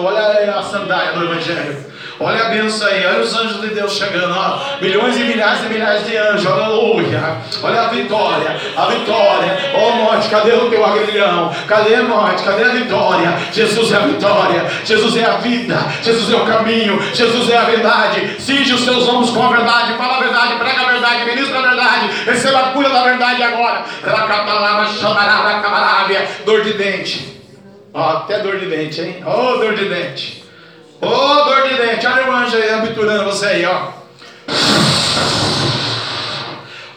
Olha 0.04 0.58
a 0.58 0.62
sandália 0.62 1.12
do 1.12 1.24
Evangelho. 1.24 1.92
Olha 2.20 2.44
a 2.44 2.48
benção 2.50 2.86
aí, 2.86 3.04
olha 3.04 3.20
os 3.20 3.34
anjos 3.34 3.60
de 3.60 3.68
Deus 3.68 3.94
chegando, 3.94 4.32
ó. 4.36 4.80
milhões 4.80 5.16
e 5.16 5.24
milhares 5.24 5.64
e 5.64 5.68
milhares 5.68 6.06
de 6.06 6.16
anjos, 6.16 6.46
aleluia. 6.46 7.38
Olha 7.60 7.82
a 7.82 7.88
vitória, 7.88 8.56
a 8.76 8.86
vitória. 8.86 9.72
Ó 9.74 9.88
oh, 9.88 9.92
morte, 9.96 10.28
cadê 10.28 10.52
o 10.52 10.70
teu 10.70 10.84
agrilhão? 10.84 11.52
Cadê 11.66 11.96
a 11.96 12.02
morte? 12.04 12.44
Cadê 12.44 12.62
a 12.62 12.68
vitória? 12.68 13.36
Jesus 13.52 13.90
é 13.90 13.96
a 13.96 14.00
vitória, 14.00 14.70
Jesus 14.84 15.16
é 15.16 15.24
a 15.24 15.36
vida, 15.38 15.78
Jesus 16.02 16.32
é 16.32 16.36
o 16.36 16.46
caminho, 16.46 17.02
Jesus 17.12 17.50
é 17.50 17.56
a 17.56 17.64
verdade. 17.64 18.36
Cinge 18.40 18.72
os 18.72 18.84
seus 18.84 19.08
ombros 19.08 19.30
com 19.30 19.42
a 19.42 19.48
verdade, 19.48 19.94
fala 19.94 20.18
a 20.18 20.20
verdade, 20.20 20.54
prega 20.56 20.80
a 20.80 20.92
verdade, 20.92 21.24
ministra 21.24 21.58
a 21.58 21.62
verdade, 21.62 22.10
receba 22.24 22.58
a 22.60 22.70
cura 22.70 22.88
da 22.88 23.02
verdade 23.02 23.42
agora. 23.42 23.84
Dor 26.44 26.62
de 26.62 26.74
dente. 26.74 27.31
Ó, 27.94 28.00
até 28.00 28.38
dor 28.38 28.58
de 28.58 28.66
dente, 28.66 29.00
hein? 29.02 29.22
Ó, 29.26 29.54
oh, 29.54 29.58
dor 29.58 29.74
de 29.74 29.84
dente. 29.86 30.44
Ô, 31.00 31.06
oh, 31.06 31.44
dor 31.44 31.68
de 31.68 31.74
dente. 31.74 32.06
Olha 32.06 32.30
o 32.30 32.32
anjo 32.32 32.56
aí 32.56 32.70
abiturando 32.70 33.24
você 33.24 33.46
aí, 33.46 33.66
ó. 33.66 33.88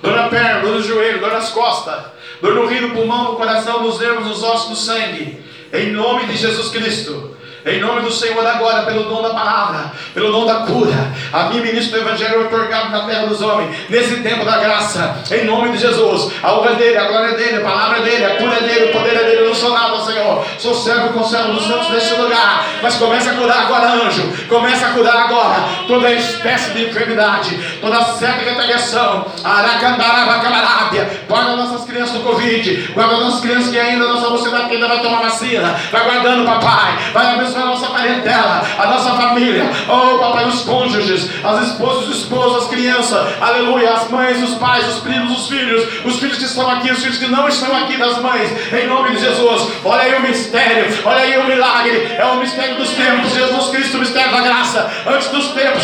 Dor 0.01 0.15
na 0.15 0.29
perna, 0.29 0.61
dor 0.61 0.75
no 0.75 0.81
joelho, 0.81 1.19
dor 1.19 1.33
nas 1.33 1.49
costas. 1.49 2.05
Dor 2.41 2.55
no 2.55 2.67
rio, 2.67 2.87
no 2.87 2.95
pulmão, 2.95 3.31
no 3.31 3.35
coração, 3.35 3.83
nos 3.83 3.99
nervos, 3.99 4.25
nos 4.25 4.41
ossos, 4.41 4.69
no 4.69 4.75
sangue. 4.75 5.43
Em 5.73 5.91
nome 5.91 6.27
de 6.27 6.37
Jesus 6.37 6.69
Cristo. 6.69 7.34
Em 7.65 7.79
nome 7.79 8.01
do 8.01 8.11
Senhor 8.11 8.45
agora, 8.45 8.83
pelo 8.83 9.05
dom 9.05 9.23
da 9.23 9.31
palavra, 9.31 9.91
pelo 10.13 10.31
dom 10.31 10.45
da 10.45 10.67
cura. 10.67 11.11
A 11.33 11.45
mim, 11.45 11.61
ministro 11.61 11.99
do 11.99 12.05
Evangelho, 12.05 12.45
otorgado 12.45 12.91
na 12.91 13.07
terra 13.07 13.25
dos 13.25 13.41
homens, 13.41 13.75
nesse 13.89 14.17
tempo 14.17 14.45
da 14.45 14.57
graça. 14.57 15.23
Em 15.31 15.45
nome 15.45 15.71
de 15.71 15.79
Jesus. 15.79 16.31
A 16.43 16.53
honra 16.53 16.75
dele, 16.75 16.95
a 16.95 17.05
glória 17.05 17.35
dele, 17.35 17.57
a 17.57 17.61
palavra 17.61 18.01
dele, 18.01 18.23
a 18.23 18.35
cura 18.35 18.61
dele, 18.61 18.91
o 18.91 18.91
poder 18.91 19.15
é 19.15 19.23
dele. 19.23 19.41
Eu 19.41 19.47
não 19.47 19.55
sou 19.55 19.71
nada, 19.71 19.99
Senhor. 20.01 20.45
Sou 20.59 20.75
servo 20.75 21.09
com 21.09 21.23
servo 21.23 21.53
dos 21.53 21.65
santos 21.65 21.89
neste 21.89 22.13
lugar. 22.13 22.67
Mas 22.83 22.97
começa 22.97 23.31
a 23.31 23.33
curar 23.33 23.61
agora, 23.63 23.93
anjo. 23.93 24.31
Começa 24.47 24.85
a 24.85 24.91
curar 24.91 25.17
agora 25.23 25.55
toda 25.87 26.11
espécie 26.11 26.69
de 26.69 26.85
enfermidade, 26.85 27.59
toda 27.81 27.99
certa 28.13 28.43
retaliação. 28.43 29.25
Aracandaraba, 29.43 30.39
camarábia. 30.39 31.09
Guarda 31.27 31.55
nossas 31.55 31.83
crianças 31.85 32.13
do 32.13 32.19
Covid. 32.19 32.91
Guarda 32.93 33.17
nossas 33.17 33.41
crianças 33.41 33.71
que 33.71 33.79
ainda, 33.79 34.07
nossa 34.07 34.29
mocidade 34.29 34.67
que 34.67 34.75
ainda 34.75 34.87
vai 34.87 35.01
tomar 35.01 35.23
vacina. 35.23 35.75
Vai 35.91 36.03
guardando, 36.03 36.45
papai. 36.45 36.97
Vai 37.11 37.33
abençoando 37.33 37.54
a 37.59 37.65
nossa 37.65 37.87
parentela, 37.87 38.61
a 38.77 38.85
nossa 38.87 39.11
família, 39.11 39.69
oh 39.87 40.17
papai, 40.19 40.45
os 40.45 40.61
cônjuges, 40.61 41.29
as 41.43 41.67
esposas, 41.67 42.09
os 42.09 42.17
esposos, 42.17 42.63
as 42.63 42.69
crianças, 42.69 43.41
aleluia, 43.41 43.93
as 43.93 44.09
mães, 44.09 44.41
os 44.41 44.55
pais, 44.55 44.87
os 44.87 44.99
primos, 45.01 45.39
os 45.39 45.47
filhos, 45.47 46.05
os 46.05 46.19
filhos 46.19 46.37
que 46.37 46.45
estão 46.45 46.69
aqui, 46.69 46.91
os 46.91 47.01
filhos 47.01 47.17
que 47.17 47.27
não 47.27 47.47
estão 47.47 47.75
aqui 47.75 47.97
das 47.97 48.19
mães, 48.19 48.51
em 48.73 48.87
nome 48.87 49.11
de 49.11 49.19
Jesus, 49.19 49.71
olha 49.83 50.01
aí 50.01 50.15
o 50.15 50.21
mistério, 50.21 50.85
olha 51.03 51.19
aí 51.19 51.37
o 51.37 51.45
milagre, 51.45 52.15
é 52.17 52.25
o 52.25 52.37
mistério 52.37 52.75
dos 52.75 52.89
tempos, 52.91 53.33
Jesus 53.33 53.69
Cristo, 53.69 53.97
o 53.97 53.99
mistério 53.99 54.31
da 54.31 54.41
graça, 54.41 54.91
antes 55.07 55.27
dos 55.29 55.47
tempos, 55.49 55.83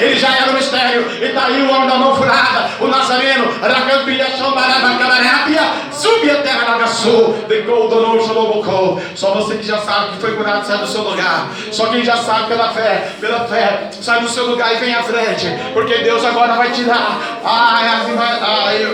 ele 0.00 0.18
já 0.18 0.34
era 0.34 0.50
o 0.50 0.54
mistério, 0.54 1.06
e 1.20 1.24
está 1.26 1.46
aí 1.46 1.62
o 1.62 1.70
homem 1.70 1.88
da 1.88 1.96
mão 1.96 2.16
furada, 2.16 2.70
o 2.80 2.86
Nazareno, 2.86 3.50
subia 5.50 5.59
a 6.90 6.98
terra 6.98 8.14
na 8.14 8.20
sul, 8.20 9.10
só 9.14 9.34
você 9.34 9.56
que 9.56 9.66
já 9.66 9.78
sabe 9.78 10.12
que 10.12 10.20
foi 10.20 10.36
curado 10.36 10.66
sai 10.66 10.78
do 10.78 10.86
seu 10.86 11.02
lugar. 11.02 11.48
Só 11.70 11.86
quem 11.86 12.04
já 12.04 12.16
sabe 12.16 12.48
pela 12.48 12.70
fé, 12.70 13.08
pela 13.20 13.40
fé, 13.46 13.90
sai 14.00 14.20
do 14.20 14.28
seu 14.28 14.46
lugar 14.46 14.74
e 14.74 14.78
vem 14.78 14.94
à 14.94 15.02
frente. 15.02 15.46
Porque 15.72 15.98
Deus 15.98 16.24
agora 16.24 16.54
vai 16.54 16.70
tirar. 16.70 17.20
Ah, 17.44 17.80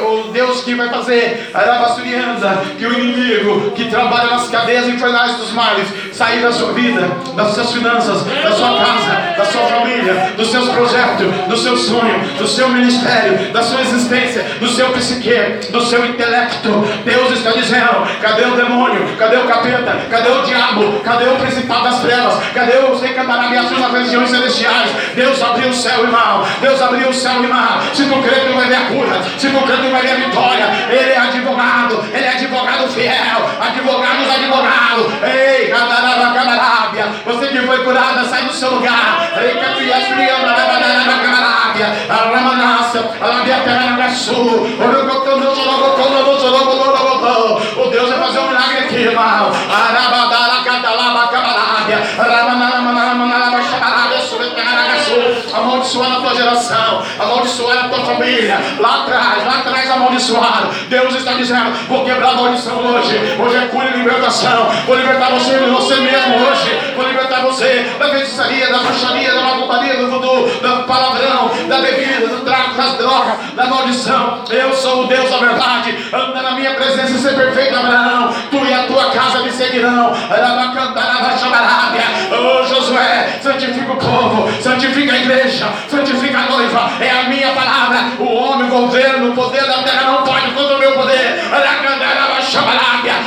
o 0.03 0.33
Deus 0.33 0.63
que 0.63 0.75
vai 0.75 0.89
fazer 0.89 1.51
a 1.53 1.61
Arabassurianza, 1.61 2.63
que 2.79 2.87
o 2.87 2.93
inimigo 2.93 3.71
que 3.73 3.89
trabalha 3.89 4.31
nas 4.31 4.49
cadeias 4.49 4.87
infernais 4.87 5.37
dos 5.37 5.53
mares 5.53 5.89
sair 6.13 6.41
da 6.41 6.53
sua 6.53 6.73
vida, 6.73 7.09
das 7.35 7.55
suas 7.55 7.73
finanças, 7.73 8.23
da 8.23 8.53
sua 8.53 8.79
casa, 8.79 9.37
da 9.37 9.45
sua 9.45 9.67
família, 9.67 10.33
dos 10.37 10.51
seus 10.51 10.69
projetos, 10.69 11.27
do 11.49 11.57
seu 11.57 11.77
sonho, 11.77 12.19
do 12.39 12.47
seu 12.47 12.69
ministério, 12.69 13.53
da 13.53 13.63
sua 13.63 13.81
existência, 13.83 14.43
do 14.59 14.69
seu 14.69 14.91
psique, 14.91 15.71
do 15.71 15.81
seu 15.83 16.05
intelecto. 16.07 16.71
Deus 17.05 17.33
está 17.33 17.51
dizendo: 17.53 17.86
cadê 18.21 18.45
o 18.45 18.57
demônio? 18.57 19.17
Cadê 19.17 19.37
o 19.37 19.47
capeta? 19.47 19.97
Cadê 20.11 20.31
o 20.31 20.43
diabo? 20.43 21.01
Cadê 21.01 21.25
o 21.25 21.37
principal 21.37 21.83
das 21.83 22.01
trevas? 22.01 22.35
Cadê 22.55 22.79
o 22.79 22.97
Senhor 22.99 23.15
cantarabia 23.15 23.63
nas 23.63 23.93
regiões 23.93 24.31
celestiais? 24.31 24.91
Deus 25.15 25.43
abriu 25.43 25.69
o 25.69 25.75
céu, 25.75 26.05
irmão. 26.05 26.45
Deus 26.61 26.81
abriu 26.81 27.09
o 27.09 27.15
céu, 27.15 27.43
irmão. 27.43 27.81
Se 27.93 28.05
tu 28.05 28.23
crê, 28.23 28.41
tu 28.41 28.55
vai 28.55 28.67
ver 28.67 28.77
a 28.77 28.87
cura. 28.87 29.23
Se 29.39 29.49
tu 29.49 29.63
crê, 29.63 29.77
tu 29.77 29.91
vai 29.91 30.03
ver 30.03 30.13
a 30.13 30.17
vitória. 30.17 30.67
Ele 30.91 31.11
é 31.11 31.19
advogado. 31.19 32.05
Ele 32.13 32.25
é 32.25 32.31
advogado 32.31 32.89
fiel. 32.89 33.51
Advogados, 33.61 34.31
advogado. 34.35 35.13
Ei, 35.23 35.69
cantaraba, 35.69 36.35
canarábia. 36.35 37.07
Você 37.25 37.47
que 37.49 37.59
foi 37.61 37.85
curada, 37.85 38.25
sai 38.25 38.43
do 38.45 38.53
seu 38.53 38.71
lugar. 38.71 39.31
Ei, 39.41 39.55
catrias, 39.61 40.05
frianda, 40.09 40.55
canábia. 41.77 41.93
A 42.09 42.15
ramanassa, 42.15 43.11
a 43.21 43.27
labia 43.27 43.57
O 47.55 47.91
Deus 47.91 48.09
vai 48.11 48.19
fazer 48.19 48.39
um 48.41 48.49
milagre 48.49 48.79
aqui, 48.79 48.97
irmão. 48.97 49.53
Amaldiçoar 55.55 56.11
na 56.11 56.21
tua 56.21 56.35
geração, 56.35 57.03
amaldiçoar 57.19 57.83
na 57.83 57.89
tua 57.89 58.05
família. 58.05 58.59
Lá 58.79 59.03
atrás, 59.03 59.47
lá 59.47 59.59
atrás 59.61 59.91
amaldiçoado. 59.91 60.75
Deus 60.89 61.15
está 61.15 61.33
dizendo: 61.35 61.73
vou 61.89 62.05
quebrar 62.05 62.31
a 62.31 62.35
maldição 62.35 62.79
hoje. 62.79 63.37
Hoje 63.39 63.57
é 63.57 63.67
cura 63.69 63.89
e 63.89 63.99
libertação. 63.99 64.69
Vou 64.87 64.97
libertar 64.97 65.31
você 65.31 65.59
você 65.59 65.97
mesmo 65.97 66.37
hoje. 66.37 66.95
Vou 66.97 67.07
libertar 67.07 67.43
você 67.43 67.87
da 67.99 68.09
feitiçaria, 68.11 68.71
da 68.71 68.79
bruxaria, 68.79 69.33
da 69.33 69.43
macumbaria, 69.43 69.97
das 72.87 72.99
drogas, 72.99 73.55
da 73.55 73.67
maldição. 73.67 74.45
Eu 74.49 74.73
sou 74.75 75.05
o 75.05 75.07
Deus 75.07 75.29
da 75.29 75.39
verdade. 75.39 75.97
Anda 76.13 76.43
na 76.43 76.53
minha 76.53 76.75
presença 76.75 77.11
e 77.11 77.19
ser 77.19 77.35
perfeito, 77.35 77.77
Abraão. 77.77 78.33
Tu 78.51 78.65
e 78.65 78.73
a 78.73 78.85
tua 78.85 79.11
casa 79.11 79.43
me 79.43 79.51
seguirão. 79.51 80.13
Oh 82.31 82.65
Josué, 82.65 83.39
santifica 83.43 83.93
o 83.93 83.97
povo, 83.97 84.63
santifica 84.63 85.13
a 85.13 85.17
igreja, 85.17 85.67
santifica 85.89 86.39
a 86.39 86.51
noiva. 86.51 86.91
É 87.01 87.11
a 87.11 87.23
minha 87.25 87.53
palavra. 87.53 87.99
O 88.19 88.25
homem, 88.25 88.69
o 88.69 88.71
governo, 88.71 89.31
o 89.31 89.35
poder 89.35 89.67
da 89.67 89.83
terra 89.83 90.11
não 90.13 90.23
pode 90.23 90.51
contra 90.53 90.77
o 90.77 90.79
meu 90.79 90.93
poder. 90.93 91.43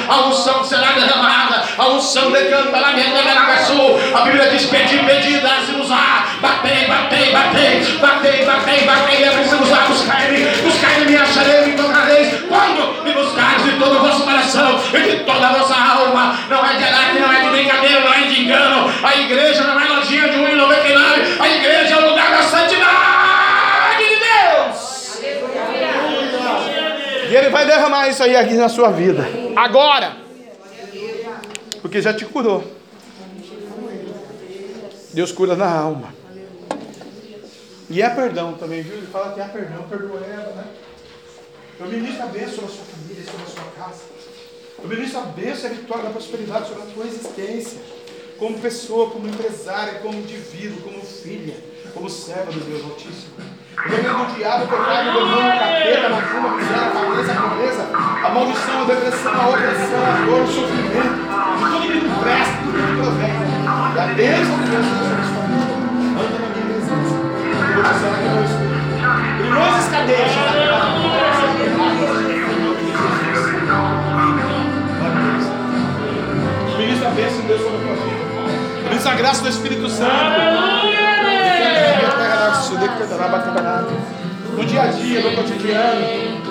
A 0.07 0.21
unção 0.27 0.63
será 0.63 0.91
derramada. 0.93 1.63
A 1.79 1.87
unção 1.87 2.29
decanta 2.29 2.77
lá 2.77 2.91
dentro 2.91 3.13
da 3.13 4.19
A 4.19 4.21
Bíblia 4.23 4.49
diz: 4.49 4.65
pedir, 4.65 5.01
pedir, 5.05 5.39
dá-se 5.39 5.71
usar. 5.79 6.35
Batei, 6.41 6.85
batei, 6.85 7.31
batei, 7.31 7.97
batei, 8.01 8.45
batei, 8.45 8.85
batei. 8.85 9.23
É 9.23 9.29
preciso 9.29 9.63
usar, 9.63 9.87
buscar-me, 9.87 10.43
buscar-me, 10.61 11.05
me 11.05 11.15
acharei, 11.15 11.67
me 11.67 11.71
encontrareis. 11.71 12.33
Quando 12.49 13.01
me 13.01 13.13
buscares 13.13 13.63
de 13.63 13.71
todo 13.79 13.95
o 13.95 13.99
vosso 13.99 14.23
coração 14.23 14.77
e 14.93 15.01
de 15.09 15.23
toda 15.23 15.47
a 15.47 15.53
vossa 15.53 15.73
alma. 15.73 16.37
Não 16.49 16.65
é 16.65 16.73
de 16.73 17.19
não 17.19 17.31
é 17.31 17.43
de 17.43 17.49
brincadeira, 17.49 18.01
não 18.01 18.13
é 18.13 18.21
de 18.23 18.41
engano. 18.41 18.93
A 19.01 19.15
igreja 19.15 19.63
não 19.63 19.79
é 19.79 19.85
lojinha 19.85 20.27
de 20.27 20.37
1,99. 20.37 21.39
A 21.39 21.47
igreja 21.47 21.95
é 21.95 21.97
o 21.97 22.09
lugar 22.09 22.29
da 22.29 22.43
santidade 22.43 24.03
de 24.03 24.15
Deus. 24.19 25.21
E 27.29 27.35
Ele 27.35 27.49
vai 27.49 27.65
derramar 27.65 28.09
isso 28.09 28.21
aí 28.21 28.35
aqui 28.35 28.55
na 28.55 28.67
sua 28.67 28.91
vida. 28.91 29.25
Agora. 29.55 30.18
Porque 31.81 32.01
já 32.01 32.13
te 32.13 32.25
curou. 32.25 32.63
Deus 35.13 35.31
cura 35.31 35.55
na 35.55 35.71
alma. 35.71 36.13
E 37.89 38.01
é 38.01 38.09
perdão 38.09 38.53
também, 38.53 38.83
viu? 38.83 38.97
Ele 38.97 39.07
fala 39.07 39.33
que 39.33 39.41
é 39.41 39.45
perdão, 39.45 39.83
perdoa 39.89 40.19
ela, 40.19 40.53
né? 40.53 40.65
Eu 41.79 41.87
ministro 41.87 42.23
a 42.23 42.27
bênção 42.27 42.55
sobre 42.55 42.71
a 42.71 42.75
sua 42.75 42.85
família, 42.85 43.23
sobre 43.23 43.43
a 43.43 43.47
sua 43.47 43.71
casa. 43.71 44.01
Eu 44.81 44.87
ministro 44.87 45.19
a 45.19 45.23
bênção 45.23 45.69
e 45.69 45.73
a 45.73 45.75
vitória 45.75 46.03
da 46.03 46.09
prosperidade 46.11 46.67
sobre 46.67 46.83
a 46.83 46.85
tua 46.93 47.05
existência. 47.05 47.79
Como 48.37 48.59
pessoa, 48.59 49.09
como 49.09 49.27
empresária, 49.27 49.99
como 49.99 50.19
indivíduo, 50.19 50.81
como 50.81 51.01
filha, 51.01 51.55
como 51.93 52.09
serva 52.09 52.51
do 52.51 52.59
Deus 52.59 52.83
Altíssimo. 52.83 53.33
O 53.79 53.89
domínio 53.89 54.25
do 54.25 54.35
diabo, 54.35 54.65
o 54.65 54.67
pecado, 54.67 55.09
o 55.09 55.13
demônio, 55.13 55.37
o 55.37 55.59
capeta, 55.59 56.05
a 56.05 56.09
macumba, 56.09 56.47
a 56.47 56.51
miséria, 56.51 56.83
a 56.83 56.91
falência, 56.91 57.33
a 57.33 57.41
pobreza, 57.41 57.83
a 58.25 58.29
maldição, 58.29 58.81
a 58.81 58.85
depressão, 58.85 59.33
a 59.33 59.49
opressão, 59.49 60.01
a 60.05 60.25
dor, 60.25 60.41
o 60.41 60.47
sofrimento, 60.47 61.15
tudo 61.59 61.81
que 61.81 62.07
não 62.07 62.15
presta, 62.19 62.53
tudo 62.63 62.77
que 62.77 62.93
provém. 63.01 63.33
A 63.69 64.05
bênção 64.15 64.57
de 64.59 64.65
Deus. 64.69 64.85
Anda 66.19 66.37
na 66.39 66.47
minha 66.49 66.65
presença. 66.65 67.15
Eu 67.55 67.73
vou 67.73 67.83
passar 67.83 68.09
aqui 68.11 68.27
no 68.27 68.43
Espírito. 68.43 68.79
Brilhosas 69.37 69.87
cadeias. 69.89 70.31
Ministra 76.77 77.07
a 77.07 77.11
bênção 77.11 77.41
de 77.41 77.47
Deus 77.47 77.61
sobre 77.61 77.77
a 77.77 77.81
tua 77.81 77.95
vida. 77.95 78.89
Ministra 78.89 79.11
a 79.11 79.15
graça 79.15 79.41
do 79.41 79.49
Espírito 79.49 79.89
Santo. 79.89 80.98
No 84.57 84.65
dia 84.65 84.81
a 84.81 84.87
dia, 84.87 85.21
no 85.21 85.31
cotidiano. 85.35 86.49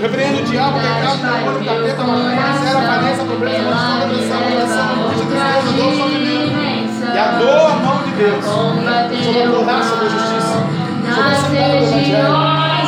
Repreendo 0.00 0.40
o 0.40 0.44
diabo, 0.44 0.78
pecado, 0.78 1.18
o 1.18 1.18
demônio, 1.18 1.64
capeta, 1.64 2.04
macumba, 2.04 2.30
miséria, 2.30 2.80
falência, 2.80 3.22
a 3.22 3.26
pobreza, 3.26 3.58
a 3.58 3.70
maldição, 3.70 4.36
a 4.36 4.48
depressão, 4.48 4.80
a 4.80 4.92
angústia, 4.92 5.26
tristeza, 5.26 5.72
dor, 5.76 5.92
sofrimento. 5.94 6.60
E 7.12 7.18
a 7.18 7.26
dor, 7.32 7.70
a 7.70 7.74
mão 7.76 8.02
de 8.04 8.10
Deus. 8.12 8.44
Sobre 8.44 9.42
a 9.42 9.46
bondade, 9.46 9.84
sobre 9.88 10.06
a 10.06 10.08
justiça. 10.08 10.56
Sobre 11.14 11.30
a 11.30 11.34
cidade 11.34 11.70
do 11.70 11.84
Evangelho. 11.84 12.26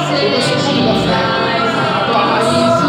Sobre 0.06 0.36
o 0.36 0.42
segundo 0.42 0.86
da 0.86 0.94
fé. 1.02 1.22
A 1.92 2.12
paz. 2.12 2.81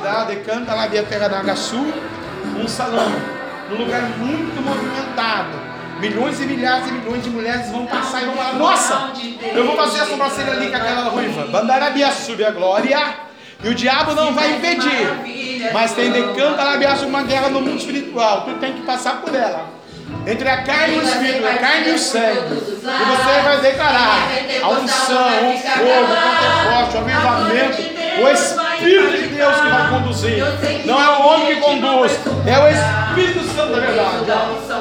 Decanta, 0.00 0.74
lá 0.74 0.86
via 0.86 1.02
Terra 1.02 1.28
da 1.28 1.40
Agaçu, 1.40 1.92
um 2.56 2.66
salão, 2.66 3.12
um 3.70 3.74
lugar 3.74 4.00
muito 4.16 4.62
movimentado. 4.62 5.58
Milhões 6.00 6.40
e 6.40 6.46
milhares 6.46 6.88
e 6.88 6.92
milhões 6.92 7.22
de 7.22 7.28
mulheres 7.28 7.70
vão 7.70 7.84
passar 7.84 8.22
e 8.22 8.24
vão 8.24 8.34
falar: 8.34 8.54
Nossa, 8.54 9.12
eu 9.54 9.66
vou 9.66 9.76
fazer 9.76 9.98
essa 9.98 10.10
sobrancelha 10.10 10.52
ali 10.52 10.70
com 10.70 10.76
aquela 10.76 11.10
ruiva. 11.10 11.46
Bandarabia 11.48 12.10
sube 12.12 12.42
a 12.42 12.50
glória 12.50 12.98
e 13.62 13.68
o 13.68 13.74
diabo 13.74 14.14
não 14.14 14.32
vai 14.32 14.52
impedir. 14.52 15.70
Mas 15.74 15.92
tem 15.92 16.10
decanta 16.10 16.64
labiaço 16.64 17.04
uma 17.04 17.22
guerra 17.22 17.50
no 17.50 17.60
mundo 17.60 17.76
espiritual. 17.76 18.46
Tu 18.46 18.54
tem 18.54 18.72
que 18.72 18.82
passar 18.82 19.20
por 19.20 19.34
ela. 19.34 19.68
Entre 20.26 20.48
a 20.48 20.62
carne 20.62 20.96
e 20.96 20.98
o 20.98 21.02
espírito, 21.02 21.46
a 21.46 21.54
carne 21.54 21.90
e 21.90 21.92
o 21.92 21.98
sangue. 21.98 22.54
E 22.54 23.04
você 23.04 23.42
vai 23.42 23.60
declarar 23.60 24.28
a 24.62 24.68
unção, 24.70 25.52
o 25.52 25.58
fogo, 25.58 26.12
o 26.12 26.70
forte, 26.70 26.96
o 26.96 27.00
avivamento, 27.00 27.82
o 28.22 28.28
espírito 28.28 28.69
Espírito 28.80 29.12
de 29.12 29.28
Deus 29.36 29.60
que 29.60 29.68
vai 29.68 29.90
conduzir. 29.90 30.44
Não 30.86 31.02
é 31.02 31.08
o 31.08 31.22
homem 31.26 31.54
que 31.54 31.60
conduz, 31.60 32.18
é 32.46 32.58
o 32.58 32.68
Espírito 32.68 33.44
Santo 33.54 33.72
da 33.74 33.80
verdade. 33.80 34.24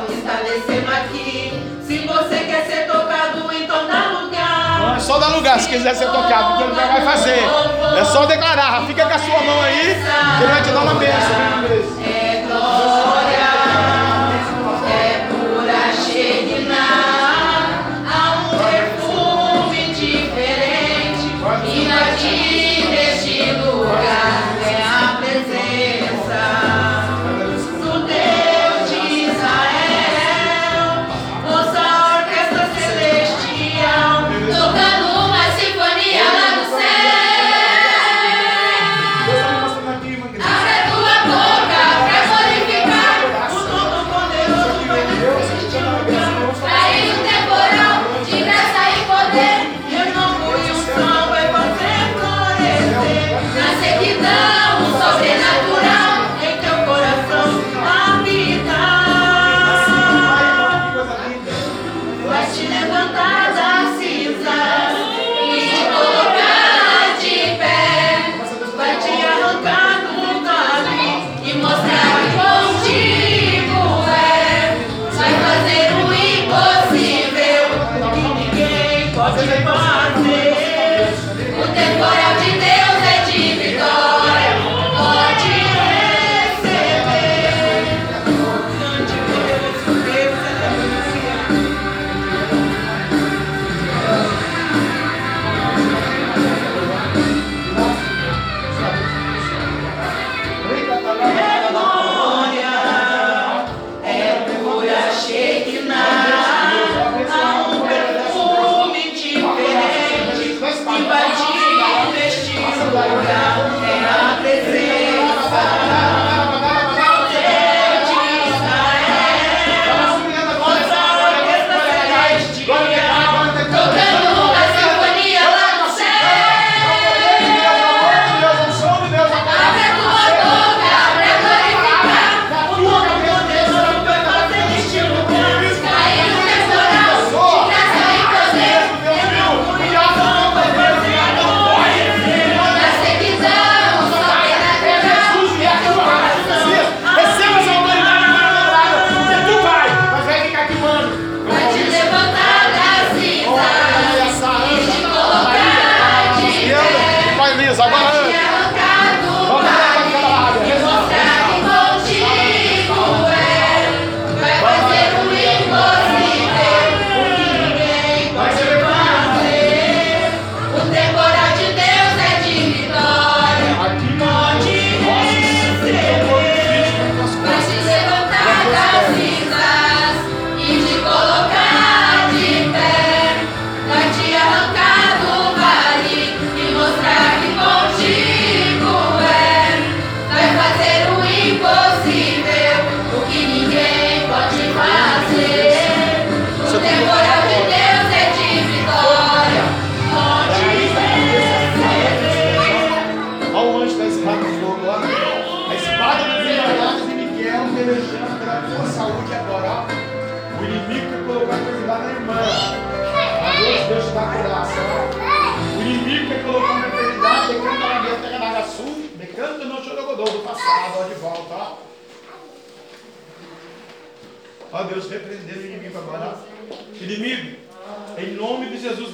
Estabelecendo 0.10 0.92
aqui. 0.92 1.70
Se 1.86 1.98
você 2.06 2.36
quer 2.46 2.66
ser 2.68 2.88
tocado, 2.88 3.52
então 3.52 3.88
dá 3.88 4.20
lugar. 4.22 4.96
É 4.96 5.00
só 5.00 5.18
dar 5.18 5.30
lugar, 5.30 5.60
se 5.60 5.68
quiser 5.70 5.96
ser 5.96 6.06
tocado, 6.06 6.50
porque 6.50 6.64
lugar 6.66 6.88
vai 6.88 7.02
fazer. 7.02 7.40
É 7.98 8.06
só 8.06 8.26
declarar, 8.26 8.86
fica 8.86 9.06
com 9.06 9.14
a 9.14 9.20
sua 9.20 9.42
mão 9.42 9.62
aí, 9.62 9.96
que 10.38 10.44
ele 10.44 10.52
vai 10.52 10.62
te 10.62 10.70
dar 10.70 10.82
uma 10.82 10.96
bênção. 10.96 11.30
Né, 11.30 12.09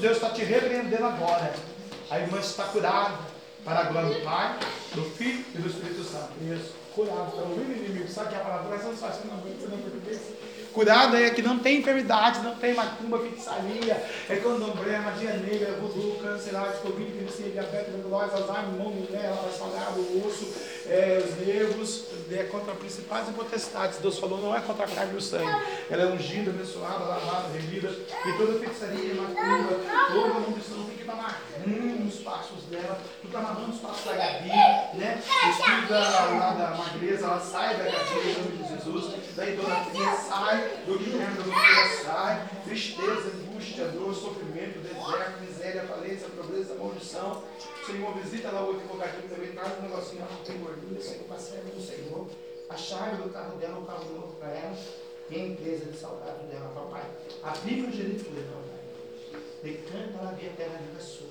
Deus 0.05 0.17
está 0.17 0.29
te 0.29 0.43
repreendendo 0.43 1.03
agora. 1.03 1.51
A 2.11 2.19
irmã 2.19 2.37
está 2.37 2.65
curada 2.65 3.17
para 3.63 3.79
a 3.79 3.83
glória 3.85 4.13
do 4.13 4.23
Pai, 4.23 4.55
do 4.93 5.01
Filho 5.01 5.43
e 5.55 5.57
do 5.57 5.67
Espírito 5.67 6.03
Santo. 6.03 6.29
Isso. 6.43 6.75
Curado. 6.93 7.29
Está 7.29 7.41
ouvindo, 7.41 7.75
inimigo? 7.75 8.07
Sabe 8.07 8.29
que 8.29 8.35
a 8.35 8.39
palavra 8.39 8.67
mas 8.69 8.83
não 8.83 8.91
você 8.91 9.27
não 9.27 9.37
não 9.37 9.77
é 9.77 9.81
português? 9.81 10.21
Curado 10.71 11.15
é 11.17 11.29
que 11.31 11.41
não 11.41 11.57
tem 11.57 11.79
enfermidade, 11.79 12.43
não 12.43 12.53
tem 12.55 12.75
macumba, 12.75 13.17
feitiçaria, 13.17 13.93
é 14.29 14.35
candomblé, 14.35 14.99
magia 14.99 15.37
negra, 15.37 15.71
voodoo, 15.81 16.19
cancerose, 16.21 16.81
covid, 16.81 17.11
virucinha, 17.11 17.49
diabetes, 17.49 17.87
tuberculose, 17.87 18.31
Alzheimer, 18.35 18.73
mulher, 18.73 19.25
ela 19.25 19.41
vai 19.41 19.51
salgar 19.53 19.91
o 19.97 20.27
osso, 20.27 20.53
é, 20.87 21.23
os 21.23 21.45
nervos, 21.45 22.05
é 22.31 22.43
contra 22.43 22.73
principais 22.75 23.27
e 23.29 23.31
potestades. 23.31 23.99
Deus 23.99 24.19
falou, 24.19 24.39
não 24.39 24.55
é 24.55 24.61
contra 24.61 24.85
a 24.85 24.87
carne 24.87 25.13
e 25.13 25.17
o 25.17 25.21
sangue. 25.21 25.49
Ela 25.89 26.03
é 26.03 26.05
ungida, 26.07 26.51
abençoada, 26.51 27.03
lavada, 27.03 27.49
remida, 27.53 27.89
e 27.89 28.37
toda 28.37 28.59
feitiçaria, 28.59 29.13
macumba, 29.15 29.79
toda 30.11 30.39
maldição 30.39 30.83
tem 30.85 30.97
que 30.97 31.05
tomar 31.05 31.41
rumo 31.63 32.05
nos 32.05 32.15
passos 32.15 32.63
dela. 32.69 32.99
Tu 33.21 33.27
tá 33.27 33.39
amarrando 33.39 33.71
os 33.71 33.79
passos 33.79 34.05
da 34.05 34.13
Gabi, 34.13 34.47
né? 34.47 35.21
O 35.25 35.49
espírito 35.49 35.89
da, 35.89 36.51
da 36.53 36.77
magreza, 36.77 37.25
ela 37.25 37.39
sai 37.39 37.77
da 37.77 37.83
Gabi 37.83 38.29
em 38.29 38.33
nome 38.33 38.63
de 38.63 38.75
Jesus. 38.75 39.35
Da 39.35 39.45
idolatria 39.45 40.15
sai, 40.15 40.71
do 40.85 40.97
guilherme 40.97 41.37
da 41.37 41.43
loucura 41.43 42.03
sai, 42.03 42.49
tristeza, 42.63 43.31
angústia, 43.35 43.85
dor, 43.89 44.13
sofrimento, 44.13 44.79
deserto, 44.79 45.41
miséria, 45.41 45.83
falência, 45.83 46.27
pobreza, 46.29 46.75
maldição. 46.75 47.43
Senhor, 47.85 48.15
visita 48.15 48.51
lá 48.51 48.67
o 48.67 48.75
equivocativo 48.75 49.27
também, 49.27 49.51
traz 49.51 49.77
um 49.77 49.83
negocinho 49.83 50.21
lá 50.21 50.27
que 50.37 50.51
tem 50.51 50.57
gordura, 50.57 50.99
Senhor, 50.99 51.25
para 51.25 51.37
serva 51.37 51.69
do 51.69 51.79
Senhor. 51.79 52.27
A 52.67 52.75
chave 52.75 53.21
do 53.21 53.29
carro 53.29 53.57
dela, 53.57 53.77
o 53.77 53.85
carro 53.85 54.11
novo 54.11 54.35
para 54.37 54.49
ela. 54.49 54.75
E 55.29 55.35
a 55.35 55.45
empresa 55.45 55.85
de 55.85 55.97
salgado 55.97 56.47
dela, 56.47 56.71
papai. 56.73 57.03
A 57.43 57.51
Bíblia 57.51 57.91
genitura, 57.91 58.41
papai. 58.41 59.41
Decanta 59.61 60.23
lá 60.23 60.31
via 60.31 60.49
terra 60.57 60.79
de 60.79 61.03
sua. 61.03 61.27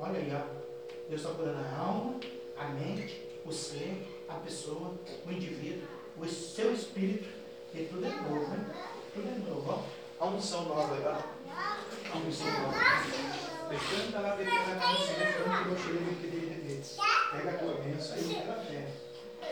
Olha 0.00 0.18
aí, 0.18 0.32
ó. 0.34 0.66
Deus 1.10 1.20
está 1.20 1.34
curando 1.34 1.58
a 1.58 1.78
alma, 1.78 2.20
a 2.56 2.68
mente, 2.68 3.22
o 3.44 3.52
ser, 3.52 4.24
a 4.28 4.34
pessoa, 4.34 4.94
o 5.26 5.30
indivíduo, 5.30 5.86
o 6.18 6.26
seu 6.26 6.72
espírito. 6.72 7.28
E 7.74 7.84
tudo 7.84 8.06
é 8.06 8.08
novo, 8.08 8.48
né? 8.48 8.74
Tudo 9.12 9.28
é 9.28 9.50
novo, 9.50 9.70
ó. 9.70 10.24
A 10.24 10.30
unção 10.30 10.64
nova 10.64 10.96
Canta 13.76 14.20
lá 14.20 14.36
dentro 14.36 14.54
da 14.54 14.76
casa, 14.76 15.00
eu 15.00 15.76
cheguei 15.76 16.00
no 16.00 16.14
que 16.16 16.26
dele 16.28 16.84
Pega 17.32 17.50
a 17.50 17.58
tua 17.58 17.74
bênção 17.74 18.16
fé. 18.16 18.88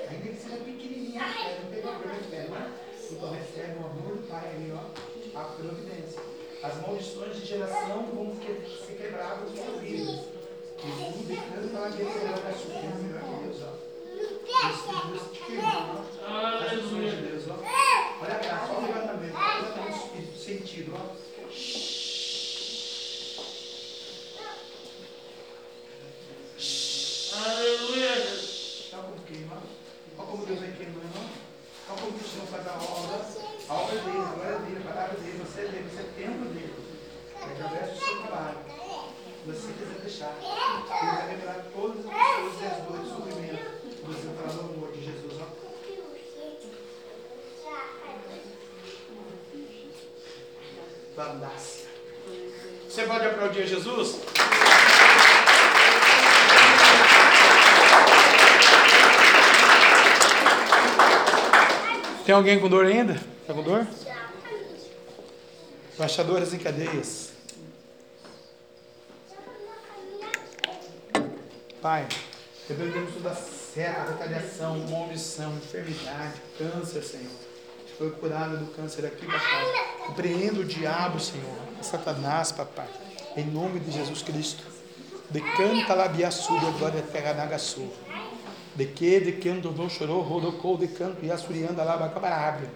Ainda 0.09 0.29
que 0.29 0.37
seja 0.37 0.57
pequenininha, 0.57 1.23
não 1.63 1.71
tem 1.71 1.83
a 1.83 2.19
de 2.19 2.29
fé, 2.29 2.47
não 2.49 2.57
é? 2.57 2.71
Então 3.11 3.31
recebe 3.33 3.79
o 3.79 3.87
amor 3.87 4.17
do 4.17 4.29
Pai 4.29 4.73
ó, 4.73 5.39
a 5.39 5.45
providência. 5.45 6.21
As 6.63 6.81
maldições 6.81 7.37
de 7.37 7.45
geração 7.45 8.07
vão 8.07 8.35
ser 8.37 8.95
quebradas 8.97 9.51
por 9.51 9.81
vidas. 9.81 10.21
Jesus 10.85 11.39
canta 11.49 11.79
lá 11.79 11.89
dentro 11.89 12.21
da 12.21 12.33
casa, 12.39 12.65
meu 12.69 13.41
Deus, 13.43 13.63
ó. 13.63 13.85
Aleluia. 16.27 17.13
Olha 18.21 18.35
a 18.35 18.39
graça, 18.39 18.73
olha 18.73 18.79
o 18.79 18.87
levantamento, 18.87 19.35
olha 19.37 19.83
o 19.83 19.91
espírito, 19.91 20.39
sentido, 20.39 20.95
ó. 20.95 21.34
Aleluia. 27.37 28.15
Tá 28.91 28.99
como 28.99 29.19
queima. 29.27 29.57
Olha 30.17 30.29
como 30.29 30.47
Deus 30.47 30.61
vai 30.61 30.71
queimando. 30.71 31.19
Olha 31.89 32.01
como 32.01 32.17
o 32.17 32.23
Senhor 32.23 32.47
faz 32.47 32.67
a 32.69 32.75
obra. 32.75 33.27
A 33.69 33.75
obra 33.75 33.99
dele, 33.99 34.19
a 34.19 34.35
glória 34.35 34.59
dele, 34.59 34.79
a 34.79 34.93
palavra 34.93 35.19
dele. 35.19 35.43
Você 35.45 35.61
é 35.61 35.65
dele, 35.65 35.91
você 35.91 36.01
é 36.01 36.25
templo 36.25 36.49
dele. 36.51 36.75
É 37.35 37.45
através 37.45 37.91
do 37.91 37.99
seu 37.99 38.17
trabalho. 38.19 38.59
Você 39.47 39.73
quiser 39.73 39.99
deixar. 40.01 40.39
Ele 40.39 41.11
vai 41.11 41.29
revelar 41.31 41.65
todas 41.75 42.07
as 42.07 42.13
pessoas 42.13 42.63
e 42.63 42.67
as 42.67 42.79
dores 42.85 43.05
e 43.05 43.09
sofrimento. 43.11 43.65
Você 44.07 44.29
falar 44.37 44.53
no 44.53 44.75
amor 44.75 44.93
de 44.93 45.05
Jesus. 45.05 45.35
Ó. 45.41 45.65
Bandácia. 51.17 51.89
Você 52.89 53.03
pode 53.07 53.27
aplaudir 53.27 53.67
Jesus? 53.67 54.21
Tem 62.25 62.35
alguém 62.35 62.59
com 62.59 62.71
dor 62.71 62.87
ainda? 62.87 63.13
Está 63.13 63.53
com 63.53 63.63
dor? 63.63 63.87
Baixadoras 65.99 66.55
em 66.55 66.59
cadeias. 66.59 67.33
Pai, 71.83 72.09
repreendemos 72.67 73.13
toda 73.13 73.35
seca, 73.35 74.07
retaliação, 74.09 74.79
maldição, 74.89 75.55
enfermidade, 75.55 76.41
câncer, 76.57 77.03
Senhor. 77.03 77.31
Foi 77.99 78.11
curado 78.13 78.57
do 78.57 78.73
câncer 78.73 79.05
aqui, 79.05 79.27
papai. 79.27 80.09
Repreendo 80.09 80.63
o 80.63 80.65
diabo, 80.65 81.21
Senhor. 81.21 81.59
Satanás, 81.83 82.51
papai. 82.51 82.89
Em 83.37 83.45
nome 83.45 83.81
de 83.81 83.93
Jesus 83.93 84.23
Cristo. 84.23 84.65
Decanta 85.29 85.93
labiaçuda, 85.93 86.71
glória 86.79 87.03
terra 87.03 87.35
nagaçu. 87.35 87.87
De 88.75 88.87
que, 88.87 89.21
de 89.21 89.33
que 89.33 89.51
não 89.51 89.89
chorou, 89.89 90.21
rodocou, 90.23 90.77
de 90.77 90.89
canto, 90.89 91.25
e 91.25 91.31
assurianda 91.31 91.85
lá, 91.85 91.97
bacabarábia. 91.97 92.69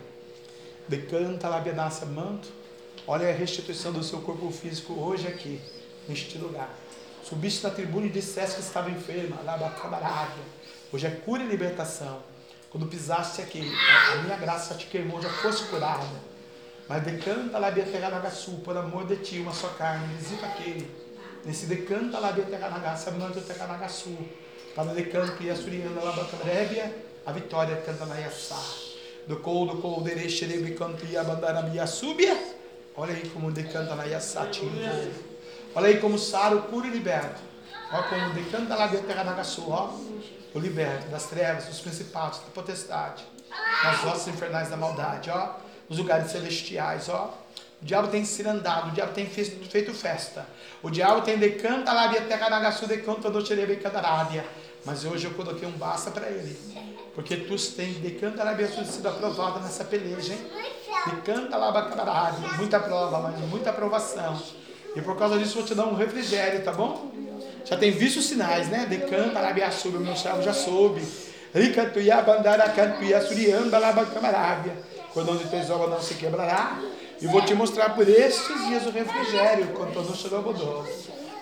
De 0.86 0.98
canta 0.98 1.48
lá, 1.48 1.60
bedaça, 1.60 2.06
manto. 2.06 2.48
Olha 3.06 3.28
a 3.28 3.32
restituição 3.32 3.92
do 3.92 4.02
seu 4.02 4.20
corpo 4.20 4.50
físico 4.50 4.92
hoje 4.92 5.26
aqui, 5.26 5.60
neste 6.08 6.38
lugar. 6.38 6.72
Subiste 7.24 7.64
na 7.64 7.70
tribuna 7.70 8.06
e 8.06 8.10
disseste 8.10 8.56
que 8.56 8.62
estava 8.62 8.90
enferma, 8.90 9.40
lá, 9.44 9.56
bacabarábia. 9.56 10.42
Hoje 10.92 11.06
é 11.06 11.10
cura 11.10 11.42
e 11.42 11.46
libertação. 11.46 12.22
Quando 12.70 12.86
pisaste 12.86 13.40
aqui, 13.40 13.60
a, 13.60 14.16
minha 14.22 14.36
graça 14.36 14.74
te 14.74 14.86
queimou, 14.86 15.20
já 15.20 15.30
fosse 15.30 15.64
curada. 15.64 16.06
Mas 16.88 17.02
decanta 17.02 17.58
lá, 17.58 17.70
beterranagaçu, 17.70 18.52
por 18.64 18.76
amor 18.76 19.06
de 19.06 19.16
ti, 19.16 19.38
uma 19.38 19.52
só 19.52 19.68
carne, 19.68 20.14
visita 20.14 20.46
aquele. 20.46 20.90
Nesse 21.44 21.66
decanta 21.66 22.18
lá, 22.18 22.32
beterranagaçu, 22.32 23.10
manto 23.12 23.40
tecanagaçu. 23.40 24.10
Para 24.10 24.16
de 24.16 24.16
canto 24.20 24.47
e 25.40 25.50
a 25.50 25.56
suriana 25.56 26.00
lá 26.00 26.12
bacarébia, 26.12 26.94
a 27.26 27.32
vitória 27.32 27.76
canta 27.84 28.06
na 28.06 28.14
yassá. 28.14 28.62
Do 29.26 29.36
col, 29.38 29.66
do 29.66 29.82
col, 29.82 30.02
dere, 30.02 30.30
xerebe, 30.30 30.70
canto 30.74 31.04
e 31.04 31.16
a 31.16 31.24
bandana 31.24 31.62
minha 31.62 31.84
súbia. 31.84 32.38
Olha 32.96 33.12
aí 33.12 33.28
como 33.30 33.50
decanta 33.50 33.96
na 33.96 34.04
yassá, 34.04 34.46
tinha. 34.46 35.10
Olha 35.74 35.88
aí 35.88 35.98
como 35.98 36.16
saro 36.16 36.62
cura 36.62 36.86
e 36.86 36.90
liberta. 36.90 37.40
Olha 37.92 38.04
como 38.04 38.34
decanta 38.34 38.76
lá 38.76 38.86
de 38.86 38.98
terra 38.98 39.24
nagaçu, 39.24 39.68
ó. 39.68 39.92
Eu 40.54 40.60
liberto 40.60 41.08
das 41.08 41.26
trevas, 41.26 41.64
dos 41.64 41.80
principados, 41.80 42.38
da 42.38 42.46
potestade, 42.54 43.24
das 43.82 44.04
ossos 44.04 44.28
infernais 44.28 44.70
da 44.70 44.76
maldade, 44.76 45.28
ó. 45.28 45.56
Nos 45.88 45.98
lugares 45.98 46.30
celestiais, 46.30 47.08
ó. 47.08 47.36
O 47.82 47.84
diabo 47.84 48.08
tem 48.08 48.24
se 48.24 48.46
andado, 48.46 48.88
o 48.88 48.92
diabo 48.92 49.12
tem 49.12 49.26
feito 49.26 49.92
festa. 49.92 50.46
O 50.82 50.90
diabo 50.90 51.22
tem 51.22 51.36
decanta 51.36 51.92
lá 51.92 52.06
de 52.08 52.20
terra 52.22 52.48
nagaçu, 52.48 52.86
decanta 52.86 53.30
do 53.30 53.44
xerebe, 53.44 53.76
cantarábia. 53.76 54.44
Mas 54.88 55.04
hoje 55.04 55.26
eu 55.26 55.32
coloquei 55.32 55.68
um 55.68 55.72
basta 55.72 56.10
para 56.10 56.28
ele. 56.30 56.58
Porque 57.14 57.36
tu 57.36 57.54
tem 57.76 57.92
de 57.92 58.90
sido 58.90 59.06
aprovado 59.06 59.60
nessa 59.60 59.84
peleja, 59.84 60.32
hein? 60.32 60.40
Decanta 61.10 61.58
lá 61.58 61.70
bacaralho, 61.70 62.38
muita 62.56 62.80
prova, 62.80 63.20
mas 63.20 63.38
muita 63.50 63.68
aprovação. 63.68 64.40
E 64.96 65.02
por 65.02 65.18
causa 65.18 65.38
disso 65.38 65.56
vou 65.56 65.64
te 65.64 65.74
dar 65.74 65.84
um 65.84 65.94
refrigério, 65.94 66.64
tá 66.64 66.72
bom? 66.72 67.12
Já 67.66 67.76
tem 67.76 67.90
visto 67.90 68.16
os 68.16 68.26
sinais, 68.26 68.70
né? 68.70 68.86
Biaçubi, 69.52 69.98
o 69.98 70.00
meu 70.00 70.16
servo 70.16 70.40
já 70.40 70.54
soube. 70.54 71.06
Ricantuia 71.54 72.22
bandara 72.22 72.70
cantuia 72.70 73.20
suriamba. 73.20 73.78
Quando 75.12 75.32
onde 75.32 75.44
tens 75.48 75.68
obra 75.68 75.88
não 75.88 76.00
se 76.00 76.14
quebrará. 76.14 76.80
E 77.20 77.26
vou 77.26 77.42
te 77.42 77.52
mostrar 77.52 77.94
por 77.94 78.08
estes 78.08 78.66
dias 78.68 78.86
o 78.86 78.90
refrigério, 78.90 79.66
quando 79.76 80.02
não 80.02 80.14
chegou 80.14 80.38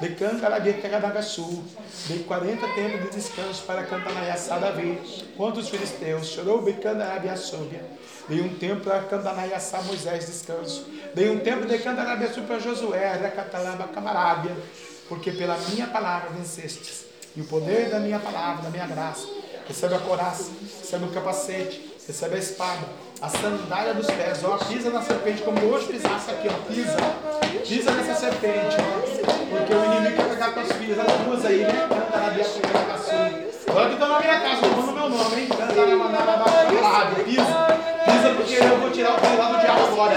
de 0.01 0.10
canta 0.10 0.48
la 0.48 0.60
terra 0.60 0.98
da 0.98 1.23
Sul, 1.23 1.64
de 2.06 2.18
40 2.20 2.68
tempos 2.74 3.01
de 3.02 3.16
descanso 3.16 3.62
para 3.64 3.85
cantar 3.85 4.12
na 4.12 4.23
Yassá 4.23 4.59
Davi, 4.59 5.01
quanto 5.36 5.60
os 5.60 5.68
filisteus 5.68 6.27
chorou 6.27 6.60
becando 6.60 7.02
a 7.02 7.14
Abiaçúbia, 7.14 7.82
dei 8.28 8.43
um 8.43 8.55
tempo 8.56 8.82
para 8.82 9.02
cantar 9.05 9.35
na 9.35 9.44
Yassá 9.44 9.81
Moisés 9.82 10.27
descanso, 10.27 10.86
dei 11.14 11.31
um 11.31 11.40
tempo 11.40 11.66
de 11.66 11.78
cantar 11.78 12.05
na 12.05 12.12
Abiaçúbia 12.12 12.47
para 12.47 12.59
Josué, 12.59 13.16
Recatalaba 13.16 13.89
Camarábia, 13.89 14.55
porque 15.09 15.32
pela 15.32 15.56
minha 15.70 15.86
palavra 15.86 16.31
vencestes, 16.31 17.06
e 17.35 17.40
o 17.40 17.44
poder 17.44 17.89
da 17.89 17.98
minha 17.98 18.18
palavra, 18.18 18.64
da 18.64 18.70
minha 18.70 18.86
graça, 18.86 19.27
recebe 19.66 19.94
a 19.94 19.98
coraça, 19.98 20.51
recebe 20.81 21.05
o 21.06 21.09
capacete, 21.09 21.97
recebe 22.06 22.36
a 22.36 22.39
espada, 22.39 22.86
a 23.20 23.28
sandália 23.30 23.94
dos 23.94 24.06
pés, 24.06 24.44
ó, 24.44 24.59
pisa 24.59 24.90
na 24.90 25.01
serpente, 25.01 25.43
como 25.43 25.59
hoje 25.66 25.86
pisasse 25.86 26.30
aqui, 26.30 26.48
ó, 26.48 26.52
pisa, 26.70 26.97
pisa 27.66 27.90
nessa 27.93 28.14
serpente, 28.14 28.76
ó, 28.78 29.01
porque 29.48 29.74
o 29.74 29.84
inimigo 29.86 30.16
quer 30.16 30.28
pegar 30.28 30.52
tuas 30.52 30.72
filhas, 30.72 30.98
as 30.98 31.12
duas 31.24 31.44
aí, 31.47 31.60
né, 31.64 31.86
canta 31.88 32.18
na 32.18 32.28
Bíblia, 32.28 32.44
canta 32.44 32.93
na 32.93 32.98
sua, 32.98 33.70
agora 33.70 33.86
que 33.86 33.93
estão 33.94 34.09
na 34.09 34.20
minha 34.20 34.40
casa, 34.40 34.60
tomando 34.60 34.93
meu 34.93 35.09
nome, 35.09 35.40
hein, 35.40 35.48
canta 35.48 35.86
na 35.86 35.97
mandala, 35.97 36.36
baixa, 36.36 37.24
pisa, 37.24 37.66
pisa, 38.05 38.34
porque 38.36 38.55
eu 38.55 38.80
vou 38.80 38.90
tirar 38.90 39.14
o 39.14 39.20
pé 39.20 39.28
lá 39.38 39.48
do 39.48 39.60
diabo 39.60 39.84
agora, 39.84 40.14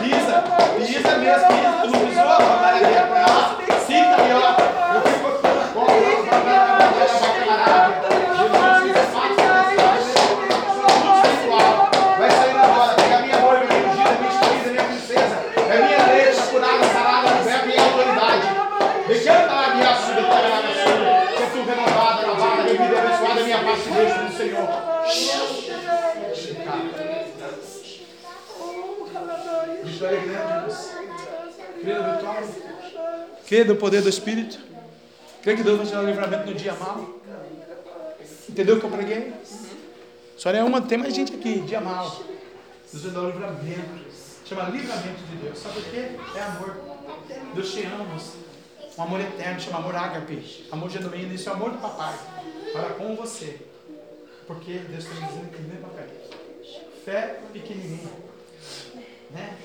pisa, 0.00 0.44
pisa 0.78 1.18
mesmo, 1.18 1.46
pisa, 1.48 1.70
tu 1.82 1.90
não 1.90 2.06
pisou, 2.06 2.24
ó, 2.24 2.60
na 2.60 2.66
areia, 2.66 3.08
ó, 3.28 3.86
sinta 3.86 4.22
aí, 4.22 4.32
ó, 4.32 4.38
ó, 4.38 5.80
ó, 5.80 5.84
ó, 5.84 6.08
minha 23.48 23.64
parte 23.64 23.88
Deus 23.88 24.16
no 24.16 24.32
Senhor. 24.36 24.68
Vitória 29.84 30.20
grande. 30.20 30.74
Crê 31.80 31.94
na 31.94 32.12
vitória. 32.12 33.37
Crê 33.48 33.64
no 33.64 33.76
poder 33.76 34.02
do 34.02 34.10
Espírito. 34.10 34.58
Crê 35.42 35.56
que 35.56 35.62
Deus 35.62 35.78
vai 35.78 35.86
te 35.86 35.92
dar 35.92 36.02
livramento 36.02 36.46
no 36.50 36.54
dia 36.54 36.74
mal. 36.74 37.18
Entendeu 38.46 38.76
o 38.76 38.80
que 38.80 38.84
eu 38.84 38.90
preguei? 38.90 39.32
Só 40.36 40.50
é 40.50 40.62
uma, 40.62 40.82
tem 40.82 40.98
mais 40.98 41.14
gente 41.14 41.34
aqui, 41.34 41.62
dia 41.62 41.80
mal. 41.80 42.22
Deus 42.92 43.04
vai 43.04 43.12
dar 43.12 43.20
um 43.22 43.30
livramento. 43.30 44.08
Chama 44.44 44.68
livramento 44.68 45.22
de 45.30 45.36
Deus. 45.36 45.58
Sabe 45.58 45.80
por 45.80 45.90
quê? 45.90 46.10
É 46.36 46.42
amor. 46.42 46.76
Deus 47.54 47.72
te 47.72 47.86
ama. 47.86 48.20
Um 48.98 49.02
amor 49.02 49.20
eterno, 49.20 49.60
chama 49.60 49.78
amor 49.78 49.96
ágape. 49.96 50.66
Amor 50.70 50.90
genuíno, 50.90 51.34
isso 51.34 51.48
é 51.48 51.52
o 51.52 51.54
amor 51.54 51.70
do 51.70 51.78
papai 51.78 52.18
para 52.72 52.90
com 52.90 53.16
você. 53.16 53.60
Porque 54.46 54.72
Deus 54.74 55.04
está 55.04 55.26
dizendo 55.26 55.50
que 55.50 55.62
nem 55.62 55.80
papel. 55.80 56.06
Fé 57.02 57.40
pequenininha. 57.50 58.12
Né? 59.30 59.56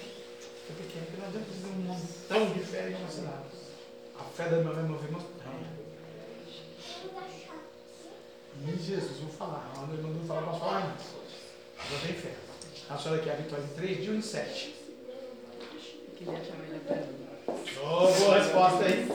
Fé 0.68 0.74
pequena, 0.78 1.06
porque 1.06 1.22
não 1.22 1.28
adianta 1.28 1.52
dizer 1.52 1.68
um 1.68 1.82
montão 1.82 2.54
de 2.54 2.60
fé 2.66 2.90
em 2.90 2.96
uma 2.96 3.10
café 4.36 4.50
da 4.50 4.58
minha 4.58 4.74
mãe, 4.74 4.84
nós 4.90 5.00
temos. 5.02 5.24
E 8.66 8.84
Jesus, 8.84 9.20
vou 9.20 9.30
falar. 9.30 9.72
A 9.78 9.86
minha 9.86 10.02
mandou 10.02 10.24
falar, 10.28 10.42
posso 10.42 10.60
falar? 10.60 10.80
Não. 10.80 11.92
Já 11.92 12.08
tem 12.08 12.16
fé. 12.16 12.32
A 12.90 12.98
senhora 12.98 13.22
quer 13.22 13.32
a 13.32 13.36
vitória 13.36 13.64
em 13.64 13.76
três 13.76 13.98
dias 13.98 14.10
ou 14.10 14.16
em 14.16 14.22
sete? 14.22 14.76
Queria 16.18 16.34
oh, 17.82 18.08
boa 18.08 18.38
resposta 18.38 18.86
aí. 18.86 19.12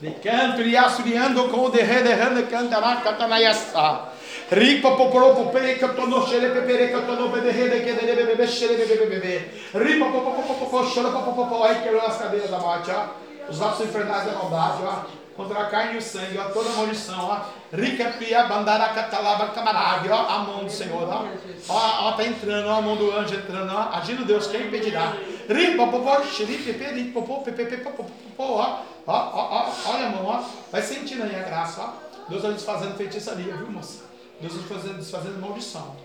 Decanto 0.00 0.62
e 0.62 0.76
assuriando 0.76 1.48
com 1.48 1.64
o 1.64 1.70
derre 1.70 2.02
derrando 2.02 2.48
cantará 2.48 2.96
catanaiassá. 2.96 4.12
Ripa 4.50 4.96
popolo 4.96 5.34
popere 5.34 5.78
catono 5.78 6.26
shele 6.26 6.50
pepere 6.50 6.88
catono 6.88 7.28
bederre 7.28 7.68
de 7.68 7.80
que 7.84 7.92
de 7.92 8.24
bebê 8.24 8.46
shele 8.46 8.84
bebê 8.84 9.06
bebê. 9.06 9.38
Ripa 9.74 10.06
popolo 10.06 10.42
popolo 10.42 10.90
shele 10.90 11.10
popolo 11.10 11.36
popolo 11.36 11.64
ai 11.64 11.82
que 11.82 11.90
nas 11.90 12.18
cadeiras 12.18 12.50
da 12.50 12.58
marcha. 12.58 13.10
Os 13.50 13.58
laços 13.58 13.86
infernais 13.86 14.24
da 14.24 14.32
maldade, 14.32 14.82
ó. 14.84 15.20
Contra 15.36 15.60
a 15.60 15.66
carne 15.66 15.94
e 15.94 15.98
o 15.98 16.02
sangue, 16.02 16.38
ó. 16.38 16.44
Toda 16.50 16.70
maldição, 16.70 17.24
ó. 17.24 17.40
Rica 17.74 18.10
pia 18.18 18.44
bandara 18.44 18.90
catalaba 18.90 19.48
camarada, 19.48 20.14
ó. 20.14 20.28
A 20.28 20.38
mão 20.38 20.64
do 20.64 20.70
Senhor, 20.70 21.08
ó. 21.08 21.26
Ó, 21.68 22.08
ó, 22.08 22.12
tá 22.12 22.24
entrando, 22.24 22.68
ó. 22.68 22.78
A 22.78 22.82
mão 22.82 22.96
do 22.96 23.10
anjo 23.10 23.34
entrando, 23.34 23.72
ó. 23.72 23.96
Agindo 23.96 24.24
Deus, 24.24 24.46
quem 24.46 24.66
impedirá? 24.66 25.14
Ripa 25.48 25.86
popopó 25.86 26.22
xere 26.24 26.58
pepe 26.58 27.10
popopó 27.10 27.42
pepe 27.42 27.76
popopó, 27.78 28.08
ó. 28.38 28.82
Ó, 29.06 29.12
ó, 29.12 29.48
ó. 29.50 29.90
Olha 29.92 30.06
a 30.06 30.10
mão, 30.10 30.26
ó. 30.26 30.44
Vai 30.70 30.82
sentindo 30.82 31.24
aí 31.24 31.34
a 31.34 31.42
graça, 31.42 31.80
ó. 31.82 32.10
Deus 32.28 32.42
vai 32.42 32.52
desfazendo 32.52 32.94
feitiçaria, 32.94 33.56
viu, 33.56 33.70
moça? 33.70 34.04
Deus 34.40 34.54
vai 34.54 34.62
desfazendo, 34.62 34.98
desfazendo 34.98 35.40
maldição. 35.40 35.96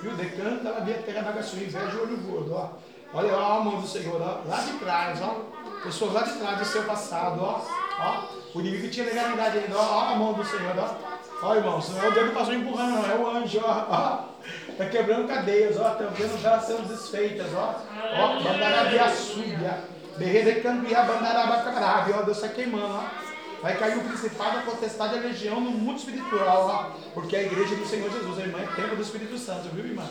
Viu? 0.00 0.14
Decanta, 0.14 0.68
ela 0.68 0.80
via 0.80 1.22
na 1.22 1.42
sua 1.42 1.58
inveja 1.58 2.00
olho 2.00 2.16
gordo, 2.18 2.54
ó. 2.54 2.70
Olha 3.14 3.34
ó, 3.34 3.58
a 3.58 3.60
mão 3.60 3.80
do 3.80 3.86
Senhor, 3.86 4.20
ó. 4.20 4.48
Lá 4.48 4.58
de 4.60 4.72
trás, 4.78 5.20
ó. 5.20 5.61
Pessoas 5.82 6.12
lá 6.12 6.22
de 6.22 6.32
trás 6.38 6.58
do 6.58 6.64
seu 6.64 6.82
passado, 6.84 7.40
ó. 7.42 7.60
Ó. 8.00 8.42
O 8.54 8.60
inimigo 8.60 8.88
tinha 8.88 9.06
legalidade 9.06 9.58
ainda, 9.58 9.76
ó. 9.76 9.80
Ó 9.80 10.12
a 10.12 10.16
mão 10.16 10.32
do 10.32 10.44
Senhor, 10.44 10.74
ó. 10.78 11.46
Ó, 11.46 11.56
irmãos, 11.56 11.88
não 11.90 12.04
é 12.04 12.08
o 12.08 12.12
dedo 12.12 12.28
que 12.28 12.34
passou 12.34 12.54
empurrando, 12.54 12.92
não. 12.92 13.10
É 13.10 13.14
o 13.16 13.36
anjo, 13.36 13.60
ó. 13.64 13.86
ó. 13.90 14.32
Tá 14.76 14.86
quebrando 14.86 15.28
cadeias, 15.28 15.78
ó. 15.78 15.90
Tá 15.90 16.04
vendo 16.06 16.46
elas 16.46 16.64
sendo 16.64 16.88
desfeitas, 16.88 17.48
ó. 17.54 17.74
Ó. 18.16 18.42
Bandarabia 18.42 19.08
súbia. 19.10 19.80
Berrede 20.16 20.60
cambiar, 20.60 21.06
bandarabacarabe, 21.06 22.12
ó. 22.12 22.22
Deus 22.22 22.40
tá 22.40 22.48
queimando, 22.48 22.94
ó. 22.94 23.32
Vai 23.62 23.78
cair 23.78 23.96
o 23.96 24.02
principado, 24.02 24.58
a 24.58 24.62
potestade 24.62 25.18
a 25.18 25.20
legião 25.20 25.60
no 25.60 25.70
mundo 25.70 25.96
espiritual, 25.96 26.66
ó, 26.66 27.10
porque 27.14 27.36
é 27.36 27.38
a 27.38 27.42
igreja 27.44 27.76
do 27.76 27.86
Senhor 27.86 28.10
Jesus, 28.10 28.36
a 28.36 28.42
irmã 28.42 28.58
é 28.58 28.66
templo 28.74 28.96
do 28.96 29.02
Espírito 29.02 29.38
Santo, 29.38 29.68
viu, 29.68 29.84
irmã? 29.84 30.02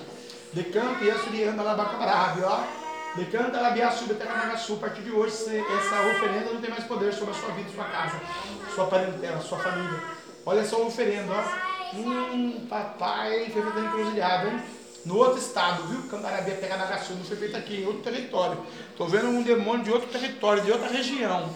Decanta 0.53 1.03
e 1.03 1.11
assurianda 1.11 1.61
labacabarave, 1.61 2.43
ó. 2.45 2.61
Decanta 3.15 3.59
labiaçu, 3.59 4.05
beteranagaçu. 4.05 4.73
A 4.73 4.77
partir 4.77 5.01
de 5.01 5.11
hoje, 5.11 5.33
essa 5.33 6.01
oferenda 6.01 6.53
não 6.53 6.61
tem 6.61 6.69
mais 6.69 6.85
poder 6.85 7.13
sobre 7.13 7.31
a 7.31 7.38
sua 7.38 7.51
vida, 7.51 7.69
sua 7.73 7.83
casa, 7.85 8.19
sua 8.73 8.85
parentela, 8.88 9.41
sua 9.41 9.59
família. 9.59 10.01
Olha 10.45 10.63
só 10.65 10.77
a 10.77 10.85
oferenda, 10.85 11.31
ó. 11.33 11.95
Hum, 11.95 12.65
papai, 12.69 13.49
foi 13.51 13.61
feita 13.61 13.79
encruzilhada, 13.79 14.47
hein? 14.47 14.61
No 15.05 15.17
outro 15.17 15.39
estado, 15.39 15.83
viu? 15.88 16.03
Candarabia 16.03 16.55
pegar 16.55 16.77
na 16.77 16.85
não 16.85 17.25
foi 17.25 17.35
feito 17.35 17.57
aqui, 17.57 17.81
em 17.81 17.85
outro 17.85 18.01
território. 18.01 18.65
Estou 18.91 19.09
vendo 19.09 19.27
um 19.27 19.43
demônio 19.43 19.83
de 19.83 19.91
outro 19.91 20.07
território, 20.07 20.63
de 20.63 20.71
outra 20.71 20.88
região. 20.88 21.53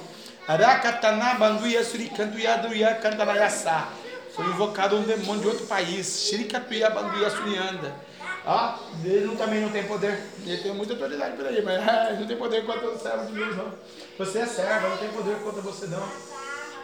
Arakatanabanduia 0.48 1.84
suricantuiaduia 1.84 2.96
cantaraiaçá. 2.96 3.90
Foi 4.36 4.46
invocado 4.48 4.98
um 4.98 5.04
demônio 5.04 5.42
de 5.42 5.48
outro 5.48 5.66
país. 5.68 6.26
Shirikatuia 6.28 6.90
banduia 6.90 7.30
surianda. 7.30 7.96
Ah, 8.46 8.80
ele 9.04 9.36
também 9.36 9.62
não 9.62 9.70
tem 9.70 9.84
poder. 9.86 10.22
Ele 10.46 10.58
tem 10.58 10.74
muita 10.74 10.94
autoridade 10.94 11.36
por 11.36 11.48
aí, 11.48 11.62
mas 11.64 12.20
não 12.20 12.28
tem 12.28 12.38
poder 12.38 12.66
contra 12.66 12.90
o 12.90 13.00
servo 13.00 13.26
de 13.26 13.34
Deus, 13.34 13.58
não. 13.58 13.74
Você 14.18 14.40
é 14.40 14.46
servo, 14.46 14.90
não 14.90 14.98
tem 14.98 15.10
poder 15.10 15.40
contra 15.40 15.62
você, 15.62 15.88
não. 15.88 16.08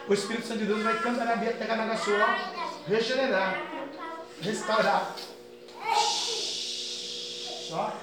O 0.07 0.13
Espírito 0.13 0.47
Santo 0.47 0.59
de 0.59 0.65
Deus 0.65 0.81
vai 0.81 0.97
cantar 0.99 1.25
na 1.25 1.35
Bia, 1.35 1.53
pegar 1.53 1.75
na 1.75 1.95
sua, 1.95 2.35
regenerar, 2.87 3.61
restaurar. 4.41 5.15
Só. 7.67 7.93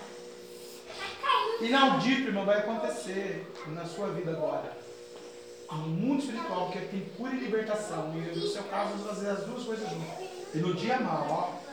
Inaudito, 1.60 2.28
irmão, 2.28 2.46
vai 2.46 2.58
acontecer 2.58 3.52
na 3.66 3.84
sua 3.84 4.08
vida 4.08 4.30
agora 4.30 4.78
no 5.76 5.88
mundo 5.88 6.20
espiritual, 6.20 6.70
que 6.70 6.78
tem 6.80 7.00
cura 7.16 7.34
e 7.34 7.40
libertação. 7.40 8.12
E 8.14 8.38
no 8.38 8.46
seu 8.46 8.62
caso, 8.64 8.90
vamos 8.90 9.06
fazer 9.06 9.30
as 9.30 9.44
duas 9.44 9.64
coisas 9.64 9.88
juntas. 9.88 10.28
E 10.54 10.58
no 10.58 10.74
dia 10.74 10.98
mal, 10.98 11.26
ó. 11.28 11.67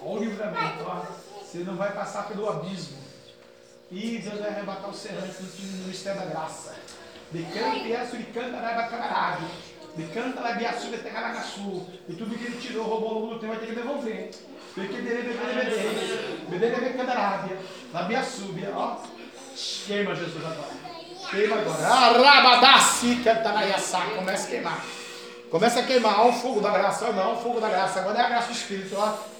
Ó 0.00 0.14
o 0.14 0.18
livramento, 0.18 0.84
ó. 0.86 1.02
Você 1.42 1.58
não 1.58 1.76
vai 1.76 1.92
passar 1.92 2.28
pelo 2.28 2.48
abismo. 2.48 2.98
E 3.90 4.18
Deus 4.18 4.38
vai 4.38 4.50
arrebatar 4.50 4.90
o 4.90 4.94
serrante 4.94 5.42
no 5.42 5.78
ministério 5.78 6.20
da 6.20 6.26
graça. 6.26 6.74
Decanta 7.30 7.78
e 7.78 7.96
açuricanta 7.96 8.58
rabacamarado. 8.58 9.46
Decanta 9.96 10.40
la 10.40 10.52
biaçu 10.52 10.88
de 10.88 10.98
tecaragaçu. 10.98 11.86
E 12.08 12.12
tudo 12.12 12.36
que 12.36 12.44
ele 12.44 12.60
tirou, 12.60 12.84
roubou 12.84 13.34
no 13.34 13.38
tempo, 13.38 13.54
vai 13.54 13.56
ter 13.60 13.66
que 13.66 13.74
devolver. 13.74 14.30
Porque 14.74 15.00
dele 15.00 15.22
bebê 15.22 15.54
bebê. 15.54 16.46
Bebê 16.48 16.70
bebê 16.70 16.98
candarábia. 16.98 17.58
La 17.92 18.02
biaçúbia, 18.02 18.72
ó. 18.74 18.98
Queima 19.86 20.14
Jesus 20.14 20.44
agora. 20.44 20.70
Queima 21.30 21.56
agora. 21.56 21.88
Arabadaci, 21.88 23.20
cantanaiaçá. 23.24 24.02
Começa 24.16 24.46
a 24.46 24.50
queimar. 24.50 24.84
Começa 25.50 25.80
a 25.80 25.82
queimar. 25.82 26.20
Olha 26.20 26.30
o 26.30 26.32
fogo 26.34 26.60
da 26.60 26.70
graça. 26.70 27.10
Não, 27.12 27.34
o 27.34 27.42
fogo 27.42 27.58
da 27.58 27.68
graça. 27.68 28.00
Agora 28.00 28.18
é 28.18 28.22
a 28.22 28.28
graça 28.28 28.46
do 28.48 28.52
Espírito. 28.52 28.94
Ó. 28.96 29.37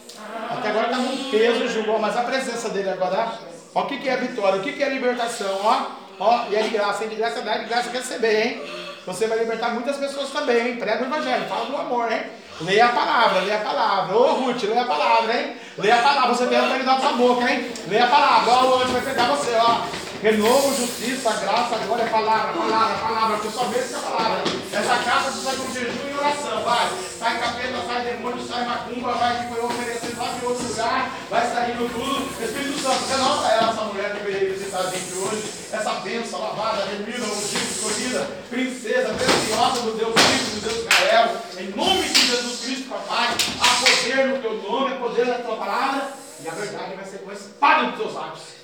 Até 0.50 0.70
agora 0.70 0.86
está 0.86 0.98
um 0.98 1.30
peso, 1.30 1.68
julgou, 1.68 1.98
mas 1.98 2.16
a 2.16 2.22
presença 2.22 2.68
dele 2.70 2.90
agora. 2.90 3.32
Ó, 3.74 3.82
o 3.82 3.86
que, 3.86 3.98
que 3.98 4.08
é 4.08 4.16
vitória? 4.16 4.60
O 4.60 4.62
que, 4.62 4.72
que 4.72 4.82
é 4.82 4.88
libertação? 4.88 5.60
Ó, 5.62 5.82
ó, 6.20 6.44
e 6.50 6.56
é 6.56 6.62
de 6.62 6.70
graça, 6.70 7.04
hein? 7.04 7.10
De 7.10 7.16
graça 7.16 7.42
dá, 7.42 7.58
de 7.58 7.66
graça 7.66 7.90
receber, 7.90 8.46
hein? 8.46 8.62
Você 9.06 9.26
vai 9.26 9.38
libertar 9.38 9.70
muitas 9.70 9.96
pessoas 9.96 10.30
também, 10.30 10.68
hein? 10.68 10.76
Prega 10.76 11.02
o 11.02 11.06
evangelho, 11.06 11.48
fala 11.48 11.66
do 11.66 11.76
amor, 11.76 12.10
hein? 12.10 12.22
Leia 12.60 12.86
a 12.86 12.88
palavra, 12.88 13.40
leia 13.40 13.56
a 13.56 13.64
palavra. 13.64 14.16
Ô 14.16 14.34
Ruth, 14.34 14.62
leia 14.64 14.82
a 14.82 14.86
palavra, 14.86 15.40
hein? 15.40 15.56
Leia 15.78 15.94
a 15.94 16.02
palavra, 16.02 16.34
você 16.34 16.46
tem 16.46 16.58
autoridade 16.58 16.84
da 16.84 17.08
sua 17.08 17.12
boca, 17.16 17.50
hein? 17.50 17.70
Leia 17.86 18.04
a 18.04 18.08
palavra, 18.08 18.52
ó, 18.52 18.64
o 18.64 18.82
anjo 18.82 18.92
vai 18.92 19.02
pegar 19.02 19.28
você, 19.28 19.54
ó. 19.54 19.80
Renovo, 20.20 20.74
justiça, 20.74 21.30
graça, 21.30 21.78
glória, 21.86 22.06
palavra, 22.06 22.52
palavra, 22.52 22.98
palavra, 22.98 23.38
que 23.38 23.52
só 23.52 23.62
vê 23.66 23.78
essa 23.78 24.00
palavra. 24.00 24.42
Essa 24.72 24.96
casa 25.04 25.30
precisa 25.30 25.52
de 25.52 25.62
um 25.62 25.72
jejum 25.72 26.10
e 26.10 26.18
oração, 26.18 26.64
vai. 26.64 26.88
Sai 27.16 27.38
capeta, 27.38 27.86
sai 27.86 28.04
demônio, 28.04 28.44
sai 28.44 28.64
macumba, 28.64 29.12
vai 29.12 29.38
que 29.38 29.54
foi 29.54 29.64
oferecer 29.64 30.18
lá 30.18 30.26
de 30.26 30.44
outro 30.44 30.66
lugar, 30.66 31.10
vai 31.30 31.46
saindo 31.46 31.88
tudo. 31.94 32.44
Espírito 32.44 32.80
Santo, 32.80 32.98
você 32.98 33.16
nota 33.16 33.46
ela, 33.46 33.70
essa 33.70 33.84
mulher 33.84 34.16
que 34.16 34.24
veio 34.24 34.54
visitar 34.54 34.80
a 34.80 34.90
gente 34.90 35.14
hoje, 35.14 35.44
essa 35.70 35.90
bênção 36.00 36.40
lavada, 36.40 36.84
remida, 36.86 37.24
ungida, 37.24 37.70
escolhida, 37.70 38.30
princesa, 38.50 39.14
preciosa 39.14 39.82
do 39.82 39.98
Deus 39.98 40.14
Cristo, 40.14 40.54
do 40.54 40.60
Deus 40.62 40.78
Israel, 40.78 41.36
em 41.58 41.68
nome 41.76 42.08
de 42.08 42.26
Jesus 42.26 42.60
Cristo, 42.64 42.88
papai, 42.88 43.36
há 43.60 43.86
poder 43.86 44.26
no 44.26 44.42
teu 44.42 44.62
nome, 44.62 44.94
há 44.94 44.98
poder 44.98 45.26
na 45.26 45.38
tua 45.38 45.56
palavra, 45.56 46.08
e 46.42 46.48
a 46.48 46.52
verdade 46.52 46.96
vai 46.96 47.04
ser 47.04 47.18
com 47.18 47.30
espada 47.30 47.82
nos 47.84 47.96
teus 47.96 48.14
lábios. 48.14 48.57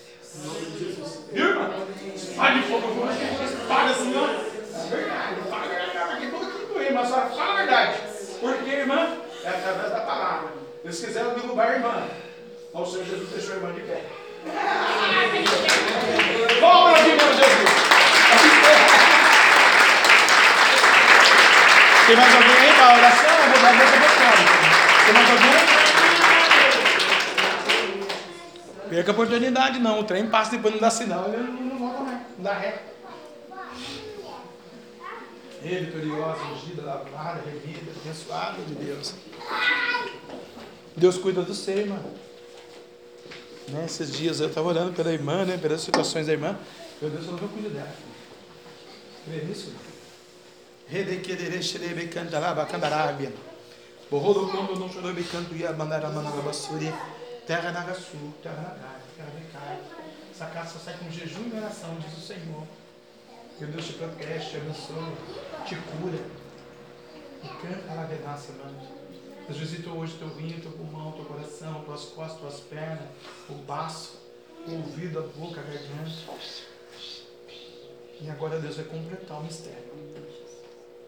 Viu, 1.32 1.48
irmão? 1.48 1.70
De 1.70 2.62
fogo, 2.62 2.88
eu 2.88 2.94
vou 2.94 3.10
espada 3.10 3.90
assim, 3.90 4.14
ó. 4.16 4.26
É 4.26 4.88
verdade, 4.88 5.36
fala 5.48 5.64
a 5.64 5.68
verdade. 5.68 6.12
Aqui 6.12 6.26
tudo 6.26 6.44
aqui 6.44 6.66
doer, 6.66 6.92
mas 6.92 7.08
só 7.08 7.14
fala 7.26 7.52
a 7.52 7.56
verdade. 7.56 7.98
Porque, 8.40 8.70
irmã, 8.70 9.16
é 9.44 9.48
através 9.48 9.90
da 9.90 10.00
palavra. 10.00 10.48
Eles 10.84 11.04
quiseram 11.04 11.34
derrubar 11.34 11.68
a 11.68 11.74
irmã. 11.74 12.08
Mas 12.72 12.88
o 12.88 12.90
Senhor 12.90 13.06
Jesus 13.06 13.30
deixou 13.30 13.52
a 13.52 13.56
irmã 13.56 13.72
de 13.72 13.80
pé. 13.80 14.02
Vamos 16.60 16.92
para 16.92 17.02
cima 17.04 17.16
de 17.16 17.36
Jesus. 17.36 17.70
Tem 22.06 22.16
mais 22.16 22.34
alguém 22.34 22.56
aí 22.56 22.72
para 22.74 22.84
a 22.84 22.96
oração? 22.96 23.30
Eu 23.30 23.48
vou 23.50 23.62
dar 23.62 23.70
a 23.70 23.74
para 23.74 23.86
Tem 25.04 25.14
mais 25.14 25.30
alguém? 25.30 25.83
Perca 28.94 29.10
a 29.10 29.14
oportunidade, 29.14 29.80
não. 29.80 29.98
O 29.98 30.04
trem 30.04 30.28
passa 30.28 30.52
depois 30.52 30.72
não 30.72 30.80
dá 30.80 30.88
sinal, 30.88 31.28
ele 31.28 31.42
não, 31.42 31.76
volta 31.76 32.00
mais, 32.02 32.20
não 32.36 32.44
dá 32.44 32.52
ré. 32.52 32.80
E 35.64 35.68
vitoriosa, 35.68 36.40
ungida, 36.44 36.82
lavada, 36.82 37.42
revida, 37.44 37.90
abençoada 37.90 38.62
de 38.62 38.74
Deus. 38.74 39.14
Deus 40.96 41.18
cuida 41.18 41.42
do 41.42 41.52
ser, 41.52 41.78
irmã. 41.78 41.98
Né? 43.66 43.84
Esses 43.84 44.12
dias 44.12 44.38
eu 44.38 44.46
estava 44.46 44.68
orando 44.68 44.92
pela 44.92 45.12
irmã, 45.12 45.44
né? 45.44 45.56
pelas 45.56 45.80
situações 45.80 46.28
da 46.28 46.32
irmã. 46.32 46.56
Meu 47.02 47.10
Deus, 47.10 47.26
eu 47.26 47.32
não 47.32 47.48
cuidar 47.48 47.70
dela. 47.70 47.92
Vê 49.26 49.44
nisso? 49.44 49.72
Redequerere 50.86 51.60
xerebe 51.64 52.06
cantaraba 52.06 52.64
candarábia. 52.64 53.32
Borrolo 54.08 54.52
quando 54.52 54.78
não 54.78 54.88
chorou 54.88 55.12
becanto 55.12 55.52
ia 55.56 55.72
mandar 55.72 56.04
a 56.04 56.10
basura. 56.10 56.94
Terra 57.46 57.72
na 57.72 57.94
sul, 57.94 58.32
terra 58.42 58.56
na 58.62 58.70
terra, 58.70 59.30
recai. 59.38 59.78
Essa 60.30 60.46
casa 60.46 60.70
só 60.70 60.78
sai 60.78 60.96
com 60.96 61.10
jejum 61.10 61.50
e 61.52 61.56
oração, 61.56 61.94
diz 61.98 62.16
o 62.16 62.20
Senhor. 62.20 62.66
Que 63.58 63.66
Deus 63.66 63.86
te 63.86 63.92
protege, 63.92 64.50
te 64.50 64.56
abençoe, 64.56 65.14
te 65.66 65.76
cura. 65.76 66.26
E 67.42 67.48
canta 67.60 68.00
a 68.00 68.04
venança, 68.06 68.50
irmãos. 68.50 68.88
Deus 69.46 69.58
visita 69.58 69.90
hoje 69.90 70.16
teu 70.16 70.28
rim, 70.28 70.58
teu 70.58 70.72
pulmão, 70.72 71.12
teu 71.12 71.26
coração, 71.26 71.84
tuas 71.84 72.04
costas, 72.06 72.40
tuas 72.40 72.60
pernas, 72.60 73.10
o 73.50 73.54
baço, 73.54 74.18
o 74.66 74.72
ouvido, 74.76 75.18
a 75.18 75.22
boca, 75.22 75.60
a 75.60 75.64
garganta. 75.64 76.10
E 78.22 78.30
agora 78.30 78.58
Deus 78.58 78.76
vai 78.76 78.86
completar 78.86 79.38
o 79.38 79.44
mistério. 79.44 79.92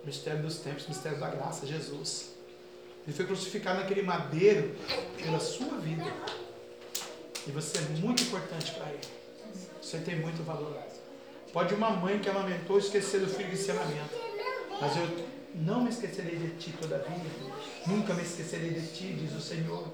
O 0.02 0.06
mistério 0.06 0.42
dos 0.42 0.58
tempos, 0.58 0.84
o 0.84 0.88
mistério 0.90 1.18
da 1.18 1.30
graça, 1.30 1.66
Jesus. 1.66 2.35
Ele 3.06 3.16
foi 3.16 3.24
crucificado 3.24 3.80
naquele 3.80 4.02
madeiro 4.02 4.74
pela 5.16 5.38
sua 5.38 5.78
vida. 5.78 6.04
E 7.46 7.50
você 7.52 7.78
é 7.78 7.82
muito 8.00 8.24
importante 8.24 8.72
para 8.72 8.88
ele. 8.88 9.06
Você 9.80 9.98
tem 9.98 10.16
muito 10.16 10.42
valor. 10.42 10.76
Pode 11.52 11.72
uma 11.74 11.90
mãe 11.90 12.18
que 12.18 12.28
amamentou 12.28 12.78
esquecer 12.78 13.20
do 13.20 13.28
filho 13.28 13.48
de 13.48 13.54
ensinamento. 13.54 14.10
Mas 14.80 14.96
eu 14.96 15.26
não 15.54 15.84
me 15.84 15.90
esquecerei 15.90 16.36
de 16.36 16.56
ti, 16.56 16.74
todavia. 16.80 17.16
Nunca 17.86 18.12
me 18.12 18.22
esquecerei 18.22 18.70
de 18.70 18.88
ti, 18.88 19.12
diz 19.12 19.32
o 19.32 19.40
Senhor. 19.40 19.86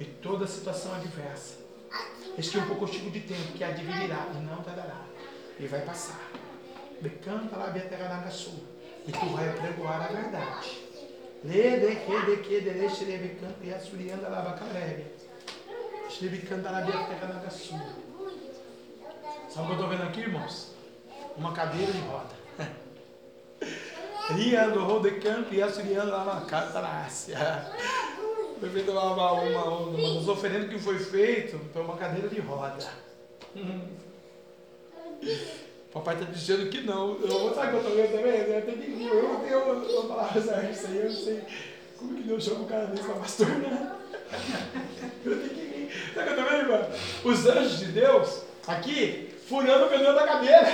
E 0.00 0.04
toda 0.04 0.46
situação 0.48 0.92
adversa. 0.94 1.54
Este 2.36 2.58
é 2.58 2.60
um 2.60 2.66
pouco 2.66 2.86
tipo 2.86 3.08
de 3.10 3.20
tempo 3.20 3.52
que 3.52 3.62
advirá 3.62 4.26
e 4.34 4.44
não 4.44 4.62
tardará. 4.62 5.06
E 5.58 5.66
vai 5.66 5.82
passar. 5.82 6.20
Decanta 7.00 7.56
lá, 7.56 7.68
Beteranaga 7.68 8.30
Sul. 8.30 8.64
E 9.06 9.12
tu 9.12 9.26
vai 9.26 9.52
pregoar 9.54 10.02
a 10.02 10.08
verdade. 10.08 10.85
Sabe 19.48 19.62
o 19.62 19.66
que 19.66 19.70
eu 19.70 19.74
estou 19.74 19.88
vendo 19.88 20.02
aqui, 20.02 20.22
irmãos? 20.22 20.74
Uma 21.36 21.52
cadeira 21.52 21.92
de 21.92 22.00
roda. 22.00 22.34
Riando, 24.34 24.84
rodecampo 24.84 25.54
e 25.54 25.62
assuriando 25.62 26.10
lá 26.10 26.24
na 26.24 26.40
casa 26.46 26.80
da 26.80 27.04
Ásia. 27.04 27.38
Foi 28.58 28.70
feito 28.70 28.90
uma, 28.90 29.12
uma, 29.12 29.32
uma, 29.32 29.64
uma 29.64 30.14
das 30.14 30.28
oferendas 30.28 30.70
que 30.70 30.78
foi 30.78 30.98
feito 30.98 31.60
foi 31.74 31.82
uma 31.82 31.98
cadeira 31.98 32.26
de 32.26 32.40
roda. 32.40 32.90
Papai 35.96 36.14
está 36.14 36.26
dizendo 36.30 36.68
que 36.68 36.82
não. 36.82 37.16
Eu 37.22 37.26
vou 37.26 37.54
saber 37.54 37.70
que 37.70 37.76
eu 37.76 37.80
estou 37.80 37.96
vendo 37.96 38.12
também? 38.12 38.34
Eu 38.34 38.62
tenho 38.62 38.78
que 38.78 38.90
ir. 38.90 39.08
Eu, 39.08 39.40
eu, 39.48 39.82
eu 39.82 40.02
vou 40.02 40.08
falar 40.08 40.30
isso 40.36 40.50
aí, 40.50 40.98
eu 40.98 41.04
não 41.08 41.16
sei 41.16 41.42
como 41.98 42.14
que 42.14 42.22
Deus 42.24 42.44
chama 42.44 42.60
o 42.60 42.66
cara 42.66 42.84
desse 42.88 43.04
para 43.04 43.14
pastor, 43.14 43.46
né? 43.46 43.92
Eu 45.24 45.38
tenho 45.38 45.48
que 45.48 45.60
ir. 45.60 45.90
Sabe 46.14 46.20
o 46.20 46.34
que 46.34 46.40
eu 46.40 46.44
estou 46.44 46.58
vendo, 46.58 46.70
irmão? 46.70 46.90
Os 47.24 47.46
anjos 47.46 47.78
de 47.78 47.86
Deus, 47.86 48.42
aqui, 48.68 49.34
furando 49.48 49.86
o 49.86 49.88
pneu 49.88 50.14
da 50.14 50.26
cadeira. 50.26 50.66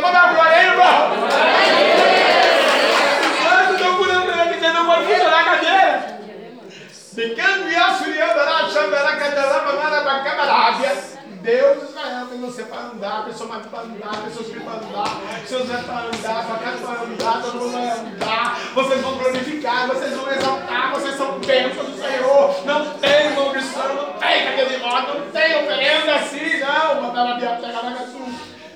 Manda 0.00 0.20
a 0.20 0.32
glória 0.32 0.56
aí, 0.56 0.66
irmão! 0.66 1.12
Os 3.32 3.46
anjos 3.52 3.74
estão 3.74 3.96
furando 3.96 4.20
o 4.20 4.26
pneu 4.26 4.36
da 4.36 4.44
cadeira, 4.44 4.74
não 4.74 4.86
pode 4.86 5.06
funcionar 5.06 5.40
a 5.40 5.44
cadeira. 5.44 6.22
Ficando 7.12 7.68
e 7.68 7.76
auxiliando 7.76 8.40
a 8.40 8.70
Xandará, 8.70 9.16
Candará, 9.16 9.62
Manara, 9.64 10.00
Bacabarábia. 10.04 11.11
Deus 11.42 11.90
Israel 11.90 12.26
tem 12.28 12.40
você 12.40 12.62
para 12.62 12.82
andar, 12.82 13.24
pessoa 13.24 13.48
mais 13.48 13.66
para 13.66 13.80
andar, 13.80 14.22
pessoas 14.24 14.46
que 14.46 14.60
para 14.60 14.74
andar, 14.74 15.20
seus 15.44 15.68
netos 15.68 15.86
para 15.86 16.04
andar, 16.04 16.46
sua 16.46 16.58
casa 16.58 16.78
para 16.78 17.02
andar, 17.02 17.42
todo 17.42 17.54
mundo 17.58 17.72
vai 17.72 17.90
andar, 17.90 18.60
vocês 18.74 19.00
vão 19.00 19.18
glorificar, 19.18 19.88
vocês 19.88 20.14
vão 20.14 20.32
exaltar, 20.32 20.92
vocês 20.92 21.16
são 21.16 21.40
bênçãos 21.40 21.86
do 21.88 21.96
Senhor, 21.96 22.64
não 22.64 22.94
tem 22.98 23.34
maldição, 23.34 23.94
não 23.94 24.12
tem 24.12 24.44
cadeia 24.44 24.66
de 24.66 24.76
moto, 24.78 25.18
não 25.18 25.30
tem 25.32 25.64
oferenda 25.64 26.14
assim, 26.14 26.58
não, 26.60 27.02
mandar 27.02 27.32
a 27.32 27.34
Bia 27.34 27.58
pegar 27.60 27.82
na 27.82 28.06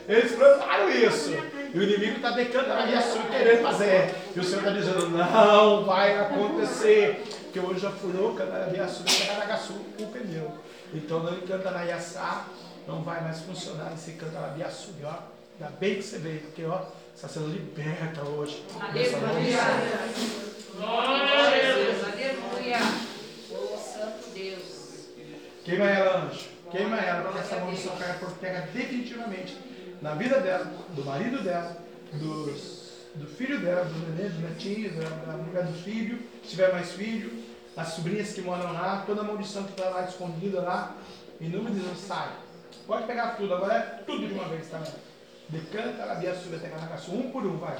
Eles 0.08 0.32
plantaram 0.32 0.90
isso. 0.90 1.36
E 1.72 1.78
o 1.78 1.82
inimigo 1.82 2.16
está 2.16 2.30
decantando 2.30 2.96
a 2.96 3.00
sua 3.00 3.22
querendo 3.24 3.62
fazer. 3.62 4.14
E 4.34 4.40
o 4.40 4.44
Senhor 4.44 4.60
está 4.60 4.70
dizendo, 4.70 5.08
não 5.10 5.84
vai 5.84 6.18
acontecer. 6.18 7.22
Porque 7.44 7.60
hoje 7.60 7.80
já 7.80 7.90
furou, 7.90 8.34
Canarabiaçu, 8.34 9.04
Canaragaçu, 9.04 9.72
o 9.72 10.06
pneu. 10.06 10.52
Então 10.94 11.22
não 11.22 11.34
encanta 11.34 11.70
na 11.70 11.82
Iaçá, 11.82 12.46
não 12.86 13.02
vai 13.02 13.22
mais 13.22 13.40
funcionar 13.40 13.92
esse 13.94 14.12
Cantarabiaçu, 14.12 14.92
ó. 15.04 15.18
Ainda 15.58 15.72
bem 15.78 15.96
que 15.96 16.02
você 16.02 16.18
veio, 16.18 16.40
porque 16.40 16.64
ó, 16.64 16.82
está 17.14 17.28
sendo 17.28 17.48
liberta 17.48 18.22
hoje. 18.22 18.62
Aleluia. 18.78 19.58
Glória 20.76 21.46
a 21.46 21.50
Deus. 21.50 22.04
Aleluia. 22.04 22.78
Oh, 23.50 23.78
Santo 23.78 24.30
Deus. 24.34 25.08
Queima 25.64 25.86
ela, 25.86 26.26
anjo. 26.26 26.46
Queima 26.70 26.96
ela, 26.96 27.22
porque 27.22 27.38
essa 27.38 27.56
maldição 27.56 27.96
cai 27.96 28.18
por 28.18 28.32
terra 28.32 28.68
definitivamente 28.72 29.56
na 30.02 30.14
vida 30.14 30.40
dela, 30.40 30.70
do 30.90 31.04
marido 31.04 31.42
dela, 31.42 31.76
dos, 32.12 32.90
do 33.14 33.26
filho 33.26 33.60
dela, 33.60 33.84
do 33.84 34.14
neném, 34.14 34.30
do 34.30 34.48
netinho, 34.48 34.92
da, 34.94 35.08
da 35.08 35.32
mulher 35.38 35.64
do 35.64 35.72
filho, 35.82 36.18
se 36.42 36.50
tiver 36.50 36.72
mais 36.72 36.92
filho, 36.92 37.32
as 37.76 37.88
sobrinhas 37.88 38.32
que 38.32 38.40
moram 38.40 38.72
lá, 38.72 39.04
toda 39.06 39.20
a 39.20 39.24
maldição 39.24 39.64
que 39.64 39.72
está 39.72 39.90
lá 39.90 40.04
escondida 40.04 40.62
lá, 40.62 40.96
em 41.38 41.50
nome 41.50 41.72
de 41.72 41.80
Deus, 41.80 41.98
sai. 41.98 42.30
Pode 42.86 43.06
pegar 43.06 43.36
tudo, 43.36 43.54
agora 43.54 43.74
é 43.74 43.80
tudo 44.06 44.26
de 44.26 44.32
uma 44.32 44.48
vez, 44.48 44.68
tá? 44.70 44.82
Decanta, 45.50 46.06
labia, 46.06 46.34
sube, 46.34 46.56
até 46.56 46.68
canacaçu, 46.68 47.12
um 47.12 47.30
por 47.30 47.44
um, 47.44 47.58
vai. 47.58 47.78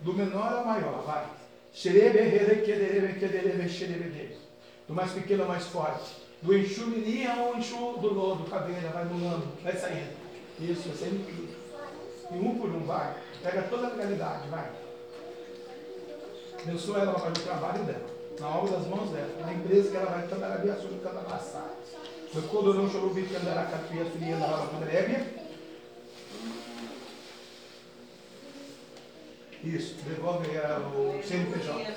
Do 0.00 0.12
menor 0.12 0.52
ao 0.52 0.64
maior, 0.64 1.04
vai. 1.04 1.26
Do 4.88 4.94
mais 4.94 5.12
pequeno 5.12 5.44
ao 5.44 5.48
mais 5.48 5.66
forte. 5.66 6.26
Do 6.42 6.56
enxumirinha 6.56 7.32
ao 7.32 7.56
enxu 7.56 7.98
do 7.98 8.12
lodo, 8.12 8.50
caveira, 8.50 8.88
vai 8.88 9.04
mulando, 9.04 9.46
vai 9.62 9.76
saindo. 9.76 10.16
Isso, 10.58 10.88
vai 10.88 10.96
saindo 10.96 11.24
tudo. 11.24 11.56
E 12.32 12.34
um 12.34 12.58
por 12.58 12.68
um, 12.68 12.84
vai. 12.84 13.14
Pega 13.42 13.62
toda 13.62 13.86
a 13.86 13.94
realidade, 13.94 14.48
vai. 14.48 14.68
Abençoa 16.62 16.98
ela 16.98 17.18
fazer 17.18 17.38
o 17.38 17.44
trabalho 17.44 17.84
dela 17.84 18.15
na 18.40 18.48
obra 18.48 18.76
das 18.76 18.86
mãos 18.86 19.10
dela, 19.10 19.34
na 19.40 19.52
empresa 19.52 19.90
que 19.90 19.96
ela 19.96 20.10
vai 20.10 20.26
trabalhar 20.26 20.58
bem 20.58 20.70
açúcar 20.70 21.08
ela 21.08 21.20
vai 21.20 21.38
passar. 21.38 21.74
Eu 22.34 22.42
quando 22.42 22.74
não 22.74 22.90
chorou 22.90 23.14
bico 23.14 23.28
que 23.28 23.36
andará 23.36 23.64
catuia, 23.64 24.04
suria, 24.04 24.36
andará 24.36 24.66
com 24.66 24.76
Isso, 29.66 29.94
devolve 30.04 30.46
o 30.48 31.22
CNPJ. 31.26 31.96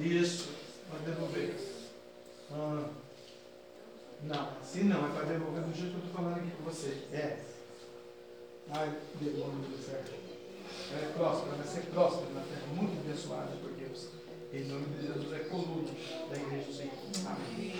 Isso, 0.00 0.48
vai 0.90 1.00
devolver. 1.06 1.54
Ah, 2.52 2.88
não, 4.22 4.48
assim 4.60 4.84
não, 4.84 5.06
é 5.06 5.10
para 5.10 5.24
devolver 5.24 5.62
do 5.62 5.74
jeito 5.74 5.92
que 5.92 6.00
eu 6.00 6.06
estou 6.06 6.14
falando 6.14 6.38
aqui 6.38 6.50
com 6.50 6.64
você. 6.64 7.04
É. 7.12 7.38
Ai, 8.70 8.92
devolve 9.20 9.76
certo. 9.82 10.12
É 10.92 11.12
próspero, 11.16 11.56
vai 11.56 11.66
ser 11.66 11.82
próspero 11.90 12.34
na 12.34 12.40
terra, 12.40 12.66
muito 12.74 13.00
abençoada. 13.00 13.65
Em 14.56 14.64
nome 14.64 14.86
de 14.86 15.06
Jesus 15.06 15.32
é 15.34 15.38
coluna 15.50 15.86
da 16.30 16.36
igreja 16.36 16.64
do 16.64 16.72
Senhor. 16.72 16.92
Amém. 17.26 17.74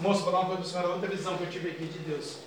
Moço, 0.00 0.22
vou 0.22 0.32
falar 0.32 0.44
uma 0.44 0.56
coisa 0.56 0.62
para 0.62 0.68
a 0.68 0.72
senhora, 0.72 0.88
outra 0.88 1.08
visão 1.08 1.38
que 1.38 1.44
eu 1.44 1.50
tive 1.50 1.70
aqui 1.70 1.84
de 1.86 1.98
Deus. 2.00 2.38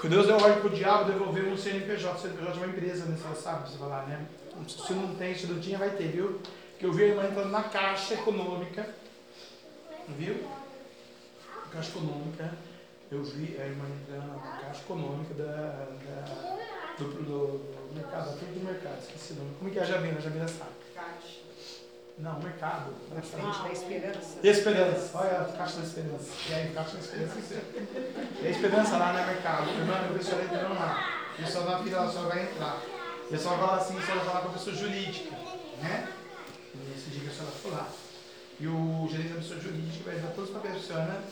Quando 0.00 0.14
Deus 0.14 0.26
deu 0.26 0.36
ordem 0.36 0.60
para 0.60 0.66
o 0.66 0.74
diabo 0.74 1.12
devolver 1.12 1.44
um 1.44 1.58
CNPJ, 1.58 2.14
o 2.14 2.18
CNPJ 2.18 2.52
é 2.52 2.56
uma 2.56 2.66
empresa, 2.68 3.04
né? 3.04 3.18
Você 3.18 3.42
sabe, 3.42 3.70
você 3.70 3.76
falar, 3.76 4.06
né? 4.06 4.26
Se 4.66 4.94
não 4.94 5.14
tem, 5.14 5.34
se 5.34 5.46
não 5.46 5.60
tinha, 5.60 5.76
vai 5.76 5.90
ter, 5.90 6.08
viu? 6.08 6.40
Que 6.78 6.86
eu 6.86 6.92
vi 6.92 7.04
a 7.04 7.06
irmã 7.08 7.26
entrando 7.26 7.50
na 7.50 7.64
caixa 7.64 8.14
econômica, 8.14 8.88
viu? 10.16 10.42
Caixa 11.70 11.90
econômica, 11.90 12.54
eu 13.12 13.22
vi 13.22 13.60
a 13.60 13.66
irmã 13.66 13.84
entrando 14.02 14.26
na 14.26 14.52
caixa 14.58 14.80
econômica 14.80 15.34
da, 15.34 15.44
da 15.44 16.56
do, 16.96 17.04
do, 17.04 17.58
do, 17.58 17.94
mercado, 17.94 18.40
da 18.40 18.46
do 18.46 18.64
mercado, 18.64 18.98
esqueci 19.00 19.34
o 19.34 19.36
nome. 19.36 19.50
Como 19.58 19.70
é 19.70 19.72
que 19.74 19.78
é 19.78 19.82
a 19.82 19.84
Javina? 19.84 20.16
A 20.16 20.20
Javina 20.22 20.48
sabe. 20.48 20.70
Caixa. 20.94 21.39
Não, 22.20 22.38
mercado. 22.38 22.92
Na 23.14 23.22
frente 23.22 23.62
da 23.62 23.72
esperança. 23.72 24.38
Esperança. 24.42 25.18
Olha 25.18 25.40
a 25.40 25.44
caixa 25.56 25.78
da 25.78 25.86
esperança. 25.86 26.30
E 26.50 26.54
aí, 26.54 26.72
caixa 26.74 26.92
da 26.92 27.00
esperança. 27.00 27.62
E 28.42 28.46
a 28.46 28.50
esperança 28.50 28.96
lá 28.98 29.12
no 29.12 29.18
né, 29.18 29.26
mercado. 29.26 29.70
Irmã, 29.70 29.94
a 29.94 30.18
pessoa 30.18 30.42
entrando 30.42 30.74
lá. 30.74 31.32
O 31.32 31.42
pessoal 31.42 31.64
na 31.64 31.82
fila, 31.82 32.04
a 32.04 32.10
senhora 32.10 32.28
vai 32.28 32.42
entrar. 32.42 32.82
O 33.24 33.28
pessoal 33.30 33.58
fala 33.58 33.76
assim, 33.76 33.96
a 33.96 34.02
senhora 34.02 34.20
vai 34.20 34.24
falar 34.26 34.40
com 34.42 34.48
a 34.48 34.52
pessoa 34.52 34.76
jurídica. 34.76 35.30
Né? 35.80 36.12
Nesse 36.88 37.08
dia 37.08 37.20
que 37.22 37.28
a 37.28 37.32
senhora 37.32 37.52
for 37.52 37.72
lá. 37.72 37.88
E 38.60 38.66
o 38.66 39.08
gerente 39.10 39.28
da 39.30 39.40
pessoa 39.40 39.60
jurídica 39.60 40.10
vai 40.10 40.20
dar 40.20 40.28
todos 40.32 40.50
os 40.50 40.56
papéis 40.56 40.74
para 40.74 40.82
a 40.82 40.86
senhora, 40.86 41.24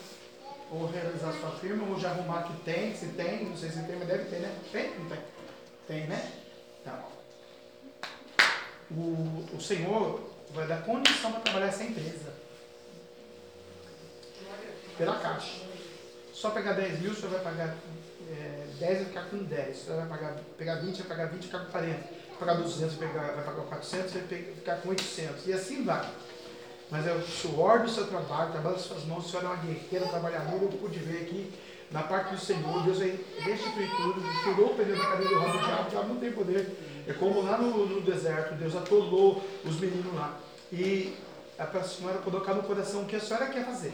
ou 0.71 0.87
realizar 0.87 1.33
sua 1.33 1.51
firma, 1.51 1.87
ou 1.87 1.99
já 1.99 2.09
arrumar 2.09 2.43
que 2.43 2.53
tem, 2.63 2.95
se 2.95 3.05
tem, 3.09 3.45
não 3.45 3.55
sei 3.55 3.69
se 3.69 3.83
tem, 3.83 3.95
mas 3.95 4.07
deve 4.07 4.23
ter, 4.25 4.39
né? 4.39 4.55
Tem? 4.71 4.89
Não 4.97 5.05
tem? 5.07 5.19
Tem, 5.87 6.07
né? 6.07 6.31
Então. 6.81 7.19
O, 8.89 9.45
o 9.55 9.61
Senhor 9.61 10.28
vai 10.53 10.67
dar 10.67 10.81
condição 10.83 11.31
para 11.31 11.41
trabalhar 11.41 11.67
essa 11.67 11.83
empresa. 11.83 12.33
Pela 14.97 15.19
caixa. 15.19 15.61
Só 16.33 16.49
pegar 16.51 16.73
10 16.73 16.99
mil, 16.99 17.11
o 17.11 17.15
senhor 17.15 17.31
vai 17.31 17.41
pagar 17.41 17.75
é, 18.29 18.65
10 18.79 18.97
vai 18.97 19.05
ficar 19.05 19.23
com 19.25 19.37
10. 19.37 19.77
O 19.77 19.83
senhor 19.83 19.97
vai 19.97 20.17
pagar, 20.17 20.35
pegar 20.57 20.75
20, 20.75 20.97
vai 20.97 21.07
pagar 21.07 21.25
20, 21.27 21.31
vai 21.31 21.41
ficar 21.41 21.59
com 21.59 21.71
40. 21.71 21.93
Vai 21.93 22.39
pagar 22.39 22.53
200, 22.61 22.95
vai, 22.95 23.07
pegar, 23.07 23.31
vai 23.31 23.43
pagar 23.43 23.61
400, 23.63 24.13
vai 24.13 24.23
ficar 24.23 24.75
com 24.77 24.89
800. 24.89 25.47
E 25.47 25.53
assim 25.53 25.83
vai. 25.83 26.09
Mas 26.91 27.07
é 27.07 27.13
o 27.13 27.21
suor 27.21 27.79
do 27.79 27.89
seu 27.89 28.07
trabalho, 28.07 28.51
trabalho 28.51 28.75
das 28.75 28.85
suas 28.85 29.03
mãos, 29.05 29.25
o 29.25 29.29
senhor 29.29 29.43
é 29.43 29.47
uma 29.47 29.55
guerreira, 29.57 30.07
trabalhadora, 30.07 30.63
eu 30.63 30.69
pude 30.69 30.97
ver 30.97 31.23
aqui, 31.23 31.53
na 31.91 32.01
parte 32.01 32.33
do 32.33 32.39
Senhor, 32.39 32.83
Deus 32.83 32.97
vai 32.97 33.19
restituir 33.37 33.89
tudo, 33.95 34.21
tirou 34.43 34.71
o 34.71 34.75
pneu 34.75 34.97
da 34.97 35.05
cadeira 35.05 35.35
do 35.35 35.39
roda 35.39 35.51
do 35.53 35.65
diabo, 35.65 35.85
o 35.85 35.89
diabo 35.89 36.07
não 36.07 36.19
tem 36.19 36.31
poder 36.31 36.77
é 37.09 37.13
como 37.13 37.41
lá 37.41 37.57
no, 37.57 37.87
no 37.87 38.01
deserto, 38.01 38.53
Deus 38.53 38.75
atolou 38.75 39.43
os 39.65 39.79
meninos 39.79 40.13
lá. 40.13 40.37
E 40.71 41.15
a 41.57 41.83
senhora 41.83 42.19
colocar 42.19 42.53
no 42.53 42.61
coração 42.61 43.01
o 43.01 43.05
que 43.05 43.15
a 43.15 43.19
senhora 43.19 43.47
quer 43.47 43.65
fazer. 43.65 43.93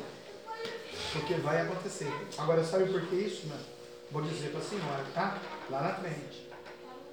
Porque 1.13 1.35
vai 1.35 1.61
acontecer. 1.61 2.11
Agora, 2.37 2.61
sabe 2.65 2.91
por 2.91 3.01
que 3.07 3.15
isso, 3.15 3.47
mano? 3.47 3.63
Vou 4.11 4.21
dizer 4.21 4.49
para 4.49 4.59
a 4.59 4.63
senhora, 4.63 5.03
tá? 5.13 5.39
Lá 5.69 5.81
na 5.81 5.93
frente. 5.93 6.45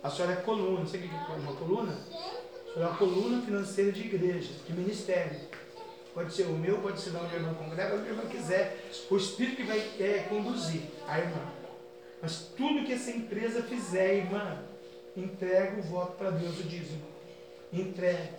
A 0.03 0.11
senhora 0.11 0.33
é 0.33 0.37
coluna. 0.37 0.81
O 0.81 0.87
que 0.87 0.97
é 0.97 1.35
uma 1.37 1.55
coluna? 1.55 1.93
A 1.93 2.73
senhora 2.73 2.74
é 2.77 2.87
uma 2.87 2.97
coluna 2.97 3.43
financeira 3.43 3.93
de 3.93 4.01
igreja, 4.01 4.51
de 4.66 4.73
ministério. 4.73 5.39
Pode 6.12 6.35
ser 6.35 6.47
o 6.47 6.53
meu, 6.53 6.79
pode 6.79 7.01
ser 7.01 7.11
da 7.11 7.20
onde 7.20 7.35
irmã 7.37 7.55
congrega, 7.55 7.95
onde 7.95 8.09
a 8.09 8.11
irmã 8.11 8.27
quiser. 8.27 8.91
O 9.09 9.16
Espírito 9.16 9.57
que 9.57 9.62
vai 9.62 9.79
é, 10.01 10.27
conduzir 10.29 10.83
a 11.07 11.20
irmã. 11.20 11.47
Mas 12.20 12.39
tudo 12.57 12.85
que 12.85 12.93
essa 12.93 13.12
empresa 13.12 13.62
fizer, 13.62 14.16
irmã, 14.16 14.59
Entrega 15.16 15.78
o 15.78 15.82
voto 15.82 16.12
para 16.12 16.30
Deus, 16.30 16.59
o 16.59 16.62
dízimo. 16.62 17.02
Entrega. 17.72 18.30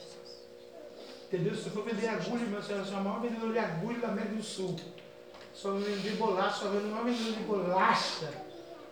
Entendeu? 1.27 1.55
Se 1.55 1.69
for 1.69 1.83
vender 1.83 2.07
agulha, 2.07 2.45
meu 2.45 2.61
senhor, 2.61 2.85
sou 2.85 2.97
o 2.97 3.03
maior 3.03 3.21
vendedor 3.21 3.51
de 3.51 3.59
agulha 3.59 3.99
da 3.99 4.07
América 4.09 4.35
do 4.35 4.43
Sul. 4.43 4.75
Só 5.53 5.71
vender 5.73 6.15
bolacha, 6.17 6.63
só 6.63 6.69
vendo 6.69 6.87
o 6.87 6.91
maior 6.91 7.05
vendedor 7.05 7.33
de 7.33 7.43
bolacha. 7.43 8.31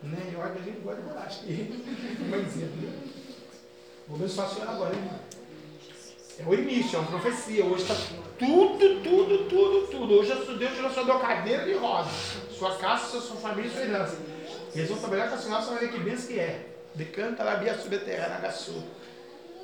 Né? 0.02 0.32
E 0.32 0.36
olha 0.36 0.50
que 0.50 0.58
a 0.58 0.62
gente 0.62 0.80
gosta 0.80 1.00
de 1.00 1.08
bolacha 1.08 1.40
aqui. 1.42 1.84
Mãezinha. 2.28 2.68
Vou 4.08 4.18
ver 4.18 4.28
se 4.28 4.36
faço 4.36 4.62
agora, 4.62 4.94
hein? 4.94 5.10
É 6.38 6.44
o 6.44 6.54
início, 6.54 6.96
é 6.96 6.98
uma 7.00 7.10
profecia. 7.10 7.64
Hoje 7.64 7.82
está 7.82 7.94
tudo, 8.38 9.02
tudo, 9.02 9.48
tudo, 9.48 9.86
tudo. 9.88 10.14
Hoje 10.14 10.34
Deus 10.58 10.74
tirou 10.74 10.90
sua 10.90 11.18
cadeira 11.20 11.64
de 11.64 11.74
rosa. 11.74 12.10
Sua 12.50 12.76
casa, 12.76 13.06
sua, 13.06 13.20
sua 13.20 13.36
família, 13.36 13.70
sua 13.70 13.82
herança. 13.82 14.16
Eles 14.74 14.88
vão 14.88 14.98
trabalhar 14.98 15.28
com 15.28 15.34
a 15.34 15.38
senhora, 15.38 15.62
você 15.62 15.70
vai 15.70 15.78
ver 15.80 15.92
que 15.92 16.00
benção 16.00 16.26
que 16.28 16.38
é. 16.40 16.71
Decanta 16.94 17.42
lá, 17.42 17.56
bia 17.56 17.76
subterrânea, 17.78 18.36
agaçu. 18.36 18.84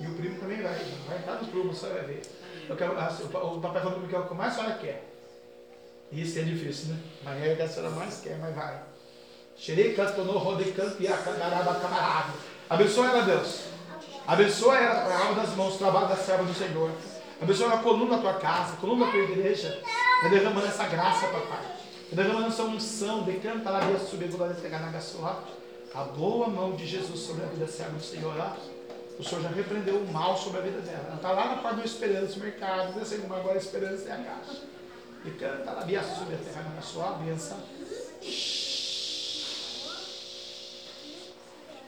E 0.00 0.06
o 0.06 0.14
primo 0.14 0.38
também 0.38 0.62
vai. 0.62 0.78
Vai 1.06 1.18
entrar 1.18 1.42
no 1.42 1.48
clube, 1.48 1.68
você 1.68 1.88
vai 1.88 2.04
ver. 2.04 2.22
Eu 2.68 2.76
quero, 2.76 2.92
o 2.92 3.60
papai 3.60 3.82
falou 3.82 4.06
que 4.06 4.14
é 4.14 4.18
o 4.18 4.26
que 4.26 4.34
mais 4.34 4.52
a 4.52 4.56
senhora 4.56 4.74
quer. 4.78 5.04
Isso 6.12 6.38
é 6.38 6.42
difícil, 6.42 6.94
né? 6.94 7.00
Mas 7.22 7.42
é 7.42 7.52
o 7.52 7.56
que 7.56 7.62
a 7.62 7.68
senhora 7.68 7.90
mais 7.90 8.20
quer, 8.20 8.38
mas 8.38 8.54
vai. 8.54 8.80
Xerei 9.56 9.94
canto, 9.94 10.22
no 10.22 10.38
rode 10.38 10.70
canto 10.72 11.02
e 11.02 11.08
a 11.08 11.16
camarada. 11.16 12.32
Abençoa 12.70 13.08
ela, 13.08 13.22
Deus. 13.22 13.64
Abençoa 14.26 14.78
ela 14.78 15.14
a 15.14 15.18
alma 15.26 15.42
das 15.42 15.54
mãos, 15.56 15.74
o 15.74 15.78
trabalho 15.78 16.08
da 16.08 16.16
serva 16.16 16.44
do 16.44 16.54
Senhor. 16.54 16.90
Abençoa 17.40 17.74
a 17.74 17.78
coluna 17.78 18.16
da 18.16 18.22
tua 18.22 18.34
casa, 18.34 18.74
a 18.74 18.76
coluna 18.76 19.06
da 19.06 19.12
tua 19.12 19.22
igreja. 19.22 19.82
Vai 20.22 20.30
derramando 20.30 20.66
essa 20.66 20.86
graça, 20.86 21.26
papai. 21.26 21.62
Vai 22.12 22.24
derramando 22.24 22.48
essa 22.48 22.62
unção. 22.62 23.22
Decanta 23.22 23.70
lá, 23.70 23.80
Deus, 23.80 24.08
subir, 24.08 24.28
na. 24.28 25.58
A 25.94 26.04
boa 26.04 26.48
mão 26.48 26.76
de 26.76 26.86
Jesus 26.86 27.20
sobre 27.20 27.44
a 27.44 27.46
vida 27.46 27.64
da 27.64 27.72
serva 27.72 27.96
do 27.96 28.04
Senhor. 28.04 28.34
O 29.18 29.24
Senhor 29.24 29.42
já 29.42 29.48
repreendeu 29.48 29.96
o 29.96 30.12
mal 30.12 30.36
sobre 30.36 30.60
a 30.60 30.62
vida 30.62 30.80
dela. 30.80 31.04
Ela 31.06 31.16
está 31.16 31.32
lá 31.32 31.56
na 31.56 31.62
porta 31.62 31.78
do 31.78 31.84
esperança, 31.84 32.38
mercado, 32.38 32.92
descendo 32.98 33.26
uma 33.26 33.38
agora 33.38 33.56
esperança 33.56 34.08
é 34.08 34.12
a 34.12 34.16
caixa. 34.16 34.62
E 35.24 35.30
canta 35.30 35.72
lá, 35.72 35.82
Bia 35.82 36.02
subir 36.02 36.34
a 36.34 36.38
terra 36.38 36.72
na 36.74 36.82
sua 36.82 37.12
benção. 37.12 37.58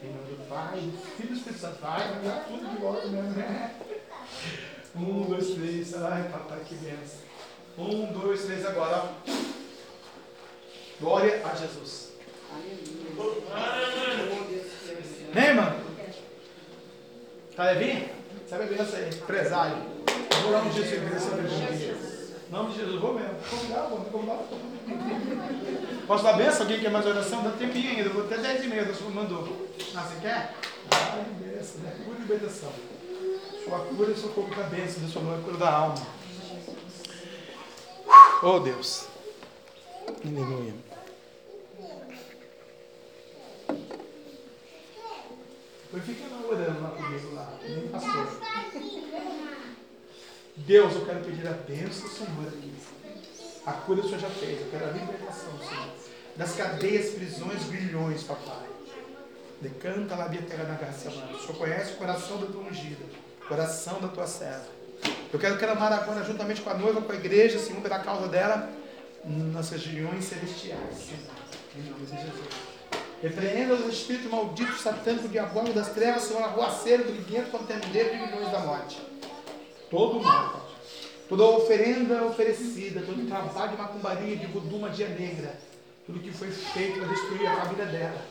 Em 0.02 0.06
nome 0.06 0.34
do 0.34 0.48
Pai, 0.48 0.92
Filho 1.16 1.28
do 1.28 1.34
Espírito 1.36 1.60
Santo. 1.60 1.80
Vai, 1.80 2.20
vai 2.20 2.44
tudo 2.44 2.68
de 2.68 2.76
volta 2.78 3.06
mesmo, 3.06 3.30
né? 3.32 3.74
Um, 4.96 5.22
dois, 5.24 5.50
três. 5.50 5.94
Ai, 5.94 6.28
papai, 6.30 6.60
que 6.66 6.74
benção. 6.74 7.20
Um, 7.78 8.12
dois, 8.12 8.44
três 8.44 8.64
agora. 8.66 9.12
Glória 10.98 11.46
a 11.46 11.54
Jesus. 11.54 12.10
Né, 15.34 15.48
irmão? 15.48 15.74
Tá 17.56 17.64
levinho? 17.64 18.08
Sabe 18.48 18.64
a 18.64 18.66
benção 18.66 18.98
aí? 18.98 19.08
Empresário. 19.08 19.76
Vou 20.42 20.52
lá 20.52 20.62
no 20.62 20.72
Jesus, 20.72 20.92
igreja, 20.92 21.96
Em 22.48 22.52
nome 22.52 22.72
de 22.72 22.80
Jesus, 22.80 23.00
vou 23.00 23.14
mesmo. 23.14 23.34
Convidar, 23.48 23.82
vou 23.82 23.98
convidar. 24.00 24.38
Posso 26.06 26.24
dar 26.24 26.32
benção? 26.32 26.62
Alguém 26.62 26.80
quer 26.80 26.90
mais 26.90 27.06
oração? 27.06 27.42
Dá 27.44 27.50
tempinho 27.50 27.90
ainda, 27.90 28.08
vou 28.08 28.24
até 28.24 28.38
10 28.38 28.64
e 28.64 28.68
meia, 28.68 28.84
Deus 28.84 29.00
mandou. 29.14 29.68
Ah, 29.94 30.02
você 30.02 30.20
quer? 30.20 30.54
Ah, 30.90 31.24
benção, 31.38 31.80
né? 31.82 31.94
Cura 32.04 32.18
e 32.18 32.22
libertação. 32.22 32.72
Sua 33.64 33.78
cura 33.80 34.10
e 34.10 34.16
seu 34.16 34.30
corpo 34.30 34.54
da 34.54 34.64
bênção, 34.64 35.02
da 35.02 35.08
sua 35.08 35.22
mão 35.22 35.38
é 35.38 35.42
cura 35.42 35.56
da 35.58 35.70
alma. 35.70 36.06
Oh 38.42 38.58
Deus. 38.58 39.06
Aleluia. 40.24 40.89
Depois 45.84 46.04
fica 46.04 46.28
lá 46.28 46.46
orando 46.46 46.82
lá 46.82 46.90
comigo 46.90 47.34
lá, 47.34 47.58
nem 47.62 47.88
pastor. 47.88 48.40
Deus, 50.56 50.94
eu 50.94 51.04
quero 51.04 51.24
pedir 51.24 51.48
a 51.48 51.52
bênção 51.52 52.08
do 52.08 52.14
Senhor 52.14 52.48
aqui. 52.48 52.72
A 53.66 53.72
cura 53.72 54.00
o 54.00 54.04
Senhor 54.04 54.20
já 54.20 54.30
fez, 54.30 54.60
eu 54.60 54.68
quero 54.70 54.86
a 54.86 54.92
libertação, 54.92 55.58
Senhor. 55.58 55.90
Das 56.36 56.54
cadeias, 56.54 57.10
prisões, 57.10 57.64
grilhões, 57.68 58.22
papai. 58.22 58.68
Decanta 59.60 60.14
lá 60.16 60.26
a 60.26 60.28
terra 60.28 60.64
na 60.64 60.74
graça, 60.74 61.10
mano. 61.10 61.36
O 61.36 61.40
Senhor 61.40 61.56
conhece 61.56 61.92
o 61.92 61.96
coração 61.96 62.38
da 62.38 62.46
tua 62.46 62.62
ungida, 62.62 63.04
o 63.44 63.48
coração 63.48 64.00
da 64.00 64.08
tua 64.08 64.26
serva. 64.26 64.68
Eu 65.32 65.38
quero 65.38 65.58
clamar 65.58 65.92
agora, 65.92 66.24
juntamente 66.24 66.60
com 66.60 66.70
a 66.70 66.74
noiva, 66.74 67.02
com 67.02 67.12
a 67.12 67.16
igreja, 67.16 67.58
Senhor, 67.58 67.82
pela 67.82 67.98
causa 67.98 68.28
dela, 68.28 68.70
nas 69.24 69.70
regiões 69.70 70.24
celestiais. 70.24 71.10
Em 71.76 71.82
nome 71.82 72.06
de 72.06 72.12
Jesus. 72.12 72.69
Repreenda 73.22 73.74
os 73.74 73.86
espíritos 73.92 74.30
malditos, 74.30 74.80
satânicos, 74.80 75.30
diabólicos 75.30 75.74
das 75.74 75.92
trevas, 75.92 76.22
Senhor, 76.22 76.42
arruaceiro, 76.42 77.04
briguento, 77.04 77.50
contendeiro 77.50 78.10
de 78.10 78.16
milhões 78.16 78.50
da 78.50 78.60
morte. 78.60 78.98
Todo 79.90 80.18
o 80.18 80.22
mal, 80.22 80.70
toda 81.28 81.44
oferenda 81.44 82.24
oferecida, 82.24 83.02
todo 83.02 83.28
trabalho 83.28 83.72
de 83.72 83.76
macumbaria, 83.76 84.36
de 84.36 84.46
voodoo, 84.46 84.78
magia 84.78 85.08
negra, 85.08 85.54
tudo 86.06 86.20
que 86.20 86.30
foi 86.32 86.50
feito 86.50 86.98
para 86.98 87.08
destruir 87.08 87.46
a 87.46 87.56
família 87.56 87.86
dela, 87.86 88.22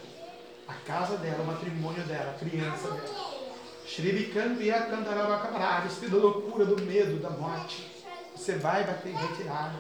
a 0.68 0.74
casa 0.74 1.18
dela, 1.18 1.44
o 1.44 1.45
matrimônio 1.45 2.03
dela, 2.06 2.32
a 2.32 2.40
criança 2.40 2.90
dela. 2.90 3.40
Xeribicando 3.86 4.61
e 4.61 4.72
a 4.72 4.84
cantarabacamaraga, 4.84 5.88
espírito 5.88 6.18
da 6.18 6.24
loucura, 6.24 6.66
do 6.66 6.82
medo, 6.84 7.20
da 7.20 7.30
morte. 7.30 7.88
Você 8.36 8.56
vai 8.56 8.84
bater 8.84 9.14
retirado 9.14 9.78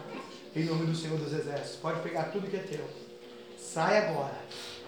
em 0.55 0.65
nome 0.65 0.85
do 0.85 0.95
Senhor 0.95 1.17
dos 1.17 1.33
Exércitos. 1.33 1.77
Pode 1.77 2.01
pegar 2.01 2.23
tudo 2.25 2.49
que 2.49 2.57
é 2.57 2.59
teu. 2.59 2.85
Sai 3.57 3.97
agora. 3.97 4.37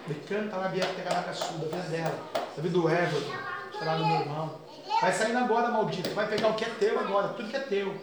Decanta 0.06 0.56
lá, 0.56 0.68
Bia, 0.68 0.84
pegar 0.84 1.14
na 1.14 1.22
caçuda, 1.22 1.66
da 1.66 1.76
vida 1.76 1.96
dela, 1.96 2.18
da 2.34 2.62
vida 2.62 2.74
do 2.74 2.90
Everton, 2.90 3.78
será 3.78 3.96
do 3.96 4.06
meu 4.06 4.20
irmão. 4.20 4.58
Vai 5.00 5.12
saindo 5.12 5.38
agora, 5.38 5.68
maldito. 5.68 6.10
Vai 6.10 6.28
pegar 6.28 6.48
o 6.48 6.54
que 6.54 6.64
é 6.64 6.68
teu 6.68 6.98
agora, 6.98 7.28
tudo 7.28 7.48
que 7.48 7.56
é 7.56 7.60
teu. 7.60 7.94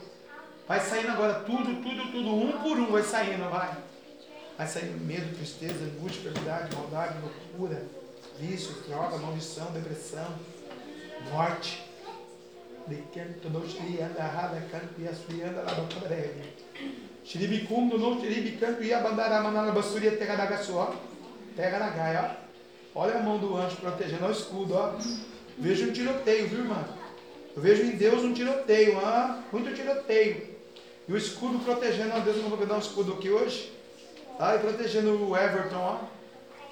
Vai 0.66 0.80
saindo 0.80 1.12
agora, 1.12 1.42
tudo, 1.42 1.82
tudo, 1.82 2.12
tudo, 2.12 2.36
um 2.36 2.52
por 2.62 2.78
um 2.78 2.92
vai 2.92 3.04
saindo, 3.04 3.50
vai. 3.50 3.76
Vai 4.58 4.68
saindo 4.68 5.04
medo, 5.04 5.36
tristeza, 5.36 5.84
angústia, 5.84 6.24
perversidade, 6.24 6.76
maldade, 6.76 7.16
loucura, 7.22 7.84
vício, 8.40 8.74
droga, 8.88 9.18
maldição, 9.18 9.72
depressão, 9.72 10.28
morte. 11.32 11.86
Decanto 12.88 13.50
no 13.50 13.70
xirianda, 13.70 14.24
rada, 14.24 14.62
canto 14.72 14.94
e 14.98 15.08
asfianda, 15.08 15.62
lá 15.62 15.74
do. 15.74 15.88
Xiribicum, 17.26 17.86
no 17.86 18.20
xiribicanto 18.22 18.82
e 18.84 18.94
abandara, 18.94 19.42
manana, 19.42 19.72
bassuria, 19.72 20.16
terra 20.18 20.36
da 20.36 20.46
gaçoa. 20.46 21.09
Pega 21.60 21.78
na 21.78 21.90
gaia, 21.90 22.38
ó. 22.96 23.02
Olha 23.02 23.18
a 23.18 23.22
mão 23.22 23.38
do 23.38 23.58
anjo 23.58 23.76
protegendo 23.76 24.26
o 24.26 24.32
escudo, 24.32 24.76
ó. 24.76 24.94
Vejo 25.58 25.90
um 25.90 25.92
tiroteio, 25.92 26.48
viu, 26.48 26.60
irmã? 26.60 26.86
Eu 27.54 27.62
vejo 27.62 27.84
em 27.84 27.98
Deus 27.98 28.24
um 28.24 28.34
tiroteio, 28.34 28.98
ó. 28.98 29.36
Muito 29.52 29.76
tiroteio. 29.76 30.56
E 31.06 31.12
o 31.12 31.18
escudo 31.18 31.60
protegendo, 31.60 32.14
ó. 32.16 32.20
Deus 32.22 32.38
não 32.38 32.50
vou 32.50 32.66
dar 32.66 32.76
um 32.76 32.80
escudo 32.80 33.12
aqui 33.12 33.30
hoje. 33.30 33.74
Tá? 34.38 34.56
E 34.56 34.60
protegendo 34.60 35.22
o 35.22 35.36
Everton, 35.36 35.76
ó. 35.76 35.98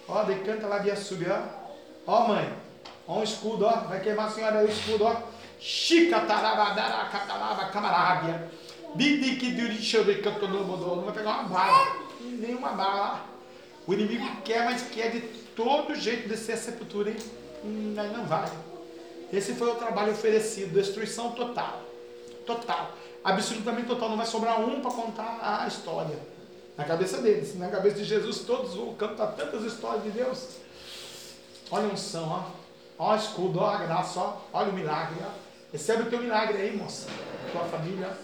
Ó, 0.07 0.23
decanta 0.23 0.67
lá 0.67 0.77
via 0.77 0.95
sub, 0.95 1.25
ó. 1.29 1.41
Ó, 2.07 2.27
mãe. 2.29 2.49
Ó, 3.05 3.19
um 3.19 3.23
escudo, 3.23 3.65
ó. 3.65 3.81
Vai 3.89 3.99
queimar 3.99 4.27
a 4.27 4.31
senhora 4.31 4.63
o 4.63 4.69
escudo, 4.69 5.03
ó. 5.03 5.21
Chica 5.59 6.21
tarabadara 6.21 7.09
catalaba 7.09 7.65
camarábia. 7.71 8.49
Bidique 8.95 9.51
Não 9.51 11.03
vai 11.03 11.13
pegar 11.13 11.41
uma 11.41 11.43
bala. 11.43 11.87
Nenhuma 12.21 12.69
bala. 12.69 13.36
O 13.87 13.93
inimigo 13.93 14.41
quer, 14.43 14.65
mas 14.65 14.81
quer 14.81 15.11
de 15.11 15.21
todo 15.55 15.95
jeito 15.95 16.27
descer 16.27 16.53
a 16.53 16.57
sepultura, 16.57 17.09
hein? 17.09 17.17
Hum, 17.63 17.95
não 17.95 18.25
vai. 18.25 18.51
Esse 19.31 19.53
foi 19.53 19.69
o 19.71 19.75
trabalho 19.75 20.11
oferecido, 20.11 20.73
destruição 20.73 21.31
total. 21.31 21.81
Total. 22.45 22.91
Absolutamente 23.23 23.87
total. 23.87 24.09
Não 24.09 24.17
vai 24.17 24.25
sobrar 24.25 24.59
um 24.59 24.81
para 24.81 24.91
contar 24.91 25.39
a 25.41 25.67
história. 25.67 26.17
Na 26.77 26.83
cabeça 26.83 27.21
deles. 27.21 27.55
Na 27.55 27.69
cabeça 27.69 27.95
de 27.95 28.03
Jesus, 28.03 28.39
todos 28.39 28.75
vão 28.75 28.93
cantar 28.95 29.27
tantas 29.27 29.63
histórias 29.63 30.03
de 30.03 30.11
Deus. 30.11 30.49
Olha 31.71 31.87
a 31.87 31.93
unção, 31.93 32.29
ó. 32.29 32.43
Olha 32.99 33.19
o 33.19 33.23
escudo, 33.23 33.59
olha 33.59 33.77
a 33.77 33.85
graça, 33.85 34.19
ó. 34.19 34.37
Olha 34.51 34.69
o 34.69 34.73
milagre, 34.73 35.17
ó. 35.25 35.31
Recebe 35.71 36.03
o 36.03 36.09
teu 36.09 36.19
milagre 36.19 36.57
aí, 36.57 36.75
moça. 36.75 37.07
Tua 37.51 37.63
família 37.63 38.17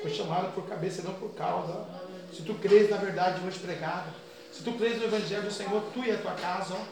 foi 0.00 0.10
chamada 0.10 0.48
por 0.48 0.66
cabeça, 0.66 1.02
não 1.02 1.14
por 1.14 1.30
causa. 1.34 1.72
Ó. 1.72 2.34
Se 2.34 2.42
tu 2.42 2.54
crês 2.54 2.88
na 2.90 2.96
verdade 2.96 3.46
hoje 3.46 3.58
pregada. 3.58 4.23
Se 4.54 4.62
tu 4.62 4.72
crês 4.74 4.98
no 4.98 5.06
Evangelho 5.06 5.42
do 5.42 5.50
Senhor, 5.50 5.82
tu 5.92 6.04
e 6.04 6.12
a 6.12 6.18
tua 6.18 6.30
casa, 6.34 6.74
ó. 6.74 6.84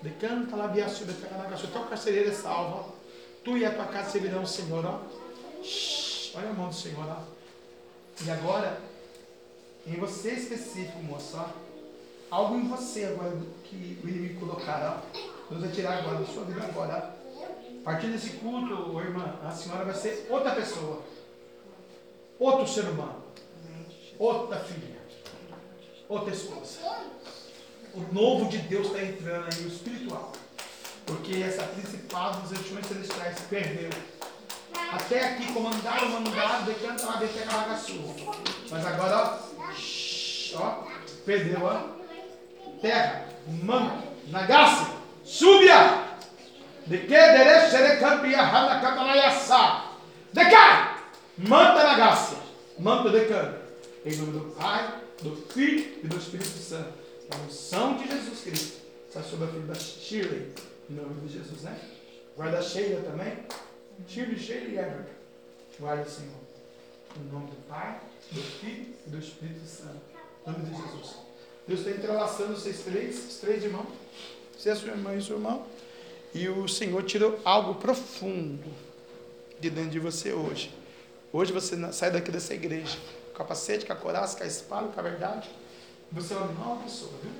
Decanta 0.00 0.54
lá, 0.54 0.68
biaçu, 0.68 1.02
o 1.02 1.66
teu 1.72 1.82
carcereiro 1.82 2.30
é 2.30 2.32
salvo, 2.32 2.76
ó. 2.76 2.92
Tu 3.42 3.58
e 3.58 3.64
a 3.64 3.74
tua 3.74 3.86
casa 3.86 4.10
servirão 4.10 4.44
o 4.44 4.46
Senhor, 4.46 4.86
ó. 4.86 5.00
Shhh, 5.60 6.36
olha 6.36 6.50
a 6.50 6.52
mão 6.52 6.68
do 6.68 6.74
Senhor, 6.74 7.04
ó. 7.04 7.22
E 8.24 8.30
agora, 8.30 8.80
em 9.84 9.96
você 9.96 10.30
específico, 10.34 11.02
moço, 11.02 11.36
ó. 11.36 11.48
Algo 12.30 12.54
em 12.54 12.68
você 12.68 13.06
agora 13.06 13.36
que 13.64 13.98
o 14.04 14.08
inimigo 14.08 14.46
colocar, 14.46 15.02
ó. 15.02 15.18
Deus 15.50 15.60
vai 15.60 15.72
tirar 15.72 15.98
agora 15.98 16.18
da 16.18 16.26
sua 16.26 16.44
vida 16.44 16.62
agora, 16.62 17.12
ó. 17.12 17.18
A 17.80 17.84
partir 17.90 18.06
desse 18.06 18.30
culto, 18.34 19.00
irmã, 19.00 19.36
a 19.42 19.50
senhora 19.50 19.84
vai 19.84 19.94
ser 19.94 20.28
outra 20.30 20.54
pessoa. 20.54 21.02
Outro 22.38 22.68
ser 22.68 22.84
humano. 22.84 23.24
Outra 24.16 24.60
filha 24.60 24.97
outra 26.08 26.32
esposa. 26.32 26.78
O 27.94 28.12
novo 28.12 28.48
de 28.48 28.58
Deus 28.58 28.86
está 28.86 29.02
entrando 29.02 29.48
aí, 29.52 29.64
o 29.64 29.68
espiritual. 29.68 30.32
Porque 31.04 31.42
essa 31.42 31.62
principal 31.64 32.32
dos 32.34 32.50
regiões 32.50 32.86
celestiais 32.86 33.40
perdeu. 33.48 33.90
Até 34.92 35.24
aqui 35.24 35.52
comandaram, 35.52 36.08
mandaram, 36.08 36.64
decanta 36.64 37.06
lá, 37.06 37.16
decanta 37.16 37.56
lá, 37.56 37.80
Mas 38.70 38.86
agora, 38.86 39.40
ó, 39.58 39.72
shh, 39.72 40.54
ó, 40.54 40.84
perdeu, 41.24 41.58
ó. 41.62 41.98
Terra, 42.80 43.26
mano, 43.62 44.02
nagasse, 44.28 44.86
subia. 45.24 46.04
De 46.86 46.98
que 46.98 47.06
derecho 47.08 47.70
será 47.70 47.96
campeã, 47.96 48.40
rana 48.42 48.80
catanaiaçá. 48.80 49.92
Decai, 50.32 50.96
manta 51.36 51.82
nagasse, 51.82 52.36
manta 52.78 53.10
decanta. 53.10 53.60
Em 54.06 54.16
nome 54.16 54.32
do 54.32 54.54
Pai, 54.54 54.88
do 55.22 55.36
Filho 55.52 55.98
e 56.02 56.06
do 56.06 56.16
Espírito 56.16 56.48
Santo. 56.48 56.92
A 57.30 57.36
unção 57.46 57.96
de 57.98 58.08
Jesus 58.08 58.40
Cristo 58.40 58.78
está 59.08 59.22
sobre 59.22 59.46
a 59.46 59.48
filha 59.48 59.66
da 59.66 59.74
Shirley. 59.74 60.52
Em 60.88 60.94
nome 60.94 61.20
de 61.26 61.34
Jesus, 61.34 61.62
né? 61.62 61.78
Guarda 62.36 62.62
Sheila 62.62 63.02
também. 63.02 63.36
Shirley, 64.06 64.38
Sheila 64.38 64.68
e 64.68 64.78
Everton. 64.78 65.12
Guarda 65.78 66.08
Senhor. 66.08 66.40
Em 67.16 67.32
nome 67.32 67.46
do 67.46 67.56
Pai, 67.68 68.00
do 68.32 68.40
Filho 68.40 68.94
e 69.06 69.10
do 69.10 69.18
Espírito 69.18 69.66
Santo. 69.66 70.00
Em 70.46 70.52
nome 70.52 70.64
de 70.64 70.70
Jesus. 70.70 71.16
Deus 71.66 71.80
está 71.80 71.90
entrelaçando 71.90 72.54
vocês 72.54 72.80
três, 72.80 73.18
os 73.28 73.36
três 73.38 73.62
irmãos. 73.62 73.88
Você, 74.56 74.70
a 74.70 74.76
sua 74.76 74.90
irmã 74.90 75.14
e 75.14 75.22
seu 75.22 75.36
irmão. 75.36 75.66
E 76.34 76.48
o 76.48 76.66
Senhor 76.68 77.02
tirou 77.02 77.38
algo 77.44 77.74
profundo 77.74 78.64
de 79.60 79.68
dentro 79.68 79.90
de 79.90 79.98
você 79.98 80.32
hoje. 80.32 80.72
Hoje 81.32 81.52
você 81.52 81.76
sai 81.92 82.10
daqui 82.10 82.30
dessa 82.30 82.54
igreja 82.54 82.96
capacete, 83.38 83.86
com 83.86 83.92
a 83.92 83.96
coraça, 83.96 84.36
com 84.36 84.42
a 84.42 84.46
espada, 84.46 84.88
com 84.88 84.98
a 84.98 85.02
verdade. 85.02 85.48
Você 86.10 86.34
é 86.34 86.36
uma 86.36 86.52
nova 86.52 86.82
pessoa, 86.82 87.12
viu? 87.22 87.30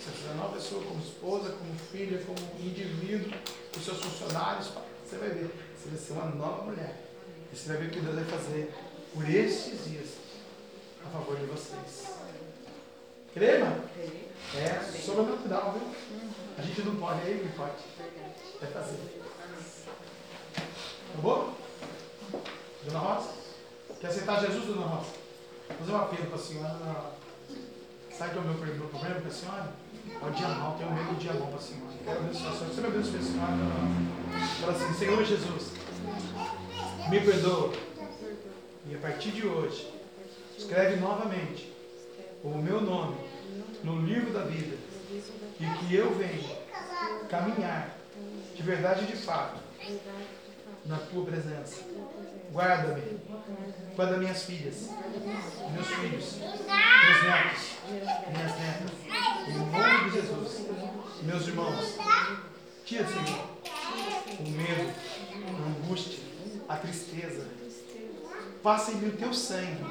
Você 0.00 0.26
é 0.26 0.32
uma 0.32 0.42
nova 0.42 0.54
pessoa 0.54 0.82
como 0.82 1.00
esposa, 1.00 1.52
como 1.52 1.74
filha, 1.90 2.24
como 2.24 2.38
indivíduo, 2.58 3.30
com 3.74 3.80
seus 3.80 3.98
funcionários. 3.98 4.72
Você 5.04 5.16
vai 5.16 5.28
ver. 5.28 5.50
Você 5.76 5.90
vai 5.90 5.98
ser 5.98 6.12
uma 6.14 6.24
nova 6.26 6.64
mulher. 6.64 6.96
E 7.52 7.56
você 7.56 7.68
vai 7.68 7.76
ver 7.76 7.88
o 7.88 7.90
que 7.90 8.00
Deus 8.00 8.14
vai 8.14 8.24
fazer 8.24 8.74
por 9.12 9.28
estes 9.28 9.84
dias 9.84 10.08
a 11.04 11.10
favor 11.10 11.36
de 11.36 11.44
vocês. 11.44 12.14
Crê, 13.34 13.46
irmã? 13.46 13.84
É 14.54 14.98
sobrenatural, 14.98 15.72
viu? 15.72 15.94
A 16.56 16.62
gente 16.62 16.82
não 16.82 16.96
pode, 16.96 17.20
aí 17.20 17.44
não 17.44 17.52
pode. 17.52 17.82
Vai 18.60 18.70
fazer. 18.70 18.98
Acabou? 21.12 21.54
Dona 22.84 22.98
Rosa? 22.98 23.41
Quer 24.02 24.08
aceitar 24.08 24.40
Jesus, 24.40 24.66
Dona 24.66 24.84
Rosa? 24.84 25.10
Vou 25.68 25.78
fazer 25.78 25.92
um 25.92 25.96
apelo 25.96 26.26
para 26.26 26.34
a 26.34 26.38
senhora. 26.38 27.12
Sabe 28.10 28.32
qual 28.32 28.44
é 28.44 28.48
o 28.48 28.50
meu 28.50 28.88
problema 28.88 29.20
com 29.20 29.28
a 29.28 29.30
senhora? 29.30 29.72
É 30.20 30.26
o 30.26 30.30
dia 30.32 30.48
mal, 30.48 30.74
tenho 30.76 30.90
medo 30.90 31.14
do 31.14 31.20
dia 31.20 31.32
bom 31.34 31.46
para 31.46 31.58
a 31.58 31.60
senhora. 31.60 31.92
Quero 32.04 32.18
abençoar 32.18 32.48
a 32.48 32.56
senhora. 32.56 32.74
Você 32.74 32.80
me 32.80 32.86
abençoe 32.88 33.16
a 33.16 33.22
senhora. 33.22 33.52
Fala 34.60 34.72
assim, 34.72 34.94
Senhor 34.94 35.24
Jesus, 35.24 35.72
me 37.08 37.20
perdoa. 37.20 37.72
E 38.90 38.94
a 38.96 38.98
partir 38.98 39.30
de 39.30 39.46
hoje, 39.46 39.88
escreve 40.58 40.96
novamente 40.96 41.72
o 42.42 42.48
meu 42.58 42.80
nome 42.80 43.18
no 43.84 44.04
livro 44.04 44.32
da 44.32 44.42
vida. 44.42 44.76
E 45.60 45.78
que 45.78 45.94
eu 45.94 46.12
venha 46.12 46.58
caminhar 47.30 47.96
de 48.52 48.62
verdade 48.64 49.04
e 49.04 49.06
de 49.06 49.16
fato 49.16 49.60
na 50.86 50.96
tua 50.98 51.24
presença. 51.24 51.84
Guarda-me. 52.52 53.02
Guarda 53.94 54.16
minhas 54.16 54.44
filhas, 54.44 54.88
meus 55.74 55.86
filhos, 55.86 56.36
meus 56.38 57.22
netos, 57.24 57.62
minhas 58.32 58.58
netas. 58.58 58.90
Em 59.48 59.58
nome 59.58 60.10
de 60.10 60.16
Jesus. 60.16 60.66
Meus 61.22 61.46
irmãos, 61.46 61.98
tira, 62.86 63.06
Senhor, 63.06 63.46
o 64.40 64.50
medo, 64.50 64.94
a 65.46 65.68
angústia, 65.68 66.20
a 66.68 66.76
tristeza. 66.76 67.46
Passa 68.62 68.92
em 68.92 68.94
mim 68.96 69.08
o 69.08 69.16
teu 69.16 69.34
sangue. 69.34 69.84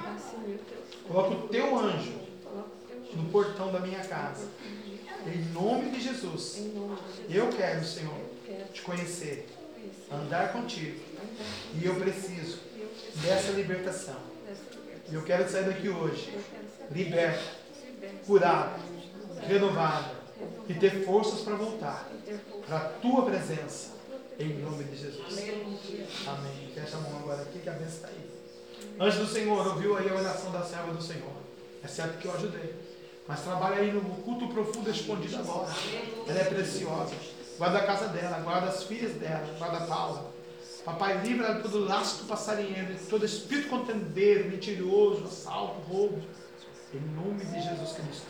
Coloca 1.08 1.36
o 1.36 1.48
teu 1.50 1.78
anjo 1.78 2.22
no 3.14 3.30
portão 3.30 3.72
da 3.72 3.80
minha 3.82 4.00
casa. 4.00 4.48
Em 5.28 5.46
nome 5.54 5.92
de 5.92 6.02
Jesus. 6.02 6.60
Eu 7.30 7.50
quero, 7.50 7.86
Senhor, 7.86 8.18
te 8.74 8.82
conhecer, 8.82 9.48
andar 10.12 10.54
contigo. 10.54 11.00
E 11.80 11.86
eu 11.86 11.96
preciso 11.96 12.71
dessa 13.16 13.52
libertação. 13.52 14.16
E 15.10 15.16
eu 15.16 15.24
quero 15.24 15.50
sair 15.50 15.66
daqui 15.66 15.90
hoje, 15.90 16.38
liberto, 16.92 17.44
curado, 18.26 18.80
renovado 19.42 20.16
e 20.68 20.74
ter 20.74 21.04
forças 21.06 21.42
para 21.42 21.56
voltar 21.56 22.10
para 22.68 22.78
a 22.78 22.82
tua 22.82 23.26
presença. 23.26 23.92
Em 24.40 24.60
nome 24.60 24.86
de 24.86 24.96
Jesus. 24.96 25.38
Amém. 26.28 26.72
Fecha 26.74 26.98
a 26.98 27.02
mão 27.02 27.20
agora 27.20 27.42
aqui 27.44 27.60
que 27.60 27.70
a 27.70 27.74
bênção 27.74 27.96
está 27.96 28.08
aí. 28.08 28.32
Antes 29.00 29.20
do 29.20 29.28
Senhor, 29.28 29.68
ouviu 29.68 29.98
aí 29.98 30.10
a 30.10 30.16
oração 30.16 30.52
da 30.52 30.64
serva 30.64 30.94
do 30.94 31.02
Senhor. 31.02 31.34
É 31.84 31.88
certo 31.88 32.18
que 32.18 32.28
eu 32.28 32.34
ajudei. 32.34 32.74
Mas 33.28 33.42
trabalha 33.42 33.78
aí 33.78 33.92
no 33.92 34.02
culto 34.02 34.48
profundo 34.48 34.90
escondido 34.90 35.38
agora. 35.38 35.72
Ela 36.28 36.40
é 36.40 36.44
preciosa. 36.46 37.14
Guarda 37.58 37.78
a 37.78 37.86
casa 37.86 38.08
dela, 38.08 38.40
guarda 38.40 38.70
as 38.70 38.84
filhas 38.84 39.14
dela, 39.14 39.46
guarda 39.58 39.78
a 39.78 39.88
Paula. 39.88 40.31
Papai, 40.84 41.22
livra 41.22 41.62
todo 41.62 41.86
laço 41.86 42.24
do 42.24 42.28
passarinheiro, 42.28 42.96
todo 43.08 43.24
espírito 43.24 43.70
contendeiro, 43.70 44.50
mentiroso, 44.50 45.26
assalto, 45.26 45.80
roubo. 45.82 46.22
Em 46.94 47.00
nome 47.00 47.46
de 47.46 47.62
Jesus 47.62 47.94
Cristo. 47.94 48.28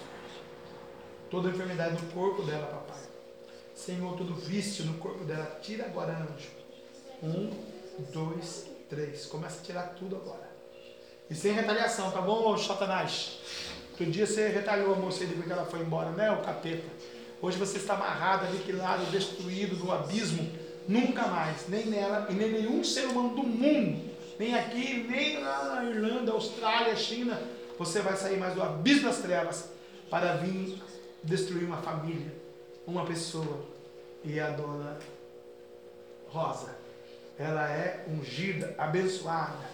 Toda 1.29 1.49
enfermidade 1.49 2.01
no 2.01 2.11
corpo 2.11 2.43
dela, 2.43 2.67
papai. 2.67 3.01
Senhor, 3.73 4.17
todo 4.17 4.35
vício 4.35 4.83
no 4.85 4.95
corpo 4.95 5.23
dela, 5.23 5.59
tira 5.61 5.85
agora, 5.85 6.11
anjo. 6.11 6.49
Um, 7.23 7.51
dois, 8.11 8.67
três. 8.89 9.25
Começa 9.27 9.61
a 9.61 9.63
tirar 9.63 9.83
tudo 9.97 10.17
agora. 10.17 10.51
E 11.29 11.35
sem 11.35 11.53
retaliação, 11.53 12.11
tá 12.11 12.19
bom, 12.19 12.57
Satanás? 12.57 13.39
Outro 13.91 14.05
dia 14.11 14.27
você 14.27 14.49
retalhou 14.49 14.93
a 14.93 14.97
moça 14.97 15.23
aí 15.23 15.29
porque 15.29 15.51
ela 15.51 15.65
foi 15.65 15.79
embora, 15.79 16.09
né? 16.11 16.29
O 16.31 16.41
capeta. 16.41 16.83
Hoje 17.41 17.57
você 17.57 17.77
está 17.77 17.93
amarrado, 17.93 18.47
aniquilado, 18.47 19.05
destruído 19.05 19.77
no 19.77 19.91
abismo. 19.91 20.51
Nunca 20.87 21.27
mais, 21.27 21.67
nem 21.67 21.85
nela 21.85 22.27
e 22.29 22.33
nem 22.33 22.51
nenhum 22.51 22.83
ser 22.83 23.05
humano 23.05 23.35
do 23.35 23.43
mundo, 23.43 24.09
nem 24.39 24.55
aqui, 24.55 25.05
nem 25.09 25.41
lá 25.41 25.75
na 25.75 25.85
Irlanda, 25.85 26.31
Austrália, 26.31 26.95
China, 26.95 27.39
você 27.77 28.01
vai 28.01 28.15
sair 28.15 28.37
mais 28.37 28.53
do 28.53 28.61
abismo 28.61 29.03
das 29.03 29.19
trevas 29.19 29.69
para 30.09 30.37
vir 30.37 30.81
destruir 31.23 31.63
uma 31.63 31.77
família, 31.77 32.33
uma 32.85 33.05
pessoa. 33.05 33.69
E 34.23 34.39
a 34.39 34.51
dona 34.51 34.99
Rosa, 36.29 36.75
ela 37.39 37.67
é 37.69 38.05
ungida, 38.07 38.75
abençoada. 38.77 39.69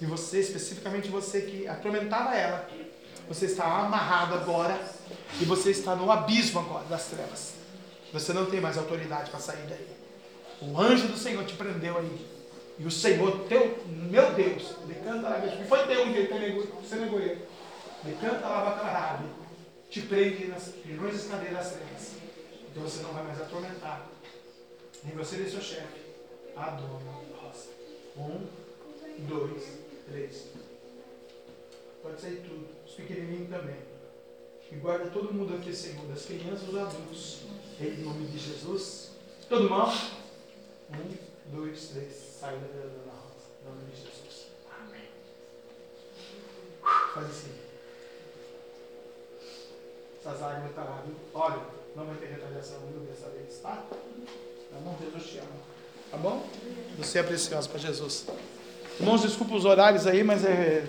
E 0.00 0.06
você, 0.06 0.40
especificamente 0.40 1.08
você 1.08 1.40
que 1.42 1.68
atormentava 1.68 2.34
ela, 2.34 2.68
você 3.28 3.46
está 3.46 3.64
amarrado 3.64 4.34
agora 4.34 4.78
e 5.40 5.44
você 5.44 5.70
está 5.70 5.94
no 5.94 6.10
abismo 6.10 6.60
agora 6.60 6.84
das 6.86 7.06
trevas. 7.06 7.54
Você 8.12 8.32
não 8.32 8.46
tem 8.46 8.60
mais 8.60 8.76
autoridade 8.76 9.30
para 9.30 9.40
sair 9.40 9.66
daí. 9.68 10.05
O 10.62 10.80
anjo 10.80 11.08
do 11.08 11.16
Senhor 11.16 11.44
te 11.44 11.54
prendeu 11.54 11.98
aí. 11.98 12.26
E 12.78 12.84
o 12.84 12.90
Senhor, 12.90 13.46
teu, 13.48 13.78
meu 13.86 14.32
Deus, 14.32 14.74
decanta 14.86 15.28
lá, 15.28 15.40
foi 15.66 15.86
Deus 15.86 16.08
que 16.66 16.72
você 16.82 16.96
negou 16.96 17.20
ele. 17.20 17.42
Decanta 18.04 18.46
lá, 18.46 18.64
bacarrabe 18.64 19.36
te 19.90 20.02
prende 20.02 20.46
nas 20.46 20.72
de 20.84 21.28
cadeiras 21.28 21.72
trevas. 21.72 22.12
Então 22.70 22.82
você 22.82 23.02
não 23.02 23.12
vai 23.12 23.24
mais 23.24 23.40
atormentar. 23.40 24.06
Nem 25.04 25.14
você 25.14 25.36
nem 25.36 25.48
seu 25.48 25.60
chefe. 25.60 26.00
A 26.56 26.70
dona 26.70 27.12
Rosa. 27.40 27.68
Um, 28.16 28.46
dois, 29.26 29.62
três. 30.10 30.48
Pode 32.02 32.20
sair 32.20 32.42
tudo. 32.46 32.66
Os 32.86 32.92
pequenininhos 32.92 33.48
também. 33.50 33.76
E 34.70 34.74
guarda 34.76 35.10
todo 35.10 35.32
mundo 35.32 35.54
aqui, 35.54 35.74
Senhor, 35.74 36.04
das 36.06 36.26
crianças 36.26 36.68
os 36.68 36.76
adultos. 36.76 37.42
Em 37.80 38.02
nome 38.02 38.26
de 38.26 38.38
Jesus. 38.38 39.12
Todo 39.48 39.70
mal? 39.70 39.92
Um, 40.90 41.56
dois, 41.56 41.88
três. 41.88 42.12
Sai 42.40 42.56
da 42.56 42.66
dona 42.66 43.12
Rosa. 43.12 43.46
Em 43.62 43.68
nome 43.68 43.90
de 43.90 43.96
Jesus. 43.96 44.46
Amém. 44.78 45.08
Faz 47.14 47.26
assim 47.26 47.66
essas 50.26 50.40
lágrimas 50.40 50.70
estão 50.70 50.84
lá, 50.84 51.02
viu? 51.06 51.14
Olha, 51.34 51.60
não 51.94 52.04
vai 52.04 52.16
ter 52.16 52.26
retaliação 52.26 52.78
viu, 52.90 53.00
dessa 53.06 53.28
vez, 53.30 53.58
tá? 53.62 53.84
Tá 54.70 54.78
bom? 54.82 54.96
Jesus 55.00 55.30
te 55.30 55.38
ama. 55.38 55.48
Tá 56.10 56.16
bom? 56.16 56.44
Você 56.98 57.18
é 57.20 57.22
precioso 57.22 57.68
para 57.70 57.78
Jesus. 57.78 58.26
Irmãos, 58.98 59.22
desculpa 59.22 59.54
os 59.54 59.64
horários 59.64 60.06
aí, 60.06 60.24
mas 60.24 60.44
é. 60.44 60.84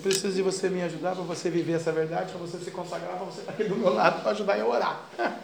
Preciso 0.00 0.34
de 0.34 0.42
você 0.42 0.68
me 0.68 0.82
ajudar 0.82 1.14
para 1.14 1.24
você 1.24 1.50
viver 1.50 1.74
essa 1.74 1.92
verdade, 1.92 2.32
para 2.32 2.40
você 2.40 2.58
se 2.58 2.70
consagrar, 2.70 3.16
para 3.16 3.24
você 3.24 3.40
estar 3.40 3.52
aqui 3.52 3.64
do 3.64 3.76
meu 3.76 3.92
lado 3.92 4.22
para 4.22 4.30
ajudar 4.32 4.58
eu 4.58 4.72
a 4.72 4.76
orar. 4.76 5.10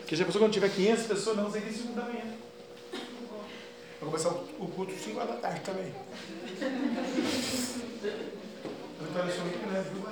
Porque 0.00 0.16
já 0.16 0.24
pensou 0.24 0.40
quando 0.40 0.52
tiver 0.52 0.68
500 0.68 1.06
pessoas, 1.06 1.36
não, 1.36 1.50
sei 1.50 1.62
nem 1.62 1.72
segunda 1.72 2.02
manhã. 2.02 2.24
Vai 2.92 4.10
começar 4.10 4.28
o 4.28 4.68
culto 4.68 4.92
5 4.92 5.18
horas 5.18 5.34
da 5.34 5.36
tarde 5.36 5.60
também. 5.60 5.92
Eu 9.00 9.06
estou 9.06 9.22
achando 9.22 9.52
que 9.52 9.66
não 9.66 9.76
é, 9.76 9.82
viu, 9.82 10.04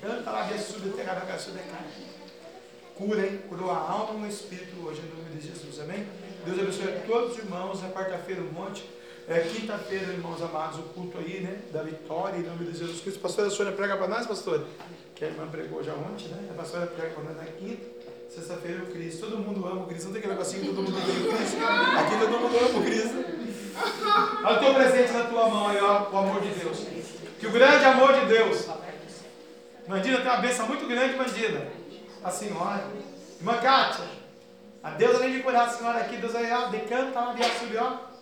Canta 0.00 0.30
lá, 0.30 0.42
ressurda, 0.42 0.94
terra, 0.96 1.14
bagaço 1.14 1.50
de 1.52 1.58
cura, 2.94 3.26
hein? 3.26 3.40
Curou 3.48 3.70
a 3.70 3.78
alma 3.78 4.20
e 4.20 4.28
o 4.28 4.30
espírito 4.30 4.86
hoje, 4.86 5.00
em 5.00 5.16
nome 5.16 5.34
de 5.34 5.48
Jesus, 5.48 5.80
amém? 5.80 6.06
Deus 6.44 6.58
abençoe 6.58 6.94
a 6.94 7.00
todos 7.06 7.32
os 7.32 7.38
irmãos, 7.38 7.82
na 7.82 7.88
quarta-feira 7.88 8.42
o 8.42 8.52
monte, 8.52 8.88
é, 9.28 9.40
quinta-feira, 9.40 10.12
irmãos 10.12 10.40
amados, 10.42 10.78
o 10.78 10.82
culto 10.82 11.18
aí, 11.18 11.40
né? 11.40 11.60
Da 11.72 11.82
vitória, 11.82 12.36
em 12.36 12.42
nome 12.42 12.66
de 12.66 12.78
Jesus 12.78 13.00
Cristo. 13.00 13.20
Pastora 13.20 13.50
Sônia 13.50 13.72
prega 13.72 13.96
para 13.96 14.08
nós, 14.08 14.26
pastor? 14.26 14.66
Que 15.14 15.24
a 15.24 15.28
irmã 15.28 15.46
pregou 15.48 15.82
já 15.82 15.92
ontem, 15.94 16.28
né? 16.28 16.48
A 16.50 16.54
pastora 16.54 16.86
prega 16.86 17.14
para 17.14 17.24
nós 17.24 17.36
na 17.36 17.44
quinta. 17.44 17.82
Sexta-feira 18.28 18.82
o 18.82 18.86
Cristo. 18.86 19.26
Todo 19.26 19.38
mundo 19.38 19.66
ama 19.66 19.82
o 19.82 19.86
Cristo. 19.86 20.06
Não 20.06 20.12
tem 20.12 20.18
aquele 20.18 20.34
negocinho 20.34 20.62
que 20.62 20.68
todo 20.68 20.82
mundo 20.82 20.96
ama 20.96 21.28
o 21.28 21.36
Cristo. 21.36 21.56
Aqui 21.98 22.18
todo 22.18 22.40
mundo 22.40 22.58
ama 22.58 22.78
o 22.78 22.84
Cristo. 22.84 23.24
Olha 24.44 24.56
o 24.56 24.60
teu 24.60 24.74
presente 24.74 25.12
na 25.12 25.24
tua 25.24 25.48
mão 25.48 25.68
aí, 25.68 25.80
ó, 25.80 26.10
o 26.10 26.18
amor 26.18 26.40
de 26.40 26.48
Deus. 26.48 26.78
Que 27.40 27.46
o 27.46 27.50
grande 27.50 27.84
amor 27.84 28.12
de 28.12 28.26
Deus. 28.26 28.66
Mandina 29.86 30.18
tem 30.18 30.26
uma 30.26 30.36
bênção 30.38 30.66
muito 30.66 30.86
grande, 30.86 31.16
Mandina. 31.16 31.68
A 32.22 32.30
senhora. 32.30 32.84
Irmã 33.38 33.58
Kátia. 33.58 34.04
A 34.82 34.90
Deus, 34.90 35.16
além 35.16 35.32
de 35.32 35.42
curar 35.42 35.66
a 35.66 35.70
senhora 35.70 35.98
aqui, 35.98 36.16
Deus 36.16 36.34
aí, 36.34 36.50
ó, 36.50 36.68
decanta 36.68 37.20
lá 37.20 37.32
de 37.32 37.42
açúcar, 37.42 37.82
ó. 37.82 38.13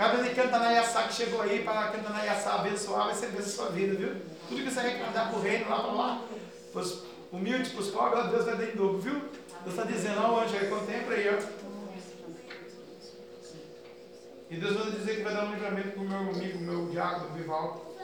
Cada 0.00 0.16
vez 0.16 0.34
que 0.34 1.08
que 1.08 1.12
chegou 1.12 1.42
aí 1.42 1.62
para 1.62 1.88
cantar 1.88 2.14
na 2.14 2.24
Iaçá 2.24 2.54
abençoar, 2.54 3.08
vai 3.08 3.14
ser 3.14 3.26
bênção 3.32 3.52
sua 3.52 3.68
vida, 3.68 3.94
viu? 3.94 4.16
Tudo 4.48 4.62
que 4.62 4.70
você 4.70 4.80
arrecadar 4.80 5.28
para 5.28 5.38
o 5.38 5.42
reino, 5.42 5.68
lá 5.68 5.80
para 5.80 5.92
lá, 5.92 6.22
para 6.72 6.80
os 6.80 7.02
humildes, 7.30 7.72
para 7.72 7.80
os 7.82 7.90
pobres, 7.90 8.24
ó, 8.24 8.28
Deus 8.28 8.46
vai 8.46 8.56
dar 8.56 8.64
em 8.64 8.76
dobro, 8.76 8.98
viu? 8.98 9.20
Deus 9.62 9.78
está 9.78 9.82
dizendo, 9.82 10.22
ó, 10.22 10.40
anjo, 10.40 10.56
aí 10.56 10.70
contempla 10.70 11.14
aí, 11.14 11.28
ó. 11.28 11.42
E 14.48 14.56
Deus 14.56 14.74
vai 14.74 14.90
dizer 14.90 15.16
que 15.16 15.22
vai 15.22 15.34
dar 15.34 15.44
um 15.44 15.52
livramento 15.52 15.90
para 15.90 16.00
o 16.00 16.08
meu 16.08 16.18
amigo, 16.18 16.58
meu 16.60 16.86
diácono, 16.88 17.34
Vival. 17.34 17.94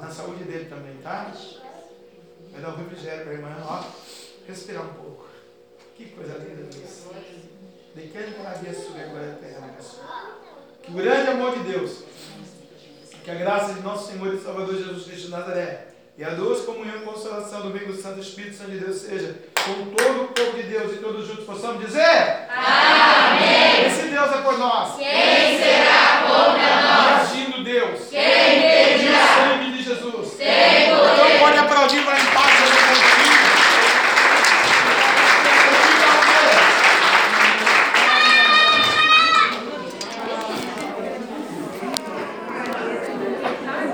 Na 0.00 0.10
saúde 0.10 0.42
dele 0.42 0.68
também, 0.68 0.96
tá? 0.96 1.32
Vai 2.50 2.60
dar 2.60 2.70
um 2.70 2.76
refrigério 2.78 3.22
para 3.22 3.30
a 3.30 3.36
irmã, 3.36 3.56
ó. 3.64 3.84
Respirar 4.44 4.82
um 4.82 4.94
pouco. 4.94 5.28
Que 5.94 6.06
coisa 6.06 6.36
linda 6.38 6.64
Deus. 6.64 7.04
De 7.94 8.08
quem 8.08 8.46
havia 8.46 8.74
sua 8.74 9.04
glória 9.04 9.38
eterna, 9.40 9.68
Que 9.68 10.47
o 10.90 10.92
grande 10.94 11.30
amor 11.30 11.52
de 11.52 11.70
Deus, 11.70 11.98
que 13.22 13.30
a 13.30 13.34
graça 13.34 13.74
de 13.74 13.80
nosso 13.80 14.10
Senhor 14.10 14.32
e 14.32 14.38
Salvador 14.38 14.74
Jesus 14.74 15.04
Cristo 15.04 15.26
de 15.26 15.30
Nazaré 15.30 15.88
e 16.16 16.24
a 16.24 16.30
doce 16.30 16.64
comunhão 16.64 16.96
e 16.96 17.00
consolação 17.00 17.60
do 17.60 17.72
Vigo 17.72 17.92
Santo 17.92 18.20
Espírito 18.20 18.56
Santo 18.56 18.70
de 18.70 18.78
Deus 18.78 18.96
seja 18.96 19.36
com 19.54 19.94
todo 19.94 20.22
o 20.24 20.28
povo 20.28 20.56
de 20.56 20.62
Deus 20.62 20.94
e 20.94 20.96
todos 20.96 21.26
juntos 21.26 21.44
possamos 21.44 21.84
dizer: 21.84 22.48
Amém! 22.48 23.86
Esse 23.86 24.08
Deus 24.08 24.32
é 24.32 24.38
por 24.38 24.58
nós. 24.58 24.96
Quem 24.96 25.58
será 25.58 26.22
contra 26.26 26.80
nós? 26.80 27.30
Agindo 27.30 27.62
Deus. 27.62 28.08
Quem 28.08 28.58
impedirá? 28.58 29.18
O 29.18 29.58
sangue 29.58 29.72
de 29.76 29.82
Jesus. 29.82 30.32
Tem 30.38 30.96
poder. 30.96 31.12
Então 31.12 31.38
pode 31.40 31.58
aplaudir 31.58 32.02
para 32.02 32.18
empatar. 32.18 32.42
paz. 32.42 32.57